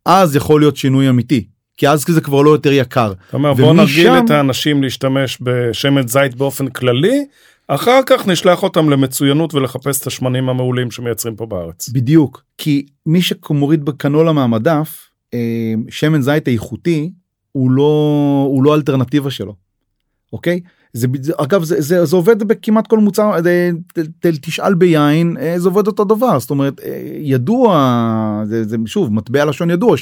אז 0.04 0.36
יכול 0.36 0.60
להיות 0.60 0.76
שינוי 0.76 1.08
אמיתי 1.08 1.46
כי 1.76 1.88
אז 1.88 2.04
זה 2.08 2.20
כבר 2.20 2.42
לא 2.42 2.50
יותר 2.50 2.72
יקר. 2.72 3.12
אתה 3.28 3.36
אומר 3.36 3.54
בוא 3.54 3.72
נרגיל 3.72 4.12
את 4.24 4.30
האנשים 4.30 4.82
להשתמש 4.82 5.38
בשמן 5.40 6.08
זית 6.08 6.34
באופן 6.34 6.68
כללי 6.68 7.24
אחר 7.68 8.00
כך 8.06 8.26
נשלח 8.26 8.62
אותם 8.62 8.90
למצוינות 8.90 9.54
ולחפש 9.54 10.00
את 10.00 10.06
השמנים 10.06 10.48
המעולים 10.48 10.90
שמייצרים 10.90 11.36
פה 11.36 11.46
בארץ. 11.46 11.88
בדיוק 11.88 12.42
כי 12.58 12.86
מי 13.06 13.22
שמוריד 13.22 13.84
בקנולה 13.84 14.32
מהמדף 14.32 15.10
אה, 15.34 15.38
שמן 15.88 16.22
זית 16.22 16.48
איכותי 16.48 17.10
הוא 17.52 17.70
לא 17.70 18.44
הוא 18.48 18.64
לא 18.64 18.74
אלטרנטיבה 18.74 19.30
שלו. 19.30 19.54
אוקיי 20.32 20.60
זה 20.92 21.06
אגב 21.36 21.64
זה, 21.64 21.80
זה, 21.80 22.04
זה 22.04 22.16
עובד 22.16 22.42
בכמעט 22.42 22.86
כל 22.86 22.98
מוצר 22.98 23.42
זה, 23.42 23.70
ת, 23.94 23.98
ת, 23.98 24.26
תשאל 24.26 24.74
ביין 24.74 25.36
אה, 25.40 25.58
זה 25.58 25.68
עובד 25.68 25.86
אותו 25.86 26.04
דבר 26.04 26.38
זאת 26.38 26.50
אומרת 26.50 26.80
אה, 26.80 27.02
ידוע 27.18 28.42
זה, 28.44 28.64
זה 28.64 28.76
שוב 28.86 29.12
מטבע 29.12 29.44
לשון 29.44 29.70
ידוע 29.70 29.96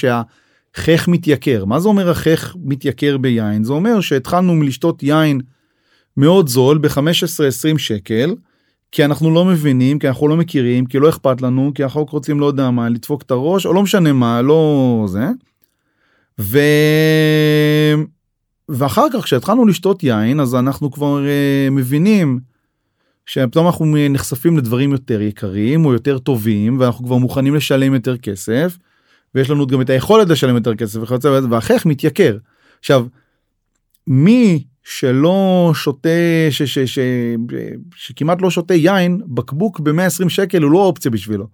שהחך 0.76 1.08
מתייקר. 1.08 1.64
מה 1.64 1.80
זה 1.80 1.88
אומר 1.88 2.10
החך 2.10 2.56
מתייקר 2.64 3.18
ביין? 3.18 3.64
זה 3.64 3.72
אומר 3.72 4.00
שהתחלנו 4.00 4.54
מלשתות 4.54 5.02
יין 5.02 5.40
מאוד 6.16 6.48
זול 6.48 6.78
ב-15-20 6.78 7.78
שקל 7.78 8.34
כי 8.92 9.04
אנחנו 9.04 9.34
לא 9.34 9.44
מבינים 9.44 9.98
כי 9.98 10.08
אנחנו 10.08 10.28
לא 10.28 10.36
מכירים 10.36 10.86
כי 10.86 10.98
לא 10.98 11.08
אכפת 11.08 11.42
לנו 11.42 11.72
כי 11.74 11.84
אנחנו 11.84 12.06
רוצים 12.10 12.40
לא 12.40 12.46
יודע 12.46 12.70
מה 12.70 12.88
לדפוק 12.88 13.22
את 13.22 13.30
הראש 13.30 13.66
או 13.66 13.72
לא 13.72 13.82
משנה 13.82 14.12
מה 14.12 14.42
לא 14.42 15.04
זה. 15.08 15.26
ו... 16.40 16.58
ואחר 18.68 19.06
כך 19.12 19.24
כשהתחלנו 19.24 19.66
לשתות 19.66 20.02
יין 20.02 20.40
אז 20.40 20.54
אנחנו 20.54 20.90
כבר 20.90 21.18
uh, 21.18 21.70
מבינים 21.70 22.40
שפתאום 23.26 23.66
אנחנו 23.66 23.96
נחשפים 24.10 24.58
לדברים 24.58 24.92
יותר 24.92 25.20
יקרים 25.20 25.84
או 25.84 25.92
יותר 25.92 26.18
טובים 26.18 26.80
ואנחנו 26.80 27.04
כבר 27.04 27.16
מוכנים 27.16 27.54
לשלם 27.54 27.94
יותר 27.94 28.16
כסף 28.16 28.78
ויש 29.34 29.50
לנו 29.50 29.66
גם 29.66 29.80
את 29.80 29.90
היכולת 29.90 30.28
לשלם 30.28 30.54
יותר 30.54 30.74
כסף 30.74 31.00
וכיוצא 31.02 31.30
בזה 31.30 31.46
והחך 31.50 31.86
מתייקר. 31.86 32.36
עכשיו 32.80 33.06
מי 34.06 34.64
שלא 34.84 35.70
שותה 35.74 36.08
ש, 36.50 36.62
ש, 36.62 36.78
ש, 36.78 36.78
ש, 36.78 36.98
שכמעט 37.96 38.42
לא 38.42 38.50
שותה 38.50 38.74
יין 38.74 39.20
בקבוק 39.26 39.80
ב-120 39.80 40.28
שקל 40.28 40.62
הוא 40.62 40.70
לא 40.72 40.78
אופציה 40.78 41.10
בשבילו. 41.10 41.46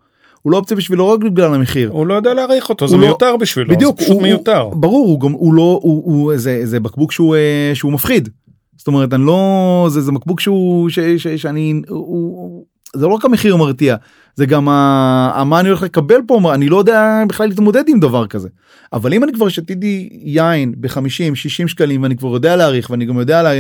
הוא 0.43 0.53
לא 0.53 0.57
אופציה 0.57 0.77
בשבילו 0.77 1.09
רק 1.09 1.21
בגלל 1.21 1.55
המחיר. 1.55 1.91
הוא 1.91 2.07
לא 2.07 2.15
יודע 2.15 2.35
להעריך 2.35 2.69
אותו 2.69 2.89
זה 2.89 2.97
לא- 2.97 3.03
מיותר 3.03 3.37
בשבילו 3.37 3.75
בדיוק 3.75 3.99
זה 3.99 4.05
פשוט 4.05 4.15
הוא, 4.15 4.23
מיותר. 4.23 4.61
הוא, 4.61 4.77
ברור 4.77 5.07
הוא 5.07 5.21
גם 5.21 5.33
הוא 5.33 5.55
לא 5.55 5.81
הוא, 5.83 6.03
הוא 6.05 6.37
זה 6.37 6.61
זה 6.67 6.81
בקבוק 6.81 7.13
שהוא 7.13 7.37
אה, 7.37 7.71
שהוא 7.75 7.93
מפחיד. 7.93 8.29
זאת 8.77 8.87
אומרת 8.87 9.15
אני 9.15 9.27
לא 9.27 9.87
זה 9.91 10.01
זה 10.01 10.13
מקבוק 10.13 10.41
שהוא 10.41 10.89
ש, 10.91 10.99
ש, 10.99 11.29
שאני 11.29 11.83
הוא, 11.89 12.65
זה 12.97 13.07
לא 13.07 13.15
רק 13.15 13.25
המחיר 13.25 13.57
מרתיע 13.57 13.97
זה 14.39 14.47
גם 14.47 14.69
ה, 14.69 15.43
מה 15.47 15.61
אני 15.61 15.69
הולך 15.69 15.83
לקבל 15.83 16.21
פה 16.27 16.55
אני 16.55 16.69
לא 16.69 16.77
יודע 16.77 17.23
בכלל 17.29 17.49
להתמודד 17.49 17.85
עם 17.89 18.01
דבר 18.01 18.27
כזה. 18.27 18.49
אבל 18.93 19.15
אם 19.15 19.25
אני 19.25 19.33
כבר 19.33 19.49
שתיתי 19.49 20.09
יין 20.13 20.75
ב-50 20.77 21.35
60 21.35 21.69
שקלים 21.69 22.03
ואני 22.03 22.17
כבר 22.17 22.29
יודע 22.29 22.57
להעריך 22.57 22.91
ואני 22.91 23.07
גם 23.07 23.19
יודע 23.19 23.43
לה, 23.43 23.51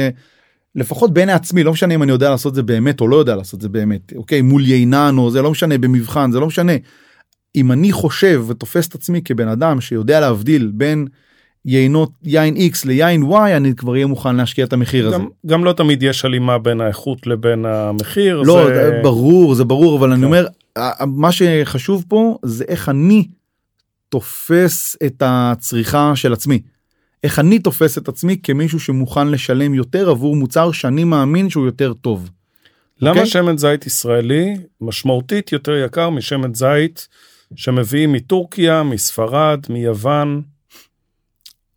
לפחות 0.74 1.12
בעיני 1.12 1.32
עצמי 1.32 1.62
לא 1.62 1.72
משנה 1.72 1.94
אם 1.94 2.02
אני 2.02 2.12
יודע 2.12 2.30
לעשות 2.30 2.54
זה 2.54 2.62
באמת 2.62 3.00
או 3.00 3.08
לא 3.08 3.16
יודע 3.16 3.36
לעשות 3.36 3.60
זה 3.60 3.68
באמת 3.68 4.12
אוקיי 4.16 4.42
מול 4.42 4.64
יינן 4.64 5.14
או 5.18 5.30
זה 5.30 5.42
לא 5.42 5.50
משנה 5.50 5.78
במבחן 5.78 6.32
זה 6.32 6.40
לא 6.40 6.46
משנה. 6.46 6.72
אם 7.56 7.72
אני 7.72 7.92
חושב 7.92 8.44
ותופס 8.48 8.88
את 8.88 8.94
עצמי 8.94 9.22
כבן 9.24 9.48
אדם 9.48 9.80
שיודע 9.80 10.20
להבדיל 10.20 10.70
בין 10.74 11.06
יינות 11.64 12.10
יין 12.24 12.56
x 12.56 12.86
ליין 12.86 13.22
y 13.22 13.56
אני 13.56 13.74
כבר 13.74 13.92
אהיה 13.92 14.06
מוכן 14.06 14.36
להשקיע 14.36 14.64
את 14.64 14.72
המחיר 14.72 15.08
הזה. 15.08 15.16
גם, 15.16 15.26
גם 15.46 15.64
לא 15.64 15.72
תמיד 15.72 16.02
יש 16.02 16.24
הלימה 16.24 16.58
בין 16.58 16.80
האיכות 16.80 17.26
לבין 17.26 17.64
המחיר. 17.64 18.42
לא 18.42 18.66
זה... 18.66 19.00
ברור 19.02 19.54
זה 19.54 19.64
ברור 19.64 19.98
אבל 19.98 20.12
אני 20.12 20.20
כן. 20.20 20.26
אומר 20.26 20.46
ה- 20.46 20.48
ה- 20.48 20.67
מה 21.06 21.32
שחשוב 21.32 22.04
פה 22.08 22.38
זה 22.44 22.64
איך 22.68 22.88
אני 22.88 23.28
תופס 24.08 24.96
את 25.06 25.22
הצריכה 25.26 26.16
של 26.16 26.32
עצמי. 26.32 26.62
איך 27.24 27.38
אני 27.38 27.58
תופס 27.58 27.98
את 27.98 28.08
עצמי 28.08 28.36
כמישהו 28.42 28.80
שמוכן 28.80 29.28
לשלם 29.28 29.74
יותר 29.74 30.10
עבור 30.10 30.36
מוצר 30.36 30.72
שאני 30.72 31.04
מאמין 31.04 31.50
שהוא 31.50 31.66
יותר 31.66 31.92
טוב. 31.92 32.30
למה 33.00 33.10
אוקיי? 33.10 33.26
שמן 33.26 33.58
זית 33.58 33.86
ישראלי 33.86 34.56
משמעותית 34.80 35.52
יותר 35.52 35.72
יקר 35.84 36.10
משמן 36.10 36.54
זית 36.54 37.08
שמביאים 37.56 38.12
מטורקיה, 38.12 38.82
מספרד, 38.82 39.60
מיוון? 39.68 40.42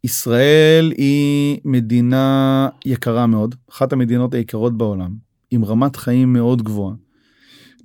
ישראל 0.04 0.94
היא 0.98 1.60
מדינה 1.66 2.70
יקרה 2.86 3.28
מאוד, 3.28 3.56
אחת 3.72 3.94
המדינות 3.94 4.34
היקרות 4.34 4.78
בעולם, 4.78 5.16
עם 5.52 5.66
רמת 5.66 5.96
חיים 5.96 6.34
מאוד 6.34 6.62
גבוהה. 6.62 6.96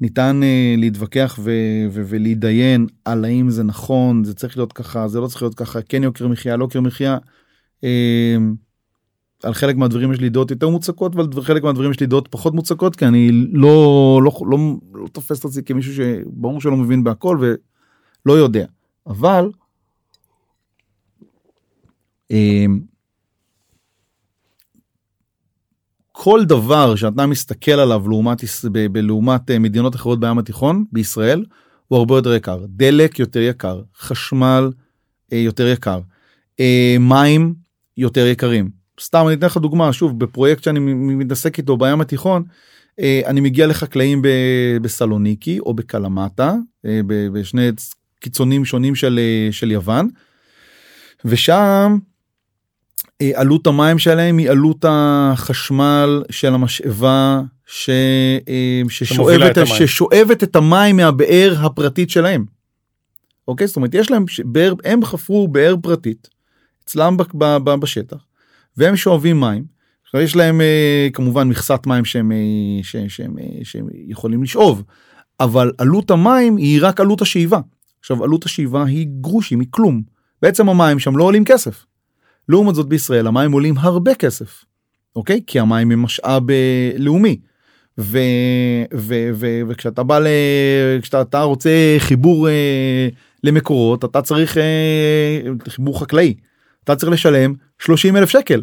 ניתן 0.00 0.40
uh, 0.42 0.80
להתווכח 0.80 1.38
ו- 1.42 1.86
ו- 1.90 2.02
ולהתדיין 2.06 2.86
על 3.04 3.24
האם 3.24 3.50
זה 3.50 3.62
נכון, 3.62 4.24
זה 4.24 4.34
צריך 4.34 4.56
להיות 4.56 4.72
ככה, 4.72 5.08
זה 5.08 5.20
לא 5.20 5.26
צריך 5.26 5.42
להיות 5.42 5.54
ככה, 5.54 5.82
כן 5.82 6.02
יוקר 6.02 6.28
מחיה, 6.28 6.56
לא 6.56 6.64
יוקר 6.64 6.80
מחיה. 6.80 7.18
Uh, 7.80 7.86
על 9.42 9.54
חלק 9.54 9.76
מהדברים 9.76 10.12
יש 10.12 10.20
לי 10.20 10.28
דעות 10.28 10.50
יותר 10.50 10.68
מוצקות 10.68 11.16
ועל 11.16 11.26
חלק 11.42 11.62
מהדברים 11.62 11.90
יש 11.90 12.00
לי 12.00 12.06
דעות 12.06 12.28
פחות 12.28 12.54
מוצקות 12.54 12.96
כי 12.96 13.06
אני 13.06 13.30
לא 13.52 14.20
לא 14.22 14.30
לא, 14.46 14.58
לא 14.94 15.08
תופס 15.08 15.40
את 15.40 15.44
עצמי 15.44 15.62
כמישהו 15.62 15.94
שברור 15.94 16.60
שלא 16.60 16.76
מבין 16.76 17.04
בהכל 17.04 17.38
ולא 17.40 18.32
יודע 18.32 18.66
אבל 19.06 19.50
אמ, 22.30 22.80
כל 26.26 26.44
דבר 26.44 26.94
שאתה 26.96 27.26
מסתכל 27.26 27.72
עליו 27.72 28.08
לעומת, 28.08 28.38
ב- 28.72 28.96
לעומת 28.96 29.50
אה, 29.50 29.58
מדינות 29.58 29.94
אחרות 29.94 30.20
בים 30.20 30.38
התיכון 30.38 30.84
בישראל 30.92 31.44
הוא 31.88 31.98
הרבה 31.98 32.16
יותר 32.16 32.34
יקר. 32.34 32.58
דלק 32.68 33.18
יותר 33.18 33.40
יקר 33.40 33.82
חשמל 33.98 34.70
אה, 35.32 35.38
יותר 35.38 35.66
יקר 35.66 36.00
אה, 36.60 36.96
מים 37.00 37.54
יותר 37.96 38.26
יקרים. 38.26 38.70
סתם 39.00 39.24
אני 39.26 39.34
אתן 39.34 39.46
לך 39.46 39.56
דוגמה 39.56 39.92
שוב 39.92 40.18
בפרויקט 40.18 40.62
שאני 40.62 40.80
מתעסק 40.94 41.58
איתו 41.58 41.76
בים 41.76 42.00
התיכון 42.00 42.42
אני 43.00 43.40
מגיע 43.40 43.66
לחקלאים 43.66 44.22
בסלוניקי 44.82 45.58
או 45.58 45.74
בקלמטה 45.74 46.54
בשני 47.32 47.68
קיצונים 48.20 48.64
שונים 48.64 48.94
של, 48.94 49.20
של 49.50 49.70
יוון 49.70 50.08
ושם 51.24 51.98
עלות 53.34 53.66
המים 53.66 53.98
שלהם 53.98 54.38
היא 54.38 54.50
עלות 54.50 54.84
החשמל 54.88 56.22
של 56.30 56.54
המשאבה 56.54 57.40
ש, 57.66 57.90
אה, 58.48 58.82
ששואבת, 58.88 59.50
את 59.50 59.56
המים. 59.58 59.86
ששואבת 59.86 60.42
את 60.42 60.56
המים 60.56 60.96
מהבאר 60.96 61.54
הפרטית 61.60 62.10
שלהם. 62.10 62.44
אוקיי 63.48 63.66
זאת 63.66 63.76
אומרת 63.76 63.94
יש 63.94 64.10
להם 64.10 64.24
באר 64.44 64.74
הם 64.84 65.04
חפרו 65.04 65.48
באר 65.48 65.74
פרטית 65.82 66.28
אצלם 66.84 67.16
ב- 67.16 67.22
ב- 67.34 67.56
ב- 67.56 67.74
בשטח 67.74 68.26
והם 68.76 68.96
שואבים 68.96 69.40
מים. 69.40 69.76
יש 70.14 70.36
להם 70.36 70.60
אה, 70.60 71.08
כמובן 71.12 71.48
מכסת 71.48 71.80
מים 71.86 72.04
שהם, 72.04 72.32
אה, 72.32 72.36
שהם, 73.08 73.38
אה, 73.38 73.44
שהם 73.62 73.86
יכולים 74.08 74.42
לשאוב 74.42 74.82
אבל 75.40 75.72
עלות 75.78 76.10
המים 76.10 76.56
היא 76.56 76.78
רק 76.82 77.00
עלות 77.00 77.22
השאיבה. 77.22 77.60
עכשיו 78.00 78.24
עלות 78.24 78.44
השאיבה 78.44 78.84
היא 78.84 79.06
גרושים 79.20 79.60
היא 79.60 79.68
כלום 79.70 80.02
בעצם 80.42 80.68
המים 80.68 80.98
שם 80.98 81.16
לא 81.16 81.24
עולים 81.24 81.44
כסף. 81.44 81.86
לעומת 82.48 82.74
זאת 82.74 82.86
בישראל 82.86 83.26
המים 83.26 83.52
עולים 83.52 83.74
הרבה 83.78 84.14
כסף. 84.14 84.64
אוקיי 85.16 85.40
כי 85.46 85.60
המים 85.60 85.90
הם 85.90 86.02
משאב 86.02 86.50
אה, 86.50 86.90
לאומי. 86.96 87.40
ו, 87.98 88.18
ו, 88.94 89.14
ו, 89.34 89.60
וכשאתה 89.68 90.02
בא 90.02 90.18
ל... 90.18 90.26
כשאתה 91.02 91.20
אתה 91.20 91.42
רוצה 91.42 91.70
חיבור 91.98 92.48
אה, 92.48 93.08
למקורות 93.44 94.04
אתה 94.04 94.22
צריך 94.22 94.58
אה, 94.58 95.40
חיבור 95.68 96.00
חקלאי 96.00 96.34
אתה 96.84 96.96
צריך 96.96 97.12
לשלם 97.12 97.54
30 97.78 98.16
אלף 98.16 98.30
שקל 98.30 98.62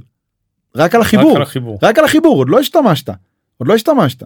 רק 0.75 0.95
על 0.95 1.01
החיבור 1.01 1.31
רק 1.31 1.36
על 1.36 1.41
החיבור. 1.41 1.79
רק 1.84 1.99
על 1.99 2.05
החיבור 2.05 2.38
עוד 2.38 2.49
לא 2.49 2.59
השתמשת 2.59 3.09
עוד 3.57 3.67
לא 3.67 3.73
השתמשת. 3.73 4.23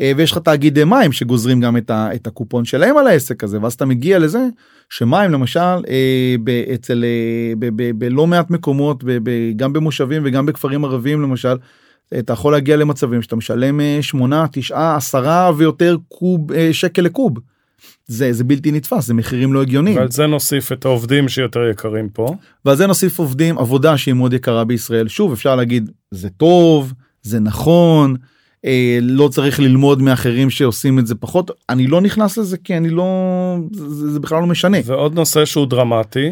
אה, 0.00 0.12
ויש 0.16 0.32
לך 0.32 0.38
תאגידי 0.38 0.84
מים 0.84 1.12
שגוזרים 1.12 1.60
גם 1.60 1.76
את, 1.76 1.90
ה, 1.90 2.14
את 2.14 2.26
הקופון 2.26 2.64
שלהם 2.64 2.96
על 2.96 3.06
העסק 3.06 3.44
הזה 3.44 3.62
ואז 3.62 3.72
אתה 3.72 3.86
מגיע 3.86 4.18
לזה 4.18 4.46
שמים 4.90 5.30
למשל 5.30 5.60
אה, 5.60 6.34
אצל 6.74 7.04
אה, 7.04 7.70
בלא 7.94 8.26
מעט 8.26 8.50
מקומות 8.50 9.04
ב, 9.04 9.18
ב, 9.22 9.30
גם 9.56 9.72
במושבים 9.72 10.22
וגם 10.24 10.46
בכפרים 10.46 10.84
ערביים 10.84 11.22
למשל. 11.22 11.56
אתה 12.18 12.32
יכול 12.32 12.52
להגיע 12.52 12.76
למצבים 12.76 13.22
שאתה 13.22 13.36
משלם 13.36 13.80
אה, 13.80 13.98
8 14.00 14.46
9 14.52 14.96
10 14.96 15.50
ויותר 15.56 15.96
קוב 16.08 16.52
אה, 16.52 16.68
שקל 16.72 17.02
לקוב. 17.02 17.38
זה 18.06 18.32
זה 18.32 18.44
בלתי 18.44 18.72
נתפס 18.72 19.06
זה 19.06 19.14
מחירים 19.14 19.52
לא 19.52 19.62
הגיוניים. 19.62 19.96
ועל 19.96 20.10
זה 20.10 20.26
נוסיף 20.26 20.72
את 20.72 20.84
העובדים 20.84 21.28
שיותר 21.28 21.68
יקרים 21.70 22.08
פה. 22.08 22.34
ועל 22.64 22.76
זה 22.76 22.86
נוסיף 22.86 23.18
עובדים 23.18 23.58
עבודה 23.58 23.98
שהיא 23.98 24.14
מאוד 24.14 24.32
יקרה 24.32 24.64
בישראל 24.64 25.08
שוב 25.08 25.32
אפשר 25.32 25.56
להגיד 25.56 25.90
זה 26.10 26.28
טוב 26.30 26.92
זה 27.22 27.40
נכון 27.40 28.16
אה, 28.64 28.98
לא 29.02 29.28
צריך 29.28 29.60
ללמוד 29.60 30.02
מאחרים 30.02 30.50
שעושים 30.50 30.98
את 30.98 31.06
זה 31.06 31.14
פחות 31.14 31.50
אני 31.68 31.86
לא 31.86 32.00
נכנס 32.00 32.38
לזה 32.38 32.56
כי 32.58 32.76
אני 32.76 32.90
לא 32.90 33.04
זה, 33.72 34.10
זה 34.12 34.20
בכלל 34.20 34.40
לא 34.40 34.46
משנה 34.46 34.78
ועוד 34.84 35.14
נושא 35.14 35.44
שהוא 35.44 35.66
דרמטי 35.66 36.30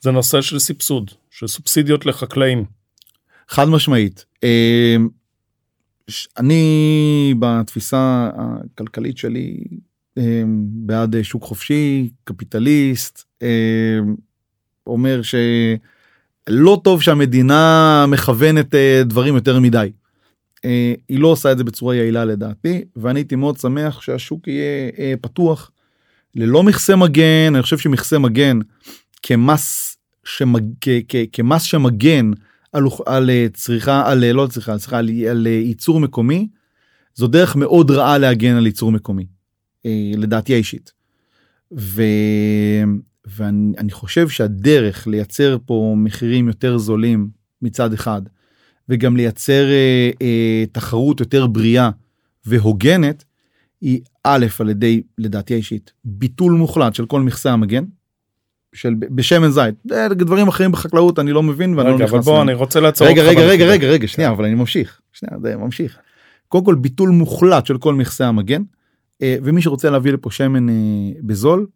זה 0.00 0.10
נושא 0.10 0.40
של 0.40 0.58
סבסוד 0.58 1.10
של 1.30 1.46
סובסידיות 1.46 2.06
לחקלאים. 2.06 2.64
חד 3.48 3.68
משמעית 3.68 4.24
אה, 4.44 4.96
ש- 6.08 6.28
אני 6.38 7.34
בתפיסה 7.38 8.30
הכלכלית 8.36 9.16
שלי 9.18 9.56
אה, 10.18 10.42
בעד 10.86 11.14
אה, 11.16 11.24
שוק 11.24 11.42
חופשי 11.44 12.10
קפיטליסט 12.24 13.24
אה, 13.42 13.98
אומר 14.86 15.20
שלא 15.22 16.80
טוב 16.84 17.02
שהמדינה 17.02 18.04
מכוונת 18.08 18.74
אה, 18.74 19.02
דברים 19.04 19.34
יותר 19.34 19.60
מדי. 19.60 19.90
אה, 20.64 20.94
היא 21.08 21.20
לא 21.20 21.28
עושה 21.28 21.52
את 21.52 21.58
זה 21.58 21.64
בצורה 21.64 21.94
יעילה 21.94 22.24
לדעתי 22.24 22.84
ואני 22.96 23.20
הייתי 23.20 23.36
מאוד 23.36 23.58
שמח 23.58 24.00
שהשוק 24.00 24.48
יהיה 24.48 24.90
אה, 24.98 25.14
פתוח 25.20 25.70
ללא 26.34 26.62
מכסה 26.62 26.96
מגן 26.96 27.52
אני 27.54 27.62
חושב 27.62 27.78
שמכסה 27.78 28.18
מגן 28.18 28.58
כמס 29.22 29.96
שמג... 30.24 30.62
כ- 30.80 30.88
כ- 31.08 31.26
כמס 31.32 31.62
שמגן 31.62 32.30
על, 32.72 32.84
על 33.06 33.30
צריכה 33.52 34.10
על 34.10 34.32
לא 34.32 34.46
צריכה 34.46 34.78
סליחה 34.78 34.98
על, 34.98 35.10
על 35.30 35.46
ייצור 35.46 36.00
מקומי 36.00 36.48
זו 37.14 37.26
דרך 37.26 37.56
מאוד 37.56 37.90
רעה 37.90 38.18
להגן 38.18 38.56
על 38.56 38.66
ייצור 38.66 38.92
מקומי 38.92 39.26
לדעתי 40.16 40.54
האישית. 40.54 40.92
ו... 41.78 42.02
ואני 43.26 43.90
חושב 43.90 44.28
שהדרך 44.28 45.06
לייצר 45.06 45.58
פה 45.66 45.94
מחירים 45.98 46.48
יותר 46.48 46.78
זולים 46.78 47.28
מצד 47.62 47.92
אחד 47.92 48.22
וגם 48.88 49.16
לייצר 49.16 49.70
אה, 49.70 50.10
אה, 50.22 50.64
תחרות 50.72 51.20
יותר 51.20 51.46
בריאה 51.46 51.90
והוגנת 52.46 53.24
היא 53.80 54.00
א' 54.24 54.46
על 54.60 54.70
ידי 54.70 55.02
לדעתי 55.18 55.54
האישית 55.54 55.92
ביטול 56.04 56.52
מוחלט 56.52 56.94
של 56.94 57.06
כל 57.06 57.20
מכסה 57.20 57.52
המגן. 57.52 57.84
של 58.74 58.94
בשמן 58.94 59.50
זית 59.50 59.74
דברים 60.12 60.48
אחרים 60.48 60.72
בחקלאות 60.72 61.18
אני 61.18 61.32
לא 61.32 61.42
מבין 61.42 61.74
ואני 61.74 61.88
רגע, 61.88 61.98
לא 61.98 62.04
נכנס. 62.04 62.10
אבל 62.12 62.20
בוא 62.20 62.42
אני 62.42 62.54
רוצה 62.54 62.80
לעצור 62.80 63.06
רגע 63.06 63.22
אותך 63.22 63.32
רגע 63.32 63.46
רגע. 63.46 63.64
רגע 63.64 63.88
רגע 63.88 64.08
שנייה 64.08 64.30
אבל 64.30 64.44
אני 64.44 64.54
ממשיך 64.54 65.00
שנייה 65.12 65.40
זה 65.40 65.56
ממשיך. 65.56 65.98
קודם 66.48 66.64
כל 66.64 66.74
ביטול 66.74 67.10
מוחלט 67.10 67.66
של 67.66 67.78
כל 67.78 67.94
מכסה 67.94 68.28
המגן 68.28 68.62
אה, 69.22 69.36
ומי 69.42 69.62
שרוצה 69.62 69.90
להביא 69.90 70.12
לפה 70.12 70.30
שמן 70.30 70.68
אה, 70.68 70.74
בזול 71.20 71.66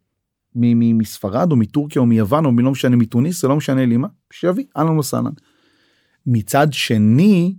מספרד 0.55 1.51
או 1.51 1.57
מטורקיה 1.57 2.01
או 2.01 2.07
מיוון 2.07 2.45
או 2.45 2.53
מלא 2.53 2.71
משנה 2.71 2.97
מתוניס 2.97 3.43
זה 3.43 3.49
לא 3.49 3.57
משנה 3.57 3.87
לי 3.87 3.97
מה 3.97 4.09
שיביא 4.33 4.65
אהלן 4.77 4.99
וסהלן. 4.99 5.33
מצד 6.27 6.67
שני 6.73 7.55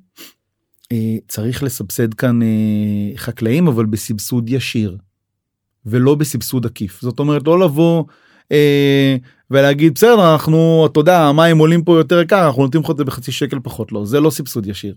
אה, 0.92 1.16
צריך 1.28 1.64
לסבסד 1.64 2.14
כאן 2.14 2.42
אה, 2.42 2.48
חקלאים 3.18 3.68
אבל 3.68 3.86
בסבסוד 3.86 4.50
ישיר 4.50 4.98
ולא 5.86 6.16
בסבסוד 6.16 6.66
עקיף 6.66 7.02
זאת 7.02 7.20
אומרת 7.20 7.42
לא 7.48 7.60
לבוא 7.60 8.04
אה, 8.52 9.16
ולהגיד 9.52 9.94
בסדר 9.94 10.34
אנחנו 10.34 10.88
אתה 10.92 11.00
יודע 11.00 11.20
המים 11.20 11.58
עולים 11.58 11.84
פה 11.84 11.98
יותר 11.98 12.22
יקר 12.22 12.46
אנחנו 12.48 12.62
נותנים 12.64 12.84
לך 12.84 12.90
את 12.92 12.98
זה 12.98 13.04
בחצי 13.04 13.32
שקל 13.32 13.60
פחות 13.64 13.92
לא 13.92 14.06
זה 14.06 14.20
לא 14.20 14.30
סבסוד 14.30 14.66
ישיר. 14.68 14.96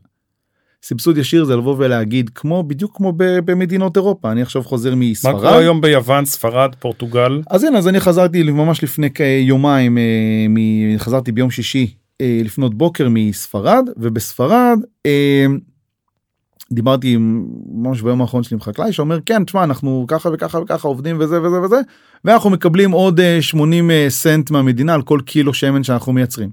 סבסוד 0.82 1.18
ישיר 1.18 1.44
זה 1.44 1.56
לבוא 1.56 1.74
ולהגיד 1.78 2.30
כמו 2.34 2.62
בדיוק 2.62 2.96
כמו 2.96 3.12
במדינות 3.16 3.96
אירופה 3.96 4.32
אני 4.32 4.42
עכשיו 4.42 4.62
חוזר 4.62 4.90
מה 4.94 4.96
מספרד. 4.96 5.34
קורה 5.34 5.58
היום 5.58 5.80
ביוון 5.80 6.24
ספרד 6.24 6.74
פורטוגל 6.78 7.40
אז 7.50 7.64
הנה 7.64 7.78
אז 7.78 7.88
אני 7.88 8.00
חזרתי 8.00 8.42
ממש 8.42 8.84
לפני 8.84 9.10
כיומיים 9.14 9.98
מ- 10.48 10.98
חזרתי 10.98 11.32
ביום 11.32 11.50
שישי 11.50 11.94
לפנות 12.22 12.74
בוקר 12.74 13.08
מספרד 13.10 13.88
ובספרד 13.96 14.78
אה, 15.06 15.46
דיברתי 16.72 17.14
עם 17.14 17.46
ממש 17.66 18.02
ביום 18.02 18.20
האחרון 18.20 18.42
שלי 18.42 18.54
עם 18.54 18.60
חקלאי 18.60 18.92
שאומר 18.92 19.18
כן 19.26 19.44
תשמע 19.44 19.64
אנחנו 19.64 20.04
ככה 20.08 20.28
וככה 20.32 20.58
וככה 20.58 20.88
עובדים 20.88 21.16
וזה 21.20 21.42
וזה 21.42 21.60
וזה 21.60 21.80
ואנחנו 22.24 22.50
מקבלים 22.50 22.90
עוד 22.90 23.20
אה, 23.20 23.42
80 23.42 23.90
אה, 23.90 24.06
סנט 24.08 24.50
מהמדינה 24.50 24.94
על 24.94 25.02
כל 25.02 25.20
קילו 25.24 25.54
שמן 25.54 25.84
שאנחנו 25.84 26.12
מייצרים. 26.12 26.50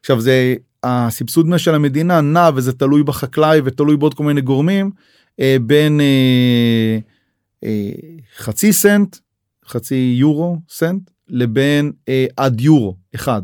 עכשיו 0.00 0.20
זה 0.20 0.54
הסבסוד 0.84 1.46
של 1.58 1.74
המדינה 1.74 2.20
נע 2.20 2.50
וזה 2.54 2.72
תלוי 2.72 3.02
בחקלאי 3.02 3.60
ותלוי 3.64 3.96
בעוד 3.96 4.14
כל 4.14 4.24
מיני 4.24 4.40
גורמים 4.40 4.90
אה, 5.40 5.56
בין 5.62 6.00
אה, 6.00 6.98
אה, 7.64 7.90
חצי 8.36 8.72
סנט 8.72 9.16
חצי 9.66 10.14
יורו 10.18 10.58
סנט 10.68 11.10
לבין 11.28 11.92
אה, 12.08 12.26
עד 12.36 12.60
יורו 12.60 12.96
אחד 13.14 13.42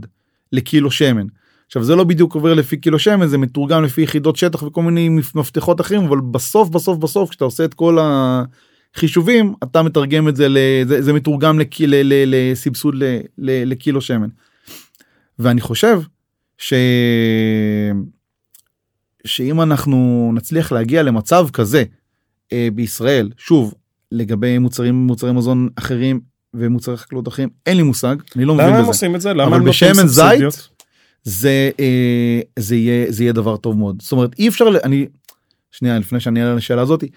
לקילו 0.52 0.90
שמן. 0.90 1.26
עכשיו 1.66 1.84
זה 1.84 1.96
לא 1.96 2.04
בדיוק 2.04 2.34
עובר 2.34 2.54
לפי 2.54 2.76
קילו 2.76 2.98
שמן 2.98 3.26
זה 3.26 3.38
מתורגם 3.38 3.84
לפי 3.84 4.02
יחידות 4.02 4.36
שטח 4.36 4.62
וכל 4.62 4.82
מיני 4.82 5.08
מפתחות 5.08 5.80
אחרים 5.80 6.04
אבל 6.04 6.20
בסוף 6.20 6.68
בסוף 6.68 6.98
בסוף 6.98 7.30
כשאתה 7.30 7.44
עושה 7.44 7.64
את 7.64 7.74
כל 7.74 7.98
החישובים 8.00 9.54
אתה 9.62 9.82
מתרגם 9.82 10.28
את 10.28 10.36
זה 10.36 10.46
לזה 10.48 11.02
זה 11.02 11.12
מתורגם 11.12 11.58
לק, 11.58 11.80
ל, 11.80 11.94
ל, 11.94 12.24
לסבסוד 12.26 12.94
ל, 12.94 13.04
ל, 13.38 13.70
לקילו 13.70 14.00
שמן. 14.00 14.28
ואני 15.38 15.60
חושב 15.60 16.00
ש... 16.58 16.74
שאם 19.24 19.62
אנחנו 19.62 20.30
נצליח 20.34 20.72
להגיע 20.72 21.02
למצב 21.02 21.48
כזה 21.52 21.84
אה, 22.52 22.68
בישראל 22.74 23.30
שוב 23.36 23.74
לגבי 24.12 24.58
מוצרים 24.58 24.94
מוצרי 24.94 25.32
מזון 25.32 25.68
אחרים 25.76 26.20
ומוצרי 26.54 26.96
חקלאות 26.96 27.28
אחרים 27.28 27.48
אין 27.66 27.76
לי 27.76 27.82
מושג 27.82 28.16
אני 28.36 28.44
לא 28.44 28.54
מבין 28.54 28.66
למה 28.66 28.76
הם 28.76 28.82
בזה. 28.82 28.90
עושים 28.90 29.14
את 29.14 29.20
זה 29.20 29.32
למה 29.32 29.56
הם 29.56 29.66
נותנים 29.66 29.94
סובסידיות? 29.94 30.75
זה 31.26 31.70
אה, 31.80 32.40
זה 32.58 32.76
יהיה 32.76 33.12
זה 33.12 33.24
יהיה 33.24 33.32
דבר 33.32 33.56
טוב 33.56 33.78
מאוד 33.78 34.02
זאת 34.02 34.12
אומרת 34.12 34.38
אי 34.38 34.48
אפשר 34.48 34.64
אני 34.84 35.06
שנייה 35.70 35.98
לפני 35.98 36.20
שאני 36.20 36.40
אענה 36.40 36.52
על 36.52 36.58
השאלה 36.58 36.82
הזאתי 36.82 37.08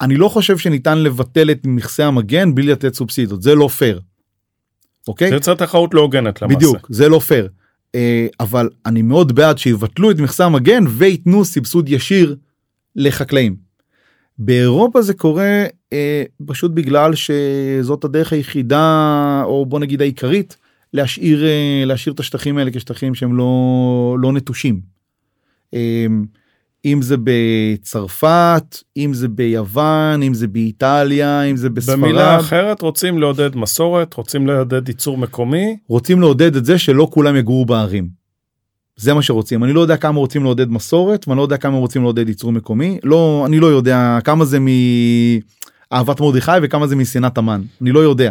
אני 0.00 0.16
לא 0.16 0.28
חושב 0.28 0.58
שניתן 0.58 0.98
לבטל 0.98 1.50
את 1.50 1.60
מכסה 1.66 2.06
המגן 2.06 2.54
בלי 2.54 2.66
לתת 2.66 2.94
סובסידיות 2.94 3.42
זה 3.42 3.54
לא 3.54 3.68
פייר. 3.68 4.00
אוקיי 5.08 5.28
זה 5.28 5.34
יוצר 5.34 5.54
תחרות 5.54 5.94
לא 5.94 6.00
הוגנת 6.00 6.42
למעשה. 6.42 6.56
בדיוק 6.56 6.86
זה 6.90 7.08
לא 7.08 7.18
פייר 7.18 7.48
אה, 7.94 8.26
אבל 8.40 8.68
אני 8.86 9.02
מאוד 9.02 9.34
בעד 9.34 9.58
שיבטלו 9.58 10.10
את 10.10 10.18
מכסה 10.18 10.44
המגן 10.44 10.84
וייתנו 10.88 11.44
סבסוד 11.44 11.88
ישיר 11.88 12.36
לחקלאים. 12.96 13.56
באירופה 14.38 15.02
זה 15.02 15.14
קורה 15.14 15.64
אה, 15.92 16.24
פשוט 16.46 16.70
בגלל 16.70 17.12
שזאת 17.14 18.04
הדרך 18.04 18.32
היחידה 18.32 19.42
או 19.44 19.66
בוא 19.66 19.80
נגיד 19.80 20.00
העיקרית 20.00 20.56
להשאיר 20.92 21.44
אה, 21.44 21.82
להשאיר 21.86 22.14
את 22.14 22.20
השטחים 22.20 22.58
האלה 22.58 22.70
כשטחים 22.70 23.14
שהם 23.14 23.36
לא 23.36 24.16
לא 24.20 24.32
נטושים. 24.32 24.80
אה, 25.74 26.06
אם 26.84 27.02
זה 27.02 27.16
בצרפת 27.24 28.76
אם 28.96 29.14
זה 29.14 29.28
ביוון 29.28 30.22
אם 30.22 30.34
זה 30.34 30.46
באיטליה 30.46 31.42
אם 31.42 31.56
זה 31.56 31.70
בספרד 31.70 31.98
במילה 31.98 32.40
אחרת 32.40 32.82
רוצים 32.82 33.18
לעודד 33.18 33.56
מסורת 33.56 34.14
רוצים 34.14 34.46
לעודד 34.46 34.88
ייצור 34.88 35.18
מקומי 35.18 35.76
רוצים 35.88 36.20
לעודד 36.20 36.56
את 36.56 36.64
זה 36.64 36.78
שלא 36.78 37.08
כולם 37.10 37.36
יגורו 37.36 37.64
בערים. 37.64 38.08
זה 38.96 39.14
מה 39.14 39.22
שרוצים 39.22 39.64
אני 39.64 39.72
לא 39.72 39.80
יודע 39.80 39.96
כמה 39.96 40.18
רוצים 40.18 40.42
לעודד 40.42 40.70
מסורת 40.70 41.28
ואני 41.28 41.38
לא 41.38 41.42
יודע 41.42 41.56
כמה 41.56 41.76
רוצים 41.76 42.02
לעודד 42.02 42.28
ייצור 42.28 42.52
מקומי 42.52 42.98
לא 43.02 43.44
אני 43.46 43.60
לא 43.60 43.66
יודע 43.66 44.18
כמה 44.24 44.44
זה 44.44 44.58
מאהבת 45.90 46.20
מרדכי 46.20 46.52
וכמה 46.62 46.86
זה 46.86 46.96
משנאת 46.96 47.38
המן 47.38 47.62
אני 47.82 47.92
לא 47.92 48.00
יודע. 48.00 48.30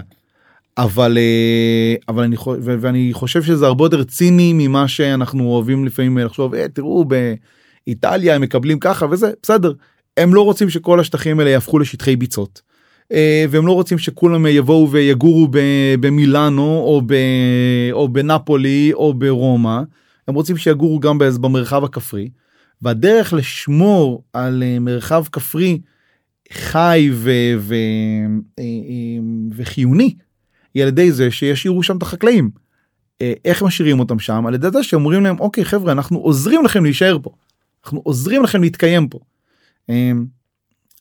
אבל 0.77 1.17
אה, 1.17 1.95
אבל 2.07 2.23
אני 2.23 2.37
חו- 2.37 2.55
ו- 2.61 2.75
ואני 2.79 3.09
חושב 3.13 3.43
שזה 3.43 3.65
הרבה 3.65 3.85
יותר 3.85 4.03
ציני 4.03 4.53
ממה 4.53 4.87
שאנחנו 4.87 5.47
אוהבים 5.47 5.85
לפעמים 5.85 6.17
לחשוב 6.17 6.53
"אה, 6.55 6.67
תראו 6.67 7.05
באיטליה 7.05 8.35
הם 8.35 8.41
מקבלים 8.41 8.79
ככה 8.79 9.05
וזה. 9.11 9.31
בסדר 9.43 9.73
הם 10.17 10.33
לא 10.33 10.41
רוצים 10.41 10.69
שכל 10.69 10.99
השטחים 10.99 11.39
האלה 11.39 11.49
יהפכו 11.51 11.79
לשטחי 11.79 12.15
ביצות. 12.15 12.61
אה, 13.11 13.45
והם 13.49 13.67
לא 13.67 13.71
רוצים 13.71 13.97
שכולם 13.97 14.45
יבואו 14.45 14.91
ויגורו 14.91 15.47
במילאנו 15.99 16.77
או, 16.85 17.01
ב, 17.05 17.13
או 17.91 18.09
בנפולי 18.09 18.91
או 18.93 19.13
ברומא. 19.13 19.81
הם 20.27 20.35
רוצים 20.35 20.57
שיגורו 20.57 20.99
גם 20.99 21.17
במרחב 21.17 21.83
הכפרי. 21.83 22.29
והדרך 22.81 23.33
לשמור 23.33 24.23
על 24.33 24.63
אה, 24.63 24.79
מרחב 24.79 25.23
כפרי 25.31 25.79
חי 26.51 27.09
ו, 27.13 27.31
ו, 27.57 27.75
אה, 28.59 28.63
אה, 28.63 29.23
וחיוני 29.55 30.13
היא 30.77 30.83
על 30.83 30.87
ידי 30.87 31.11
זה 31.11 31.31
שישאירו 31.31 31.83
שם 31.83 31.97
את 31.97 32.01
החקלאים. 32.01 32.49
אה, 33.21 33.33
איך 33.45 33.63
משאירים 33.63 33.99
אותם 33.99 34.19
שם? 34.19 34.45
על 34.47 34.53
ידי 34.53 34.67
זה 34.71 34.83
שאומרים 34.83 35.23
להם 35.23 35.39
אוקיי 35.39 35.65
חבר'ה 35.65 35.91
אנחנו 35.91 36.19
עוזרים 36.19 36.65
לכם 36.65 36.83
להישאר 36.83 37.17
פה. 37.23 37.29
אנחנו 37.83 38.01
עוזרים 38.03 38.43
לכם 38.43 38.61
להתקיים 38.61 39.09
פה. 39.09 39.19
אה, 39.89 40.11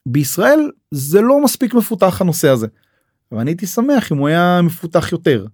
בישראל 0.07 0.71
זה 0.91 1.21
לא 1.21 1.45
מספיק 1.45 1.75
מפותח 1.75 2.21
הנושא 2.21 2.49
הזה. 2.49 2.67
ואני 3.33 3.51
הייתי 3.51 3.67
שמח 3.67 4.13
אם 4.13 4.17
הוא 4.17 4.29
היה 4.29 4.61
מפותח 4.63 5.13
יותר 5.13 5.47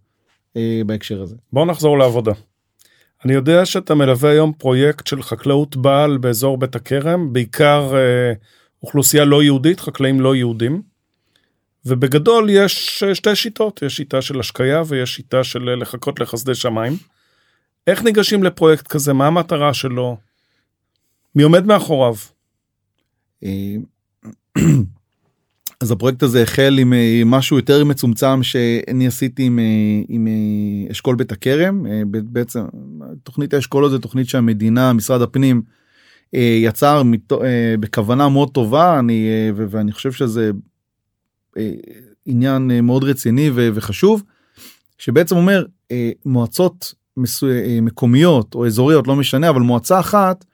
אה, 0.57 0.81
בהקשר 0.87 1.23
הזה. 1.23 1.37
בוא 1.53 1.67
נחזור 1.67 1.99
לעבודה. 1.99 2.33
אני 3.25 3.33
יודע 3.33 3.67
שאתה 3.67 3.95
מלווה 3.95 4.31
היום 4.31 4.53
פרויקט 4.53 5.07
של 5.07 5.23
חקלאות 5.23 5.77
בעל 5.77 6.19
באזור 6.19 6.59
בית 6.59 6.77
הכרם 6.77 7.33
בעיקר 7.33 7.93
אה, 7.95 8.33
אוכלוסייה 8.83 9.25
לא 9.25 9.43
יהודית 9.43 9.81
חקלאים 9.81 10.21
לא 10.21 10.37
יהודים. 10.37 10.83
ובגדול 11.87 12.51
יש 12.51 13.03
אה, 13.03 13.15
שתי 13.15 13.37
שיטות 13.37 13.83
יש 13.83 13.97
שיטה 13.97 14.23
של 14.23 14.41
השקיה 14.41 14.83
ויש 14.87 15.15
שיטה 15.15 15.45
של 15.45 15.69
אה, 15.69 15.77
לחכות 15.77 16.21
לחסדי 16.21 16.55
שמיים. 16.55 16.93
איך 17.87 18.03
ניגשים 18.03 18.43
לפרויקט 18.43 18.87
כזה 18.87 19.13
מה 19.13 19.27
המטרה 19.27 19.75
שלו? 19.75 20.17
מי 21.35 21.43
עומד 21.43 21.67
מאחוריו? 21.67 22.15
אה, 23.45 23.75
אז 25.81 25.91
הפרויקט 25.91 26.23
הזה 26.23 26.43
החל 26.43 26.79
עם 26.79 26.93
משהו 27.27 27.57
יותר 27.57 27.85
מצומצם 27.85 28.43
שאני 28.43 29.07
עשיתי 29.07 29.43
עם, 29.43 29.59
עם 30.09 30.29
אשכול 30.91 31.17
בית 31.17 31.33
הכרם 31.33 31.87
בעצם 32.11 32.61
תוכנית 33.23 33.55
האשכולות 33.55 33.91
זה 33.91 33.99
תוכנית 33.99 34.29
שהמדינה 34.29 34.93
משרד 34.93 35.23
הפנים 35.23 35.63
יצר 36.33 37.03
מתו- 37.03 37.43
בכוונה 37.81 38.29
מאוד 38.29 38.51
טובה 38.51 38.99
אני 38.99 39.29
ואני 39.55 39.93
חושב 39.93 40.13
שזה 40.13 40.51
עניין 42.27 42.71
אה, 42.71 42.81
מאוד 42.81 43.05
רציני 43.05 43.51
וחשוב 43.55 44.23
שבעצם 44.99 45.37
אומר 45.37 45.65
אה, 45.91 46.11
מועצות 46.27 46.95
מסו- 47.17 47.47
אה, 47.47 47.79
מקומיות 47.83 48.55
או 48.55 48.67
אזוריות 48.67 49.07
לא 49.07 49.17
משנה 49.17 49.49
אבל 49.49 49.61
מועצה 49.61 50.01
אחת 50.01 50.45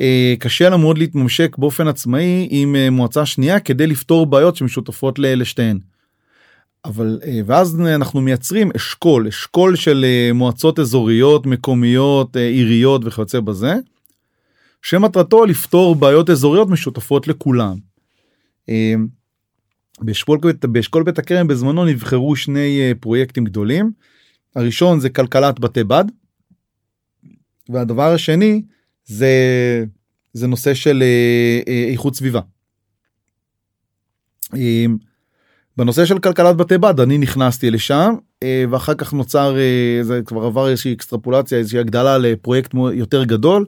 אה, 0.00 0.34
קשה 0.38 0.68
לה 0.68 0.76
מאוד 0.76 0.98
להתממשק 0.98 1.56
באופן 1.58 1.88
עצמאי 1.88 2.48
עם 2.50 2.76
אה, 2.76 2.90
מועצה 2.90 3.26
שנייה 3.26 3.60
כדי 3.60 3.86
לפתור 3.86 4.26
בעיות 4.26 4.56
שמשותפות 4.56 5.18
לשתיהן. 5.18 5.78
אבל 6.84 7.18
אה, 7.24 7.40
ואז 7.46 7.80
אנחנו 7.80 8.20
מייצרים 8.20 8.70
אשכול 8.76 9.28
אשכול 9.28 9.76
של 9.76 10.04
אה, 10.08 10.32
מועצות 10.32 10.78
אזוריות 10.78 11.46
מקומיות 11.46 12.36
אה, 12.36 12.48
עיריות 12.48 13.02
וכיוצא 13.04 13.40
בזה. 13.40 13.74
שמטרתו 14.82 15.46
לפתור 15.46 15.94
בעיות 15.94 16.30
אזוריות 16.30 16.68
משותפות 16.68 17.28
לכולם. 17.28 17.76
אה, 20.02 20.06
באשכול, 20.06 20.38
באשכול 20.62 21.02
בית 21.02 21.18
הכרם 21.18 21.46
בזמנו 21.46 21.84
נבחרו 21.84 22.36
שני 22.36 22.80
אה, 22.80 22.92
פרויקטים 23.00 23.44
גדולים. 23.44 23.90
הראשון 24.56 25.00
זה 25.00 25.10
כלכלת 25.10 25.60
בתי 25.60 25.84
בד. 25.84 26.04
והדבר 27.68 28.12
השני 28.12 28.62
זה, 29.04 29.34
זה 30.32 30.46
נושא 30.46 30.74
של 30.74 31.02
איכות 31.90 32.16
סביבה. 32.16 32.40
בנושא 35.76 36.04
של 36.04 36.18
כלכלת 36.18 36.56
בתי 36.56 36.78
בד 36.78 37.00
אני 37.00 37.18
נכנסתי 37.18 37.70
לשם 37.70 38.14
ואחר 38.44 38.94
כך 38.94 39.12
נוצר 39.12 39.56
זה 40.02 40.20
כבר 40.24 40.44
עבר 40.44 40.68
איזושהי 40.68 40.92
אקסטרפולציה 40.92 41.58
איזושהי 41.58 41.80
הגדלה 41.80 42.18
לפרויקט 42.18 42.74
יותר 42.92 43.24
גדול 43.24 43.66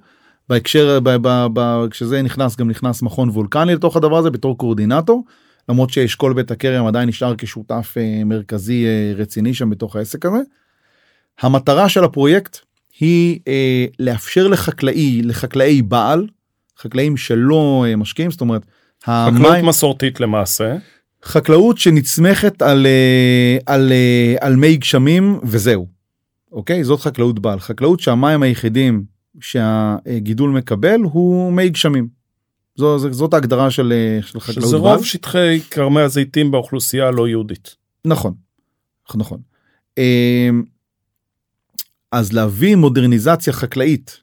בהקשר 0.48 0.98
כשזה 1.90 2.22
נכנס 2.22 2.56
גם 2.56 2.70
נכנס 2.70 3.02
מכון 3.02 3.28
וולקני 3.28 3.74
לתוך 3.74 3.96
הדבר 3.96 4.16
הזה 4.16 4.30
בתור 4.30 4.58
קורדינטור 4.58 5.24
למרות 5.68 5.90
שאשכול 5.90 6.32
בית 6.32 6.50
הכרם 6.50 6.86
עדיין 6.86 7.08
נשאר 7.08 7.34
כשותף 7.38 7.94
אה, 7.96 8.24
מרכזי 8.24 8.86
אה, 8.86 9.12
רציני 9.16 9.54
שם 9.54 9.70
בתוך 9.70 9.96
העסק 9.96 10.26
הזה. 10.26 10.38
המטרה 11.40 11.88
של 11.88 12.04
הפרויקט 12.04 12.58
היא 13.00 13.40
אה, 13.48 13.86
לאפשר 13.98 14.48
לחקלאי 14.48 15.22
לחקלאי 15.22 15.82
בעל 15.82 16.26
חקלאים 16.78 17.16
שלא 17.16 17.84
אה, 17.88 17.96
משקיעים 17.96 18.30
זאת 18.30 18.40
אומרת 18.40 18.62
חקלאות 19.04 19.52
המים, 19.52 19.66
מסורתית 19.66 20.20
למעשה 20.20 20.76
חקלאות 21.24 21.78
שנצמכת 21.78 22.62
על 22.62 22.86
אה, 22.86 23.58
על 23.66 23.92
אה, 23.92 24.34
על 24.40 24.56
מי 24.56 24.76
גשמים 24.76 25.40
וזהו. 25.42 25.86
אוקיי 26.52 26.84
זאת 26.84 27.00
חקלאות 27.00 27.38
בעל 27.38 27.60
חקלאות 27.60 28.00
שהמים 28.00 28.42
היחידים 28.42 29.04
שהגידול 29.40 30.50
מקבל 30.50 31.00
הוא 31.02 31.52
מי 31.52 31.68
גשמים. 31.68 32.23
זו, 32.76 32.98
זו, 32.98 33.12
זאת 33.12 33.34
ההגדרה 33.34 33.70
של, 33.70 33.92
של 34.22 34.40
חקלאות 34.40 34.68
שזה 34.68 34.76
רוב 34.76 35.04
שטחי 35.04 35.60
כרמי 35.70 36.00
הזיתים 36.00 36.50
באוכלוסייה 36.50 37.08
הלא 37.08 37.28
יהודית. 37.28 37.76
נכון, 38.04 38.34
נכון. 39.14 39.40
אמ, 39.98 40.62
אז 42.12 42.32
להביא 42.32 42.76
מודרניזציה 42.76 43.52
חקלאית, 43.52 44.20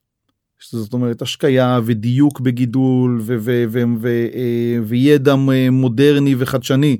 זאת 0.71 0.93
אומרת 0.93 1.21
השקיה 1.21 1.79
ודיוק 1.85 2.39
בגידול 2.39 3.21
ו- 3.21 3.35
ו- 3.39 3.63
ו- 3.69 3.83
ו- 3.99 4.27
אה, 4.33 4.77
וידע 4.83 5.35
מודרני 5.71 6.35
וחדשני 6.37 6.97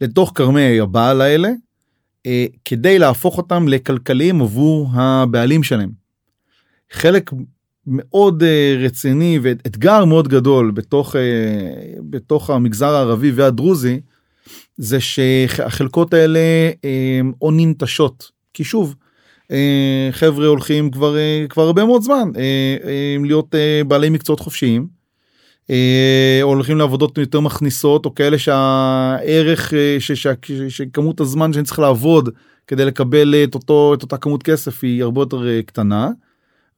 לתוך 0.00 0.32
כרמי 0.34 0.80
הבעל 0.80 1.20
האלה, 1.20 1.50
אה, 2.26 2.46
כדי 2.64 2.98
להפוך 2.98 3.38
אותם 3.38 3.68
לכלכליים 3.68 4.40
עבור 4.40 4.90
הבעלים 4.92 5.62
שלהם. 5.62 5.90
חלק 6.92 7.30
מאוד 7.86 8.42
uh, 8.42 8.84
רציני 8.84 9.38
ואתגר 9.42 10.04
מאוד 10.04 10.28
גדול 10.28 10.70
בתוך, 10.70 11.14
uh, 11.14 11.18
בתוך 12.10 12.50
המגזר 12.50 12.94
הערבי 12.94 13.30
והדרוזי 13.30 14.00
זה 14.76 15.00
שהחלקות 15.00 16.14
האלה 16.14 16.40
או 17.42 17.50
ננטשות 17.50 18.30
כי 18.54 18.64
שוב 18.64 18.94
חבר'ה 20.10 20.46
הולכים 20.46 20.90
כבר 20.90 21.16
כבר 21.48 21.62
הרבה 21.62 21.84
מאוד 21.84 22.02
זמן 22.02 22.30
להיות 23.24 23.54
בעלי 23.86 24.10
מקצועות 24.10 24.40
חופשיים. 24.40 24.86
הולכים 26.42 26.78
לעבודות 26.78 27.18
יותר 27.18 27.40
מכניסות 27.40 28.06
או 28.06 28.14
כאלה 28.14 28.38
שהערך 28.38 29.72
שכמות 30.68 31.20
הזמן 31.20 31.52
שאני 31.52 31.64
צריך 31.64 31.78
לעבוד 31.78 32.28
כדי 32.66 32.84
לקבל 32.84 33.34
את 33.44 33.54
אותו 33.54 33.94
את 33.94 34.02
אותה 34.02 34.16
כמות 34.16 34.42
כסף 34.42 34.84
היא 34.84 35.02
הרבה 35.02 35.20
יותר 35.20 35.60
קטנה. 35.66 36.10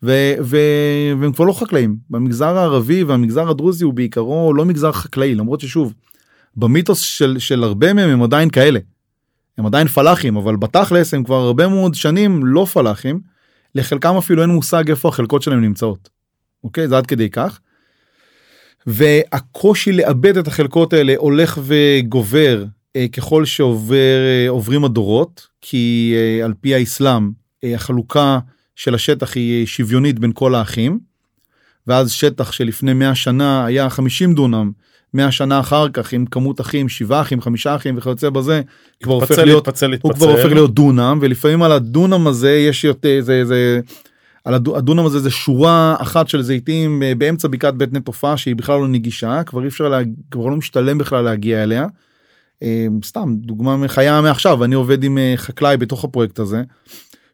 ו- 0.03 0.35
ו- 0.41 1.13
והם 1.21 1.33
כבר 1.33 1.45
לא 1.45 1.53
חקלאים 1.53 1.97
במגזר 2.11 2.59
הערבי 2.59 3.03
והמגזר 3.03 3.51
הדרוזי 3.51 3.85
הוא 3.85 3.95
בעיקרו 3.95 4.55
לא 4.55 4.65
מגזר 4.65 4.93
חקלאי 4.93 5.35
למרות 5.35 5.61
ששוב 5.61 5.95
במיתוס 6.57 7.01
של, 7.01 7.39
של 7.39 7.63
הרבה 7.63 7.93
מהם 7.93 8.11
הם 8.11 8.23
עדיין 8.23 8.51
כאלה. 8.51 8.81
הם 9.59 9.67
עדיין 9.67 9.89
פלאחים 9.89 10.37
אבל 10.37 10.57
בתכלס 10.57 11.15
הם 11.15 11.25
כבר 11.25 11.37
הרבה 11.37 11.69
מאוד 11.69 11.95
שנים 11.95 12.47
לא 12.47 12.65
פלאחים 12.65 13.21
לחלקם 13.75 14.17
אפילו 14.17 14.43
אין 14.43 14.51
מושג 14.51 14.91
איפה 14.91 15.09
החלקות 15.09 15.43
שלהם 15.43 15.61
נמצאות. 15.61 16.09
אוקיי 16.65 16.89
זה 16.89 16.97
עד 16.97 17.07
כדי 17.07 17.31
כך. 17.31 17.61
והקושי 18.87 19.93
לאבד 19.93 20.37
את 20.37 20.47
החלקות 20.47 20.93
האלה 20.93 21.15
הולך 21.17 21.59
וגובר 21.63 22.65
אה, 22.97 23.07
ככל 23.13 23.45
שעוברים 23.45 24.83
אה, 24.83 24.87
הדורות 24.87 25.47
כי 25.61 26.15
אה, 26.17 26.45
על 26.45 26.55
פי 26.61 26.75
האסלאם 26.75 27.31
אה, 27.65 27.75
החלוקה 27.75 28.39
של 28.77 28.95
השטח 28.95 29.35
היא 29.35 29.67
שוויונית 29.67 30.19
בין 30.19 30.33
כל 30.35 30.55
האחים. 30.55 30.99
ואז 31.87 32.13
שטח 32.13 32.53
שלפני 32.53 32.93
100 32.93 33.15
שנה 33.15 33.67
היה 33.67 33.91
50 33.91 34.35
דונם 34.35 34.71
100 35.15 35.33
שנה 35.33 35.61
אחר 35.61 35.89
כך 35.89 36.13
עם 36.13 36.27
כמות 36.27 36.61
אחים 36.61 36.89
7 36.89 37.21
אחים 37.21 37.41
5 37.41 37.67
אחים 37.67 37.99
וכיוצא 37.99 38.31
בזה 38.31 38.63
כבר 39.03 39.15
הופך 39.15 39.39
להיות 39.39 39.69
התפצל, 39.69 39.95
הוא 40.03 40.15
כבר 40.15 40.31
הופך 40.31 40.53
להיות 40.53 40.75
דונם 40.75 41.19
ולפעמים 41.23 41.63
על 41.63 41.73
הדונם 41.73 42.27
הזה 42.27 42.51
יש 42.51 42.85
יותר 42.85 43.21
זה 43.21 43.45
זה 43.45 43.81
על 44.45 44.55
הדונם 44.55 45.07
הזה 45.07 45.21
זה 45.21 45.31
שורה 45.31 45.97
אחת 45.99 46.29
של 46.29 46.43
זיתים 46.43 47.03
אה, 47.03 47.15
באמצע 47.15 47.49
בקעת 47.49 47.75
בית 47.75 47.93
נטופה 47.93 48.37
שהיא 48.37 48.57
בכלל 48.57 48.81
לא 48.81 48.89
נגישה 48.89 49.43
כבר 49.43 49.63
אי 49.63 49.69
אפשר 49.69 49.89
לה, 49.89 50.01
כבר 50.31 50.47
לא 50.47 50.57
משתלם 50.57 50.99
בכלל 50.99 51.25
להגיע 51.25 51.63
אליה. 51.63 51.87
אה, 52.63 52.87
סתם 53.05 53.35
דוגמה 53.37 53.77
מחיה 53.77 54.21
מעכשיו 54.21 54.65
אני 54.65 54.75
עובד 54.75 55.05
עם 55.05 55.19
אה, 55.19 55.35
חקלאי 55.37 55.77
בתוך 55.77 56.05
הפרויקט 56.05 56.39
הזה 56.39 56.63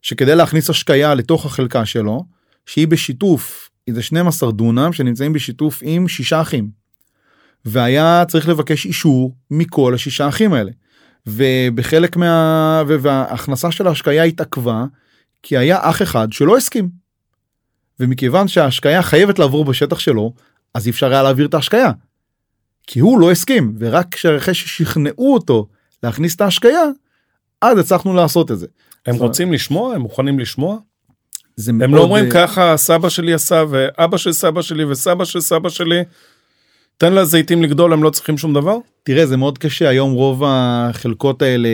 שכדי 0.02 0.34
להכניס 0.34 0.70
השקיה 0.70 1.14
לתוך 1.14 1.46
החלקה 1.46 1.86
שלו 1.86 2.24
שהיא 2.66 2.88
בשיתוף 2.88 3.70
איזה 3.88 4.02
12 4.02 4.52
דונם 4.52 4.92
שנמצאים 4.92 5.32
בשיתוף 5.32 5.78
עם 5.82 6.08
שישה 6.08 6.40
אחים. 6.40 6.70
והיה 7.64 8.24
צריך 8.28 8.48
לבקש 8.48 8.86
אישור 8.86 9.36
מכל 9.50 9.94
השישה 9.94 10.28
אחים 10.28 10.52
האלה. 10.52 10.70
ובחלק 11.26 12.16
מה... 12.16 12.82
וההכנסה 12.86 13.70
של 13.70 13.86
ההשקיה 13.86 14.22
התעכבה 14.22 14.84
כי 15.42 15.56
היה 15.56 15.78
אח 15.82 16.02
אחד 16.02 16.32
שלא 16.32 16.56
הסכים. 16.56 16.88
ומכיוון 18.00 18.48
שההשקיה 18.48 19.02
חייבת 19.02 19.38
לעבור 19.38 19.64
בשטח 19.64 19.98
שלו 19.98 20.34
אז 20.74 20.86
אי 20.86 20.90
אפשר 20.90 21.12
היה 21.12 21.22
להעביר 21.22 21.46
את 21.46 21.54
ההשקיה. 21.54 21.90
כי 22.86 23.00
הוא 23.00 23.20
לא 23.20 23.30
הסכים 23.30 23.74
ורק 23.78 24.16
אחרי 24.36 24.54
ששכנעו 24.54 25.34
אותו 25.34 25.68
להכניס 26.02 26.36
את 26.36 26.40
ההשקיה 26.40 26.82
אז 27.62 27.78
הצלחנו 27.78 28.14
לעשות 28.14 28.50
את 28.50 28.58
זה. 28.58 28.66
הם 29.06 29.14
רוצים 29.14 29.52
לשמוע? 29.52 29.94
הם 29.94 30.00
מוכנים 30.00 30.38
לשמוע? 30.38 30.78
הם 31.68 31.78
מאוד... 31.78 31.90
לא 31.90 32.00
אומרים 32.00 32.24
אה, 32.24 32.30
ככה 32.30 32.76
סבא 32.76 33.08
שלי 33.08 33.34
עשה 33.34 33.64
ואבא 33.70 34.16
של 34.16 34.32
סבא 34.32 34.62
שלי 34.62 34.84
וסבא 34.84 35.24
של 35.24 35.40
סבא 35.40 35.68
שלי. 35.68 36.02
תן 36.96 37.14
לזיתים 37.14 37.62
לגדול 37.62 37.92
הם 37.92 38.02
לא 38.02 38.10
צריכים 38.10 38.38
שום 38.38 38.54
דבר? 38.54 38.76
תראה 39.02 39.26
זה 39.26 39.36
מאוד 39.36 39.58
קשה 39.58 39.88
היום 39.88 40.12
רוב 40.12 40.42
החלקות 40.46 41.42
האלה 41.42 41.68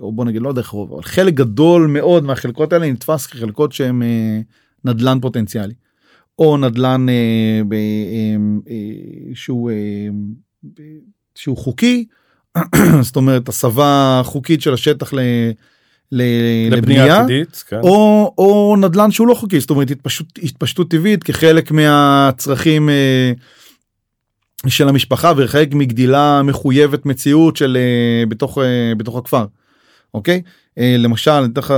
או 0.00 0.12
בוא 0.12 0.24
נגיד 0.24 0.42
לא 0.42 0.48
יודע 0.48 0.60
איך 0.60 0.68
רוב 0.68 0.92
אבל 0.92 1.02
חלק 1.02 1.34
גדול 1.34 1.86
מאוד 1.86 2.24
מהחלקות 2.24 2.72
האלה 2.72 2.90
נתפס 2.90 3.26
כחלקות 3.26 3.72
שהם 3.72 4.02
אה, 4.02 4.40
נדלן 4.84 5.20
פוטנציאלי. 5.20 5.74
או 6.38 6.56
נדלן 6.56 7.08
אה, 7.08 7.60
ב, 7.68 7.72
אה, 7.72 8.36
אה, 8.70 9.34
שהוא, 9.34 9.70
אה, 9.70 10.08
שהוא 11.34 11.56
חוקי 11.56 12.04
זאת 13.00 13.16
אומרת 13.16 13.48
הסבה 13.48 14.20
חוקית 14.24 14.62
של 14.62 14.74
השטח 14.74 15.12
ל... 15.14 15.18
לבנייה 16.70 17.20
עתידית, 17.20 17.64
כן. 17.68 17.80
או, 17.82 18.34
או 18.38 18.76
נדל"ן 18.80 19.10
שהוא 19.10 19.28
לא 19.28 19.34
חוקי 19.34 19.60
זאת 19.60 19.70
אומרת 19.70 19.90
התפשטות, 19.90 20.38
התפשטות 20.42 20.90
טבעית 20.90 21.24
כחלק 21.24 21.70
מהצרכים 21.70 22.88
אה, 22.88 23.32
של 24.66 24.88
המשפחה 24.88 25.32
וחלק 25.36 25.74
מגדילה 25.74 26.42
מחויבת 26.44 27.06
מציאות 27.06 27.56
של 27.56 27.76
אה, 27.76 28.26
בתוך 28.26 28.58
אה, 28.58 28.94
בתוך 28.96 29.16
הכפר. 29.16 29.44
אוקיי 30.14 30.42
אה, 30.78 30.96
למשל 30.98 31.30
אני 31.30 31.52
אתן 31.52 31.60
לך 31.60 31.74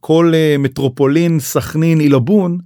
כל 0.00 0.32
אה, 0.34 0.56
מטרופולין 0.58 1.40
סכנין 1.40 2.00
עילבון 2.00 2.58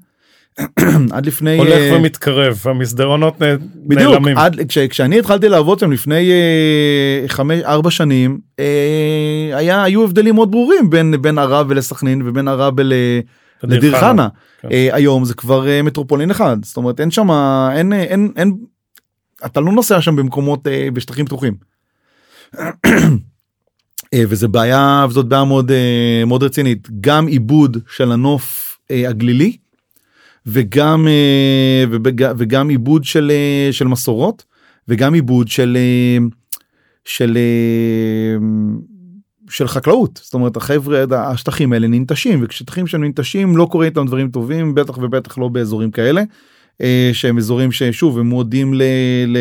עד 1.15 1.27
לפני 1.27 1.59
הולך 1.59 1.93
uh, 1.93 1.95
ומתקרב 1.95 2.63
המסדרונות 2.65 3.35
בדיוק, 3.75 4.13
נעלמים. 4.13 4.39
עד, 4.39 4.61
כש, 4.69 4.79
כשאני 4.79 5.19
התחלתי 5.19 5.49
לעבוד 5.49 5.79
שם 5.79 5.93
לפני 5.93 6.31
uh, 6.31 7.29
חמש 7.29 7.61
ארבע 7.63 7.91
שנים 7.91 8.39
uh, 8.57 8.63
היה 9.57 9.83
היו 9.83 10.05
הבדלים 10.05 10.35
מאוד 10.35 10.51
ברורים 10.51 10.91
בין 10.91 11.15
בין 11.21 11.39
ערב 11.39 11.67
ולסכנין 11.69 12.23
ובין 12.25 12.49
ערב 12.49 12.81
ל... 12.81 12.93
לדיר 13.63 14.01
חנה 14.01 14.29
כן. 14.61 14.69
uh, 14.69 14.73
היום 14.73 15.25
זה 15.25 15.35
כבר 15.35 15.65
uh, 15.65 15.83
מטרופולין 15.83 16.31
אחד 16.31 16.57
זאת 16.65 16.77
אומרת 16.77 17.01
אין 17.01 17.11
שם 17.11 17.31
אין 17.77 17.93
אין 17.93 18.33
אין 18.37 18.57
אתה 19.47 19.61
לא 19.61 19.73
נוסע 19.73 20.01
שם 20.01 20.17
במקומות 20.17 20.67
uh, 20.67 20.91
בשטחים 20.91 21.27
פתוחים. 21.27 21.55
וזה 24.15 24.49
בעיה 24.49 25.07
וזאת 25.09 25.27
בעיה 25.27 25.45
מאוד 25.45 25.73
מאוד 26.27 26.43
רצינית 26.43 26.89
גם 27.01 27.27
עיבוד 27.27 27.77
של 27.97 28.13
הנוף 28.13 28.79
הגלילי 28.91 29.57
וגם 30.47 31.09
אה, 31.09 31.85
וגם 32.39 32.69
עיבוד 32.69 33.05
של 33.05 33.31
אה, 33.31 33.73
של 33.73 33.87
מסורות 33.87 34.45
וגם 34.89 35.15
עיבוד 35.15 35.49
של 35.49 35.77
אה, 35.77 36.27
של 37.05 37.39
של 39.51 39.69
חקלאות. 39.69 40.21
זאת 40.23 40.35
אומרת 40.35 40.57
החבר'ה 40.57 41.05
השטחים 41.17 41.73
האלה 41.73 41.89
ננטשים 41.89 42.41
וכשטחים 42.43 42.87
שם 42.87 43.05
ננטשים 43.05 43.57
לא 43.57 43.69
קורה 43.71 43.87
איתם 43.87 44.07
דברים 44.07 44.31
טובים 44.31 44.75
בטח 44.75 44.99
ובטח 44.99 45.39
לא 45.39 45.49
באזורים 45.49 45.91
כאלה 45.91 46.23
שהם 47.13 47.39
אזורים 47.39 47.73
ששוב 47.73 48.19
הם 48.19 48.27
מועדים 48.27 48.75
ל... 48.75 48.83
ל 49.27 49.39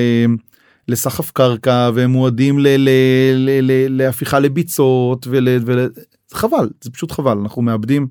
לסחף 0.88 1.32
קרקע 1.32 1.90
והם 1.94 2.12
מועדים 2.12 2.60
ל, 2.60 2.68
ל, 2.68 2.90
ל, 3.36 3.60
ל, 3.62 3.98
להפיכה 3.98 4.40
לביצות 4.40 5.28
ול, 5.30 5.48
ול... 5.66 5.90
חבל 6.34 6.70
זה 6.82 6.92
פשוט 6.92 7.12
חבל. 7.12 7.38
אנחנו 7.38 7.62
מאבדים 7.62 8.08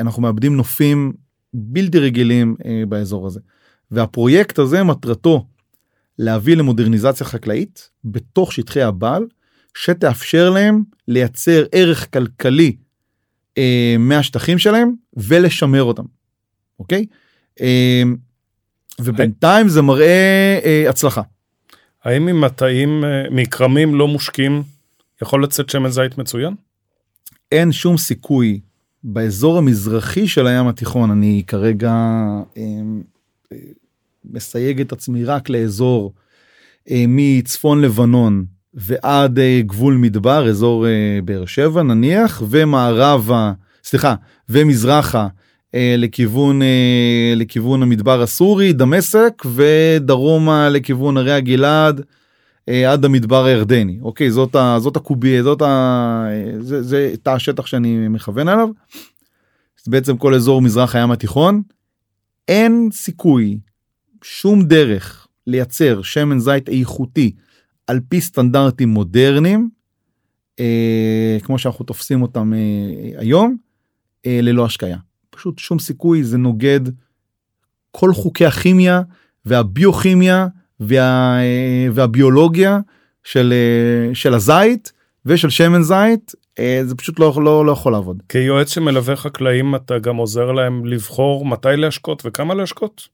אנחנו 0.00 0.22
מאבדים 0.22 0.56
נופים 0.56 1.12
בלתי 1.54 1.98
רגילים 1.98 2.56
אה, 2.64 2.82
באזור 2.88 3.26
הזה. 3.26 3.40
והפרויקט 3.90 4.58
הזה 4.58 4.82
מטרתו 4.82 5.46
להביא 6.18 6.56
למודרניזציה 6.56 7.26
חקלאית 7.26 7.90
בתוך 8.04 8.52
שטחי 8.52 8.82
הבעל 8.82 9.26
שתאפשר 9.74 10.50
להם 10.50 10.82
לייצר 11.08 11.64
ערך 11.72 12.12
כלכלי 12.12 12.76
אה, 13.58 13.96
מהשטחים 13.98 14.58
שלהם 14.58 14.94
ולשמר 15.16 15.82
אותם. 15.82 16.04
אוקיי? 16.78 17.06
אה, 17.60 18.02
ובינתיים 19.00 19.68
זה 19.68 19.82
מראה 19.82 20.58
אה, 20.64 20.84
הצלחה. 20.88 21.22
האם 22.04 22.26
ממטעים, 22.26 23.04
אה, 23.04 23.24
מכרמים 23.30 23.94
לא 23.94 24.08
מושקים, 24.08 24.62
יכול 25.22 25.44
לצאת 25.44 25.70
שמן 25.70 25.90
זית 25.90 26.18
מצוין? 26.18 26.54
אין 27.52 27.72
שום 27.72 27.98
סיכוי 27.98 28.60
באזור 29.04 29.58
המזרחי 29.58 30.28
של 30.28 30.46
הים 30.46 30.68
התיכון, 30.68 31.10
אני 31.10 31.42
כרגע 31.46 31.90
אה, 32.56 32.62
אה, 33.52 33.56
מסייג 34.24 34.80
את 34.80 34.92
עצמי 34.92 35.24
רק 35.24 35.48
לאזור 35.48 36.12
אה, 36.90 37.04
מצפון 37.08 37.80
לבנון 37.80 38.44
ועד 38.74 39.38
גבול 39.60 39.96
מדבר, 39.96 40.48
אזור 40.48 40.86
באר 41.24 41.46
שבע 41.46 41.82
נניח, 41.82 42.42
ומערבה, 42.50 43.52
סליחה, 43.84 44.14
ומזרחה 44.48 45.28
לכיוון 45.74 46.60
לכיוון 47.36 47.82
המדבר 47.82 48.22
הסורי 48.22 48.72
דמשק 48.72 49.42
ודרומה 49.54 50.68
לכיוון 50.68 51.16
הרי 51.16 51.32
הגלעד 51.32 52.00
עד 52.66 53.04
המדבר 53.04 53.44
הירדני 53.44 53.98
אוקיי 54.02 54.30
זאת 54.30 54.54
ה, 54.54 54.76
זאת 54.78 54.96
הקובי 54.96 55.42
זאת 55.42 55.62
ה... 55.62 56.26
זה, 56.60 56.82
זה 56.82 57.14
תא 57.22 57.30
השטח 57.30 57.66
שאני 57.66 58.08
מכוון 58.08 58.48
עליו. 58.48 58.68
זה 59.84 59.90
בעצם 59.90 60.16
כל 60.16 60.34
אזור 60.34 60.62
מזרח 60.62 60.94
הים 60.94 61.10
התיכון. 61.10 61.62
אין 62.48 62.88
סיכוי 62.92 63.58
שום 64.22 64.64
דרך 64.64 65.26
לייצר 65.46 66.02
שמן 66.02 66.38
זית 66.38 66.68
איכותי 66.68 67.32
על 67.86 68.00
פי 68.08 68.20
סטנדרטים 68.20 68.88
מודרניים 68.88 69.70
אה, 70.60 71.38
כמו 71.42 71.58
שאנחנו 71.58 71.84
תופסים 71.84 72.22
אותם 72.22 72.52
אה, 72.54 73.20
היום 73.20 73.56
אה, 74.26 74.38
ללא 74.42 74.64
השקיה. 74.64 74.98
פשוט 75.30 75.58
שום 75.58 75.78
סיכוי 75.78 76.24
זה 76.24 76.38
נוגד 76.38 76.80
כל 77.90 78.14
חוקי 78.14 78.46
הכימיה 78.46 79.02
והביוכימיה 79.44 80.46
וה, 80.88 81.38
והביולוגיה 81.92 82.78
של, 83.24 83.54
של 84.14 84.34
הזית 84.34 84.92
ושל 85.26 85.50
שמן 85.50 85.82
זית 85.82 86.32
זה 86.82 86.94
פשוט 86.94 87.20
לא, 87.20 87.34
לא, 87.44 87.66
לא 87.66 87.72
יכול 87.72 87.92
לעבוד. 87.92 88.22
כיועץ 88.28 88.74
שמלווה 88.74 89.16
חקלאים 89.16 89.74
אתה 89.74 89.98
גם 89.98 90.16
עוזר 90.16 90.52
להם 90.52 90.86
לבחור 90.86 91.46
מתי 91.46 91.68
להשקות 91.76 92.22
וכמה 92.24 92.54
להשקות? 92.54 93.08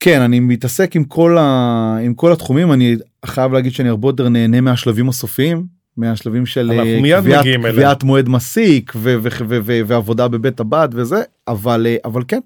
כן 0.00 0.20
אני 0.20 0.40
מתעסק 0.40 0.96
עם 0.96 1.04
כל, 1.04 1.38
ה... 1.38 1.96
עם 2.02 2.14
כל 2.14 2.32
התחומים 2.32 2.72
אני 2.72 2.96
חייב 3.26 3.52
להגיד 3.52 3.72
שאני 3.72 3.88
הרבה 3.88 4.08
יותר 4.08 4.28
נהנה 4.28 4.60
מהשלבים 4.60 5.08
הסופיים 5.08 5.66
מהשלבים 5.96 6.46
של 6.46 6.70
אה, 6.70 7.18
קביעת, 7.20 7.44
קביעת 7.70 8.02
מועד 8.02 8.28
מסיק 8.28 8.92
ו- 8.96 9.16
ו- 9.22 9.28
ו- 9.48 9.58
ו- 9.64 9.80
ועבודה 9.86 10.28
בבית 10.28 10.60
הבד 10.60 10.88
וזה 10.92 11.22
אבל 11.48 11.86
אה, 11.86 11.96
אבל 12.04 12.22
כן 12.28 12.40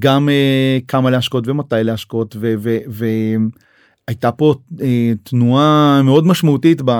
גם 0.00 0.28
uh, 0.28 0.84
כמה 0.88 1.10
להשקות 1.10 1.48
ומתי 1.48 1.74
להשקות 1.82 2.36
והייתה 2.88 4.32
פה 4.32 4.54
uh, 4.72 4.82
תנועה 5.22 6.00
מאוד 6.04 6.26
משמעותית 6.26 6.82
ב... 6.84 6.90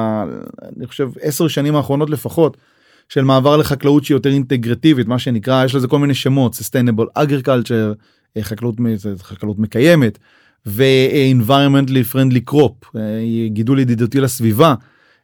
אני 0.76 0.86
חושב 0.86 1.08
עשר 1.20 1.48
שנים 1.48 1.76
האחרונות 1.76 2.10
לפחות 2.10 2.56
של 3.08 3.24
מעבר 3.24 3.56
לחקלאות 3.56 4.04
שהיא 4.04 4.14
יותר 4.14 4.30
אינטגרטיבית 4.30 5.06
מה 5.06 5.18
שנקרא 5.18 5.64
יש 5.64 5.74
לזה 5.74 5.88
כל 5.88 5.98
מיני 5.98 6.14
שמות 6.14 6.54
sustainable 6.54 7.18
agriculture 7.18 7.94
חקלאות 8.40 8.74
חקלאות 9.22 9.58
מקיימת 9.58 10.18
ו-environmentally 10.66 12.14
friendly 12.14 12.52
crop 12.52 12.98
גידול 13.46 13.78
ידידותי 13.78 14.20
לסביבה. 14.20 14.74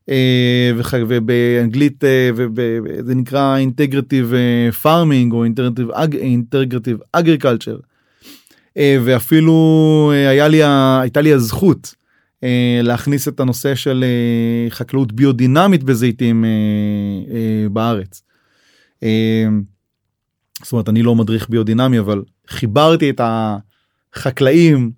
אה, 0.09 0.71
ובאנגלית 1.09 2.05
אה, 2.05 2.31
זה 3.01 3.15
נקרא 3.15 3.57
integrative 3.57 4.33
farming 4.83 5.33
או 5.33 5.45
integrative 6.21 6.99
agriculture 7.13 7.79
ואפילו 8.77 10.13
אה, 10.15 10.29
היה 10.29 10.49
לי 10.49 10.61
הייתה 11.01 11.21
לי 11.21 11.33
הזכות 11.33 11.95
להכניס 12.83 13.29
את 13.29 13.41
הנושא 13.41 13.75
של 13.75 14.05
חקלאות 14.71 15.13
ביודינמית 15.13 15.83
בזיתים 15.83 16.45
בארץ. 17.73 18.23
זאת 20.63 20.73
אומרת 20.73 20.89
אני 20.89 21.03
לא 21.03 21.15
מדריך 21.15 21.51
ביודינמי 21.51 21.99
אבל 21.99 22.23
חיברתי 22.49 23.11
את 23.11 23.21
החקלאים 24.15 24.91
אה, 24.91 24.96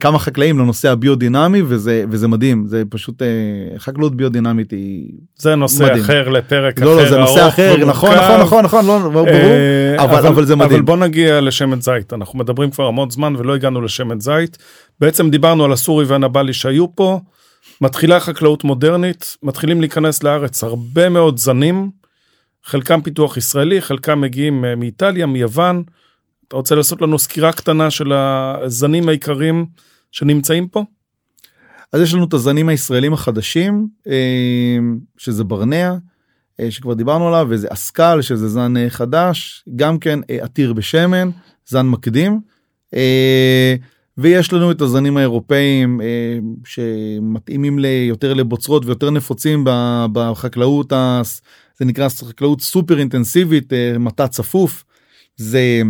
כמה 0.00 0.18
חקלאים 0.18 0.58
לנושא 0.58 0.90
הביודינמי 0.90 1.62
וזה 1.66 2.04
וזה 2.10 2.28
מדהים 2.28 2.66
זה 2.66 2.82
פשוט 2.90 3.22
אה, 3.22 3.28
חקלאות 3.78 4.16
ביודינמית 4.16 4.70
היא 4.70 5.12
זה 5.36 5.54
נושא 5.54 5.84
מדהים. 5.84 6.04
אחר 6.04 6.28
לפרק 6.28 6.80
לא, 6.80 6.94
אחר 6.94 7.02
לא, 7.02 7.10
זה 7.10 7.18
נושא 7.18 7.48
אחר 7.48 7.76
נכון 7.76 8.14
נכון 8.14 8.40
נכון 8.40 8.64
נכון 8.64 8.86
לא, 8.86 8.98
ברור. 8.98 9.28
אה, 9.28 10.04
אבל, 10.04 10.16
אבל, 10.16 10.26
אבל 10.26 10.44
זה 10.44 10.56
מדהים. 10.56 10.72
אבל 10.72 10.82
בוא 10.82 10.96
נגיע 10.96 11.40
לשמן 11.40 11.80
זית. 11.80 12.12
אנחנו 12.12 12.38
מדברים 12.38 12.70
כבר 12.70 12.86
המון 12.86 13.10
זמן 13.10 13.36
ולא 13.36 13.54
הגענו 13.54 13.80
לשמן 13.80 14.20
זית. 14.20 14.58
בעצם 15.00 15.30
דיברנו 15.30 15.64
על 15.64 15.72
הסורי 15.72 16.04
והנבלי 16.04 16.52
שהיו 16.52 16.96
פה. 16.96 17.20
מתחילה 17.80 18.20
חקלאות 18.20 18.64
מודרנית 18.64 19.36
מתחילים 19.42 19.80
להיכנס 19.80 20.22
לארץ 20.22 20.64
הרבה 20.64 21.08
מאוד 21.08 21.38
זנים. 21.38 21.90
חלקם 22.64 23.00
פיתוח 23.00 23.36
ישראלי 23.36 23.82
חלקם 23.82 24.20
מגיעים 24.20 24.64
מאיטליה 24.76 25.26
מיוון. 25.26 25.82
אתה 26.52 26.58
רוצה 26.58 26.74
לעשות 26.74 27.02
לנו 27.02 27.18
סקירה 27.18 27.52
קטנה 27.52 27.90
של 27.90 28.12
הזנים 28.12 29.08
העיקריים 29.08 29.66
שנמצאים 30.10 30.68
פה? 30.68 30.84
אז 31.92 32.00
יש 32.00 32.14
לנו 32.14 32.24
את 32.24 32.34
הזנים 32.34 32.68
הישראלים 32.68 33.12
החדשים 33.12 33.88
אה, 34.06 34.78
שזה 35.16 35.44
ברנע 35.44 35.94
אה, 36.60 36.70
שכבר 36.70 36.94
דיברנו 36.94 37.28
עליו 37.28 37.46
וזה 37.50 37.68
אסקל 37.70 38.22
שזה 38.22 38.48
זן 38.48 38.76
אה, 38.76 38.90
חדש 38.90 39.64
גם 39.76 39.98
כן 39.98 40.18
עתיר 40.42 40.72
בשמן 40.72 41.30
זן 41.66 41.86
מקדים 41.86 42.40
ויש 44.18 44.52
לנו 44.52 44.70
את 44.70 44.80
הזנים 44.80 45.16
האירופאים 45.16 46.00
שמתאימים 46.64 47.78
יותר 48.08 48.34
לבוצרות 48.34 48.86
ויותר 48.86 49.10
נפוצים 49.10 49.64
בחקלאות 50.12 50.92
זה 51.78 51.84
נקרא 51.84 52.08
חקלאות 52.08 52.60
סופר 52.60 52.98
אינטנסיבית 52.98 53.72
מטע 53.98 54.26
צפוף 54.28 54.84
זה 55.36 55.82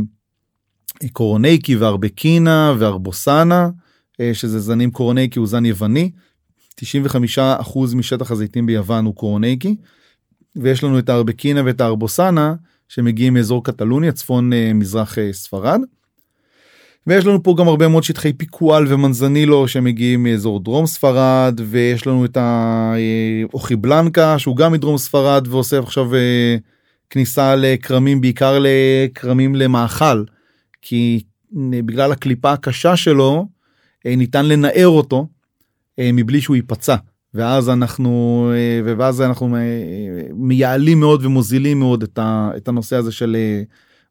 קורונייקי 1.09 1.77
וארבקינה 1.77 2.75
וארבוסנה 2.79 3.69
אה, 4.21 4.35
שזה 4.35 4.61
זנים 4.61 4.91
קורונייקי 4.91 5.39
הוא 5.39 5.49
זן 5.49 5.65
יווני. 5.65 6.11
95% 6.81 6.81
משטח 7.95 8.31
הזיתים 8.31 8.67
ביוון 8.67 9.05
הוא 9.05 9.15
קורונייקי 9.15 9.77
ויש 10.57 10.85
לנו 10.85 10.99
את 10.99 11.09
הארבקינה 11.09 11.63
ואת 11.65 11.81
הארבוסנה 11.81 12.55
שמגיעים 12.89 13.35
מאזור 13.35 13.65
קטלוניה 13.65 14.13
צפון 14.13 14.53
אה, 14.53 14.73
מזרח 14.75 15.19
אה, 15.19 15.33
ספרד. 15.33 15.81
ויש 17.07 17.27
לנו 17.27 17.43
פה 17.43 17.55
גם 17.59 17.69
הרבה 17.69 17.89
מאוד 17.89 18.03
שטחי 18.03 18.33
פיקואל 18.33 18.85
ומנזנילו 18.89 19.69
שמגיעים 19.69 20.23
מאזור 20.23 20.61
דרום 20.61 20.87
ספרד 20.87 21.61
ויש 21.65 22.07
לנו 22.07 22.25
את 22.25 22.37
האוכי 22.41 23.77
בלנקה 23.77 24.39
שהוא 24.39 24.57
גם 24.57 24.73
מדרום 24.73 24.99
ספרד 24.99 25.47
ועושה 25.51 25.79
עכשיו 25.79 26.11
כניסה 27.11 27.57
לכרמים 27.57 28.21
בעיקר 28.21 28.59
לכרמים 28.61 29.55
למאכל 29.55 30.25
כי 30.83 31.21
בגלל 31.71 32.13
הקליפה 32.13 32.53
הקשה 32.53 32.97
שלו 32.97 33.47
אה, 34.07 34.17
ניתן 34.17 34.47
לנער 34.47 34.89
אותו 34.89 35.27
אה, 35.99 36.11
מבלי 36.13 36.41
שהוא 36.41 36.57
ייפצע 36.57 36.97
ואז 37.35 37.71
אנחנו 37.71 38.51
אה, 38.55 38.95
ואז 38.97 39.21
אנחנו 39.21 39.57
מייעלים 40.35 41.01
מאוד 41.01 41.25
ומוזילים 41.25 41.79
מאוד 41.79 42.05
את 42.57 42.69
הנושא 42.69 42.97
הזה 42.97 43.13
של 43.13 43.37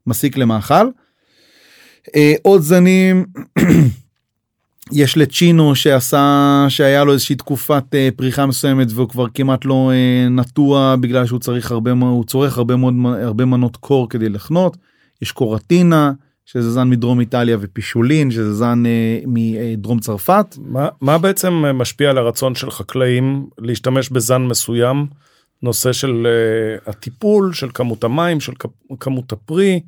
מסיק 0.06 0.36
למאכל. 0.36 0.88
עוד 2.42 2.62
זנים 2.62 3.26
יש 4.92 5.16
לצ'ינו 5.16 5.74
שעשה 5.74 6.66
שהיה 6.68 7.04
לו 7.04 7.12
איזושהי 7.12 7.36
תקופת 7.36 7.84
פריחה 8.16 8.46
מסוימת 8.46 8.86
והוא 8.90 9.08
כבר 9.08 9.26
כמעט 9.34 9.64
לא 9.64 9.90
נטוע 10.30 10.96
בגלל 11.00 11.26
שהוא 11.26 11.38
צריך 11.40 11.70
הרבה 11.70 11.90
הוא 11.90 12.24
צורך 12.24 12.58
הרבה 12.58 12.76
מאוד 12.76 12.94
הרבה 13.22 13.44
מנות 13.44 13.76
קור 13.76 14.08
כדי 14.08 14.28
לחנות 14.28 14.76
יש 15.22 15.32
קורטינה 15.32 16.12
שזה 16.44 16.70
זן 16.70 16.90
מדרום 16.90 17.20
איטליה 17.20 17.56
ופישולין 17.60 18.30
שזה 18.30 18.54
זן 18.54 18.82
אה, 18.86 19.20
מדרום 19.26 19.98
צרפת. 20.00 20.56
מה, 20.58 20.88
מה 21.00 21.18
בעצם 21.18 21.52
משפיע 21.52 22.10
על 22.10 22.18
הרצון 22.18 22.54
של 22.54 22.70
חקלאים 22.70 23.46
להשתמש 23.58 24.10
בזן 24.10 24.42
מסוים? 24.42 25.06
נושא 25.62 25.92
של 25.92 26.26
uh, 26.26 26.90
הטיפול 26.90 27.52
של 27.52 27.68
כמות 27.74 28.04
המים 28.04 28.40
של 28.40 28.52
כמות 29.00 29.32
הפרי 29.32 29.80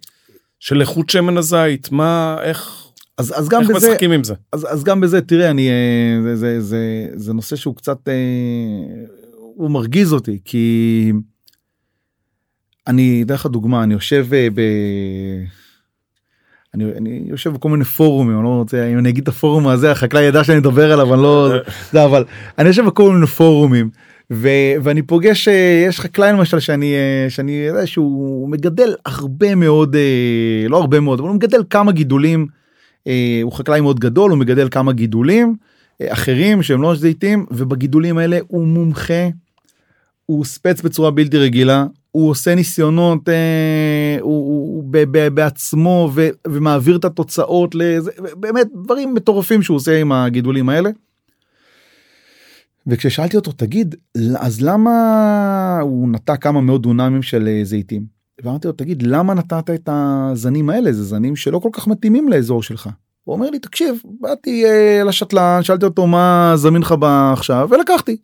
של 0.61 0.81
איכות 0.81 1.11
שמן 1.11 1.37
הזית 1.37 1.93
מה 1.93 2.37
איך 2.43 2.85
אז 3.19 3.33
אז 3.39 3.49
גם 3.49 3.63
איך 3.63 3.71
בזה 3.71 3.89
משחקים 3.89 4.13
עם 4.13 4.25
זה 4.25 4.35
אז, 4.53 4.67
אז 4.71 4.85
גם 4.85 5.01
בזה 5.01 5.21
תראה 5.21 5.51
אני 5.51 5.69
אה, 5.69 6.23
זה 6.23 6.37
זה 6.37 6.61
זה, 6.61 7.09
זה 7.15 7.33
נושא 7.33 7.57
שהוא 7.57 7.77
קצת 7.77 8.09
אה, 8.09 8.15
הוא 9.55 9.71
מרגיז 9.71 10.13
אותי 10.13 10.39
כי 10.45 11.13
אני 12.87 13.23
אתן 13.27 13.35
לך 13.35 13.47
דוגמה 13.47 13.83
אני 13.83 13.95
יושב 13.95 14.27
אה, 14.33 14.49
ב... 14.55 14.61
אני, 16.75 16.85
אני 16.97 17.23
יושב 17.27 17.53
בכל 17.53 17.69
מיני 17.69 17.85
פורומים 17.85 18.37
אני 18.37 18.45
לא 18.45 18.49
רוצה 18.49 18.89
אם 18.89 18.99
אני 18.99 19.09
אגיד 19.09 19.23
את 19.23 19.29
הפורום 19.29 19.69
הזה 19.69 19.91
החקלאי 19.91 20.23
ידע 20.23 20.45
שאני 20.45 20.59
מדבר 20.59 20.93
עליו 20.93 21.15
אני 21.15 21.23
לא 21.23 21.49
זה 21.93 22.05
אבל 22.05 22.25
אני 22.59 22.69
יושב 22.69 22.85
בכל 22.87 23.13
מיני 23.13 23.27
פורומים 23.27 23.91
ו, 24.33 24.49
ואני 24.83 25.03
פוגש 25.03 25.49
אה, 25.49 25.85
יש 25.89 26.01
חקלאי 26.01 26.33
למשל 26.33 26.61
שאני 26.61 26.95
אה, 26.95 27.31
שאני 27.31 27.53
יודע 27.53 27.87
שהוא 27.87 28.49
מגדל 28.49 28.95
הרבה 29.07 29.55
מאוד 29.55 29.97
אה, 29.97 30.69
לא 30.69 30.81
הרבה 30.81 31.01
מאוד 31.01 31.21
אבל 31.21 31.29
הוא 31.29 31.37
מגדל 31.37 31.63
כמה 31.71 31.93
גידולים 31.93 32.47
הוא 33.43 33.53
חקלאי 33.53 33.81
מאוד 33.81 34.01
גדול 34.01 34.31
הוא 34.31 34.39
מגדל 34.39 34.69
כמה 34.71 34.93
גידולים 34.93 35.57
אחרים 36.03 36.63
שהם 36.63 36.83
לא 36.83 36.95
זיתים 36.95 37.47
ובגידולים 37.51 38.19
האלה 38.19 38.39
הוא 38.49 38.67
מומחה. 38.67 39.29
הוא 40.27 40.45
ספץ 40.45 40.83
בצורה 40.83 41.11
בלתי 41.11 41.39
רגילה 41.39 41.87
הוא 42.15 42.31
עושה 42.31 42.55
ניסיונות 42.55 43.29
אה, 43.29 44.17
הוא, 44.21 44.75
הוא 44.75 44.85
ב, 44.91 45.05
ב, 45.11 45.29
בעצמו 45.29 46.11
ו, 46.15 46.29
ומעביר 46.47 46.97
את 46.97 47.05
התוצאות 47.05 47.75
לזה 47.75 48.11
באמת 48.37 48.67
דברים 48.85 49.15
מטורפים 49.15 49.63
שהוא 49.63 49.77
עושה 49.77 50.01
עם 50.01 50.13
הגידולים 50.13 50.69
האלה. 50.69 50.91
וכששאלתי 52.87 53.37
אותו 53.37 53.53
תגיד 53.53 53.95
אז 54.39 54.61
למה 54.61 55.79
הוא 55.83 56.09
נטע 56.09 56.37
כמה 56.37 56.61
מאות 56.61 56.83
דונמים 56.83 57.23
של 57.23 57.49
אה, 57.49 57.65
זיתים. 57.65 58.07
ואמרתי 58.45 58.67
לו 58.67 58.73
תגיד 58.73 59.03
למה 59.03 59.35
נטעת 59.35 59.71
את 59.71 59.89
הזנים 59.93 60.71
האלה 60.71 60.93
זה 60.93 61.05
זנים 61.05 61.37
שלא 61.37 61.59
כל 61.59 61.71
כך 61.73 61.89
מתאימים 61.89 62.29
לאזור 62.29 62.63
שלך. 62.63 62.89
הוא 63.25 63.35
אומר 63.35 63.51
לי 63.51 63.59
תקשיב 63.59 64.03
באתי 64.21 64.65
אה, 64.65 65.05
לשתלן 65.05 65.63
שאלתי 65.63 65.85
אותו 65.85 66.07
מה 66.07 66.53
זמין 66.57 66.83
לך 66.83 66.95
עכשיו 67.33 67.69
ולקחתי. 67.71 68.17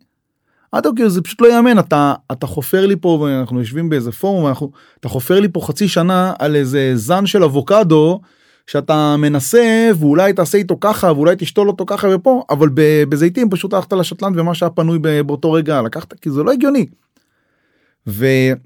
לו 0.73 0.95
כאילו 0.95 1.09
זה 1.09 1.21
פשוט 1.21 1.41
לא 1.41 1.47
יאמן 1.47 1.79
אתה 1.79 2.13
אתה 2.31 2.47
חופר 2.47 2.85
לי 2.85 2.95
פה 2.95 3.07
ואנחנו 3.07 3.59
יושבים 3.59 3.89
באיזה 3.89 4.11
פורום 4.11 4.47
אנחנו 4.47 4.71
אתה 4.99 5.09
חופר 5.09 5.39
לי 5.39 5.47
פה 5.49 5.61
חצי 5.61 5.87
שנה 5.87 6.33
על 6.39 6.55
איזה 6.55 6.91
זן 6.95 7.25
של 7.25 7.43
אבוקדו 7.43 8.21
שאתה 8.67 9.15
מנסה 9.17 9.89
ואולי 9.99 10.33
תעשה 10.33 10.57
איתו 10.57 10.77
ככה 10.81 11.13
ואולי 11.13 11.35
תשתול 11.37 11.67
אותו 11.67 11.85
ככה 11.87 12.07
ופה 12.15 12.43
אבל 12.49 12.69
בזיתים 13.09 13.49
פשוט 13.49 13.73
הלכת 13.73 13.93
לשתלן 13.93 14.39
ומה 14.39 14.55
שהיה 14.55 14.69
פנוי 14.69 14.99
באותו 14.99 15.51
רגע 15.51 15.81
לקחת 15.81 16.13
כי 16.13 16.29
זה 16.29 16.43
לא 16.43 16.51
הגיוני. 16.51 16.85
ויש 18.07 18.57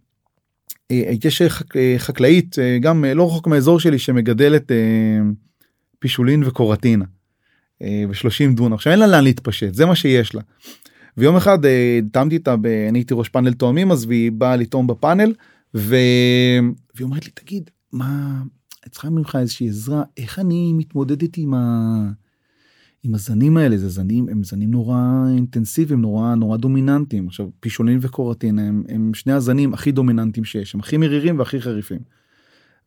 אה, 1.41 1.49
חק... 1.49 1.77
אה, 1.77 1.95
חקלאית 1.97 2.59
אה, 2.59 2.77
גם 2.81 3.05
לא 3.05 3.27
רחוק 3.27 3.47
מהאזור 3.47 3.79
שלי 3.79 3.99
שמגדלת 3.99 4.71
פישולין 5.99 6.43
וקורטינה 6.43 7.05
ב-30 7.81 8.55
דונם 8.55 8.73
עכשיו 8.73 8.91
אין 8.91 8.99
לה 8.99 9.07
לאן 9.07 9.23
להתפשט 9.23 9.73
זה 9.73 9.85
מה 9.85 9.95
שיש 9.95 10.35
לה. 10.35 10.41
ויום 11.17 11.35
אחד 11.35 11.59
טעמתי 12.11 12.35
איתה 12.35 12.53
אני 12.89 12.99
הייתי 12.99 13.13
ראש 13.13 13.29
פאנל 13.29 13.53
תואמים 13.53 13.91
אז 13.91 14.05
והיא 14.05 14.31
באה 14.31 14.55
לטעום 14.55 14.87
בפאנל 14.87 15.33
ו... 15.75 15.95
והיא 16.95 17.05
אומרת 17.05 17.25
לי 17.25 17.31
תגיד 17.31 17.69
מה 17.91 18.41
צריכה 18.89 19.09
ממך 19.09 19.37
איזושהי 19.41 19.69
עזרה? 19.69 20.03
איך 20.17 20.39
אני 20.39 20.73
מתמודדת 20.73 21.37
עם, 21.37 21.53
ה... 21.53 22.11
עם 23.03 23.15
הזנים 23.15 23.57
האלה? 23.57 23.77
זה 23.77 23.89
זנים 23.89 24.29
הם 24.29 24.43
זנים 24.43 24.71
נורא 24.71 24.97
אינטנסיביים 25.35 26.01
נורא 26.01 26.35
נורא 26.35 26.57
דומיננטיים. 26.57 27.27
עכשיו 27.27 27.49
פישולין 27.59 27.99
וקורטין 28.01 28.59
הם, 28.59 28.83
הם 28.89 29.13
שני 29.13 29.33
הזנים 29.33 29.73
הכי 29.73 29.91
דומיננטיים 29.91 30.45
שיש 30.45 30.73
הם 30.73 30.79
הכי 30.79 30.97
מרירים 30.97 31.39
והכי 31.39 31.61
חריפים. 31.61 31.99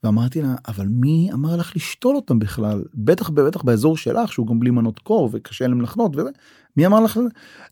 ואמרתי 0.05 0.43
לה 0.43 0.55
אבל 0.69 0.87
מי 0.91 1.31
אמר 1.33 1.57
לך 1.57 1.77
לשתול 1.77 2.17
אותם 2.17 2.39
בכלל? 2.39 2.85
בטח 2.95 3.31
בטח 3.31 3.63
באזור 3.63 3.97
שלך 3.97 4.33
שהוא 4.33 4.47
גם 4.47 4.61
בלי 4.61 4.71
מנות 4.71 4.99
קור 4.99 5.31
וקשה 5.33 5.67
להם 5.67 5.81
לחנות 5.81 6.17
וזה 6.17 6.31
מי 6.79 6.87
אמר 6.87 7.01
לך? 7.01 7.17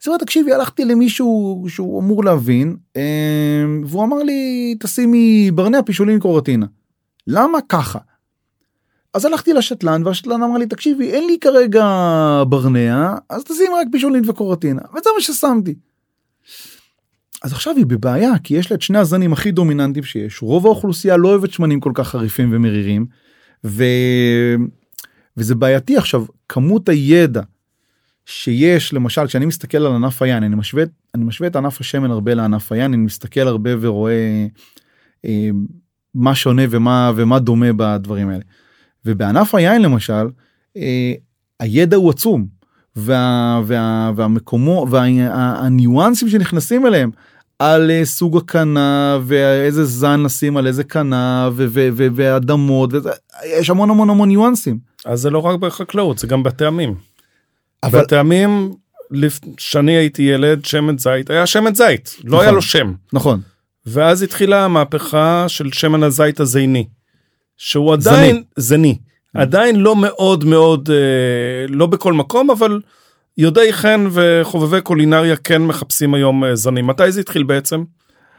אז 0.07 0.12
תקשיבי 0.20 0.52
הלכתי 0.52 0.84
למישהו 0.84 1.64
שהוא 1.68 2.00
אמור 2.00 2.24
להבין 2.24 2.76
אה, 2.96 3.64
והוא 3.84 4.04
אמר 4.04 4.22
לי 4.22 4.74
תשימי 4.80 5.50
ברנע 5.54 5.82
פישולין 5.82 6.20
קורטינה. 6.20 6.66
למה 7.26 7.59
ככה? 7.68 7.98
אז 9.14 9.24
הלכתי 9.24 9.52
לשתלן 9.52 10.07
והשתלן 10.07 10.42
אמר 10.42 10.59
לי 10.59 10.66
תקשיבי 10.66 11.11
אין 11.11 11.26
לי 11.26 11.38
כרגע 11.40 11.84
ברנע 12.48 13.14
אז 13.30 13.44
תשים 13.44 13.74
רק 13.80 13.86
פישולין 13.92 14.30
וקורטינה. 14.30 14.82
וזה 14.90 15.11
מה 15.16 15.20
ששמתי. 15.20 15.74
אז 17.42 17.52
עכשיו 17.52 17.76
היא 17.76 17.86
בבעיה 17.86 18.32
כי 18.44 18.54
יש 18.54 18.70
לה 18.70 18.74
את 18.74 18.82
שני 18.82 18.98
הזנים 18.98 19.32
הכי 19.32 19.50
דומיננטיים 19.50 20.04
שיש. 20.04 20.42
רוב 20.42 20.66
האוכלוסייה 20.66 21.16
לא 21.16 21.28
אוהבת 21.28 21.52
שמנים 21.52 21.80
כל 21.80 21.92
כך 21.94 22.09
חריפים 22.09 22.48
ומרירים 22.52 23.07
ו... 23.64 23.84
וזה 25.36 25.54
בעייתי 25.54 25.96
עכשיו. 25.96 26.24
כמות 26.48 26.88
הידע 26.88 27.42
שיש 28.27 28.95
למשל 28.95 29.27
כשאני 29.27 29.47
מסתכל 29.47 29.79
על 29.79 29.95
ענף 29.95 30.22
היין 30.22 30.43
אני 30.43 30.57
משווה 30.57 30.85
אני 31.14 31.24
משווה 31.24 31.49
את 31.49 31.57
ענף 31.57 31.81
השמן 31.81 32.11
הרבה 32.11 32.35
לענף 32.35 32.72
היין 32.72 32.93
אני 32.93 33.03
מסתכל 33.03 33.41
הרבה 33.41 33.70
ורואה 33.81 34.47
אה, 35.24 35.49
מה 36.14 36.35
שונה 36.35 36.62
ומה 36.70 37.12
ומה 37.16 37.39
דומה 37.39 37.72
בדברים 37.77 38.29
האלה. 38.29 38.43
ובענף 39.05 39.55
היין 39.55 39.83
למשל 39.83 40.29
אה, 40.77 41.12
הידע 41.61 41.97
הוא 41.97 42.11
עצום 42.11 42.47
וה, 42.97 43.61
וה, 43.66 44.11
והמקומו 44.16 44.87
והניואנסים 44.91 46.29
שנכנסים 46.29 46.87
אליהם 46.87 47.11
על 47.59 47.91
אה, 47.91 48.05
סוג 48.05 48.37
הקנה 48.37 49.18
ואיזה 49.22 49.85
זן 49.85 50.20
לשים 50.20 50.57
על 50.57 50.66
איזה 50.66 50.85
קנה 50.85 51.51
ואדמות 51.97 52.91
וזה 52.93 53.11
יש 53.45 53.70
המון 53.70 53.91
המון 53.91 54.11
המון 54.11 54.29
ניואנסים. 54.29 54.79
אז 55.05 55.20
זה 55.20 55.31
לא 55.31 55.39
רק 55.39 55.61
בחקלאות 55.61 56.18
זה 56.18 56.27
גם 56.27 56.43
בטעמים. 56.43 56.95
אבל 57.87 58.03
בטעמים 58.03 58.74
כשאני 59.57 59.93
הייתי 59.93 60.22
ילד 60.22 60.64
שמן 60.64 60.99
זית 60.99 61.30
היה 61.30 61.47
שמן 61.47 61.74
זית 61.74 62.16
לא 62.24 62.30
נכון, 62.30 62.41
היה 62.41 62.53
לו 62.53 62.62
שם 62.62 62.93
נכון 63.12 63.41
ואז 63.87 64.22
התחילה 64.22 64.64
המהפכה 64.64 65.45
של 65.49 65.72
שמן 65.72 66.03
הזית 66.03 66.41
הזיני. 66.41 66.87
שהוא 67.57 67.93
עדיין 67.93 68.43
זני, 68.57 68.99
mm. 69.01 69.41
עדיין 69.41 69.76
לא 69.76 69.97
מאוד 69.97 70.45
מאוד 70.45 70.91
אה, 70.91 71.66
לא 71.68 71.87
בכל 71.87 72.12
מקום 72.12 72.51
אבל 72.51 72.80
יודעי 73.39 73.72
חן 73.72 74.07
וחובבי 74.12 74.80
קולינריה 74.80 75.37
כן 75.37 75.62
מחפשים 75.62 76.14
היום 76.14 76.45
אה, 76.45 76.57
זנים 76.57 76.87
מתי 76.87 77.12
זה 77.12 77.20
התחיל 77.20 77.43
בעצם 77.43 77.84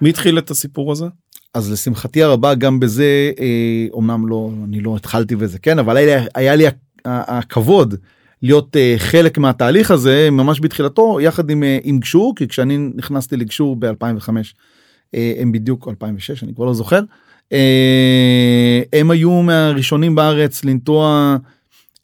מי 0.01 0.09
התחיל 0.09 0.37
את 0.37 0.51
הסיפור 0.51 0.91
הזה. 0.91 1.05
אז 1.53 1.71
לשמחתי 1.71 2.23
הרבה 2.23 2.55
גם 2.55 2.79
בזה 2.79 3.31
אה, 3.39 3.85
אומנם 3.91 4.27
לא 4.27 4.49
אני 4.63 4.81
לא 4.81 4.95
התחלתי 4.95 5.35
בזה 5.35 5.59
כן 5.59 5.79
אבל 5.79 5.97
היה, 5.97 6.25
היה 6.35 6.55
לי 6.55 6.65
הכבוד 7.05 7.95
להיות 8.41 8.75
uh, 8.75 8.99
חלק 8.99 9.37
מהתהליך 9.37 9.91
הזה 9.91 10.29
ממש 10.31 10.59
בתחילתו 10.61 11.21
יחד 11.21 11.49
עם, 11.49 11.63
uh, 11.63 11.81
עם 11.83 11.99
גשור 11.99 12.33
כי 12.35 12.47
כשאני 12.47 12.77
נכנסתי 12.95 13.37
לגשור 13.37 13.77
ב2005 13.81 14.29
uh, 14.29 15.17
הם 15.39 15.51
בדיוק 15.51 15.87
2006 15.87 16.43
אני 16.43 16.55
כבר 16.55 16.65
לא 16.65 16.73
זוכר 16.73 17.01
אה, 17.53 18.81
הם 18.93 19.11
היו 19.11 19.31
מהראשונים 19.41 20.15
בארץ 20.15 20.65
לנטוע 20.65 21.37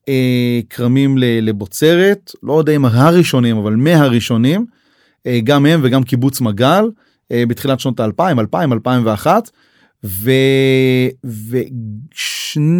אה, 0.10 0.60
כרמים 0.70 1.18
לבוצרת 1.18 2.32
לא 2.44 2.54
יודע 2.54 2.76
אם 2.76 2.86
הראשונים 2.86 3.58
אבל 3.58 3.76
מהראשונים 3.76 4.66
אה, 5.28 5.40
גם 5.44 5.66
הם 5.66 5.80
וגם 5.84 6.04
קיבוץ 6.04 6.42
מגל 6.42 6.86
בתחילת 7.34 7.80
שנות 7.80 8.00
האלפיים 8.00 8.40
2000 8.40 8.74
2001 8.74 9.50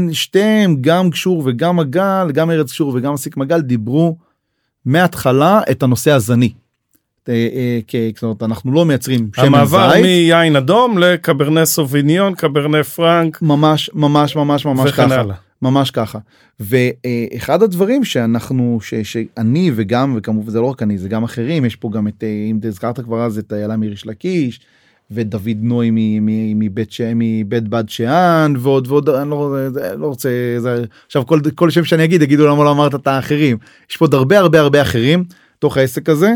ושתיהם 0.10 0.76
גם 0.82 1.10
גשור 1.10 1.42
וגם 1.46 1.76
מגל 1.76 2.32
גם 2.34 2.52
ארץ 2.52 2.72
גשור 2.72 2.92
וגם 2.96 3.14
מסיק 3.14 3.38
מגל 3.38 3.62
דיברו 3.62 4.18
מההתחלה 4.86 5.62
את 5.72 5.84
הנושא 5.84 6.12
הזני. 6.12 6.54
אה, 7.30 7.48
אה, 7.94 8.10
זאת 8.16 8.24
אומרת, 8.24 8.44
אנחנו 8.44 8.72
לא 8.72 8.86
מייצרים 8.86 9.20
שמן 9.36 9.46
זית. 9.46 9.54
המעבר 9.54 9.92
מיין 10.02 10.56
אדום 10.56 10.98
לקברנה 10.98 11.66
סוביניון, 11.66 12.36
קברנה 12.36 12.84
פרנק. 12.84 13.42
ממש 13.42 13.90
ממש 13.94 14.36
ממש 14.36 14.66
ממש 14.66 14.92
ככה. 14.92 15.20
הלאה. 15.20 15.36
ממש 15.62 15.92
ככה. 15.92 16.20
ואחד 16.60 17.64
הדברים 17.64 18.04
שאנחנו, 18.04 18.80
ש, 18.82 18.94
שאני 18.94 19.72
וגם, 19.76 20.14
וכמובן 20.18 20.50
זה 20.50 20.60
לא 20.60 20.66
רק 20.66 20.82
אני, 20.82 20.98
זה 20.98 21.10
גם 21.10 21.24
אחרים, 21.24 21.66
יש 21.66 21.76
פה 21.76 21.90
גם 21.94 22.08
את, 22.08 22.24
אה, 22.24 22.48
אם 22.50 22.60
הזכרת 22.68 23.00
כבר 23.00 23.22
אז 23.22 23.38
את 23.38 23.54
איילה 23.54 23.78
מיריש 23.78 24.08
לקיש, 24.08 24.60
ודוד 25.12 25.58
נוי 25.62 25.90
מבית, 26.56 26.98
מבית 27.16 27.68
בד 27.68 27.90
שאן, 27.90 28.54
ועוד 28.60 28.88
ועוד, 28.88 29.10
אני 29.10 29.30
לא, 29.30 29.56
לא 29.98 30.08
רוצה, 30.08 30.30
זה, 30.58 30.84
עכשיו 31.06 31.26
כל, 31.26 31.40
כל 31.56 31.70
שם 31.70 31.84
שאני 31.84 32.04
אגיד 32.04 32.22
יגידו 32.22 32.48
למה 32.48 32.64
לא 32.64 32.72
אמרת 32.72 32.96
את 32.96 33.08
האחרים. 33.08 33.58
יש 33.90 33.98
פה 33.98 34.06
עוד 34.06 34.14
הרבה 34.14 34.40
הרבה 34.40 34.60
הרבה 34.60 34.82
אחרים 34.82 35.24
תוך 35.60 35.78
העסק 35.78 36.10
הזה. 36.10 36.32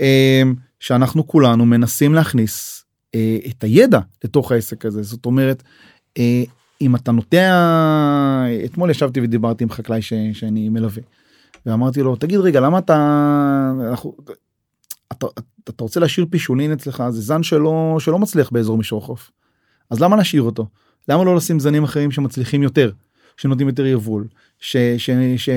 אמ, 0.00 0.54
שאנחנו 0.80 1.26
כולנו 1.26 1.66
מנסים 1.66 2.14
להכניס 2.14 2.84
אה, 3.14 3.38
את 3.50 3.64
הידע 3.64 4.00
לתוך 4.24 4.52
העסק 4.52 4.84
הזה 4.84 5.02
זאת 5.02 5.26
אומרת 5.26 5.62
אה, 6.18 6.42
אם 6.80 6.96
אתה 6.96 7.12
נוטע 7.12 8.46
אתמול 8.64 8.90
ישבתי 8.90 9.20
ודיברתי 9.20 9.64
עם 9.64 9.70
חקלאי 9.70 10.02
ש, 10.02 10.12
שאני 10.32 10.68
מלווה 10.68 11.02
ואמרתי 11.66 12.02
לו 12.02 12.16
תגיד 12.16 12.40
רגע 12.40 12.60
למה 12.60 12.78
אתה 12.78 12.94
אנחנו, 13.90 14.16
אתה, 15.12 15.26
אתה 15.68 15.84
רוצה 15.84 16.00
להשאיר 16.00 16.26
פישולין 16.30 16.72
אצלך 16.72 17.02
זה 17.10 17.20
זן 17.20 17.42
שלא 17.42 17.96
שלא 17.98 18.18
מצליח 18.18 18.50
באזור 18.50 18.76
מישור 18.76 19.02
חוף 19.02 19.30
אז 19.90 20.00
למה 20.00 20.16
להשאיר 20.16 20.42
אותו 20.42 20.66
למה 21.08 21.24
לא 21.24 21.36
לשים 21.36 21.60
זנים 21.60 21.84
אחרים 21.84 22.10
שמצליחים 22.10 22.62
יותר, 22.62 22.90
שנותנים 23.36 23.68
יותר 23.68 23.86
יבול, 23.86 24.26
ש, 24.60 24.76
ש, 24.98 25.10
ש, 25.36 25.48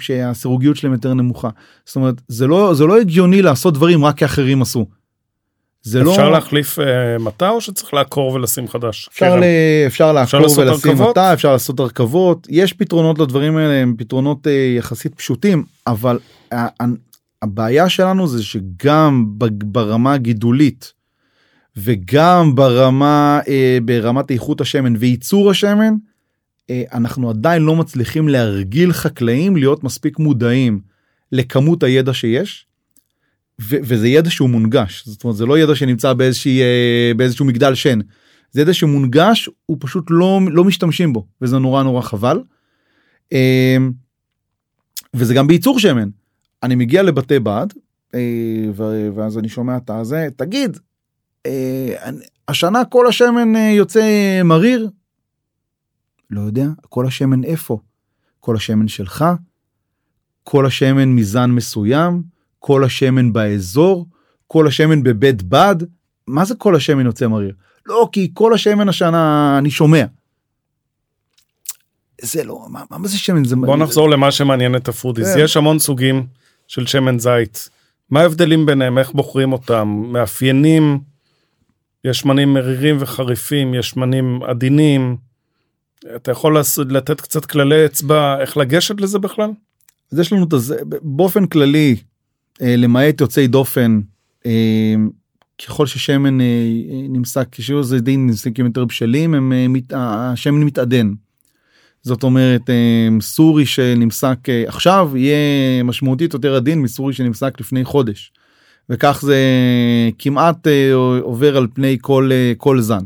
שהסירוגיות 0.00 0.76
שלהם 0.76 0.92
יותר 0.92 1.14
נמוכה. 1.14 1.48
זאת 1.84 1.96
אומרת, 1.96 2.14
זה 2.28 2.46
לא, 2.46 2.74
זה 2.74 2.86
לא 2.86 3.00
הגיוני 3.00 3.42
לעשות 3.42 3.74
דברים 3.74 4.04
רק 4.04 4.18
כי 4.18 4.24
אחרים 4.24 4.62
עשו. 4.62 4.86
זה 5.82 6.00
אפשר 6.00 6.24
לא... 6.24 6.32
להחליף 6.32 6.78
uh, 6.78 6.82
מטע 7.22 7.48
או 7.48 7.60
שצריך 7.60 7.94
לעקור 7.94 8.32
ולשים 8.32 8.68
חדש? 8.68 9.08
אפשר, 9.12 9.36
ל... 9.36 9.42
אפשר 9.86 10.12
לעקור 10.12 10.46
אפשר 10.46 10.60
ולשים 10.60 11.02
מטע, 11.02 11.32
אפשר 11.32 11.52
לעשות 11.52 11.80
הרכבות, 11.80 12.46
יש 12.50 12.72
פתרונות 12.72 13.18
לדברים 13.18 13.56
האלה, 13.56 13.74
הם 13.74 13.94
פתרונות 13.98 14.46
uh, 14.46 14.50
יחסית 14.78 15.14
פשוטים, 15.14 15.64
אבל 15.86 16.18
uh, 16.54 16.56
הבעיה 17.42 17.88
שלנו 17.88 18.28
זה 18.28 18.42
שגם 18.42 19.24
ברמה 19.64 20.12
הגידולית 20.12 20.92
וגם 21.76 22.54
ברמה 22.54 23.40
uh, 23.44 23.48
ברמת 23.84 24.30
איכות 24.30 24.60
השמן 24.60 24.94
וייצור 24.98 25.50
השמן, 25.50 25.94
uh, 26.62 26.72
אנחנו 26.92 27.30
עדיין 27.30 27.62
לא 27.62 27.76
מצליחים 27.76 28.28
להרגיל 28.28 28.92
חקלאים 28.92 29.56
להיות 29.56 29.84
מספיק 29.84 30.18
מודעים 30.18 30.80
לכמות 31.32 31.82
הידע 31.82 32.14
שיש. 32.14 32.68
וזה 33.60 34.08
ידע 34.08 34.30
שהוא 34.30 34.50
מונגש 34.50 35.02
זאת 35.06 35.24
אומרת 35.24 35.36
זה 35.36 35.46
לא 35.46 35.58
ידע 35.58 35.74
שנמצא 35.74 36.12
באיזושהי 36.12 36.60
אה, 36.60 37.12
באיזשהו 37.16 37.44
מגדל 37.44 37.74
שן 37.74 37.98
זה 38.50 38.60
ידע 38.60 38.74
שמונגש 38.74 39.50
הוא 39.66 39.76
פשוט 39.80 40.04
לא 40.10 40.40
לא 40.50 40.64
משתמשים 40.64 41.12
בו 41.12 41.26
וזה 41.42 41.58
נורא 41.58 41.82
נורא 41.82 42.02
חבל. 42.02 42.42
אה, 43.32 43.76
וזה 45.14 45.34
גם 45.34 45.46
בייצור 45.46 45.78
שמן 45.78 46.08
אני 46.62 46.74
מגיע 46.74 47.02
לבתי 47.02 47.38
בד 47.38 47.66
אה, 48.14 48.20
ואז 49.14 49.38
אני 49.38 49.48
שומע 49.48 49.76
את 49.76 49.90
הזה 49.90 50.28
תגיד 50.36 50.78
השנה 52.48 52.84
כל 52.84 53.06
השמן 53.06 53.56
יוצא 53.56 54.40
מריר. 54.44 54.90
לא 56.30 56.40
יודע 56.40 56.66
כל 56.88 57.06
השמן 57.06 57.44
איפה 57.44 57.78
כל 58.40 58.56
השמן 58.56 58.88
שלך 58.88 59.24
כל 60.44 60.66
השמן 60.66 61.08
מזן 61.08 61.50
מסוים. 61.50 62.22
כל 62.58 62.84
השמן 62.84 63.32
באזור, 63.32 64.06
כל 64.46 64.66
השמן 64.66 65.02
בבית 65.02 65.42
בד, 65.42 65.76
מה 66.26 66.44
זה 66.44 66.54
כל 66.54 66.76
השמן 66.76 67.06
יוצא 67.06 67.26
מריר? 67.26 67.54
לא, 67.86 68.08
כי 68.12 68.30
כל 68.34 68.54
השמן 68.54 68.88
השנה 68.88 69.54
אני 69.58 69.70
שומע. 69.70 70.04
זה 72.22 72.44
לא, 72.44 72.66
מה, 72.68 72.84
מה 72.90 73.08
זה 73.08 73.18
שמן? 73.18 73.44
זה... 73.44 73.56
בוא 73.56 73.76
נחזור 73.76 74.10
למה 74.10 74.30
שמעניין 74.30 74.76
את 74.76 74.88
ה 74.88 74.93
foodies. 74.93 75.34
כן. 75.34 75.40
יש 75.40 75.56
המון 75.56 75.78
סוגים 75.78 76.26
של 76.68 76.86
שמן 76.86 77.18
זית. 77.18 77.68
מה 78.10 78.20
ההבדלים 78.20 78.66
ביניהם? 78.66 78.98
איך 78.98 79.12
בוחרים 79.12 79.52
אותם? 79.52 80.02
מאפיינים? 80.06 80.98
יש 82.04 82.18
שמנים 82.18 82.54
מרירים 82.54 82.96
וחריפים, 83.00 83.74
יש 83.74 83.90
שמנים 83.90 84.42
עדינים. 84.42 85.16
אתה 86.16 86.30
יכול 86.30 86.56
לתת 86.88 87.20
קצת 87.20 87.44
כללי 87.44 87.86
אצבע, 87.86 88.40
איך 88.40 88.56
לגשת 88.56 89.00
לזה 89.00 89.18
בכלל? 89.18 89.50
אז 90.12 90.18
יש 90.18 90.32
לנו 90.32 90.44
את 90.44 90.52
זה, 90.56 90.76
באופן 91.02 91.46
כללי, 91.46 91.96
אה, 92.62 92.76
למעט 92.76 93.20
יוצאי 93.20 93.46
דופן 93.46 94.00
אה, 94.46 94.94
ככל 95.66 95.86
ששמן 95.86 96.40
אה, 96.40 96.46
נמסק 97.08 97.46
כשיעור 97.52 97.82
זיתים 97.82 98.26
נמסקים 98.26 98.66
יותר 98.66 98.84
בשלים 98.84 99.34
הם 99.34 99.52
השמן 99.92 100.62
מתעדן. 100.62 101.12
זאת 102.02 102.22
אומרת 102.22 102.70
סורי 103.20 103.66
שנמסק 103.66 104.38
עכשיו 104.66 105.10
יהיה 105.14 105.82
משמעותית 105.82 106.34
יותר 106.34 106.54
עדין 106.54 106.82
מסורי 106.82 107.12
שנמסק 107.12 107.60
לפני 107.60 107.84
חודש. 107.84 108.32
וכך 108.90 109.20
זה 109.22 109.38
כמעט 110.18 110.66
עובר 111.22 111.56
על 111.56 111.66
פני 111.74 111.98
כל 112.00 112.30
כל 112.58 112.80
זן. 112.80 113.04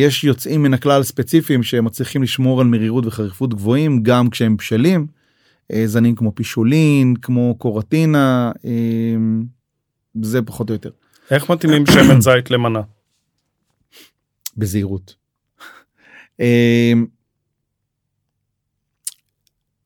יש 0.00 0.24
יוצאים 0.24 0.62
מן 0.62 0.74
הכלל 0.74 1.02
ספציפיים 1.02 1.62
שמצליחים 1.62 2.22
לשמור 2.22 2.60
על 2.60 2.66
מרירות 2.66 3.06
וחריפות 3.06 3.54
גבוהים 3.54 4.02
גם 4.02 4.30
כשהם 4.30 4.56
בשלים. 4.56 5.06
אה, 5.72 5.82
זנים 5.86 6.14
כמו 6.14 6.34
פישולין, 6.34 7.14
כמו 7.22 7.54
קורטינה, 7.58 8.52
אה, 8.64 9.16
זה 10.22 10.42
פחות 10.42 10.70
או 10.70 10.74
יותר. 10.74 10.90
איך 11.30 11.50
מתאימים 11.50 11.86
שמן 11.86 12.20
זית 12.20 12.50
למנה? 12.50 12.80
בזהירות. 14.56 15.14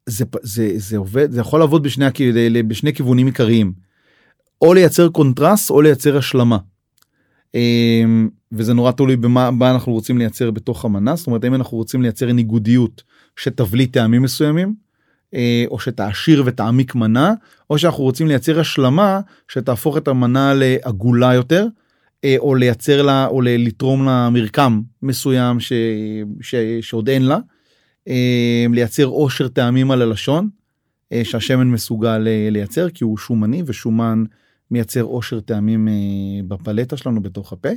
אה, 0.09 0.13
זה, 0.13 0.25
זה, 0.43 0.73
זה 0.77 0.97
עובד, 0.97 1.31
זה 1.33 1.41
יכול 1.41 1.61
לעבוד 1.61 1.83
בשני, 1.83 2.07
בשני 2.69 2.93
כיוונים 2.93 3.27
עיקריים. 3.27 3.73
או 4.63 4.75
לייצר 4.75 5.09
קונטרסט 5.09 5.71
או 5.71 5.83
לייצר 5.83 6.19
השלמה. 6.19 6.59
וזה 8.53 8.75
נורא 8.75 8.93
תלוי 8.93 9.17
במה, 9.17 9.71
אנחנו 9.71 9.93
רוצים 9.93 10.19
לייצר 10.19 10.51
בתוך 10.51 10.85
המנה, 10.85 11.17
זאת 11.17 11.27
אומרת 11.27 11.45
אם 11.45 11.55
אנחנו 11.55 11.77
רוצים 11.77 12.03
לייצר 12.03 12.33
ניגודיות 12.33 13.03
שתבליט 13.37 13.93
טעמים 13.93 14.23
מסוימים, 14.23 14.75
אה, 15.35 15.65
או 15.71 15.79
שתעשיר 15.79 16.43
ותעמיק 16.47 16.95
מנה, 16.95 17.35
או 17.71 17.79
שאנחנו 17.79 18.05
רוצים 18.05 18.27
לייצר 18.27 18.61
השלמה 18.61 19.21
שתהפוך 19.49 19.97
את 19.97 20.09
המנה 20.09 20.53
לעגולה 20.55 21.35
יותר, 21.35 21.67
אה, 22.25 22.37
או 22.39 22.55
לייצר 22.55 23.03
לה, 23.03 23.27
או 23.27 23.41
לתרום 23.41 24.05
לה 24.05 24.31
מרקם 24.31 24.81
מסוים 25.03 25.61
ש, 25.61 25.73
ש, 26.41 26.55
שעוד 26.81 27.09
אין 27.09 27.23
לה, 27.23 27.39
לייצר 28.69 29.05
עושר 29.05 29.49
טעמים 29.49 29.91
על 29.91 30.03
הלשון, 30.03 30.49
שהשמן 31.25 31.69
מסוגל 31.69 32.19
לייצר, 32.51 32.91
כי 32.91 33.05
הוא 33.05 33.19
שומני 33.19 33.63
ושומן 33.67 34.25
מייצר 34.71 35.03
עושר 35.03 35.41
טעמים 35.41 35.89
בפלטה 36.49 36.97
שלנו 36.97 37.23
בתוך 37.23 37.53
הפה. 37.53 37.69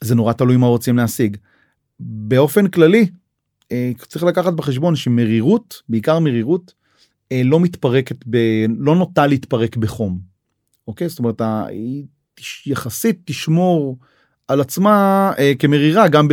זה 0.00 0.14
נורא 0.14 0.32
תלוי 0.32 0.56
מה 0.56 0.66
רוצים 0.66 0.96
להשיג. 0.96 1.36
באופן 2.00 2.68
כללי 2.68 3.06
אה, 3.72 3.90
צריך 4.08 4.24
לקחת 4.24 4.52
בחשבון 4.52 4.96
שמרירות 4.96 5.82
בעיקר 5.88 6.18
מרירות 6.18 6.74
אה, 7.32 7.42
לא 7.44 7.60
מתפרקת 7.60 8.16
ב... 8.30 8.36
לא 8.78 8.96
נוטה 8.96 9.26
להתפרק 9.26 9.76
בחום. 9.76 10.18
אוקיי 10.88 11.08
זאת 11.08 11.18
אומרת 11.18 11.40
היא 11.68 12.04
יחסית 12.66 13.20
תשמור 13.24 13.98
על 14.48 14.60
עצמה 14.60 15.32
אה, 15.38 15.52
כמרירה 15.58 16.08
גם 16.08 16.28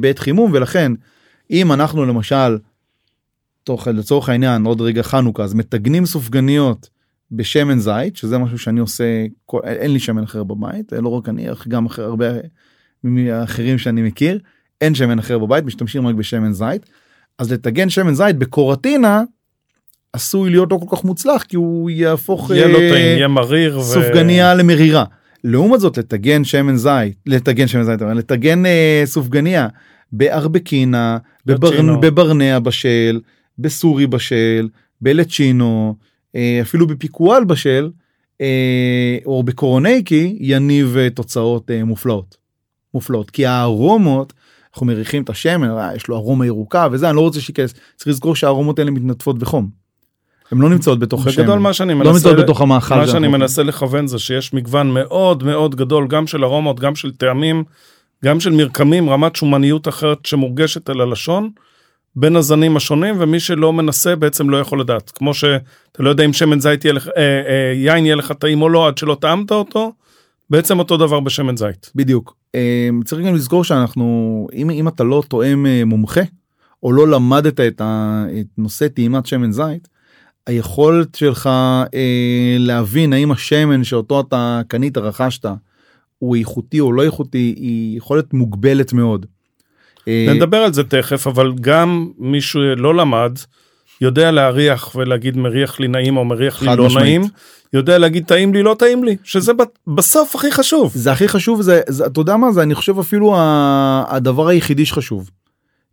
בעת 0.00 0.18
חימום 0.18 0.52
ולכן 0.54 0.92
אם 1.52 1.72
אנחנו 1.72 2.04
למשל 2.04 2.58
תוך 3.64 3.88
לצורך 3.88 4.28
העניין 4.28 4.64
עוד 4.64 4.80
רגע 4.80 5.02
חנוכה 5.02 5.42
אז 5.42 5.54
מטגנים 5.54 6.06
סופגניות 6.06 6.90
בשמן 7.30 7.78
זית 7.78 8.16
שזה 8.16 8.38
משהו 8.38 8.58
שאני 8.58 8.80
עושה 8.80 9.24
אין 9.64 9.92
לי 9.92 9.98
שמן 9.98 10.22
אחר 10.22 10.44
בבית 10.44 10.92
לא 10.92 11.08
רק 11.08 11.28
אני 11.28 11.46
גם 11.68 11.86
אחר 11.86 12.04
הרבה 12.04 12.26
אחרים 13.44 13.78
שאני 13.78 14.02
מכיר 14.02 14.38
אין 14.80 14.94
שמן 14.94 15.18
אחר 15.18 15.38
בבית 15.38 15.64
משתמשים 15.64 16.06
רק 16.06 16.14
בשמן 16.14 16.52
זית 16.52 16.86
אז 17.38 17.52
לטגן 17.52 17.88
שמן 17.88 18.14
זית 18.14 18.36
בקורטינה 18.36 19.22
עשוי 20.12 20.50
להיות 20.50 20.72
לא 20.72 20.78
כל 20.88 20.96
כך 20.96 21.04
מוצלח 21.04 21.42
כי 21.42 21.56
הוא 21.56 21.90
יהפוך 21.90 22.50
יהיה 22.50 22.68
לא 22.68 22.78
טעים 22.78 23.16
יהיה 23.16 23.28
מריר 23.28 23.82
סופגניה 23.82 24.52
ו... 24.56 24.58
למרירה. 24.58 25.04
לעומת 25.44 25.80
זאת 25.80 25.98
לטגן 25.98 26.44
שמן 26.44 26.76
זית 26.76 27.16
לטגן 27.26 27.66
שמן 27.66 27.82
זית 27.82 28.00
לטגן 28.02 28.66
אה, 28.66 29.02
סופגניה 29.04 29.68
בארבקינה 30.12 31.18
בבר, 31.46 31.96
בברנע 32.00 32.58
בשל 32.58 33.20
בסורי 33.58 34.06
בשל 34.06 34.68
בלצ'ינו 35.00 35.96
אה, 36.36 36.58
אפילו 36.62 36.86
בפיקואל 36.86 37.44
בשל 37.44 37.90
אה, 38.40 39.18
או 39.26 39.42
בקורונייקי 39.42 40.36
יניב 40.40 40.96
אה, 40.96 41.10
תוצאות 41.10 41.70
מופלאות. 41.84 42.36
מופלאות 42.94 43.30
כי 43.30 43.46
הארומות 43.46 44.32
אנחנו 44.74 44.86
מריחים 44.86 45.22
את 45.22 45.30
השמן 45.30 45.70
אה, 45.70 45.96
יש 45.96 46.08
לו 46.08 46.16
ארומה 46.16 46.46
ירוקה 46.46 46.88
וזה 46.92 47.08
אני 47.08 47.16
לא 47.16 47.20
רוצה 47.20 47.40
שייכנס 47.40 47.74
צריך 47.96 48.08
לזכור 48.08 48.36
שהארומות 48.36 48.78
האלה 48.78 48.90
מתנדפות 48.90 49.38
בחום. 49.38 49.82
הן 50.50 50.58
לא 50.58 50.70
נמצאות 50.70 50.98
בתוך 50.98 51.26
השמן. 51.26 51.44
בגדול 51.44 51.58
מה 51.58 51.72
שאני 51.72 51.92
לא 51.92 51.98
מנסה, 51.98 52.10
לא 52.10 52.14
נמצאות 52.14 52.36
בתוך 52.38 52.60
המאכל. 52.60 52.94
מה 52.94 53.06
שאני 53.06 53.28
מנסה 53.28 53.62
לכוון 53.62 54.06
זה 54.06 54.18
שיש 54.18 54.54
מגוון 54.54 54.90
מאוד 54.90 55.42
מאוד 55.42 55.74
גדול 55.74 56.06
גם 56.08 56.26
של 56.26 56.44
ארומות 56.44 56.80
גם 56.80 56.94
של 56.94 57.12
טעמים 57.12 57.64
גם 58.24 58.40
של 58.40 58.50
מרקמים 58.50 59.10
רמת 59.10 59.36
שומניות 59.36 59.88
אחרת 59.88 60.26
שמורגשת 60.26 60.88
על 60.88 61.00
הלשון. 61.00 61.50
בין 62.16 62.36
הזנים 62.36 62.76
השונים 62.76 63.14
ומי 63.18 63.40
שלא 63.40 63.72
מנסה 63.72 64.16
בעצם 64.16 64.50
לא 64.50 64.56
יכול 64.56 64.80
לדעת 64.80 65.10
כמו 65.10 65.34
שאתה 65.34 66.02
לא 66.02 66.10
יודע 66.10 66.24
אם 66.24 66.32
שמן 66.32 66.60
זית 66.60 66.84
יהיה 66.84 66.92
לך 66.92 67.08
אה, 67.16 67.22
אה, 67.22 67.72
יין 67.74 68.06
יהיה 68.06 68.16
לך 68.16 68.32
טעים 68.32 68.62
או 68.62 68.68
לא 68.68 68.88
עד 68.88 68.98
שלא 68.98 69.16
טעמת 69.20 69.50
אותו 69.50 69.92
בעצם 70.50 70.78
אותו 70.78 70.96
דבר 70.96 71.20
בשמן 71.20 71.56
זית. 71.56 71.90
בדיוק. 71.94 72.36
אמ, 72.54 73.00
צריך 73.04 73.26
גם 73.26 73.34
לזכור 73.34 73.64
שאנחנו 73.64 74.46
אם, 74.54 74.70
אם 74.70 74.88
אתה 74.88 75.04
לא 75.04 75.22
תואם 75.28 75.66
אה, 75.66 75.84
מומחה 75.84 76.20
או 76.82 76.92
לא 76.92 77.08
למדת 77.08 77.60
את, 77.60 77.80
ה, 77.80 78.24
את 78.40 78.46
נושא 78.58 78.88
טעימת 78.88 79.26
שמן 79.26 79.52
זית 79.52 79.88
היכולת 80.46 81.14
שלך 81.14 81.46
אה, 81.94 82.56
להבין 82.58 83.12
האם 83.12 83.32
השמן 83.32 83.84
שאותו 83.84 84.20
אתה 84.20 84.60
קנית 84.68 84.98
רכשת 84.98 85.44
הוא 86.22 86.36
איכותי 86.36 86.80
או 86.80 86.92
לא 86.92 87.02
איכותי 87.02 87.54
היא 87.56 87.96
יכולת 87.96 88.34
מוגבלת 88.34 88.92
מאוד. 88.92 89.26
אה, 90.08 90.26
נדבר 90.34 90.56
על 90.56 90.72
זה 90.72 90.84
תכף 90.84 91.26
אבל 91.26 91.52
גם 91.60 92.10
מי 92.18 92.40
שלא 92.40 92.94
למד 92.94 93.32
יודע 94.00 94.30
להריח 94.30 94.94
ולהגיד 94.94 95.36
מריח 95.36 95.80
לי 95.80 95.88
נעים 95.88 96.16
או 96.16 96.24
מריח 96.24 96.62
לי 96.62 96.76
לא 96.76 96.86
משמעית. 96.86 97.04
נעים, 97.04 97.22
יודע 97.72 97.98
להגיד 97.98 98.26
טעים 98.26 98.54
לי 98.54 98.62
לא 98.62 98.76
טעים 98.78 99.04
לי, 99.04 99.16
שזה 99.24 99.52
בסוף 99.86 100.34
הכי 100.34 100.52
חשוב. 100.52 100.92
זה 100.94 101.12
הכי 101.12 101.28
חשוב 101.28 101.62
זה, 101.62 101.80
זה 101.88 102.06
אתה 102.06 102.20
יודע 102.20 102.36
מה 102.36 102.52
זה 102.52 102.62
אני 102.62 102.74
חושב 102.74 102.98
אפילו 102.98 103.34
הדבר 104.08 104.48
היחידי 104.48 104.86
שחשוב. 104.86 105.30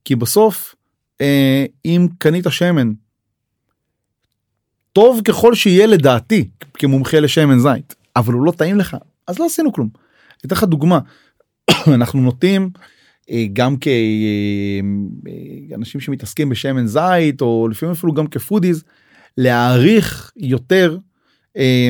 כי 0.06 0.16
בסוף 0.16 0.76
אה, 1.22 1.66
אם 1.86 2.08
קנית 2.18 2.46
שמן 2.50 2.92
טוב 4.94 5.22
ככל 5.26 5.56
שיהיה 5.56 5.88
לדעתי 5.88 6.50
כמומחה 6.74 7.20
לשמן 7.20 7.60
זית 7.60 7.96
אבל 8.16 8.34
הוא 8.34 8.46
לא 8.46 8.52
טעים 8.52 8.78
לך 8.78 8.98
אז 9.28 9.40
לא 9.40 9.46
עשינו 9.46 9.74
כלום. 9.74 10.09
אתן 10.46 10.56
לך 10.56 10.64
דוגמה 10.64 11.00
אנחנו 11.96 12.22
נוטים 12.22 12.70
אה, 13.30 13.46
גם 13.54 13.76
כאנשים 15.72 16.02
שמתעסקים 16.02 16.50
בשמן 16.50 16.88
זית 16.88 17.42
או 17.42 17.68
לפעמים 17.72 17.96
אפילו 17.96 18.14
גם 18.14 18.28
כפודיז 18.28 18.84
להעריך 19.38 20.32
יותר 20.38 20.98
אה, 21.58 21.90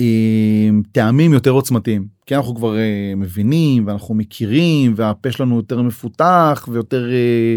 אה, 0.00 0.68
טעמים 0.92 1.32
יותר 1.32 1.50
עוצמתיים 1.50 2.18
כי 2.28 2.36
אנחנו 2.36 2.54
כבר 2.54 2.76
אה, 2.76 3.12
מבינים 3.16 3.86
ואנחנו 3.86 4.14
מכירים 4.14 4.92
והפה 4.96 5.32
שלנו 5.32 5.56
יותר 5.56 5.82
מפותח 5.82 6.68
ויותר 6.72 7.10
אה, 7.10 7.56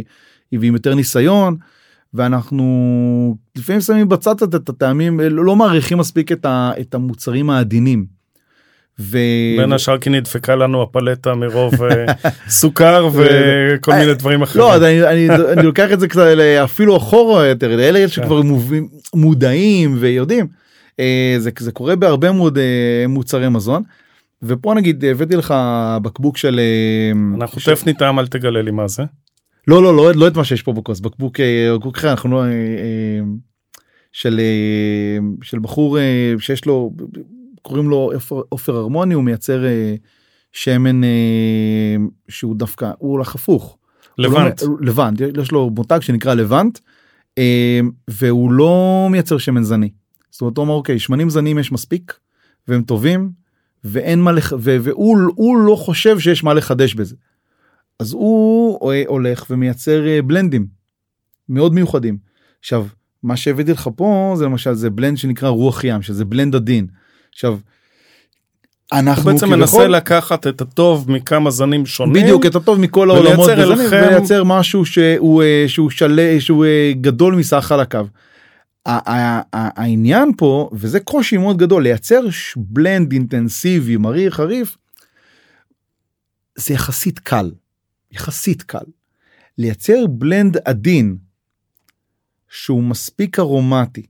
ועם 0.60 0.74
יותר 0.74 0.96
ניסיון 0.96 1.58
ואנחנו 2.14 3.36
לפעמים 3.58 3.82
שמים 3.82 4.10
בצד 4.10 4.44
את 4.44 4.70
הטעמים 4.70 5.20
אה, 5.20 5.30
לא 5.30 5.46
לא 5.46 5.56
מעריכים 5.56 5.98
מספיק 5.98 6.32
את 6.52 6.94
המוצרים 6.94 7.50
העדינים. 7.50 8.21
ו... 9.02 9.18
בין 9.58 9.74
השאר 9.74 9.98
כי 9.98 10.10
נדפקה 10.10 10.56
לנו 10.56 10.82
הפלטה 10.82 11.36
מרוב 11.36 11.84
אה, 11.84 12.06
סוכר 12.50 13.10
וכל 13.14 13.94
מיני 13.94 14.14
דברים 14.14 14.42
אחרים. 14.42 14.66
לא, 14.66 14.76
אני, 14.78 15.04
אני, 15.04 15.30
אני 15.54 15.64
לוקח 15.64 15.92
את 15.94 16.00
זה 16.00 16.08
קצת 16.08 16.26
אפילו 16.64 16.98
אחורה 16.98 17.48
יותר, 17.48 17.76
לאלה 17.76 18.08
שכבר 18.08 18.42
מובים, 18.42 18.88
מודעים 19.16 19.96
ויודעים. 20.00 20.48
אה, 21.00 21.36
זה, 21.38 21.50
זה 21.60 21.72
קורה 21.72 21.96
בהרבה 21.96 22.32
מאוד 22.32 22.58
אה, 22.58 22.64
מוצרי 23.08 23.50
מזון. 23.50 23.84
ופה 24.44 24.74
נגיד 24.74 25.06
הבאתי 25.06 25.36
לך 25.36 25.54
בקבוק 26.02 26.38
של... 26.38 26.60
אה, 26.60 27.36
אנחנו 27.38 27.62
של- 27.62 27.76
תכף 27.76 27.88
נטעם 27.88 28.20
אל 28.20 28.28
תגלה 28.28 28.62
לי 28.62 28.72
מה 28.72 28.88
זה. 28.88 29.04
לא 29.68 29.84
לא 29.84 29.96
לא 29.96 30.12
לא 30.16 30.28
את 30.28 30.36
מה 30.36 30.44
שיש 30.44 30.62
פה 30.62 30.74
בכוס 30.74 31.00
בקבוק 31.00 31.40
אה, 31.40 31.72
בקבוק 31.76 31.98
אחר 31.98 32.12
אנחנו 32.12 32.30
לא 32.32 32.44
אה, 32.44 32.48
אה, 32.48 32.52
של 34.12 34.40
אה, 34.40 35.18
של 35.44 35.60
בחור 35.60 36.00
אה, 36.00 36.04
שיש 36.40 36.66
לו 36.66 36.92
קוראים 37.62 37.90
לו 37.90 38.12
עופר- 38.50 38.76
הרמוני 38.76 39.14
הוא 39.14 39.24
מייצר 39.24 39.66
אה, 39.66 39.96
שמן 40.52 41.04
אה, 41.04 41.10
שהוא 42.30 42.56
דווקא 42.56 42.92
הוא 42.98 43.12
הולך 43.12 43.36
הפוך. 43.36 43.78
לא- 44.18 44.30
לבנט. 44.30 44.62
הוא- 44.62 44.78
לבנט 44.82 45.22
יש 45.42 45.52
לו 45.52 45.70
מותג 45.70 46.00
שנקרא 46.02 46.34
לבנט 46.34 46.80
אה, 47.38 47.80
והוא 48.08 48.52
לא 48.52 49.08
מייצר 49.12 49.38
שמן 49.38 49.64
זני. 49.64 49.90
זאת 50.32 50.42
אומרת 50.42 50.58
הוא 50.58 50.66
אמר 50.66 50.74
אוקיי 50.74 51.00
שמנים 51.00 51.30
זנים 51.30 51.58
יש 51.60 51.72
מספיק 51.72 52.14
והם 52.68 52.82
טובים 52.82 53.32
ואין 53.84 54.22
מה 54.22 54.32
לח... 54.32 54.54
ו- 54.60 54.78
והוא 54.82 55.18
הוא 55.36 55.58
לא 55.58 55.76
חושב 55.76 56.20
שיש 56.20 56.44
מה 56.44 56.54
לחדש 56.54 56.94
בזה. 56.94 57.16
אז 58.00 58.14
הוא 58.14 58.92
אה, 58.92 59.04
הולך 59.08 59.46
ומייצר 59.50 60.08
אה, 60.08 60.22
בלנדים 60.22 60.68
מאוד 61.50 61.74
מיוחדים. 61.74 62.18
עכשיו 62.60 62.86
מה 63.24 63.38
שהבאתי 63.38 63.72
לך 63.72 63.90
פה 63.96 64.34
זה 64.38 64.46
למשל 64.46 64.74
זה 64.74 64.90
בלנד 64.90 65.18
שנקרא 65.18 65.50
רוח 65.50 65.84
ים 65.84 66.02
שזה 66.02 66.26
בלנד 66.26 66.56
עדין. 66.56 66.88
עכשיו. 67.34 67.58
אנחנו 68.94 69.24
בעצם 69.24 69.38
כביכול- 69.38 69.60
מנסה 69.60 69.88
לקחת 69.88 70.48
את 70.48 70.62
הטוב 70.62 71.12
מכמה 71.12 71.52
זנים 71.52 71.86
שונים. 71.86 72.24
בדיוק 72.24 72.46
את 72.46 72.56
הטוב 72.56 72.80
מכל 72.80 73.00
ולייצר 73.12 73.28
העולמות 73.28 73.50
וזנים, 73.50 73.72
אליכם- 73.80 74.02
ולייצר 74.08 74.44
משהו 74.44 74.86
שהוא 74.86 75.44
אה, 75.44 75.64
שהוא 75.68 75.90
שלה 75.90 76.36
שהוא 76.40 76.66
אה, 76.66 76.92
גדול 77.02 77.36
מסך 77.36 77.60
חלקיו. 77.68 78.08
העניין 79.54 80.32
פה 80.38 80.70
וזה 80.74 81.00
קושי 81.00 81.38
מאוד 81.38 81.58
גדול 81.58 81.84
לייצר 81.84 82.22
בלנד 82.58 83.12
אינטנסיבי 83.12 83.98
מריר 83.98 84.32
חריף. 84.32 84.78
זה 86.56 86.74
יחסית 86.74 87.20
קל 87.20 87.52
יחסית 88.12 88.64
קל 88.64 88.86
לייצר 89.58 90.08
בלנד 90.10 90.58
עדין 90.66 91.18
שהוא 92.50 92.84
מספיק 92.84 93.40
ארומטי 93.40 94.06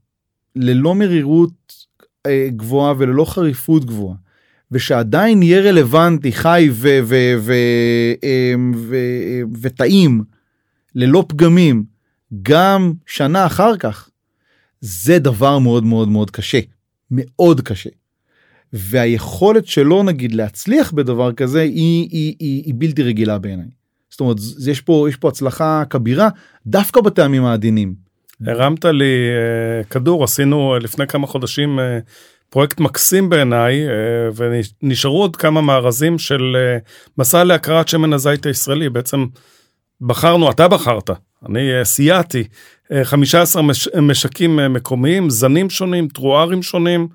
ללא 0.56 0.94
מרירות 0.94 1.81
גבוהה 2.48 2.94
וללא 2.98 3.24
חריפות 3.24 3.84
גבוהה 3.84 4.16
ושעדיין 4.70 5.42
יהיה 5.42 5.60
רלוונטי 5.60 6.32
חי 6.32 6.70
אמ, 8.22 8.72
וטעים 9.60 10.22
ללא 10.94 11.24
פגמים 11.28 11.84
גם 12.42 12.92
שנה 13.06 13.46
אחר 13.46 13.76
כך 13.76 14.08
זה 14.80 15.18
דבר 15.18 15.58
מאוד 15.58 15.84
מאוד 15.84 16.08
מאוד 16.08 16.30
קשה 16.30 16.60
מאוד 17.10 17.60
קשה. 17.60 17.90
והיכולת 18.72 19.66
שלו 19.66 20.02
נגיד 20.02 20.34
להצליח 20.34 20.92
בדבר 20.92 21.32
כזה 21.32 21.60
היא, 21.60 22.08
היא, 22.10 22.34
היא, 22.38 22.62
היא 22.66 22.74
בלתי 22.76 23.02
רגילה 23.02 23.38
בעיניי. 23.38 23.68
זאת 24.10 24.20
אומרת 24.20 24.36
יש 24.66 24.80
פה 24.80 25.06
יש 25.08 25.16
פה 25.16 25.28
הצלחה 25.28 25.82
כבירה 25.90 26.28
דווקא 26.66 27.00
בטעמים 27.00 27.44
העדינים. 27.44 27.94
הרמת 28.46 28.84
לי 28.84 29.28
אה, 29.28 29.84
כדור. 29.84 30.24
עשינו 30.24 30.74
אה, 30.74 30.78
לפני 30.78 31.06
כמה 31.06 31.26
חודשים 31.26 31.80
אה, 31.80 31.98
פרויקט 32.50 32.80
מקסים 32.80 33.28
בעיניי 33.28 33.80
ונשארו 34.36 35.20
עוד 35.20 35.36
כמה 35.36 35.60
מארזים 35.60 36.18
של 36.18 36.56
מסע 37.18 37.44
להקראת 37.44 37.88
שמן 37.88 38.12
הזית 38.12 38.46
הישראלי. 38.46 38.88
בעצם 38.88 39.26
בחרנו 40.00 40.50
אתה 40.50 40.68
בחרת 40.68 41.10
אני 41.46 41.70
סייעתי 41.84 42.44
אה, 42.92 43.04
15 43.04 43.62
מש, 43.62 43.88
משקים 44.02 44.56
מקומיים 44.56 45.30
זנים 45.30 45.70
שונים 45.70 46.08
טרוארים 46.08 46.62
שונים 46.62 47.08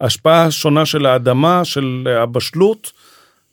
השפעה 0.00 0.50
שונה 0.50 0.86
של 0.86 1.06
האדמה 1.06 1.64
של 1.64 2.08
הבשלות 2.22 2.92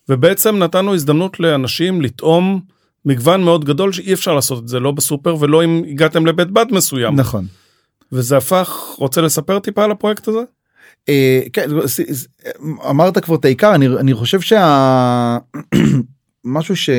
ובעצם 0.09 0.57
נתנו 0.57 0.93
הזדמנות 0.93 1.39
לאנשים 1.39 2.01
לטעום 2.01 2.61
מגוון 3.05 3.43
מאוד 3.43 3.65
גדול 3.65 3.91
שאי 3.91 4.13
אפשר 4.13 4.35
לעשות 4.35 4.63
את 4.63 4.67
זה 4.67 4.79
לא 4.79 4.91
בסופר 4.91 5.35
ולא 5.39 5.63
אם 5.63 5.83
הגעתם 5.89 6.25
לבית 6.25 6.51
בד 6.51 6.65
מסוים 6.71 7.15
נכון. 7.15 7.45
וזה 8.11 8.37
הפך 8.37 8.95
רוצה 8.97 9.21
לספר 9.21 9.59
טיפה 9.59 9.83
על 9.83 9.91
הפרויקט 9.91 10.27
הזה 10.27 10.39
אה, 11.09 11.41
כן, 11.53 11.69
אמרת 12.89 13.17
כבר 13.17 13.35
את 13.35 13.45
העיקר 13.45 13.75
אני 13.75 13.87
אני 13.87 14.13
חושב 14.13 14.41
שה... 14.41 15.37
משהו 16.45 16.75
ש... 16.75 16.89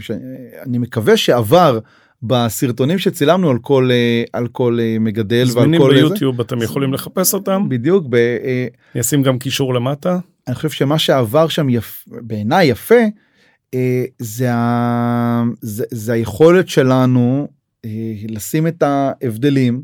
שאני 0.00 0.78
מקווה 0.78 1.16
שעבר 1.16 1.78
בסרטונים 2.22 2.98
שצילמנו 2.98 3.50
על 3.50 3.58
כל 3.58 3.88
אה, 3.92 4.24
על 4.32 4.48
כל 4.48 4.78
אה, 4.80 4.96
מגדל 5.00 5.46
ועל 5.54 5.78
כל. 5.78 5.94
ביוטיוב 5.94 6.40
אתם 6.40 6.62
יכולים 6.62 6.94
לחפש 6.94 7.34
אותם 7.34 7.68
בדיוק 7.68 8.06
ב... 8.10 8.14
אני 8.94 9.00
אשים 9.00 9.22
גם 9.22 9.38
קישור 9.38 9.74
למטה 9.74 10.18
אני 10.48 10.54
חושב 10.54 10.70
שמה 10.70 10.98
שעבר 10.98 11.48
שם 11.48 11.68
יפ... 11.68 12.04
בעיניי 12.06 12.66
יפה 12.66 12.94
זה, 14.18 14.52
ה... 14.52 15.42
זה, 15.60 15.84
זה 15.90 16.12
היכולת 16.12 16.68
שלנו 16.68 17.48
אה, 17.84 17.90
לשים 18.28 18.66
את 18.66 18.82
ההבדלים. 18.82 19.82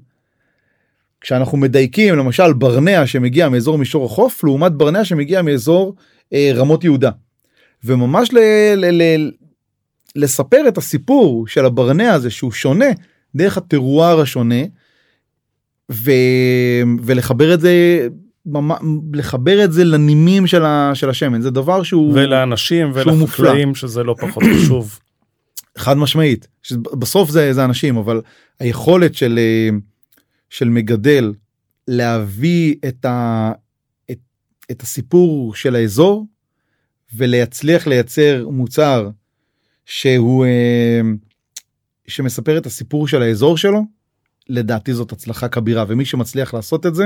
כשאנחנו 1.21 1.59
מדייקים 1.59 2.17
למשל 2.17 2.53
ברנע 2.53 3.07
שמגיע 3.07 3.49
מאזור 3.49 3.79
מישור 3.79 4.07
החוף 4.07 4.45
לעומת 4.45 4.73
ברנע 4.73 5.05
שמגיע 5.05 5.43
מאזור 5.43 5.95
אה, 6.33 6.51
רמות 6.55 6.85
יהודה. 6.85 7.11
וממש 7.85 8.33
ל... 8.33 8.39
ל... 8.77 9.03
ל... 9.03 9.31
לספר 10.17 10.69
את 10.69 10.79
הסיפור 10.79 11.47
של 11.47 11.65
הברנע 11.65 12.13
הזה 12.13 12.31
שהוא 12.31 12.53
שונה 12.53 12.87
דרך 13.35 13.57
הטרואר 13.57 14.21
השונה 14.21 14.63
ו... 15.91 16.11
ולחבר 17.03 17.55
את 17.55 17.61
זה 17.61 18.09
לחבר 19.13 19.65
את 19.65 19.73
זה 19.73 19.85
לנימים 19.85 20.47
של, 20.47 20.65
ה... 20.65 20.91
של 20.95 21.11
השמן. 21.11 21.41
זה 21.41 21.51
דבר 21.51 21.83
שהוא 21.83 22.13
ולאנשים. 22.15 22.91
ולחקלאים 22.95 23.75
שזה 23.75 24.03
לא 24.03 24.15
פחות 24.21 24.43
חשוב. 24.57 24.99
חד 25.79 25.97
משמעית. 25.97 26.49
בסוף 26.73 27.31
זה 27.31 27.53
זה 27.53 27.65
אנשים 27.65 27.97
אבל 27.97 28.21
היכולת 28.61 29.15
של 29.15 29.39
אה, 29.39 29.69
של 30.51 30.69
מגדל 30.69 31.33
להביא 31.89 32.75
את, 32.89 33.05
ה, 33.05 33.53
את, 34.11 34.19
את 34.71 34.83
הסיפור 34.83 35.55
של 35.55 35.75
האזור 35.75 36.27
ולהצליח 37.17 37.87
לייצר 37.87 38.49
מוצר 38.51 39.11
שהוא 39.87 40.45
אה, 40.45 41.01
שמספר 42.07 42.59
את 42.59 42.67
הסיפור 42.67 43.09
של 43.09 43.23
האזור 43.23 43.57
שלו 43.57 43.83
לדעתי 44.49 44.95
זאת 44.95 45.13
הצלחה 45.13 45.49
כבירה. 45.49 45.85
ומי 45.89 46.05
שמצליח 46.05 46.55
לעשות 46.55 46.87
את 46.87 46.95
זה 46.95 47.05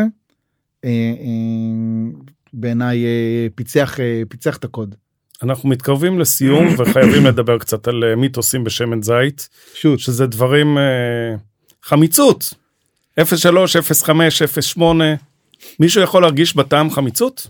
בעיניי 2.52 3.04
אה, 3.04 3.46
פיצח 3.54 4.00
אה, 4.00 4.22
פיצח 4.28 4.56
את 4.56 4.64
הקוד. 4.64 4.94
אנחנו 5.42 5.68
מתקרבים 5.68 6.18
לסיום 6.18 6.66
וחייבים 6.78 7.26
לדבר 7.26 7.58
קצת 7.58 7.88
על 7.88 8.04
אה, 8.04 8.16
מיתוסים 8.16 8.64
בשמן 8.64 9.02
זית 9.02 9.48
שוט. 9.74 9.98
שזה 9.98 10.26
דברים 10.26 10.78
אה, 10.78 11.34
חמיצות 11.82 12.54
03 13.36 13.76
05 13.76 14.42
08 14.76 15.04
מישהו 15.80 16.02
יכול 16.02 16.22
להרגיש 16.22 16.56
בטעם 16.56 16.90
חמיצות 16.90 17.46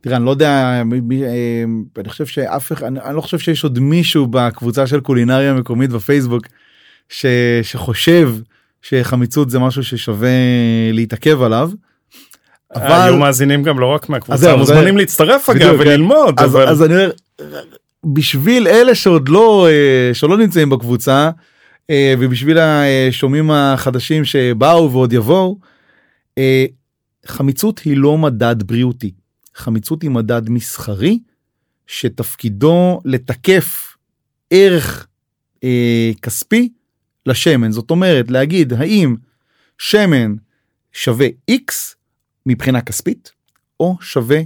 תראה 0.00 0.16
אני 0.16 0.24
לא 0.24 0.30
יודע 0.30 0.82
מי- 0.84 1.00
מי, 1.00 1.24
אה, 1.24 1.64
אני 1.98 2.08
חושב 2.08 2.26
שאף 2.26 2.72
אחד 2.72 2.86
אני, 2.86 3.00
אני 3.00 3.16
לא 3.16 3.20
חושב 3.20 3.38
שיש 3.38 3.64
עוד 3.64 3.78
מישהו 3.78 4.26
בקבוצה 4.26 4.86
של 4.86 5.00
קולינריה 5.00 5.54
מקומית 5.54 5.90
בפייסבוק 5.90 6.46
ש, 7.08 7.26
שחושב 7.62 8.32
שחמיצות 8.82 9.50
זה 9.50 9.58
משהו 9.58 9.84
ששווה 9.84 10.28
להתעכב 10.92 11.42
עליו. 11.42 11.70
אבל... 12.74 12.92
היו 12.92 13.16
מאזינים 13.16 13.62
גם 13.62 13.78
לא 13.78 13.86
רק 13.86 14.08
מהקבוצה, 14.08 14.56
מוזמנים 14.56 14.94
זה... 14.94 15.00
להצטרף 15.00 15.50
אגב 15.50 15.60
כן. 15.60 15.80
וללמוד. 15.80 16.40
אז, 16.40 16.50
אבל... 16.50 16.68
אז 16.68 16.82
אני 16.82 16.94
אומר, 16.94 17.10
בשביל 18.04 18.68
אלה 18.68 18.94
שעוד 18.94 19.28
לא, 19.28 19.68
אה, 19.70 20.14
שלא 20.14 20.38
נמצאים 20.38 20.70
בקבוצה, 20.70 21.30
אה, 21.90 22.14
ובשביל 22.18 22.58
השומעים 22.58 23.50
החדשים 23.50 24.24
שבאו 24.24 24.92
ועוד 24.92 25.12
יבואו, 25.12 25.58
אה, 26.38 26.66
חמיצות 27.26 27.78
היא 27.78 27.96
לא 27.96 28.18
מדד 28.18 28.62
בריאותי, 28.62 29.12
חמיצות 29.54 30.02
היא 30.02 30.10
מדד 30.10 30.50
מסחרי 30.50 31.18
שתפקידו 31.86 33.00
לתקף 33.04 33.96
ערך 34.50 35.06
אה, 35.64 36.10
כספי 36.22 36.68
לשמן, 37.26 37.72
זאת 37.72 37.90
אומרת 37.90 38.30
להגיד 38.30 38.72
האם 38.72 39.16
שמן 39.78 40.34
שווה 40.92 41.28
x 41.50 41.72
מבחינה 42.46 42.80
כספית 42.80 43.32
או 43.80 43.96
שווה 44.00 44.40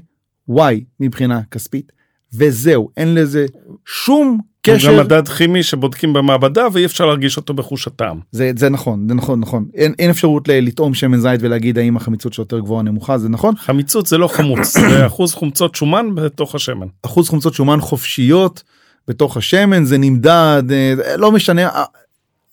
y 0.51 0.75
מבחינה 1.01 1.41
כספית 1.51 1.93
וזהו 2.33 2.91
אין 2.97 3.15
לזה 3.15 3.47
שום 3.87 4.39
קשר. 4.63 4.93
גם 4.93 4.99
מדד 4.99 5.29
כימי 5.29 5.63
שבודקים 5.63 6.13
במעבדה 6.13 6.67
ואי 6.73 6.85
אפשר 6.85 7.07
להרגיש 7.07 7.37
אותו 7.37 7.55
בחוש 7.55 7.87
הטעם. 7.87 8.21
זה, 8.33 8.51
זה 8.57 8.69
נכון, 8.69 9.09
זה 9.09 9.15
נכון, 9.15 9.41
נכון. 9.41 9.65
אין, 9.75 9.95
אין 9.99 10.11
אפשרות 10.11 10.49
לטעום 10.49 10.95
שמן 10.95 11.21
זית 11.21 11.41
ולהגיד 11.43 11.79
האם 11.79 11.97
החמיצות 11.97 12.33
שלו 12.33 12.43
יותר 12.43 12.59
גבוהה 12.59 12.79
או 12.79 12.83
נמוכה, 12.83 13.19
זה 13.19 13.29
נכון? 13.29 13.57
חמיצות 13.57 14.07
זה 14.07 14.19
לא 14.19 14.29
חמוץ, 14.29 14.79
זה 14.91 15.07
אחוז 15.07 15.35
חומצות 15.35 15.75
שומן 15.75 16.15
בתוך 16.15 16.55
השמן. 16.55 16.87
אחוז 17.03 17.29
חומצות 17.29 17.55
שומן 17.55 17.81
חופשיות 17.81 18.63
בתוך 19.09 19.37
השמן, 19.37 19.85
זה 19.85 19.99
נמדד, 19.99 20.63
אה, 20.71 21.17
לא 21.17 21.33
משנה. 21.33 21.69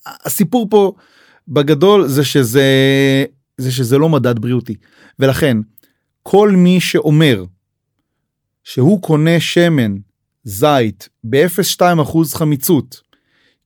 הסיפור 0.06 0.66
פה 0.70 0.92
בגדול 1.48 2.06
זה 2.06 2.24
שזה, 2.24 2.64
זה 3.58 3.72
שזה 3.72 3.98
לא 3.98 4.08
מדד 4.08 4.38
בריאותי. 4.38 4.74
ולכן, 5.18 5.56
כל 6.22 6.50
מי 6.50 6.80
שאומר 6.80 7.44
שהוא 8.64 9.02
קונה 9.02 9.40
שמן 9.40 9.96
זית 10.44 11.08
ב-0.2% 11.24 12.18
חמיצות, 12.34 13.00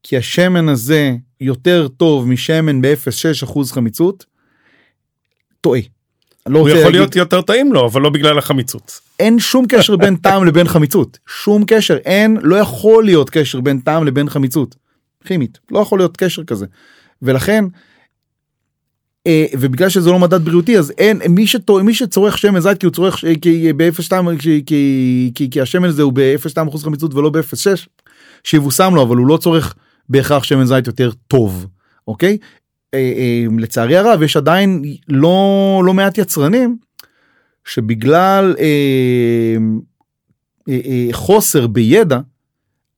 כי 0.03 0.17
השמן 0.17 0.69
הזה 0.69 1.17
יותר 1.41 1.89
טוב 1.89 2.29
משמן 2.29 2.83
ב-0.6% 2.83 3.59
חמיצות, 3.73 4.25
טועה. 5.61 5.81
לא 6.47 6.59
הוא 6.59 6.69
יכול 6.69 6.81
להגיד... 6.81 6.95
להיות 7.01 7.17
יותר 7.17 7.43
טעים 7.43 7.73
לו, 7.73 7.87
אבל 7.87 8.01
לא 8.01 8.11
בגלל 8.11 8.39
החמיצות. 8.39 9.01
אין 9.21 9.39
שום 9.39 9.67
קשר 9.69 9.97
בין 9.97 10.17
טעם 10.25 10.45
לבין 10.45 10.69
חמיצות. 10.69 11.19
שום 11.27 11.65
קשר. 11.67 11.97
אין, 11.97 12.37
לא 12.43 12.57
יכול 12.57 13.05
להיות 13.05 13.31
קשר 13.31 13.61
בין 13.61 13.81
טעם 13.81 14.05
לבין 14.05 14.29
חמיצות. 14.29 14.77
כימית. 15.25 15.59
לא 15.71 15.79
יכול 15.79 15.99
להיות 15.99 16.17
קשר 16.17 16.45
כזה. 16.45 16.67
ולכן, 17.23 17.65
ובגלל 19.59 19.89
שזה 19.89 20.11
לא 20.11 20.19
מדד 20.19 20.45
בריאותי 20.45 20.79
אז 20.79 20.93
אין 20.99 21.21
מי 21.29 21.47
שטוע 21.47 21.83
מי 21.83 21.95
שצורך 21.95 22.39
שמן 22.39 22.61
זית 22.61 22.79
כי 22.79 22.87
הוא 22.87 22.93
צורך 22.93 23.25
כי 23.43 23.73
ב-0.2 23.73 24.13
כי, 24.67 25.49
כי, 25.51 25.61
השמן 25.61 25.89
הזה 25.89 26.03
הוא 26.03 26.13
ב-0.2 26.13 26.69
אחוז 26.69 26.85
חמיצות 26.85 27.15
ולא 27.15 27.31
ב-0.6 27.31 27.87
שיבושם 28.45 28.93
לו 28.95 29.03
אבל 29.03 29.17
הוא 29.17 29.27
לא 29.27 29.37
צורך 29.37 29.75
בהכרח 30.09 30.43
שמן 30.43 30.65
זית 30.65 30.87
יותר 30.87 31.11
טוב 31.29 31.67
אוקיי 32.09 32.39
אה, 32.95 32.99
אה, 32.99 33.45
לצערי 33.59 33.97
הרב 33.97 34.23
יש 34.23 34.37
עדיין 34.37 34.83
לא 35.09 35.83
לא 35.85 35.95
מעט 35.95 36.19
יצרנים 36.19 36.77
שבגלל 37.65 38.55
אה, 38.59 39.57
אה, 40.69 40.81
אה, 40.85 41.09
חוסר 41.13 41.67
בידע 41.67 42.21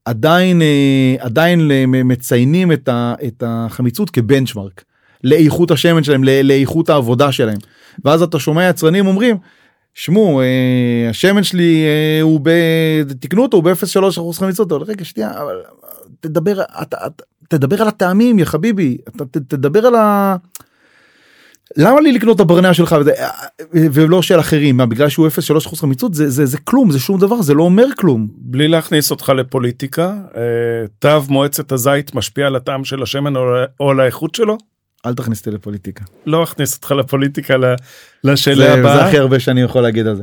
עדיין 0.04 0.62
אה, 0.62 1.16
עדיין 1.18 1.70
מציינים 1.86 2.72
את 3.26 3.42
החמיצות 3.46 4.10
כבנצ'מרק. 4.10 4.84
לאיכות 5.24 5.70
השמן 5.70 6.02
שלהם, 6.02 6.24
לאיכות 6.24 6.90
העבודה 6.90 7.32
שלהם. 7.32 7.58
ואז 8.04 8.22
אתה 8.22 8.38
שומע 8.38 8.68
יצרנים 8.68 9.06
אומרים, 9.06 9.36
שמעו, 9.94 10.40
אה, 10.40 11.06
השמן 11.10 11.42
שלי 11.42 11.84
אה, 11.84 12.22
הוא 12.22 12.40
ב... 12.42 12.50
תקנו 13.20 13.42
אותו, 13.42 13.56
הוא 13.56 13.64
ב-0.3 13.64 14.10
אחוז 14.10 14.38
חמיצות. 14.38 14.72
רגע, 14.72 15.04
שנייה, 15.04 15.30
אבל 15.42 15.62
תדבר, 16.20 16.62
אתה, 16.82 16.96
אתה, 17.06 17.24
תדבר 17.48 17.82
על 17.82 17.88
הטעמים, 17.88 18.38
יא 18.38 18.44
חביבי, 18.44 18.98
אתה, 19.08 19.24
ת, 19.24 19.36
תדבר 19.36 19.86
על 19.86 19.94
ה... 19.94 20.36
למה 21.76 22.00
לי 22.00 22.12
לקנות 22.12 22.36
את 22.36 22.40
הברנע 22.40 22.74
שלך 22.74 22.96
וזה, 23.00 23.12
ולא 23.72 24.22
של 24.22 24.40
אחרים 24.40 24.76
מה 24.76 24.86
בגלל 24.86 25.08
שהוא 25.08 25.28
0.3 25.28 25.66
אחוז 25.66 25.80
חמיצות 25.80 26.14
זה 26.14 26.30
זה 26.30 26.46
זה 26.46 26.58
כלום 26.58 26.90
זה 26.90 26.98
שום 26.98 27.20
דבר 27.20 27.42
זה 27.42 27.54
לא 27.54 27.62
אומר 27.62 27.86
כלום. 27.98 28.28
בלי 28.32 28.68
להכניס 28.68 29.10
אותך 29.10 29.28
לפוליטיקה 29.28 30.14
אה, 30.36 30.42
תו 30.98 31.22
מועצת 31.28 31.72
הזית 31.72 32.14
משפיע 32.14 32.46
על 32.46 32.56
הטעם 32.56 32.84
של 32.84 33.02
השמן 33.02 33.32
או 33.80 33.90
על 33.90 34.00
האיכות 34.00 34.34
שלו? 34.34 34.58
אל 35.06 35.14
תכניס 35.14 35.38
אותי 35.38 35.50
לפוליטיקה. 35.50 36.04
לא 36.26 36.42
אכניס 36.42 36.76
אותך 36.76 36.90
לפוליטיקה 36.90 37.54
לשאלה 38.24 38.74
הבאה. 38.74 38.96
זה 38.96 39.04
הכי 39.04 39.18
הרבה 39.18 39.40
שאני 39.40 39.62
יכול 39.62 39.82
להגיד 39.82 40.06
על 40.06 40.16
זה. 40.16 40.22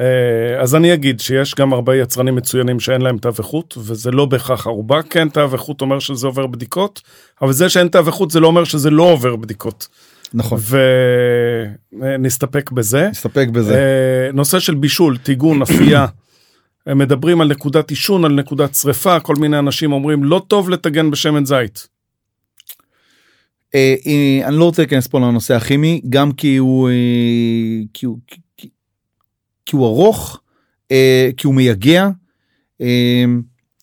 אה, 0.00 0.60
אז 0.60 0.74
אני 0.74 0.94
אגיד 0.94 1.20
שיש 1.20 1.54
גם 1.54 1.72
הרבה 1.72 1.96
יצרנים 1.96 2.36
מצוינים 2.36 2.80
שאין 2.80 3.00
להם 3.00 3.18
תו 3.18 3.28
איכות 3.38 3.74
וזה 3.78 4.10
לא 4.10 4.26
בהכרח 4.26 4.66
ערובה 4.66 5.02
כן 5.02 5.28
תו 5.28 5.52
איכות 5.52 5.80
אומר 5.80 5.98
שזה 5.98 6.26
עובר 6.26 6.46
בדיקות 6.46 7.02
אבל 7.42 7.52
זה 7.52 7.68
שאין 7.68 7.88
תו 7.88 8.06
איכות 8.06 8.30
זה 8.30 8.40
לא 8.40 8.46
אומר 8.46 8.64
שזה 8.64 8.90
לא 8.90 9.02
עובר 9.02 9.36
בדיקות. 9.36 9.88
נכון. 10.34 10.58
ונסתפק 11.92 12.70
בזה. 12.70 13.08
נסתפק 13.10 13.46
בזה. 13.52 13.74
אה, 13.74 14.32
נושא 14.32 14.58
של 14.58 14.74
בישול, 14.74 15.16
טיגון, 15.16 15.62
אפייה. 15.62 16.06
מדברים 16.88 17.40
על 17.40 17.48
נקודת 17.48 17.90
עישון, 17.90 18.24
על 18.24 18.32
נקודת 18.32 18.74
שריפה, 18.74 19.20
כל 19.20 19.34
מיני 19.36 19.58
אנשים 19.58 19.92
אומרים 19.92 20.24
לא 20.24 20.42
טוב 20.48 20.70
לטגן 20.70 21.10
בשמן 21.10 21.44
זית. 21.44 21.88
אה, 23.76 23.94
אה, 24.06 24.48
אני 24.48 24.56
לא 24.56 24.64
רוצה 24.64 24.82
להיכנס 24.82 25.06
פה 25.06 25.20
לנושא 25.20 25.54
הכימי 25.54 26.00
גם 26.08 26.32
כי 26.32 26.56
הוא 26.56 26.88
אה, 26.88 26.94
כי 27.92 28.06
הוא 28.06 28.18
כי, 28.56 28.68
כי 29.66 29.76
הוא 29.76 29.86
ארוך 29.86 30.40
כי 31.36 31.46
הוא 31.46 31.54
מייגע 31.54 32.08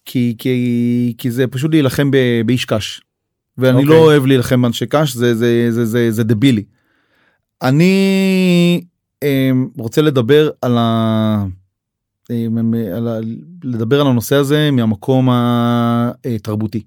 כי 0.05 0.35
כי 0.37 1.13
כי 1.17 1.31
זה 1.31 1.47
פשוט 1.47 1.71
להילחם 1.71 2.11
באיש 2.45 2.65
קש. 2.65 3.01
ואני 3.57 3.83
okay. 3.83 3.85
לא 3.85 3.93
אוקיי. 3.93 3.97
אוהב 3.97 4.25
להילחם 4.25 4.61
באנשי 4.61 4.85
קש 4.85 5.13
זה 5.13 5.35
זה 5.35 5.67
זה 5.71 5.85
זה 5.85 6.11
זה 6.11 6.23
דבילי. 6.23 6.63
אני 7.61 8.81
רוצה 9.77 10.01
לדבר 10.01 10.49
על 10.61 10.77
ה... 10.77 11.45
על 12.29 13.07
ה... 13.07 13.19
לדבר 13.63 14.01
על 14.01 14.07
הנושא 14.07 14.35
הזה 14.35 14.71
מהמקום 14.71 15.29
התרבותי. 15.31 16.83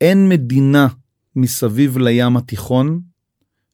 אין 0.00 0.28
מדינה 0.28 0.88
מסביב 1.36 1.98
לים 1.98 2.36
התיכון 2.36 3.00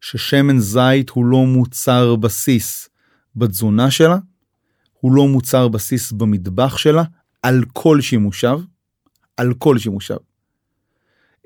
ששמן 0.01 0.59
זית 0.59 1.11
הוא 1.11 1.25
לא 1.25 1.45
מוצר 1.47 2.17
בסיס 2.17 2.89
בתזונה 3.37 3.91
שלה, 3.91 4.19
הוא 5.01 5.13
לא 5.13 5.29
מוצר 5.29 5.69
בסיס 5.69 6.13
במטבח 6.13 6.77
שלה, 6.77 7.03
על 7.43 7.65
כל 7.73 8.01
שימושיו, 8.01 8.61
על 9.37 9.55
כל 9.55 9.79
שימושיו. 9.79 10.17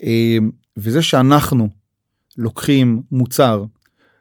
אמ, 0.02 0.50
וזה 0.76 1.02
שאנחנו 1.02 1.68
לוקחים 2.36 3.02
מוצר 3.10 3.64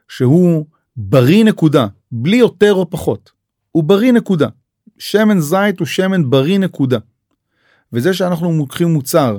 שהוא 0.08 0.66
בריא 0.96 1.44
נקודה, 1.44 1.86
בלי 2.12 2.36
יותר 2.36 2.72
או 2.74 2.90
פחות, 2.90 3.30
הוא 3.72 3.84
בריא 3.84 4.12
נקודה. 4.12 4.48
שמן 4.98 5.40
זית 5.40 5.78
הוא 5.78 5.86
שמן 5.86 6.30
בריא 6.30 6.58
נקודה. 6.58 6.98
וזה 7.92 8.14
שאנחנו 8.14 8.58
לוקחים 8.58 8.88
מוצר 8.88 9.38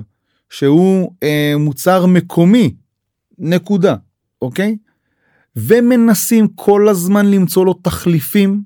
שהוא 0.49 1.11
אה, 1.23 1.53
מוצר 1.59 2.05
מקומי, 2.05 2.75
נקודה, 3.37 3.95
אוקיי? 4.41 4.77
ומנסים 5.55 6.47
כל 6.55 6.89
הזמן 6.89 7.31
למצוא 7.31 7.65
לו 7.65 7.73
תחליפים, 7.73 8.61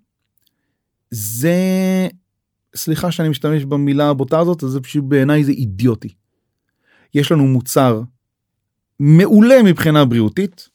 זה, 1.11 1.57
סליחה 2.75 3.11
שאני 3.11 3.29
משתמש 3.29 3.65
במילה 3.65 4.09
הבוטה 4.09 4.39
הזאת, 4.39 4.63
זה 4.67 4.81
פשוט 4.81 5.03
בעיניי 5.07 5.43
זה 5.43 5.51
אידיוטי. 5.51 6.09
יש 7.13 7.31
לנו 7.31 7.47
מוצר 7.47 8.01
מעולה 8.99 9.63
מבחינה 9.63 10.05
בריאותית, 10.05 10.69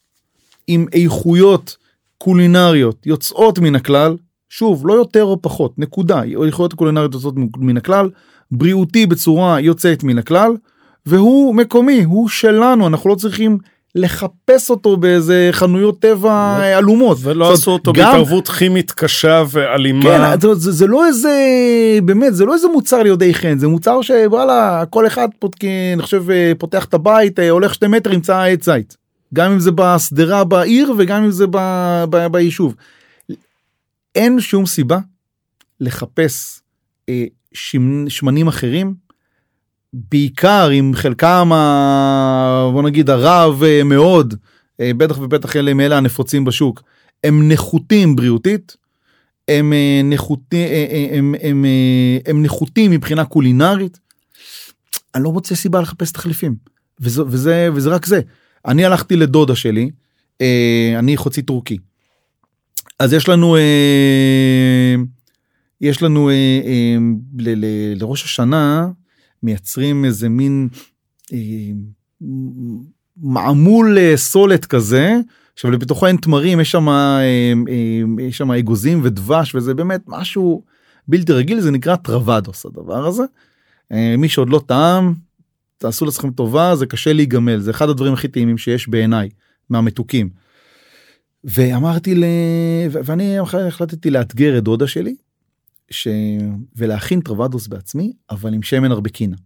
עם 0.67 0.87
איכויות 0.93 1.77
קולינריות 2.19 3.07
יוצאות 3.07 3.59
מן 3.59 3.75
הכלל, 3.75 4.17
שוב, 4.49 4.87
לא 4.87 4.93
יותר 4.93 5.25
או 5.25 5.43
פחות, 5.43 5.79
נקודה, 5.79 6.23
איכויות 6.47 6.73
קולינריות 6.73 7.15
יוצאות 7.15 7.35
מן 7.57 7.77
הכלל, 7.77 8.11
בריאותי 8.51 9.07
בצורה 9.07 9.61
יוצאת 9.61 10.05
מן 10.05 10.19
הכלל, 10.19 10.53
והוא 11.07 11.55
מקומי, 11.55 12.03
הוא 12.03 12.29
שלנו, 12.29 12.87
אנחנו 12.87 13.11
לא 13.11 13.15
צריכים 13.15 13.59
לחפש 13.95 14.71
אותו 14.71 14.97
באיזה 14.97 15.49
חנויות 15.53 16.01
טבע 16.01 16.59
עלומות. 16.77 17.19
ולא 17.21 17.53
עשו 17.53 17.71
אותו 17.71 17.93
גם... 17.93 18.05
בהתערבות 18.05 18.49
כימית 18.49 18.93
קשה 18.93 19.45
ואלימה. 19.51 20.03
כן, 20.03 20.41
זה, 20.41 20.55
זה, 20.55 20.73
זה 20.73 20.87
לא 20.87 21.07
איזה, 21.07 21.39
באמת, 22.05 22.35
זה 22.35 22.45
לא 22.45 22.55
איזה 22.55 22.69
מוצר 22.69 23.03
ליודעי 23.03 23.35
חן, 23.35 23.59
זה 23.59 23.69
מוצר 23.69 24.03
שוואלה, 24.03 24.85
כל 24.91 25.07
אחד 25.07 25.29
פה, 25.39 25.49
אני 25.95 26.03
חושב, 26.03 26.25
פותח 26.59 26.85
את 26.85 26.95
הבית, 26.95 27.39
הולך 27.51 27.75
שתי 27.75 27.87
מטר, 27.87 28.13
ימצא 28.13 28.43
עץ 28.43 28.65
זית. 28.65 28.97
גם 29.35 29.53
אם 29.53 29.61
זה 29.61 29.71
בשדרה 29.75 30.45
בעיר 30.45 30.93
וגם 30.99 31.25
אם 31.25 31.31
זה 31.31 31.47
ב, 31.51 31.59
ב, 32.11 32.27
ביישוב. 32.27 32.75
אין 34.15 34.41
שום 34.41 34.67
סיבה 34.67 34.99
לחפש 35.81 36.61
אה, 37.09 37.25
שמנים 38.09 38.49
אחרים 38.49 39.06
בעיקר 40.11 40.69
עם 40.73 40.95
חלקם 40.95 41.51
ה... 41.53 42.71
בוא 42.73 42.83
נגיד 42.83 43.11
הרב 43.11 43.63
אה, 43.63 43.85
מאוד 43.85 44.35
אה, 44.81 44.91
בטח 44.97 45.19
ובטח 45.19 45.57
אלה 45.57 45.75
מאלה 45.75 45.97
הנפוצים 45.97 46.45
בשוק 46.45 46.83
הם 47.25 47.53
נחותים 47.53 48.17
בריאותית 48.17 48.77
הם 49.49 49.73
אה, 49.73 50.01
נחותים 50.05 50.69
הם, 51.13 51.35
הם, 51.43 51.65
הם, 52.27 52.43
נחותים 52.43 52.91
מבחינה 52.91 53.25
קולינרית. 53.25 53.99
אני 55.15 55.25
לא 55.25 55.33
מוצא 55.33 55.55
סיבה 55.55 55.81
לחפש 55.81 56.13
תחליפים 56.13 56.57
וזה 57.01 57.23
וזה 57.27 57.69
וזה 57.75 57.91
רק 57.91 58.07
זה 58.07 58.21
אני 58.67 58.85
הלכתי 58.85 59.17
לדודה 59.17 59.57
שלי 59.57 59.91
אני 60.99 61.17
חוצי 61.17 61.43
טורקי 61.43 61.79
אז 62.99 63.13
יש 63.13 63.29
לנו 63.29 63.57
יש 65.81 66.03
לנו 66.03 66.31
לראש 67.97 68.25
השנה 68.25 68.89
מייצרים 69.47 70.05
איזה 70.05 70.29
מין 70.29 70.69
אה, 71.33 71.39
מעמול 73.17 73.99
אה, 73.99 74.17
סולת 74.17 74.65
כזה. 74.67 75.17
עכשיו 75.55 75.71
בתוכו 75.79 76.07
אין 76.07 76.17
תמרים 76.17 76.61
יש 76.61 76.71
שם 76.71 76.89
אה, 76.89 77.21
אה, 77.69 78.23
יש 78.23 78.39
שם 78.39 78.51
אגוזים 78.51 79.01
ודבש 79.03 79.55
וזה 79.55 79.75
באמת 79.75 80.01
משהו 80.07 80.63
בלתי 81.09 81.33
רגיל 81.33 81.61
זה 81.61 81.71
נקרא 81.71 81.97
טרוואדוס 81.97 82.67
הדבר 82.67 83.07
הזה. 83.07 83.23
אה, 83.93 84.15
מי 84.19 84.29
שעוד 84.29 84.51
לא 84.51 84.61
טעם 84.67 85.15
תעשו 85.79 86.05
לעצמכם 86.05 86.31
טובה 86.31 86.77
זה 86.77 86.87
קשה 86.87 87.13
להיגמל 87.13 87.59
זה 87.59 87.71
אחד 87.71 87.89
הדברים 87.89 88.13
הכי 88.13 88.29
טעימים 88.29 88.59
שיש 88.59 88.89
בעיניי 88.89 89.29
מהמתוקים. 89.71 90.29
ואמרתי 91.45 92.15
ל... 92.15 92.25
ואני 92.91 93.39
החלטתי 93.39 94.11
לאתגר 94.11 94.59
את 94.59 94.65
דודה 94.65 94.87
שלי 94.87 95.17
ש... 95.91 96.09
ולהכין 96.77 97.21
טרוואדוס 97.21 97.67
בעצמי 97.67 98.13
אבל 98.31 98.55
עם 98.55 98.63
שמן 98.63 98.93
ארבקינה. 98.93 99.37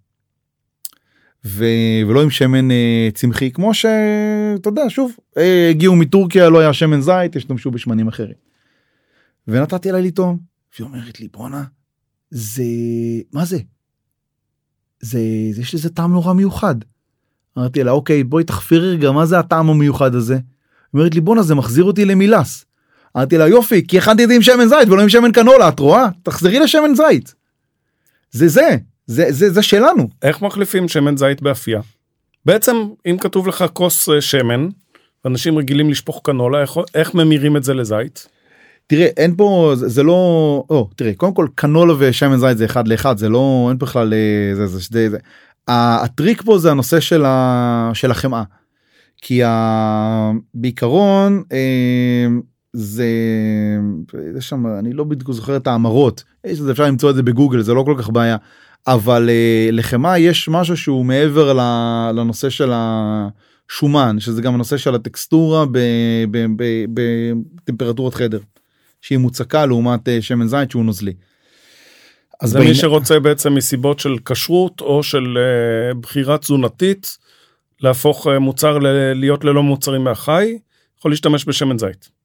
ו... 1.45 1.65
ולא 2.09 2.23
עם 2.23 2.31
שמן 2.31 2.71
אה, 2.71 3.09
צמחי 3.15 3.51
כמו 3.51 3.75
שאתה 3.75 4.69
יודע 4.69 4.83
שוב 4.89 5.17
אה, 5.39 5.69
הגיעו 5.71 5.97
מטורקיה 5.97 6.49
לא 6.49 6.59
היה 6.59 6.73
שמן 6.73 7.01
זית 7.01 7.37
השתמשו 7.37 7.71
בשמנים 7.71 8.09
אחרים. 8.09 8.35
ונתתי 9.49 9.93
לה 9.93 10.01
לטעום 10.01 10.39
והיא 10.75 10.87
אומרת 10.87 11.21
לי 11.21 11.29
בואנה 11.33 11.65
זה 12.31 12.65
מה 13.33 13.45
זה. 13.45 13.59
זה 15.01 15.21
יש 15.61 15.75
לזה 15.75 15.91
טעם 15.91 16.12
נורא 16.12 16.33
מיוחד. 16.33 16.75
אמרתי 17.59 17.85
לה 17.85 17.91
אוקיי 17.91 18.25
בואי 18.25 18.45
תחפירי 18.45 18.93
רגע 18.93 19.11
מה 19.11 19.27
זה 19.27 19.39
הטעם 19.39 19.71
המיוחד 19.71 20.15
הזה. 20.15 20.39
אומרת 20.95 21.15
לי 21.15 21.21
בואנה 21.21 21.43
זה 21.43 21.55
מחזיר 21.55 21.85
אותי 21.85 22.05
למילס. 22.05 22.65
אמרתי 23.16 23.39
לה 23.39 23.49
יופי 23.49 23.87
כי 23.87 23.99
הכנתי 23.99 24.24
את 24.24 24.28
זה 24.28 24.35
עם 24.35 24.43
שמן 24.43 24.69
זית 24.69 24.89
ולא 24.89 25.03
עם 25.03 25.09
שמן 25.09 25.32
קנולה 25.32 25.69
את 25.69 25.78
רואה 25.78 26.09
תחזרי 26.23 26.59
לשמן 26.59 26.95
זית. 26.95 27.35
זה 28.31 28.49
זה 28.49 28.77
זה 29.07 29.27
זה 29.28 29.51
זה 29.51 29.62
שלנו. 29.62 30.09
איך 30.23 30.43
מחליפים 30.43 30.89
שמן 30.89 31.16
זית 31.16 31.43
באפייה? 31.43 31.81
בעצם 32.47 32.77
אם 33.07 33.16
כתוב 33.20 33.49
לך 33.49 33.65
כוס 33.73 34.09
אה, 34.09 34.20
שמן 34.20 34.69
אנשים 35.27 35.59
רגילים 35.59 35.91
לשפוך 35.91 36.20
קנולה 36.24 36.62
איך, 36.62 36.77
איך 36.95 37.15
ממירים 37.15 37.57
את 37.57 37.65
זה 37.65 37.74
לזית? 37.74 38.28
תראה 38.87 39.07
אין 39.16 39.35
פה 39.37 39.73
זה, 39.74 39.89
זה 39.89 40.03
לא 40.03 40.15
או, 40.70 40.89
תראה 40.97 41.15
קודם 41.15 41.35
כל 41.35 41.47
קנולה 41.55 41.95
ושמן 41.99 42.37
זית 42.39 42.59
זה 42.59 42.65
אחד 42.65 42.89
לאחד 42.89 43.19
זה 43.19 43.28
לא 43.28 43.66
אין 43.69 43.78
בכלל 43.78 44.15
אה, 44.15 44.55
זה 44.55 44.66
זה, 44.66 44.78
זה, 44.91 45.11
זה. 45.11 45.19
הטריק 45.69 46.43
פה 46.43 46.59
זה 46.59 46.70
הנושא 46.70 47.01
של, 47.01 47.24
ה, 47.24 47.91
של 47.95 48.11
החמאה. 48.11 48.43
כי 49.23 49.45
ה, 49.45 50.31
בעיקרון 50.55 51.43
אה, 51.53 52.27
זה 52.73 53.07
יש 54.39 54.49
שם 54.49 54.67
אני 54.79 54.93
לא 54.93 55.05
בדיוק 55.05 55.33
זוכר 55.33 55.57
את 55.57 55.67
האמרות 55.67 56.25
יש 56.45 56.61
אפשר 56.71 56.85
למצוא 56.85 57.11
את 57.11 57.15
זה 57.15 57.23
בגוגל 57.23 57.61
זה 57.61 57.75
לא 57.75 57.83
כל 57.83 57.95
כך 57.99 58.11
בעיה 58.11 58.37
אבל 58.87 59.29
uh, 59.29 59.73
לחמאה 59.73 60.19
יש 60.19 60.49
משהו 60.49 60.77
שהוא 60.77 61.05
מעבר 61.05 61.53
לנושא 62.15 62.51
של 62.51 62.73
השומן 62.75 64.21
שזה 64.21 64.43
גם 64.43 64.55
הנושא 64.55 64.77
של 64.77 64.95
הטקסטורה 64.95 65.65
בטמפרטורת 67.65 68.15
חדר 68.15 68.41
שהיא 69.01 69.19
מוצקה 69.19 69.67
לעומת 69.67 70.09
uh, 70.09 70.11
שמן 70.21 70.47
זית 70.47 70.71
שהוא 70.71 70.85
נוזלי. 70.85 71.13
אז 72.41 72.57
מי 72.57 72.75
שרוצה 72.75 73.21
בעצם 73.21 73.55
מסיבות 73.55 73.99
של 73.99 74.17
כשרות 74.25 74.81
או 74.81 75.03
של 75.03 75.39
uh, 75.39 75.95
בחירה 75.95 76.39
תזונתית 76.39 77.19
להפוך 77.81 78.27
uh, 78.27 78.39
מוצר 78.39 78.79
ל- 78.79 79.13
להיות 79.13 79.45
ללא 79.45 79.63
מוצרים 79.63 80.05
מהחי 80.05 80.59
יכול 80.99 81.11
להשתמש 81.11 81.49
בשמן 81.49 81.79
זית. 81.79 82.20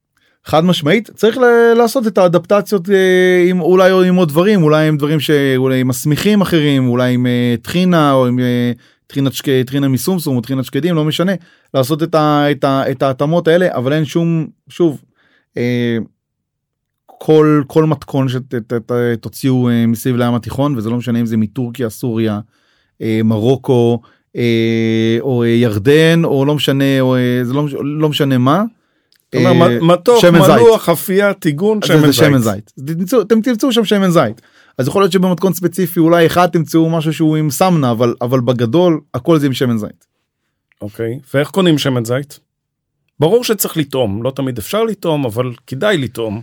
חד 0.46 0.66
משמעית 0.66 1.10
צריך 1.16 1.38
לעשות 1.78 2.08
את 2.08 2.18
האדפטציות 2.18 2.90
אה, 2.90 3.46
עם 3.50 3.62
אולי 3.62 4.08
עם 4.08 4.16
עוד 4.16 4.30
דברים 4.30 4.64
אולי 4.64 4.88
עם 4.88 4.98
דברים 4.98 5.20
שאולי 5.20 5.84
מסמיכים 5.84 6.42
אחרים 6.42 6.88
אולי 6.88 7.14
עם 7.14 7.26
אה, 7.26 7.56
טחינה 7.62 8.12
או 8.14 8.28
עם 8.28 8.40
אה, 8.40 8.72
טחינת 9.08 9.34
שק, 9.34 9.46
טחינה 9.66 9.88
מסומסום 9.88 10.36
או 10.36 10.42
טחינת 10.42 10.66
שקדים 10.66 10.96
לא 10.96 11.06
משנה 11.06 11.32
לעשות 11.74 12.04
את, 12.04 12.16
ה, 12.16 12.52
את, 12.52 12.64
ה, 12.64 12.92
את 12.92 13.04
ההתאמות 13.04 13.48
האלה 13.48 13.68
אבל 13.76 13.94
אין 13.94 14.06
שום 14.06 14.48
שוב 14.70 15.02
אה, 15.58 15.98
כל 17.08 17.64
כל 17.68 17.84
מתכון 17.84 18.28
שתוציאו 18.30 19.70
אה, 19.70 19.86
מסביב 19.88 20.16
לים 20.16 20.34
התיכון 20.34 20.78
וזה 20.78 20.90
לא 20.90 20.98
משנה 20.98 21.20
אם 21.20 21.26
זה 21.26 21.38
מטורקיה 21.38 21.90
סוריה 21.90 22.40
אה, 23.02 23.22
מרוקו 23.24 24.00
אה, 24.36 25.18
או 25.22 25.46
ירדן 25.46 26.22
או 26.24 26.46
לא 26.46 26.56
משנה 26.56 27.02
או 27.02 27.16
זה 27.44 27.54
לא, 27.54 27.68
לא 27.84 28.10
משנה 28.10 28.38
מה. 28.38 28.64
אה, 29.36 29.80
מתוק, 29.82 30.26
מלוח, 30.26 30.90
אפייה, 30.90 31.34
טיגון, 31.34 31.80
שמן 32.12 32.40
זית. 32.40 32.74
אתם 33.22 33.42
תמצאו 33.42 33.72
שם 33.72 33.86
שמן 33.86 34.10
זית. 34.10 34.42
אז 34.78 34.88
יכול 34.88 35.02
להיות 35.02 35.12
שבמתכון 35.12 35.54
ספציפי 35.54 36.00
אולי 36.00 36.26
אחד 36.26 36.48
תמצאו 36.48 36.90
משהו 36.90 37.14
שהוא 37.14 37.38
עם 37.38 37.50
סמנה 37.50 37.92
אבל 37.92 38.16
אבל 38.22 38.40
בגדול 38.40 39.00
הכל 39.14 39.40
זה 39.40 39.46
עם 39.46 39.54
שמן 39.54 39.78
זית. 39.78 40.06
אוקיי 40.82 41.20
ואיך 41.34 41.50
קונים 41.50 41.78
שמן 41.78 42.06
זית? 42.06 42.40
ברור 43.20 43.44
שצריך 43.44 43.78
לטעום 43.78 44.24
לא 44.24 44.32
תמיד 44.32 44.58
אפשר 44.58 44.84
לטעום 44.84 45.26
אבל 45.26 45.54
כדאי 45.68 45.98
לטעום. 45.98 46.42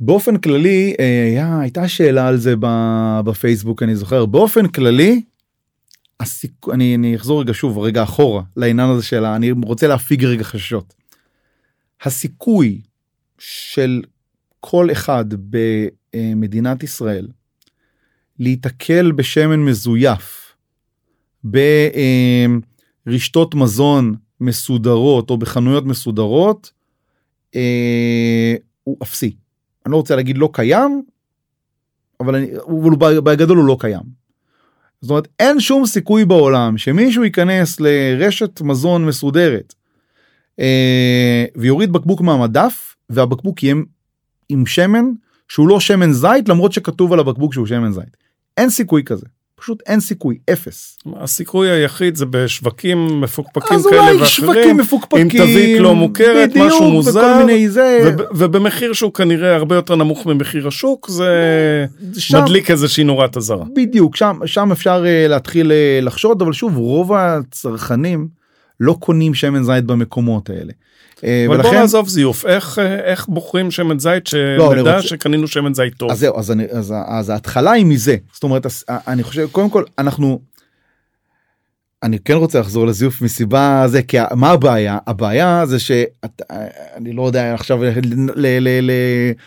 באופן 0.00 0.36
כללי 0.36 0.94
אה, 1.00 1.24
היה, 1.30 1.60
הייתה 1.60 1.88
שאלה 1.88 2.28
על 2.28 2.36
זה 2.36 2.54
בפייסבוק 3.24 3.82
אני 3.82 3.96
זוכר 3.96 4.26
באופן 4.26 4.68
כללי. 4.68 5.22
הסיק... 6.20 6.52
אני, 6.72 6.94
אני 6.94 7.16
אחזור 7.16 7.40
רגע 7.40 7.52
שוב 7.54 7.78
רגע 7.78 8.02
אחורה 8.02 8.42
לעניין 8.56 8.90
הזה 8.90 9.02
של 9.02 9.24
אני 9.24 9.52
רוצה 9.64 9.86
להפיג 9.86 10.24
רגע 10.24 10.44
חששות. 10.44 10.94
הסיכוי 12.02 12.80
של 13.38 14.02
כל 14.60 14.92
אחד 14.92 15.24
במדינת 16.14 16.82
ישראל 16.82 17.28
להיתקל 18.38 19.12
בשמן 19.12 19.60
מזויף 19.60 20.54
ברשתות 23.04 23.54
מזון 23.54 24.14
מסודרות 24.40 25.30
או 25.30 25.36
בחנויות 25.36 25.84
מסודרות 25.84 26.72
אה, 27.54 28.54
הוא 28.84 28.96
אפסי. 29.02 29.36
אני 29.86 29.92
לא 29.92 29.96
רוצה 29.96 30.16
להגיד 30.16 30.38
לא 30.38 30.50
קיים 30.52 31.02
אבל 32.20 32.34
אני, 32.34 32.50
אבל 32.98 33.20
בגדול 33.20 33.58
הוא 33.58 33.66
לא 33.66 33.76
קיים. 33.80 34.22
זאת 35.00 35.10
אומרת 35.10 35.28
אין 35.38 35.60
שום 35.60 35.86
סיכוי 35.86 36.24
בעולם 36.24 36.78
שמישהו 36.78 37.24
ייכנס 37.24 37.80
לרשת 37.80 38.60
מזון 38.60 39.06
מסודרת 39.06 39.74
ויוריד 41.56 41.92
בקבוק 41.92 42.20
מהמדף 42.20 42.96
והבקבוק 43.10 43.62
יהיה 43.62 43.74
עם 44.48 44.66
שמן 44.66 45.04
שהוא 45.48 45.68
לא 45.68 45.80
שמן 45.80 46.12
זית 46.12 46.48
למרות 46.48 46.72
שכתוב 46.72 47.12
על 47.12 47.20
הבקבוק 47.20 47.54
שהוא 47.54 47.66
שמן 47.66 47.92
זית. 47.92 48.16
אין 48.56 48.70
סיכוי 48.70 49.02
כזה. 49.04 49.26
פשוט 49.62 49.82
אין 49.86 50.00
סיכוי 50.00 50.38
אפס. 50.52 50.98
הסיכוי 51.16 51.70
היחיד 51.70 52.16
זה 52.16 52.26
בשווקים 52.26 53.20
מפוקפקים 53.20 53.78
כאלה 53.90 54.02
ואחרים. 54.02 54.26
שווקים 54.26 54.76
מפוקפקים. 54.76 55.20
עם 55.20 55.28
תווית 55.28 55.80
לא 55.80 55.94
מוכרת 55.94 56.50
בדיוק, 56.50 56.66
משהו 56.66 56.90
מוזר. 56.90 57.38
מיני 57.38 57.68
זה. 57.68 58.00
וב, 58.04 58.22
ובמחיר 58.34 58.92
שהוא 58.92 59.12
כנראה 59.12 59.54
הרבה 59.54 59.74
יותר 59.74 59.96
נמוך 59.96 60.26
ממחיר 60.26 60.68
השוק 60.68 61.08
זה 61.10 61.86
שם, 62.18 62.42
מדליק 62.42 62.70
איזושהי 62.70 63.04
נורת 63.04 63.36
אזהרה. 63.36 63.64
בדיוק 63.76 64.16
שם 64.16 64.38
שם 64.46 64.72
אפשר 64.72 65.04
uh, 65.04 65.28
להתחיל 65.28 65.72
uh, 65.72 66.04
לחשוד 66.04 66.42
אבל 66.42 66.52
שוב 66.52 66.76
רוב 66.76 67.12
הצרכנים 67.12 68.41
לא 68.80 68.96
קונים 69.00 69.34
שמן 69.34 69.62
זית 69.62 69.84
במקומות 69.84 70.50
האלה. 70.50 70.72
אה, 71.24 71.44
אבל 71.46 71.56
ולכן... 71.56 71.68
בוא 71.68 71.78
נעזוב 71.78 72.08
זיוף 72.08 72.46
איך 72.46 72.78
איך 73.04 73.26
בוחרים 73.28 73.70
שמן 73.70 73.98
זית 73.98 74.26
שנדע 74.26 74.56
לא, 74.56 74.80
רוצה... 74.80 75.02
שקנינו 75.02 75.48
שמן 75.48 75.74
זית 75.74 75.94
טוב. 75.94 76.10
אז 76.10 76.18
זהו 76.18 76.38
אז, 76.38 76.50
אני, 76.50 76.64
אז, 76.70 76.94
אז 77.06 77.30
ההתחלה 77.30 77.70
היא 77.70 77.86
מזה 77.86 78.16
זאת 78.34 78.42
אומרת 78.42 78.66
אני 78.88 79.22
חושב 79.22 79.48
קודם 79.52 79.70
כל 79.70 79.84
אנחנו. 79.98 80.40
אני 82.02 82.18
כן 82.18 82.34
רוצה 82.34 82.60
לחזור 82.60 82.86
לזיוף 82.86 83.22
מסיבה 83.22 83.84
זה 83.86 84.02
כי 84.02 84.16
מה 84.34 84.50
הבעיה 84.50 84.98
הבעיה 85.06 85.66
זה 85.66 85.78
שאני 85.78 87.12
לא 87.12 87.26
יודע 87.26 87.54
עכשיו 87.54 87.84
ל, 87.84 87.88
ל, 88.36 88.46
ל, 88.60 88.68
ל, 88.82 88.92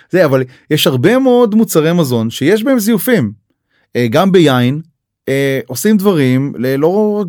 זה 0.10 0.26
אבל 0.26 0.43
יש 0.72 0.88
הרבה 0.88 1.19
מאוד 1.19 1.56
מוצרי 1.56 1.93
מזון 1.93 2.30
שיש 2.30 2.64
בהם 2.64 2.80
זיופים 2.80 3.31
אה, 3.95 4.07
גם 4.10 4.31
ביין 4.31 4.81
אה, 5.30 5.60
עושים 5.68 5.97
דברים 5.97 6.53
לא 6.77 7.22
רק 7.22 7.27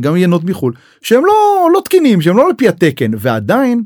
גם 0.00 0.16
יינות 0.16 0.44
מחול 0.44 0.72
שהם 1.02 1.24
לא 1.24 1.68
לא 1.74 1.80
תקינים 1.84 2.20
שהם 2.20 2.36
לא 2.36 2.50
לפי 2.50 2.68
התקן 2.68 3.10
ועדיין 3.18 3.82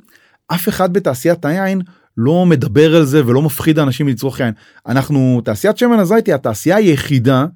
אף 0.48 0.68
אחד 0.68 0.93
בתעשיית 0.93 1.44
היין 1.44 1.80
לא 2.16 2.47
מדבר 2.47 2.97
על 2.97 3.05
זה 3.05 3.26
ולא 3.26 3.43
מפחיד 3.43 3.78
אנשים 3.78 4.09
לצרוך 4.09 4.40
יין 4.40 4.55
אנחנו 4.86 5.40
תעשיית 5.44 5.78
שמן 5.78 5.98
הזית 5.98 6.26
היא 6.26 6.34
התעשייה 6.34 6.76
היחידה 6.76 7.47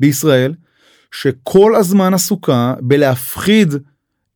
בישראל 0.00 0.54
שכל 1.12 1.76
הזמן 1.76 2.14
עסוקה 2.14 2.74
בלהפחיד 2.80 3.74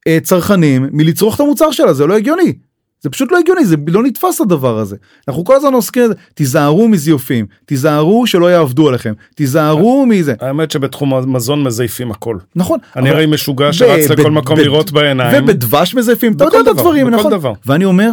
אה, 0.06 0.18
צרכנים 0.22 0.88
מלצרוך 0.92 1.34
את 1.34 1.40
המוצר 1.40 1.70
שלה 1.70 1.92
זה 1.92 2.06
לא 2.06 2.16
הגיוני. 2.16 2.54
זה 3.00 3.10
פשוט 3.10 3.32
לא 3.32 3.38
הגיוני 3.38 3.64
זה 3.64 3.76
לא 3.88 4.02
נתפס 4.02 4.40
הדבר 4.40 4.78
הזה 4.78 4.96
אנחנו 5.28 5.44
כל 5.44 5.56
הזמן 5.56 5.74
עוסקים 5.74 6.10
תיזהרו 6.34 6.88
מזיופים 6.88 7.46
תיזהרו 7.66 8.26
שלא 8.26 8.50
יעבדו 8.50 8.88
עליכם 8.88 9.12
תיזהרו 9.34 10.06
מזה 10.06 10.34
האמת 10.40 10.70
שבתחום 10.70 11.14
המזון 11.14 11.62
מזייפים 11.62 12.10
הכל. 12.10 12.38
נכון 12.56 12.78
אני 12.96 13.10
הרי 13.10 13.26
משוגע 13.26 13.72
שרץ 13.72 14.10
לכל 14.10 14.30
מקום 14.30 14.58
לראות 14.58 14.90
בעיניים. 14.90 15.44
ובדבש 15.44 15.94
מזייפים 15.94 16.32
אתה 16.32 16.44
יודע 16.44 16.60
את 16.60 16.64
דבר, 16.64 16.70
הדברים 16.72 17.08
נכון. 17.08 17.32
ואני 17.66 17.84
אומר 17.84 18.10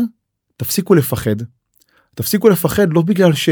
תפסיקו 0.58 0.96
לפחד 0.96 1.36
תפסיקו 2.16 2.50
לפחד 2.50 2.94
לא 2.94 3.02
בגלל 3.02 3.34
ש... 3.34 3.50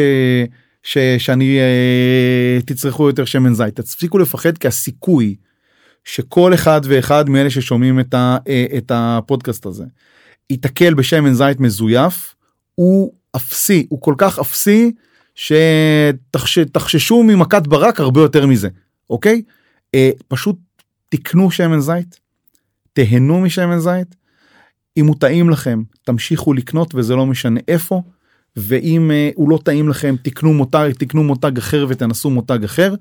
ש... 0.83 0.97
שאני 1.17 1.59
אה, 1.59 2.61
תצרכו 2.65 3.07
יותר 3.07 3.25
שמן 3.25 3.53
זית 3.53 3.75
תפסיקו 3.75 4.17
לפחד 4.17 4.57
כי 4.57 4.67
הסיכוי 4.67 5.35
שכל 6.05 6.53
אחד 6.53 6.81
ואחד 6.83 7.29
מאלה 7.29 7.49
ששומעים 7.49 7.99
את, 7.99 8.13
ה... 8.13 8.37
אה, 8.47 8.65
את 8.77 8.91
הפודקאסט 8.95 9.65
הזה 9.65 9.83
ייתקל 10.49 10.93
בשמן 10.93 11.33
זית 11.33 11.59
מזויף 11.59 12.35
הוא 12.75 13.13
אפסי 13.35 13.85
הוא 13.89 14.01
כל 14.01 14.15
כך 14.17 14.39
אפסי 14.39 14.91
שתחששו 16.45 17.23
ממכת 17.23 17.67
ברק 17.67 17.99
הרבה 17.99 18.21
יותר 18.21 18.45
מזה 18.45 18.69
אוקיי? 19.09 19.41
אה, 19.95 20.09
פשוט 20.27 20.55
תקנו 21.09 21.51
שמן 21.51 21.79
זית 21.79 22.19
תהנו 22.95 23.41
משמן 23.41 23.79
זית. 23.79 24.15
אם 24.97 25.07
הוא 25.07 25.15
טעים 25.19 25.49
לכם 25.49 25.83
תמשיכו 26.03 26.53
לקנות 26.53 26.95
וזה 26.95 27.15
לא 27.15 27.25
משנה 27.25 27.59
איפה. 27.67 28.01
ואם 28.55 29.11
uh, 29.11 29.33
הוא 29.35 29.49
לא 29.49 29.59
טעים 29.63 29.89
לכם 29.89 30.15
תקנו 30.21 30.53
מותג 30.53 30.91
תקנו 30.97 31.23
מותג 31.23 31.57
אחר 31.57 31.85
ותנסו 31.89 32.29
מותג 32.29 32.63
אחר. 32.63 32.95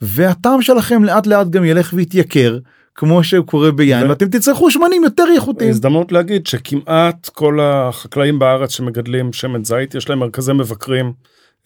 והטעם 0.00 0.62
שלכם 0.62 1.04
לאט 1.04 1.26
לאט 1.26 1.48
גם 1.48 1.64
ילך 1.64 1.92
ויתייקר 1.96 2.58
כמו 3.00 3.24
שקורה 3.24 3.70
ביין 3.72 4.06
ו- 4.06 4.08
ואתם 4.08 4.28
תצרכו 4.28 4.70
שמנים 4.70 5.04
יותר 5.04 5.24
איכותיים. 5.34 5.70
הזדמנות 5.70 6.12
להגיד 6.12 6.46
שכמעט 6.46 7.28
כל 7.28 7.58
החקלאים 7.62 8.38
בארץ 8.38 8.70
שמגדלים 8.72 9.32
שמן 9.32 9.64
זית 9.64 9.94
יש 9.94 10.08
להם 10.08 10.18
מרכזי 10.18 10.52
מבקרים. 10.52 11.12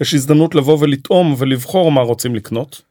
יש 0.00 0.14
הזדמנות 0.14 0.54
לבוא 0.54 0.78
ולטעום 0.80 1.34
ולבחור 1.38 1.92
מה 1.92 2.00
רוצים 2.00 2.34
לקנות. 2.34 2.82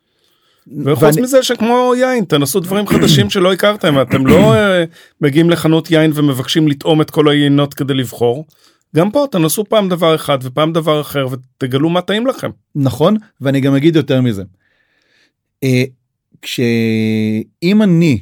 וחוץ 0.85 1.03
ואני- 1.03 1.21
מזה 1.21 1.43
שכמו 1.43 1.93
יין 1.97 2.23
תנסו 2.23 2.59
דברים 2.59 2.87
חדשים 2.87 3.29
שלא 3.29 3.53
הכרתם 3.53 4.01
אתם 4.01 4.27
לא 4.27 4.53
אה, 4.55 4.83
מגיעים 5.21 5.49
לחנות 5.49 5.91
יין 5.91 6.11
ומבקשים 6.15 6.67
לטעום 6.67 7.01
את 7.01 7.09
כל 7.11 7.29
היינות 7.29 7.73
כדי 7.73 7.93
לבחור. 7.93 8.45
גם 8.95 9.11
פה 9.11 9.25
תנסו 9.31 9.63
פעם 9.65 9.89
דבר 9.89 10.15
אחד 10.15 10.37
ופעם 10.43 10.73
דבר 10.73 11.01
אחר 11.01 11.27
ותגלו 11.31 11.89
מה 11.89 12.01
טעים 12.01 12.27
לכם. 12.27 12.49
נכון 12.75 13.17
ואני 13.41 13.61
גם 13.61 13.75
אגיד 13.75 13.95
יותר 13.95 14.21
מזה. 14.21 14.43
אה, 15.63 15.83
כשאם 16.41 17.81
אני 17.81 18.19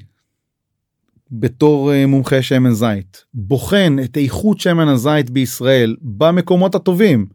בתור 1.32 1.94
אה, 1.94 2.06
מומחה 2.06 2.42
שמן 2.42 2.72
זית 2.72 3.24
בוחן 3.34 3.96
את 4.04 4.18
איכות 4.18 4.60
שמן 4.60 4.88
הזית 4.88 5.30
בישראל 5.30 5.96
במקומות 6.02 6.76
הטובים 6.76 7.26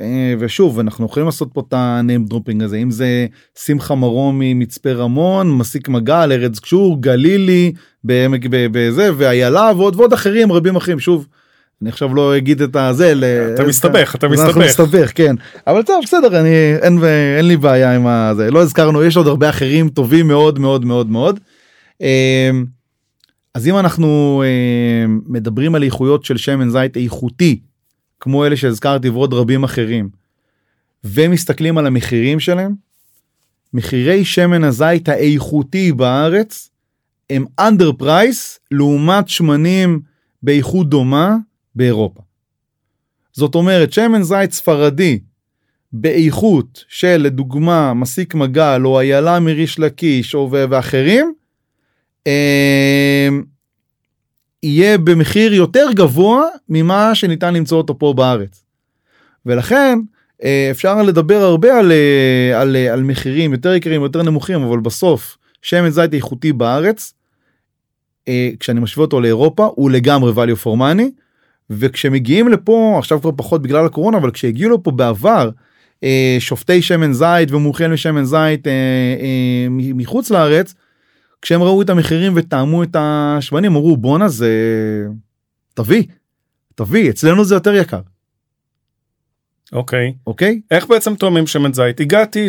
אה, 0.00 0.34
ושוב 0.38 0.78
אנחנו 0.78 1.06
יכולים 1.06 1.26
לעשות 1.26 1.48
פה 1.52 1.62
את 1.68 1.72
ה-name 1.72 2.32
dropping 2.32 2.64
הזה 2.64 2.76
אם 2.76 2.90
זה 2.90 3.26
שמחה 3.64 3.94
מרומי 3.94 4.54
מצפה 4.54 4.92
רמון 4.92 5.56
מסיק 5.56 5.88
מגל 5.88 6.32
ארץ 6.32 6.60
גשור 6.60 7.02
גלילי 7.02 7.72
בעמק 8.04 8.40
בזה 8.50 9.10
ואיילה 9.16 9.72
ועוד 9.76 9.96
ועוד 9.96 10.12
אחרים 10.12 10.52
רבים 10.52 10.76
אחרים 10.76 11.00
שוב. 11.00 11.26
אני 11.82 11.90
עכשיו 11.90 12.14
לא 12.14 12.36
אגיד 12.36 12.62
את 12.62 12.76
הזה 12.76 13.14
אתה 13.54 13.64
מסתבך, 13.64 14.14
אתה 14.14 14.26
אז 14.26 14.40
אנחנו 14.40 14.60
מסתבך. 14.60 14.88
מסתבך 14.90 15.12
כן 15.14 15.34
אבל 15.66 15.82
טוב 15.82 16.04
בסדר 16.04 16.40
אני 16.40 16.76
אין, 16.82 16.98
אין 17.36 17.48
לי 17.48 17.56
בעיה 17.56 17.94
עם 17.94 18.06
הזה 18.06 18.50
לא 18.50 18.62
הזכרנו 18.62 19.02
יש 19.04 19.16
עוד 19.16 19.26
הרבה 19.26 19.50
אחרים 19.50 19.88
טובים 19.88 20.28
מאוד 20.28 20.58
מאוד 20.58 20.84
מאוד 20.84 21.10
מאוד. 21.10 21.40
אז 23.54 23.68
אם 23.68 23.78
אנחנו 23.78 24.42
אמ, 24.46 25.20
מדברים 25.26 25.74
על 25.74 25.82
איכויות 25.82 26.24
של 26.24 26.36
שמן 26.36 26.70
זית 26.70 26.96
איכותי 26.96 27.60
כמו 28.20 28.46
אלה 28.46 28.56
שהזכרתי 28.56 29.08
ועוד 29.08 29.34
רבים 29.34 29.64
אחרים 29.64 30.08
ומסתכלים 31.04 31.78
על 31.78 31.86
המחירים 31.86 32.40
שלהם 32.40 32.74
מחירי 33.74 34.24
שמן 34.24 34.64
הזית 34.64 35.08
האיכותי 35.08 35.92
בארץ 35.92 36.70
הם 37.30 37.44
under 37.60 38.02
price 38.02 38.58
לעומת 38.70 39.28
שמנים 39.28 40.00
באיכות 40.42 40.88
דומה 40.88 41.36
באירופה. 41.74 42.20
זאת 43.32 43.54
אומרת 43.54 43.92
שמן 43.92 44.22
זית 44.22 44.52
ספרדי 44.52 45.18
באיכות 45.92 46.84
של 46.88 47.16
לדוגמה 47.16 47.94
מסיק 47.94 48.34
מגל 48.34 48.82
או 48.84 49.00
איילה 49.00 49.40
מריש 49.40 49.78
לקיש 49.78 50.34
או 50.34 50.50
ואחרים 50.50 51.26
אה, 51.26 51.30
יהיה 54.62 54.98
במחיר 54.98 55.54
יותר 55.54 55.86
גבוה 55.94 56.42
ממה 56.68 57.14
שניתן 57.14 57.54
למצוא 57.54 57.78
אותו 57.78 57.98
פה 57.98 58.12
בארץ. 58.16 58.64
ולכן 59.46 59.98
אה, 60.44 60.68
אפשר 60.70 61.02
לדבר 61.02 61.42
הרבה 61.42 61.78
על, 61.78 61.92
אה, 61.92 62.60
על, 62.60 62.76
אה, 62.76 62.92
על 62.92 63.02
מחירים 63.02 63.52
יותר 63.52 63.74
יקרים 63.74 64.02
יותר 64.02 64.22
נמוכים 64.22 64.62
אבל 64.62 64.80
בסוף 64.80 65.38
שמן 65.62 65.90
זית 65.90 66.14
איכותי 66.14 66.52
בארץ 66.52 67.14
כשאני 68.60 68.80
משווה 68.80 69.04
אותו 69.04 69.20
לאירופה 69.20 69.68
הוא 69.74 69.90
לגמרי 69.90 70.32
value 70.32 70.64
for 70.64 70.78
money 70.78 71.02
וכשמגיעים 71.70 72.48
לפה 72.48 72.96
עכשיו 72.98 73.20
כבר 73.20 73.30
פחות 73.36 73.62
בגלל 73.62 73.86
הקורונה 73.86 74.18
אבל 74.18 74.30
כשהגיעו 74.30 74.74
לפה 74.74 74.90
בעבר 74.90 75.50
שופטי 76.38 76.82
שמן 76.82 77.12
זית 77.12 77.50
ומומחים 77.50 77.92
לשמן 77.92 78.24
זית 78.24 78.66
מחוץ 79.70 80.30
לארץ 80.30 80.74
כשהם 81.42 81.62
ראו 81.62 81.82
את 81.82 81.90
המחירים 81.90 82.32
וטעמו 82.36 82.82
את 82.82 82.96
השמנים 82.98 83.76
אמרו 83.76 83.96
בואנה 83.96 84.28
זה 84.28 84.50
תביא 85.74 86.02
תביא 86.74 87.10
אצלנו 87.10 87.44
זה 87.44 87.54
יותר 87.54 87.74
יקר 87.74 88.00
אוקיי. 89.72 90.14
אוקיי 90.26 90.60
איך 90.70 90.86
בעצם 90.86 91.14
תואמים 91.14 91.46
שמן 91.46 91.72
זית? 91.72 92.00
הגעתי 92.00 92.48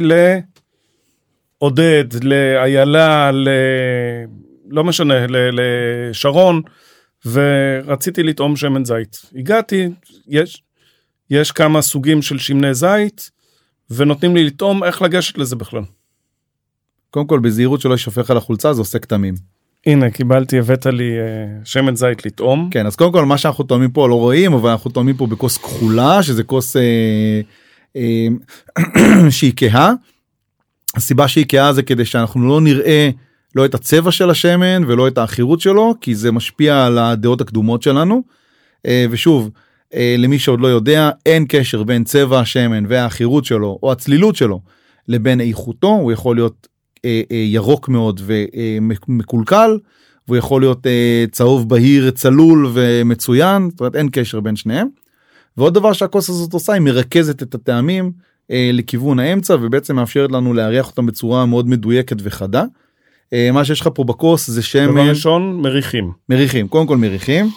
לעודד, 1.60 2.24
לאיילה, 2.24 3.32
ל... 3.32 3.48
לא 4.70 4.84
משנה, 4.84 5.28
ל... 5.28 5.36
לשרון, 5.52 6.62
ורציתי 7.26 8.24
לטעום 8.24 8.56
שמן 8.56 8.86
זית. 8.86 9.22
הגעתי, 9.36 9.90
יש, 10.28 10.64
יש 11.30 11.52
כמה 11.52 11.82
סוגים 11.82 12.22
של 12.22 12.38
שמני 12.38 12.74
זית, 12.74 13.32
ונותנים 13.90 14.36
לי 14.36 14.44
לטעום 14.44 14.84
איך 14.84 15.02
לגשת 15.02 15.38
לזה 15.38 15.56
בכלל. 15.56 15.84
קודם 17.12 17.28
כל 17.28 17.40
בזהירות 17.40 17.82
שלא 17.82 17.92
יישפך 17.92 18.32
על 18.32 18.38
החולצה 18.38 18.74
זה 18.74 18.82
עושה 18.82 19.00
כתמים 19.00 19.34
הנה, 19.86 20.10
קיבלתי, 20.10 20.60
הבאת 20.60 20.86
לי 20.86 21.12
אה, 21.20 21.66
שמן 21.66 21.96
זית 21.96 22.26
לטעום. 22.26 22.70
כן 22.72 22.86
אז 22.86 22.96
קודם 22.96 23.12
כל 23.12 23.26
מה 23.26 23.38
שאנחנו 23.38 23.64
טועמים 23.64 23.92
פה 23.92 24.10
לא 24.10 24.16
רואים 24.16 24.54
אבל 24.54 24.70
אנחנו 24.70 24.92
טועמים 24.92 25.16
פה 25.16 25.28
בכוס 25.28 25.58
כחולה 25.58 26.24
שזה 26.24 26.44
כוס 26.44 26.76
אה, 26.76 27.42
אה, 27.96 28.28
שהיא 29.30 29.54
כהה. 29.56 29.94
הסיבה 30.96 31.28
שהיא 31.28 31.46
כהה 31.48 31.74
זה 31.74 31.84
כדי 31.84 32.06
שאנחנו 32.06 32.48
לא 32.50 32.62
נראה 32.62 33.10
לא 33.56 33.66
את 33.66 33.76
הצבע 33.76 34.12
של 34.12 34.30
השמן 34.30 34.84
ולא 34.88 35.08
את 35.08 35.18
העכירות 35.18 35.62
שלו 35.62 35.96
כי 36.02 36.16
זה 36.16 36.32
משפיע 36.32 36.86
על 36.86 36.98
הדעות 36.98 37.42
הקדומות 37.42 37.82
שלנו. 37.82 38.24
אה, 38.86 39.06
ושוב 39.10 39.50
אה, 39.94 40.16
למי 40.18 40.40
שעוד 40.40 40.60
לא 40.60 40.68
יודע 40.68 41.10
אין 41.26 41.46
קשר 41.50 41.84
בין 41.84 42.04
צבע 42.04 42.40
השמן 42.40 42.84
והעכירות 42.88 43.46
שלו 43.46 43.80
או 43.84 43.92
הצלילות 43.92 44.36
שלו 44.36 44.62
לבין 45.08 45.42
איכותו 45.42 45.88
הוא 45.88 46.12
יכול 46.12 46.36
להיות 46.36 46.68
ירוק 47.32 47.90
מאוד 47.90 48.22
ומקולקל 48.26 49.78
והוא 50.30 50.38
יכול 50.38 50.62
להיות 50.62 50.88
אה, 50.88 51.26
צהוב 51.32 51.70
בהיר 51.70 52.12
צלול 52.12 52.70
ומצוין 52.74 53.70
זאת 53.70 53.80
אומרת 53.80 53.96
אין 53.96 54.10
קשר 54.12 54.40
בין 54.40 54.56
שניהם. 54.56 54.88
ועוד 55.58 55.74
דבר 55.74 55.94
שהכוס 55.94 56.30
הזאת 56.30 56.54
עושה 56.54 56.74
היא 56.74 56.82
מרכזת 56.82 57.44
את 57.44 57.56
הטעמים 57.56 58.12
אה, 58.52 58.70
לכיוון 58.74 59.20
האמצע 59.20 59.56
ובעצם 59.62 59.96
מאפשרת 59.96 60.32
לנו 60.32 60.54
לארח 60.54 60.88
אותם 60.88 61.06
בצורה 61.06 61.46
מאוד 61.46 61.68
מדויקת 61.68 62.18
וחדה. 62.24 62.64
אה, 63.34 63.50
מה 63.54 63.66
שיש 63.66 63.82
לך 63.82 63.90
פה 63.94 64.04
בכוס 64.04 64.48
זה 64.48 64.62
דבר 64.62 64.62
שמן 64.62 65.10
ראשון, 65.10 65.62
מריחים. 65.62 66.12
מריחים 66.30 66.68
קודם 66.68 66.88
כל 66.88 66.98
מריחים. 66.98 67.50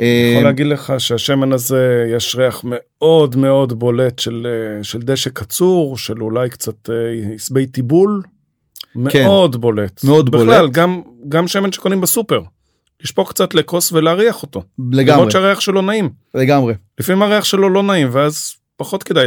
אה, 0.00 0.30
יכול 0.32 0.44
להגיד 0.44 0.66
לך 0.66 0.92
שהשמן 0.98 1.52
הזה 1.52 2.06
יש 2.16 2.36
ריח 2.36 2.64
מאוד 2.64 3.36
מאוד 3.36 3.78
בולט 3.78 4.18
של, 4.18 4.46
אה, 4.46 4.84
של 4.84 4.98
דשא 4.98 5.30
קצור, 5.30 5.98
של 5.98 6.22
אולי 6.22 6.50
קצת 6.50 6.90
אה, 6.90 7.34
עשבי 7.34 7.66
טיבול. 7.66 8.22
כן. 9.10 9.24
מאוד 9.24 9.56
בולט. 9.56 10.04
מאוד 10.04 10.30
בכלל, 10.30 10.60
בולט. 10.60 10.72
גם, 10.72 11.02
גם 11.28 11.48
שמן 11.48 11.72
שקונים 11.72 12.00
בסופר. 12.00 12.40
לשפוך 13.02 13.30
קצת 13.30 13.54
לכוס 13.54 13.92
ולהריח 13.92 14.42
אותו. 14.42 14.62
לגמרי 14.78 15.12
למרות 15.12 15.30
שהריח 15.30 15.60
שלו 15.60 15.82
נעים. 15.82 16.10
לגמרי 16.34 16.74
לפעמים 17.00 17.22
הריח 17.22 17.44
שלו 17.44 17.68
לא 17.68 17.82
נעים 17.82 18.08
ואז 18.12 18.54
פחות 18.76 19.02
כדאי, 19.02 19.26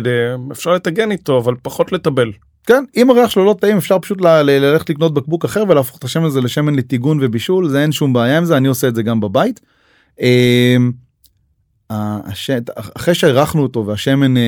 אפשר 0.51 0.73
לטגן 0.73 1.11
איתו 1.11 1.37
אבל 1.37 1.53
פחות 1.61 1.91
לטבל. 1.91 2.31
כן 2.65 2.83
אם 2.97 3.09
הריח 3.09 3.29
שלו 3.29 3.45
לא 3.45 3.55
טעים 3.61 3.77
אפשר 3.77 3.99
פשוט 3.99 4.21
ללכת 4.21 4.89
לקנות 4.89 5.13
בקבוק 5.13 5.45
אחר 5.45 5.63
ולהפוך 5.67 5.97
את 5.97 6.03
השמן 6.03 6.25
הזה 6.25 6.41
לשמן 6.41 6.75
לטיגון 6.75 7.19
ובישול 7.21 7.69
זה 7.69 7.81
אין 7.81 7.91
שום 7.91 8.13
בעיה 8.13 8.37
עם 8.37 8.45
זה 8.45 8.57
אני 8.57 8.67
עושה 8.67 8.87
את 8.87 8.95
זה 8.95 9.03
גם 9.03 9.19
בבית. 9.19 9.59
הש... 11.89 12.49
אחרי 12.95 13.15
שהערכנו 13.15 13.63
אותו 13.63 13.85
והשמן 13.85 14.37
אה, 14.37 14.41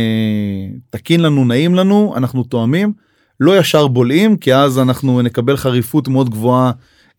תקין 0.89 1.19
לנו 1.19 1.45
נעים 1.45 1.75
לנו 1.75 2.13
אנחנו 2.17 2.43
תואמים 2.43 2.93
לא 3.41 3.57
ישר 3.57 3.87
בולעים 3.87 4.37
כי 4.37 4.53
אז 4.53 4.79
אנחנו 4.79 5.21
נקבל 5.21 5.57
חריפות 5.57 6.07
מאוד 6.07 6.29
גבוהה 6.29 6.71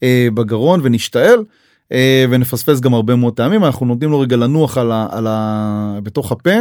אה, 0.02 0.28
בגרון 0.34 0.80
ונשתעל 0.82 1.44
אה, 1.92 2.24
ונפספס 2.30 2.80
גם 2.80 2.94
הרבה 2.94 3.16
מאוד 3.16 3.36
טעמים 3.36 3.64
אנחנו 3.64 3.86
נותנים 3.86 4.10
לו 4.10 4.20
רגע 4.20 4.36
לנוח 4.36 4.78
על 4.78 4.92
ה, 4.92 5.06
על 5.10 5.26
ה, 5.26 5.98
בתוך 6.02 6.32
הפה 6.32 6.56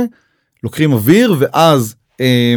לוקחים 0.63 0.93
אוויר 0.93 1.35
ואז 1.39 1.95
אה, 2.21 2.55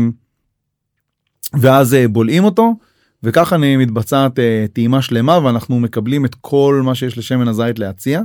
ואז 1.60 1.94
אה, 1.94 2.08
בולעים 2.08 2.44
אותו 2.44 2.74
וככה 3.22 3.56
מתבצעת 3.58 4.38
אה, 4.38 4.64
טעימה 4.72 5.02
שלמה 5.02 5.38
ואנחנו 5.44 5.80
מקבלים 5.80 6.24
את 6.24 6.34
כל 6.40 6.80
מה 6.84 6.94
שיש 6.94 7.18
לשמן 7.18 7.48
הזית 7.48 7.78
להציע. 7.78 8.20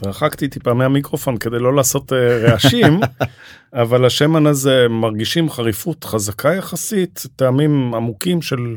התרחקתי 0.00 0.48
טיפה 0.48 0.74
מהמיקרופון 0.74 1.36
כדי 1.36 1.58
לא 1.58 1.74
לעשות 1.74 2.12
uh, 2.12 2.14
רעשים, 2.14 3.00
אבל 3.82 4.04
השמן 4.04 4.46
הזה 4.46 4.86
מרגישים 4.90 5.50
חריפות 5.50 6.04
חזקה 6.04 6.54
יחסית, 6.54 7.26
טעמים 7.36 7.94
עמוקים 7.94 8.42
של 8.42 8.76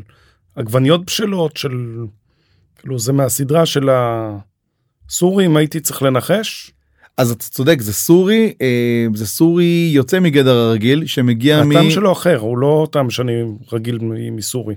עגבניות 0.56 1.06
בשלות, 1.06 1.56
של... 1.56 2.04
כאילו 2.78 2.98
זה 2.98 3.12
מהסדרה 3.12 3.66
של 3.66 3.88
הסורים, 5.08 5.56
הייתי 5.56 5.80
צריך 5.80 6.02
לנחש. 6.02 6.70
אז 7.16 7.30
אתה 7.30 7.44
צודק 7.44 7.80
זה 7.80 7.92
סורי 7.92 8.54
אה, 8.62 9.06
זה 9.14 9.26
סורי 9.26 9.90
יוצא 9.94 10.20
מגדר 10.20 10.56
הרגיל 10.56 11.06
שמגיע 11.06 11.56
הטעם 11.56 11.68
מ... 11.68 11.72
הטעם 11.72 11.90
שלו 11.90 12.12
אחר 12.12 12.38
הוא 12.38 12.58
לא 12.58 12.86
טעם 12.92 13.10
שאני 13.10 13.32
רגיל 13.72 13.98
מסורי. 14.32 14.74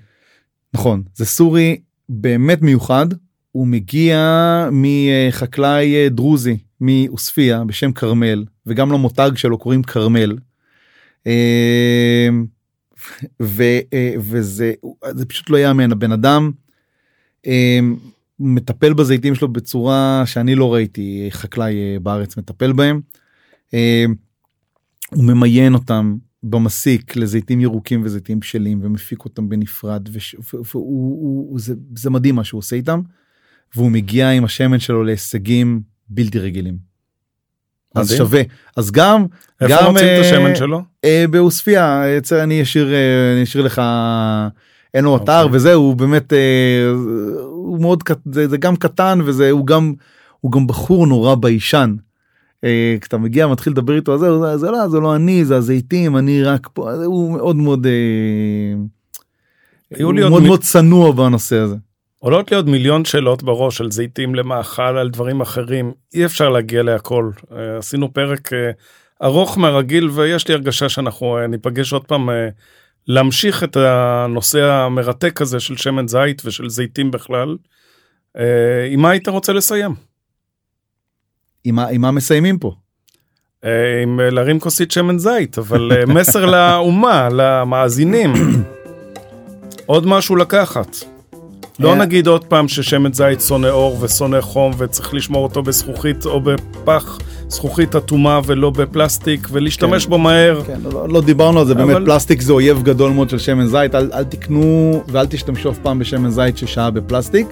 נכון 0.73 1.03
זה 1.15 1.25
סורי 1.25 1.79
באמת 2.09 2.61
מיוחד 2.61 3.07
הוא 3.57 3.67
מגיע 3.67 4.19
מחקלאי 4.71 5.95
אה, 5.95 6.09
דרוזי 6.09 6.57
מעוספיא 6.79 7.57
בשם 7.67 7.91
כרמל 7.91 8.45
וגם 8.65 8.91
למותג 8.91 9.31
שלו 9.35 9.57
קוראים 9.57 9.83
כרמל. 9.83 10.37
אה, 11.27 12.29
אה, 13.41 14.13
וזה 14.19 14.73
זה 15.11 15.25
פשוט 15.25 15.49
לא 15.49 15.57
יאמן 15.57 15.91
הבן 15.91 16.11
אדם 16.11 16.51
מטפל 18.39 18.93
בזיתים 18.93 19.35
שלו 19.35 19.47
בצורה 19.47 20.23
שאני 20.25 20.55
לא 20.55 20.73
ראיתי 20.73 21.27
חקלאי 21.31 21.99
בארץ 21.99 22.37
מטפל 22.37 22.73
בהם. 22.73 23.01
הוא 25.11 25.23
ממיין 25.23 25.73
אותם 25.73 26.17
במסיק 26.43 27.15
לזיתים 27.15 27.61
ירוקים 27.61 28.01
וזיתים 28.03 28.39
בשלים 28.39 28.79
ומפיק 28.83 29.25
אותם 29.25 29.49
בנפרד 29.49 30.09
וזה 31.93 32.09
מדהים 32.09 32.35
מה 32.35 32.43
שהוא 32.43 32.59
עושה 32.59 32.75
איתם. 32.75 33.01
והוא 33.77 33.91
מגיע 33.91 34.29
עם 34.29 34.43
השמן 34.43 34.79
שלו 34.79 35.03
להישגים 35.03 35.81
בלתי 36.09 36.39
רגילים. 36.39 36.87
אז 37.95 38.13
שווה 38.17 38.41
אז 38.75 38.91
גם 38.91 39.25
איפה 39.61 39.73
גם 39.73 39.91
מוצאים 39.91 40.19
את 40.19 40.25
השמן 40.25 40.55
שלו 40.55 40.81
אה, 41.05 41.25
בעוספיא 41.29 41.79
אני 42.31 42.61
אשאיר 42.61 42.93
אה, 42.93 43.33
אני 43.33 43.43
אשאיר 43.43 43.63
לך 43.63 43.81
אין 44.93 45.03
לו 45.03 45.17
אתר 45.17 45.43
אוקיי. 45.43 45.55
וזה 45.55 45.73
הוא 45.73 45.95
באמת 45.95 46.33
אה, 46.33 46.89
הוא 47.43 47.81
מאוד 47.81 48.03
זה, 48.31 48.47
זה 48.47 48.57
גם 48.57 48.75
קטן 48.75 49.19
וזה 49.25 49.51
הוא 49.51 49.67
גם 49.67 49.93
הוא 50.41 50.51
גם 50.51 50.67
בחור 50.67 51.07
נורא 51.07 51.35
ביישן. 51.35 51.95
אה, 52.63 52.95
כשאתה 53.01 53.17
מגיע 53.17 53.47
מתחיל 53.47 53.73
לדבר 53.73 53.95
איתו 53.95 54.13
על 54.13 54.19
זה, 54.19 54.39
זה, 54.39 54.57
זה 54.57 54.71
לא 54.71 54.87
זה 54.87 54.99
לא 54.99 55.15
אני 55.15 55.45
זה 55.45 55.55
הזיתים 55.55 56.17
אני 56.17 56.43
רק 56.43 56.69
פה 56.73 57.05
הוא 57.05 57.31
מאוד 57.31 57.55
מאוד 57.55 57.87
אה, 57.87 57.91
הוא 60.03 60.13
מאוד 60.13 60.43
מאוד 60.43 60.61
צנוע 60.61 61.11
בנושא 61.11 61.55
הזה. 61.55 61.75
עולות 62.19 62.51
לי 62.51 62.57
עוד 62.57 62.69
מיליון 62.69 63.05
שאלות 63.05 63.43
בראש 63.43 63.81
על 63.81 63.91
זיתים 63.91 64.35
למאכל 64.35 64.97
על 64.97 65.09
דברים 65.09 65.41
אחרים 65.41 65.91
אי 66.13 66.25
אפשר 66.25 66.49
להגיע 66.49 66.83
להכל 66.83 67.29
אה, 67.51 67.77
עשינו 67.77 68.13
פרק 68.13 68.53
אה, 68.53 68.71
ארוך 69.23 69.57
מהרגיל 69.57 70.09
ויש 70.09 70.47
לי 70.47 70.53
הרגשה 70.53 70.89
שאנחנו 70.89 71.37
אה, 71.37 71.47
ניפגש 71.47 71.93
עוד 71.93 72.05
פעם 72.05 72.29
להמשיך 73.07 73.63
את 73.63 73.77
הנושא 73.77 74.63
המרתק 74.63 75.41
הזה 75.41 75.59
של 75.59 75.77
שמן 75.77 76.07
זית 76.07 76.41
ושל 76.45 76.69
זיתים 76.69 77.11
בכלל. 77.11 77.57
עם 78.89 79.01
מה 79.01 79.09
היית 79.09 79.27
רוצה 79.27 79.53
לסיים? 79.53 79.95
עם 81.65 82.01
מה 82.01 82.11
מסיימים 82.11 82.59
פה? 82.59 82.75
עם 84.03 84.19
להרים 84.19 84.59
כוסית 84.59 84.91
שמן 84.91 85.17
זית 85.17 85.57
אבל 85.57 86.05
מסר 86.05 86.45
לאומה 86.45 87.29
למאזינים 87.37 88.33
עוד 89.85 90.05
משהו 90.07 90.35
לקחת. 90.35 91.16
לא 91.79 91.89
אה. 91.89 91.95
נגיד 91.95 92.27
עוד 92.27 92.43
פעם 92.43 92.67
ששמן 92.67 93.13
זית 93.13 93.41
שונא 93.41 93.67
אור 93.67 93.97
ושונא 94.01 94.41
חום 94.41 94.73
וצריך 94.77 95.13
לשמור 95.13 95.43
אותו 95.43 95.63
בזכוכית 95.63 96.25
או 96.25 96.41
בפח 96.41 97.19
זכוכית 97.47 97.95
אטומה 97.95 98.39
ולא 98.45 98.69
בפלסטיק 98.69 99.47
ולהשתמש 99.51 100.03
כן, 100.03 100.09
בו 100.09 100.17
מהר. 100.17 100.61
כן, 100.67 100.79
לא, 100.91 101.09
לא 101.09 101.21
דיברנו 101.21 101.59
על 101.59 101.65
זה, 101.65 101.73
אבל... 101.73 101.85
באמת 101.85 102.05
פלסטיק 102.05 102.41
זה 102.41 102.53
אויב 102.53 102.83
גדול 102.83 103.11
מאוד 103.11 103.29
של 103.29 103.37
שמן 103.37 103.65
זית, 103.65 103.95
אל, 103.95 104.09
אל 104.13 104.23
תקנו 104.23 105.03
ואל 105.07 105.25
תשתמשו 105.25 105.71
אף 105.71 105.77
פעם 105.77 105.99
בשמן 105.99 106.29
זית 106.29 106.57
ששהה 106.57 106.91
בפלסטיק. 106.91 107.47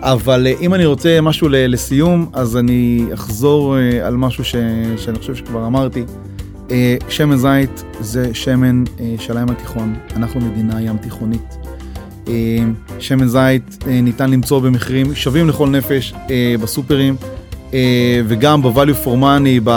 אבל 0.00 0.46
אה, 0.46 0.52
אם 0.60 0.74
אני 0.74 0.84
רוצה 0.86 1.20
משהו 1.20 1.48
לסיום, 1.50 2.30
אז 2.32 2.56
אני 2.56 3.04
אחזור 3.14 3.78
אה, 3.78 4.06
על 4.06 4.16
משהו 4.16 4.44
ש, 4.44 4.54
שאני 4.96 5.18
חושב 5.18 5.34
שכבר 5.34 5.66
אמרתי. 5.66 6.04
שמן 7.08 7.36
זית 7.36 7.84
זה 8.00 8.34
שמן 8.34 8.84
של 9.18 9.36
הים 9.36 9.48
התיכון, 9.48 9.94
אנחנו 10.16 10.40
מדינה 10.40 10.82
ים 10.82 10.96
תיכונית. 10.96 11.63
אה, 12.28 12.32
שמן 12.98 13.26
זית 13.26 13.84
אה, 13.86 14.00
ניתן 14.00 14.30
למצוא 14.30 14.60
במחירים 14.60 15.14
שווים 15.14 15.48
לכל 15.48 15.68
נפש 15.68 16.14
אה, 16.30 16.54
בסופרים 16.62 17.16
וגם 18.26 18.62
ב-value 18.62 19.04
for 19.04 19.22
money, 19.22 19.70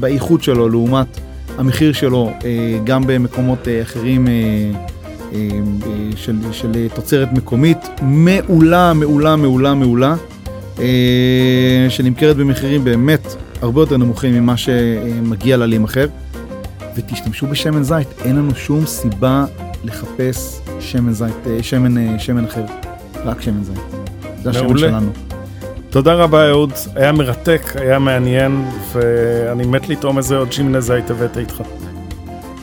באיכות 0.00 0.42
שלו 0.42 0.68
לעומת 0.68 1.20
המחיר 1.58 1.92
שלו 1.92 2.30
גם 2.84 3.02
במקומות 3.06 3.68
אחרים 3.82 4.26
של, 6.16 6.36
של 6.52 6.88
תוצרת 6.94 7.32
מקומית 7.32 7.78
מעולה 8.02 8.92
מעולה 8.92 9.36
מעולה 9.36 9.74
מעולה 9.74 10.14
שנמכרת 11.88 12.36
במחירים 12.36 12.84
באמת 12.84 13.34
הרבה 13.62 13.82
יותר 13.82 13.96
נמוכים 13.96 14.34
ממה 14.34 14.56
שמגיע 14.56 15.56
לה 15.56 15.66
להימכר. 15.66 16.06
ותשתמשו 16.96 17.46
בשמן 17.46 17.82
זית 17.82 18.08
אין 18.24 18.36
לנו 18.36 18.54
שום 18.54 18.86
סיבה 18.86 19.44
לחפש 19.84 20.60
שמן 20.80 21.12
זית, 21.12 21.46
אה, 21.46 21.62
שמן, 21.62 21.98
אה, 21.98 22.18
שמן 22.18 22.44
אחר, 22.44 22.64
רק 23.24 23.40
שמן 23.40 23.64
זית. 23.64 23.78
זה 24.42 24.50
השמן 24.50 24.78
שלנו. 24.78 25.10
תודה 25.90 26.14
רבה 26.14 26.48
אהוד, 26.48 26.72
היה 26.94 27.12
מרתק, 27.12 27.62
היה 27.74 27.98
מעניין, 27.98 28.64
ואני 28.92 29.66
מת 29.66 29.88
לטעום 29.88 30.18
איזה 30.18 30.36
עוד 30.36 30.52
שמני 30.52 30.80
זית 30.80 31.10
הבאת 31.10 31.38
איתך. 31.38 31.62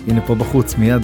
הנה 0.07 0.21
פה 0.21 0.35
בחוץ, 0.35 0.75
מיד. 0.77 1.01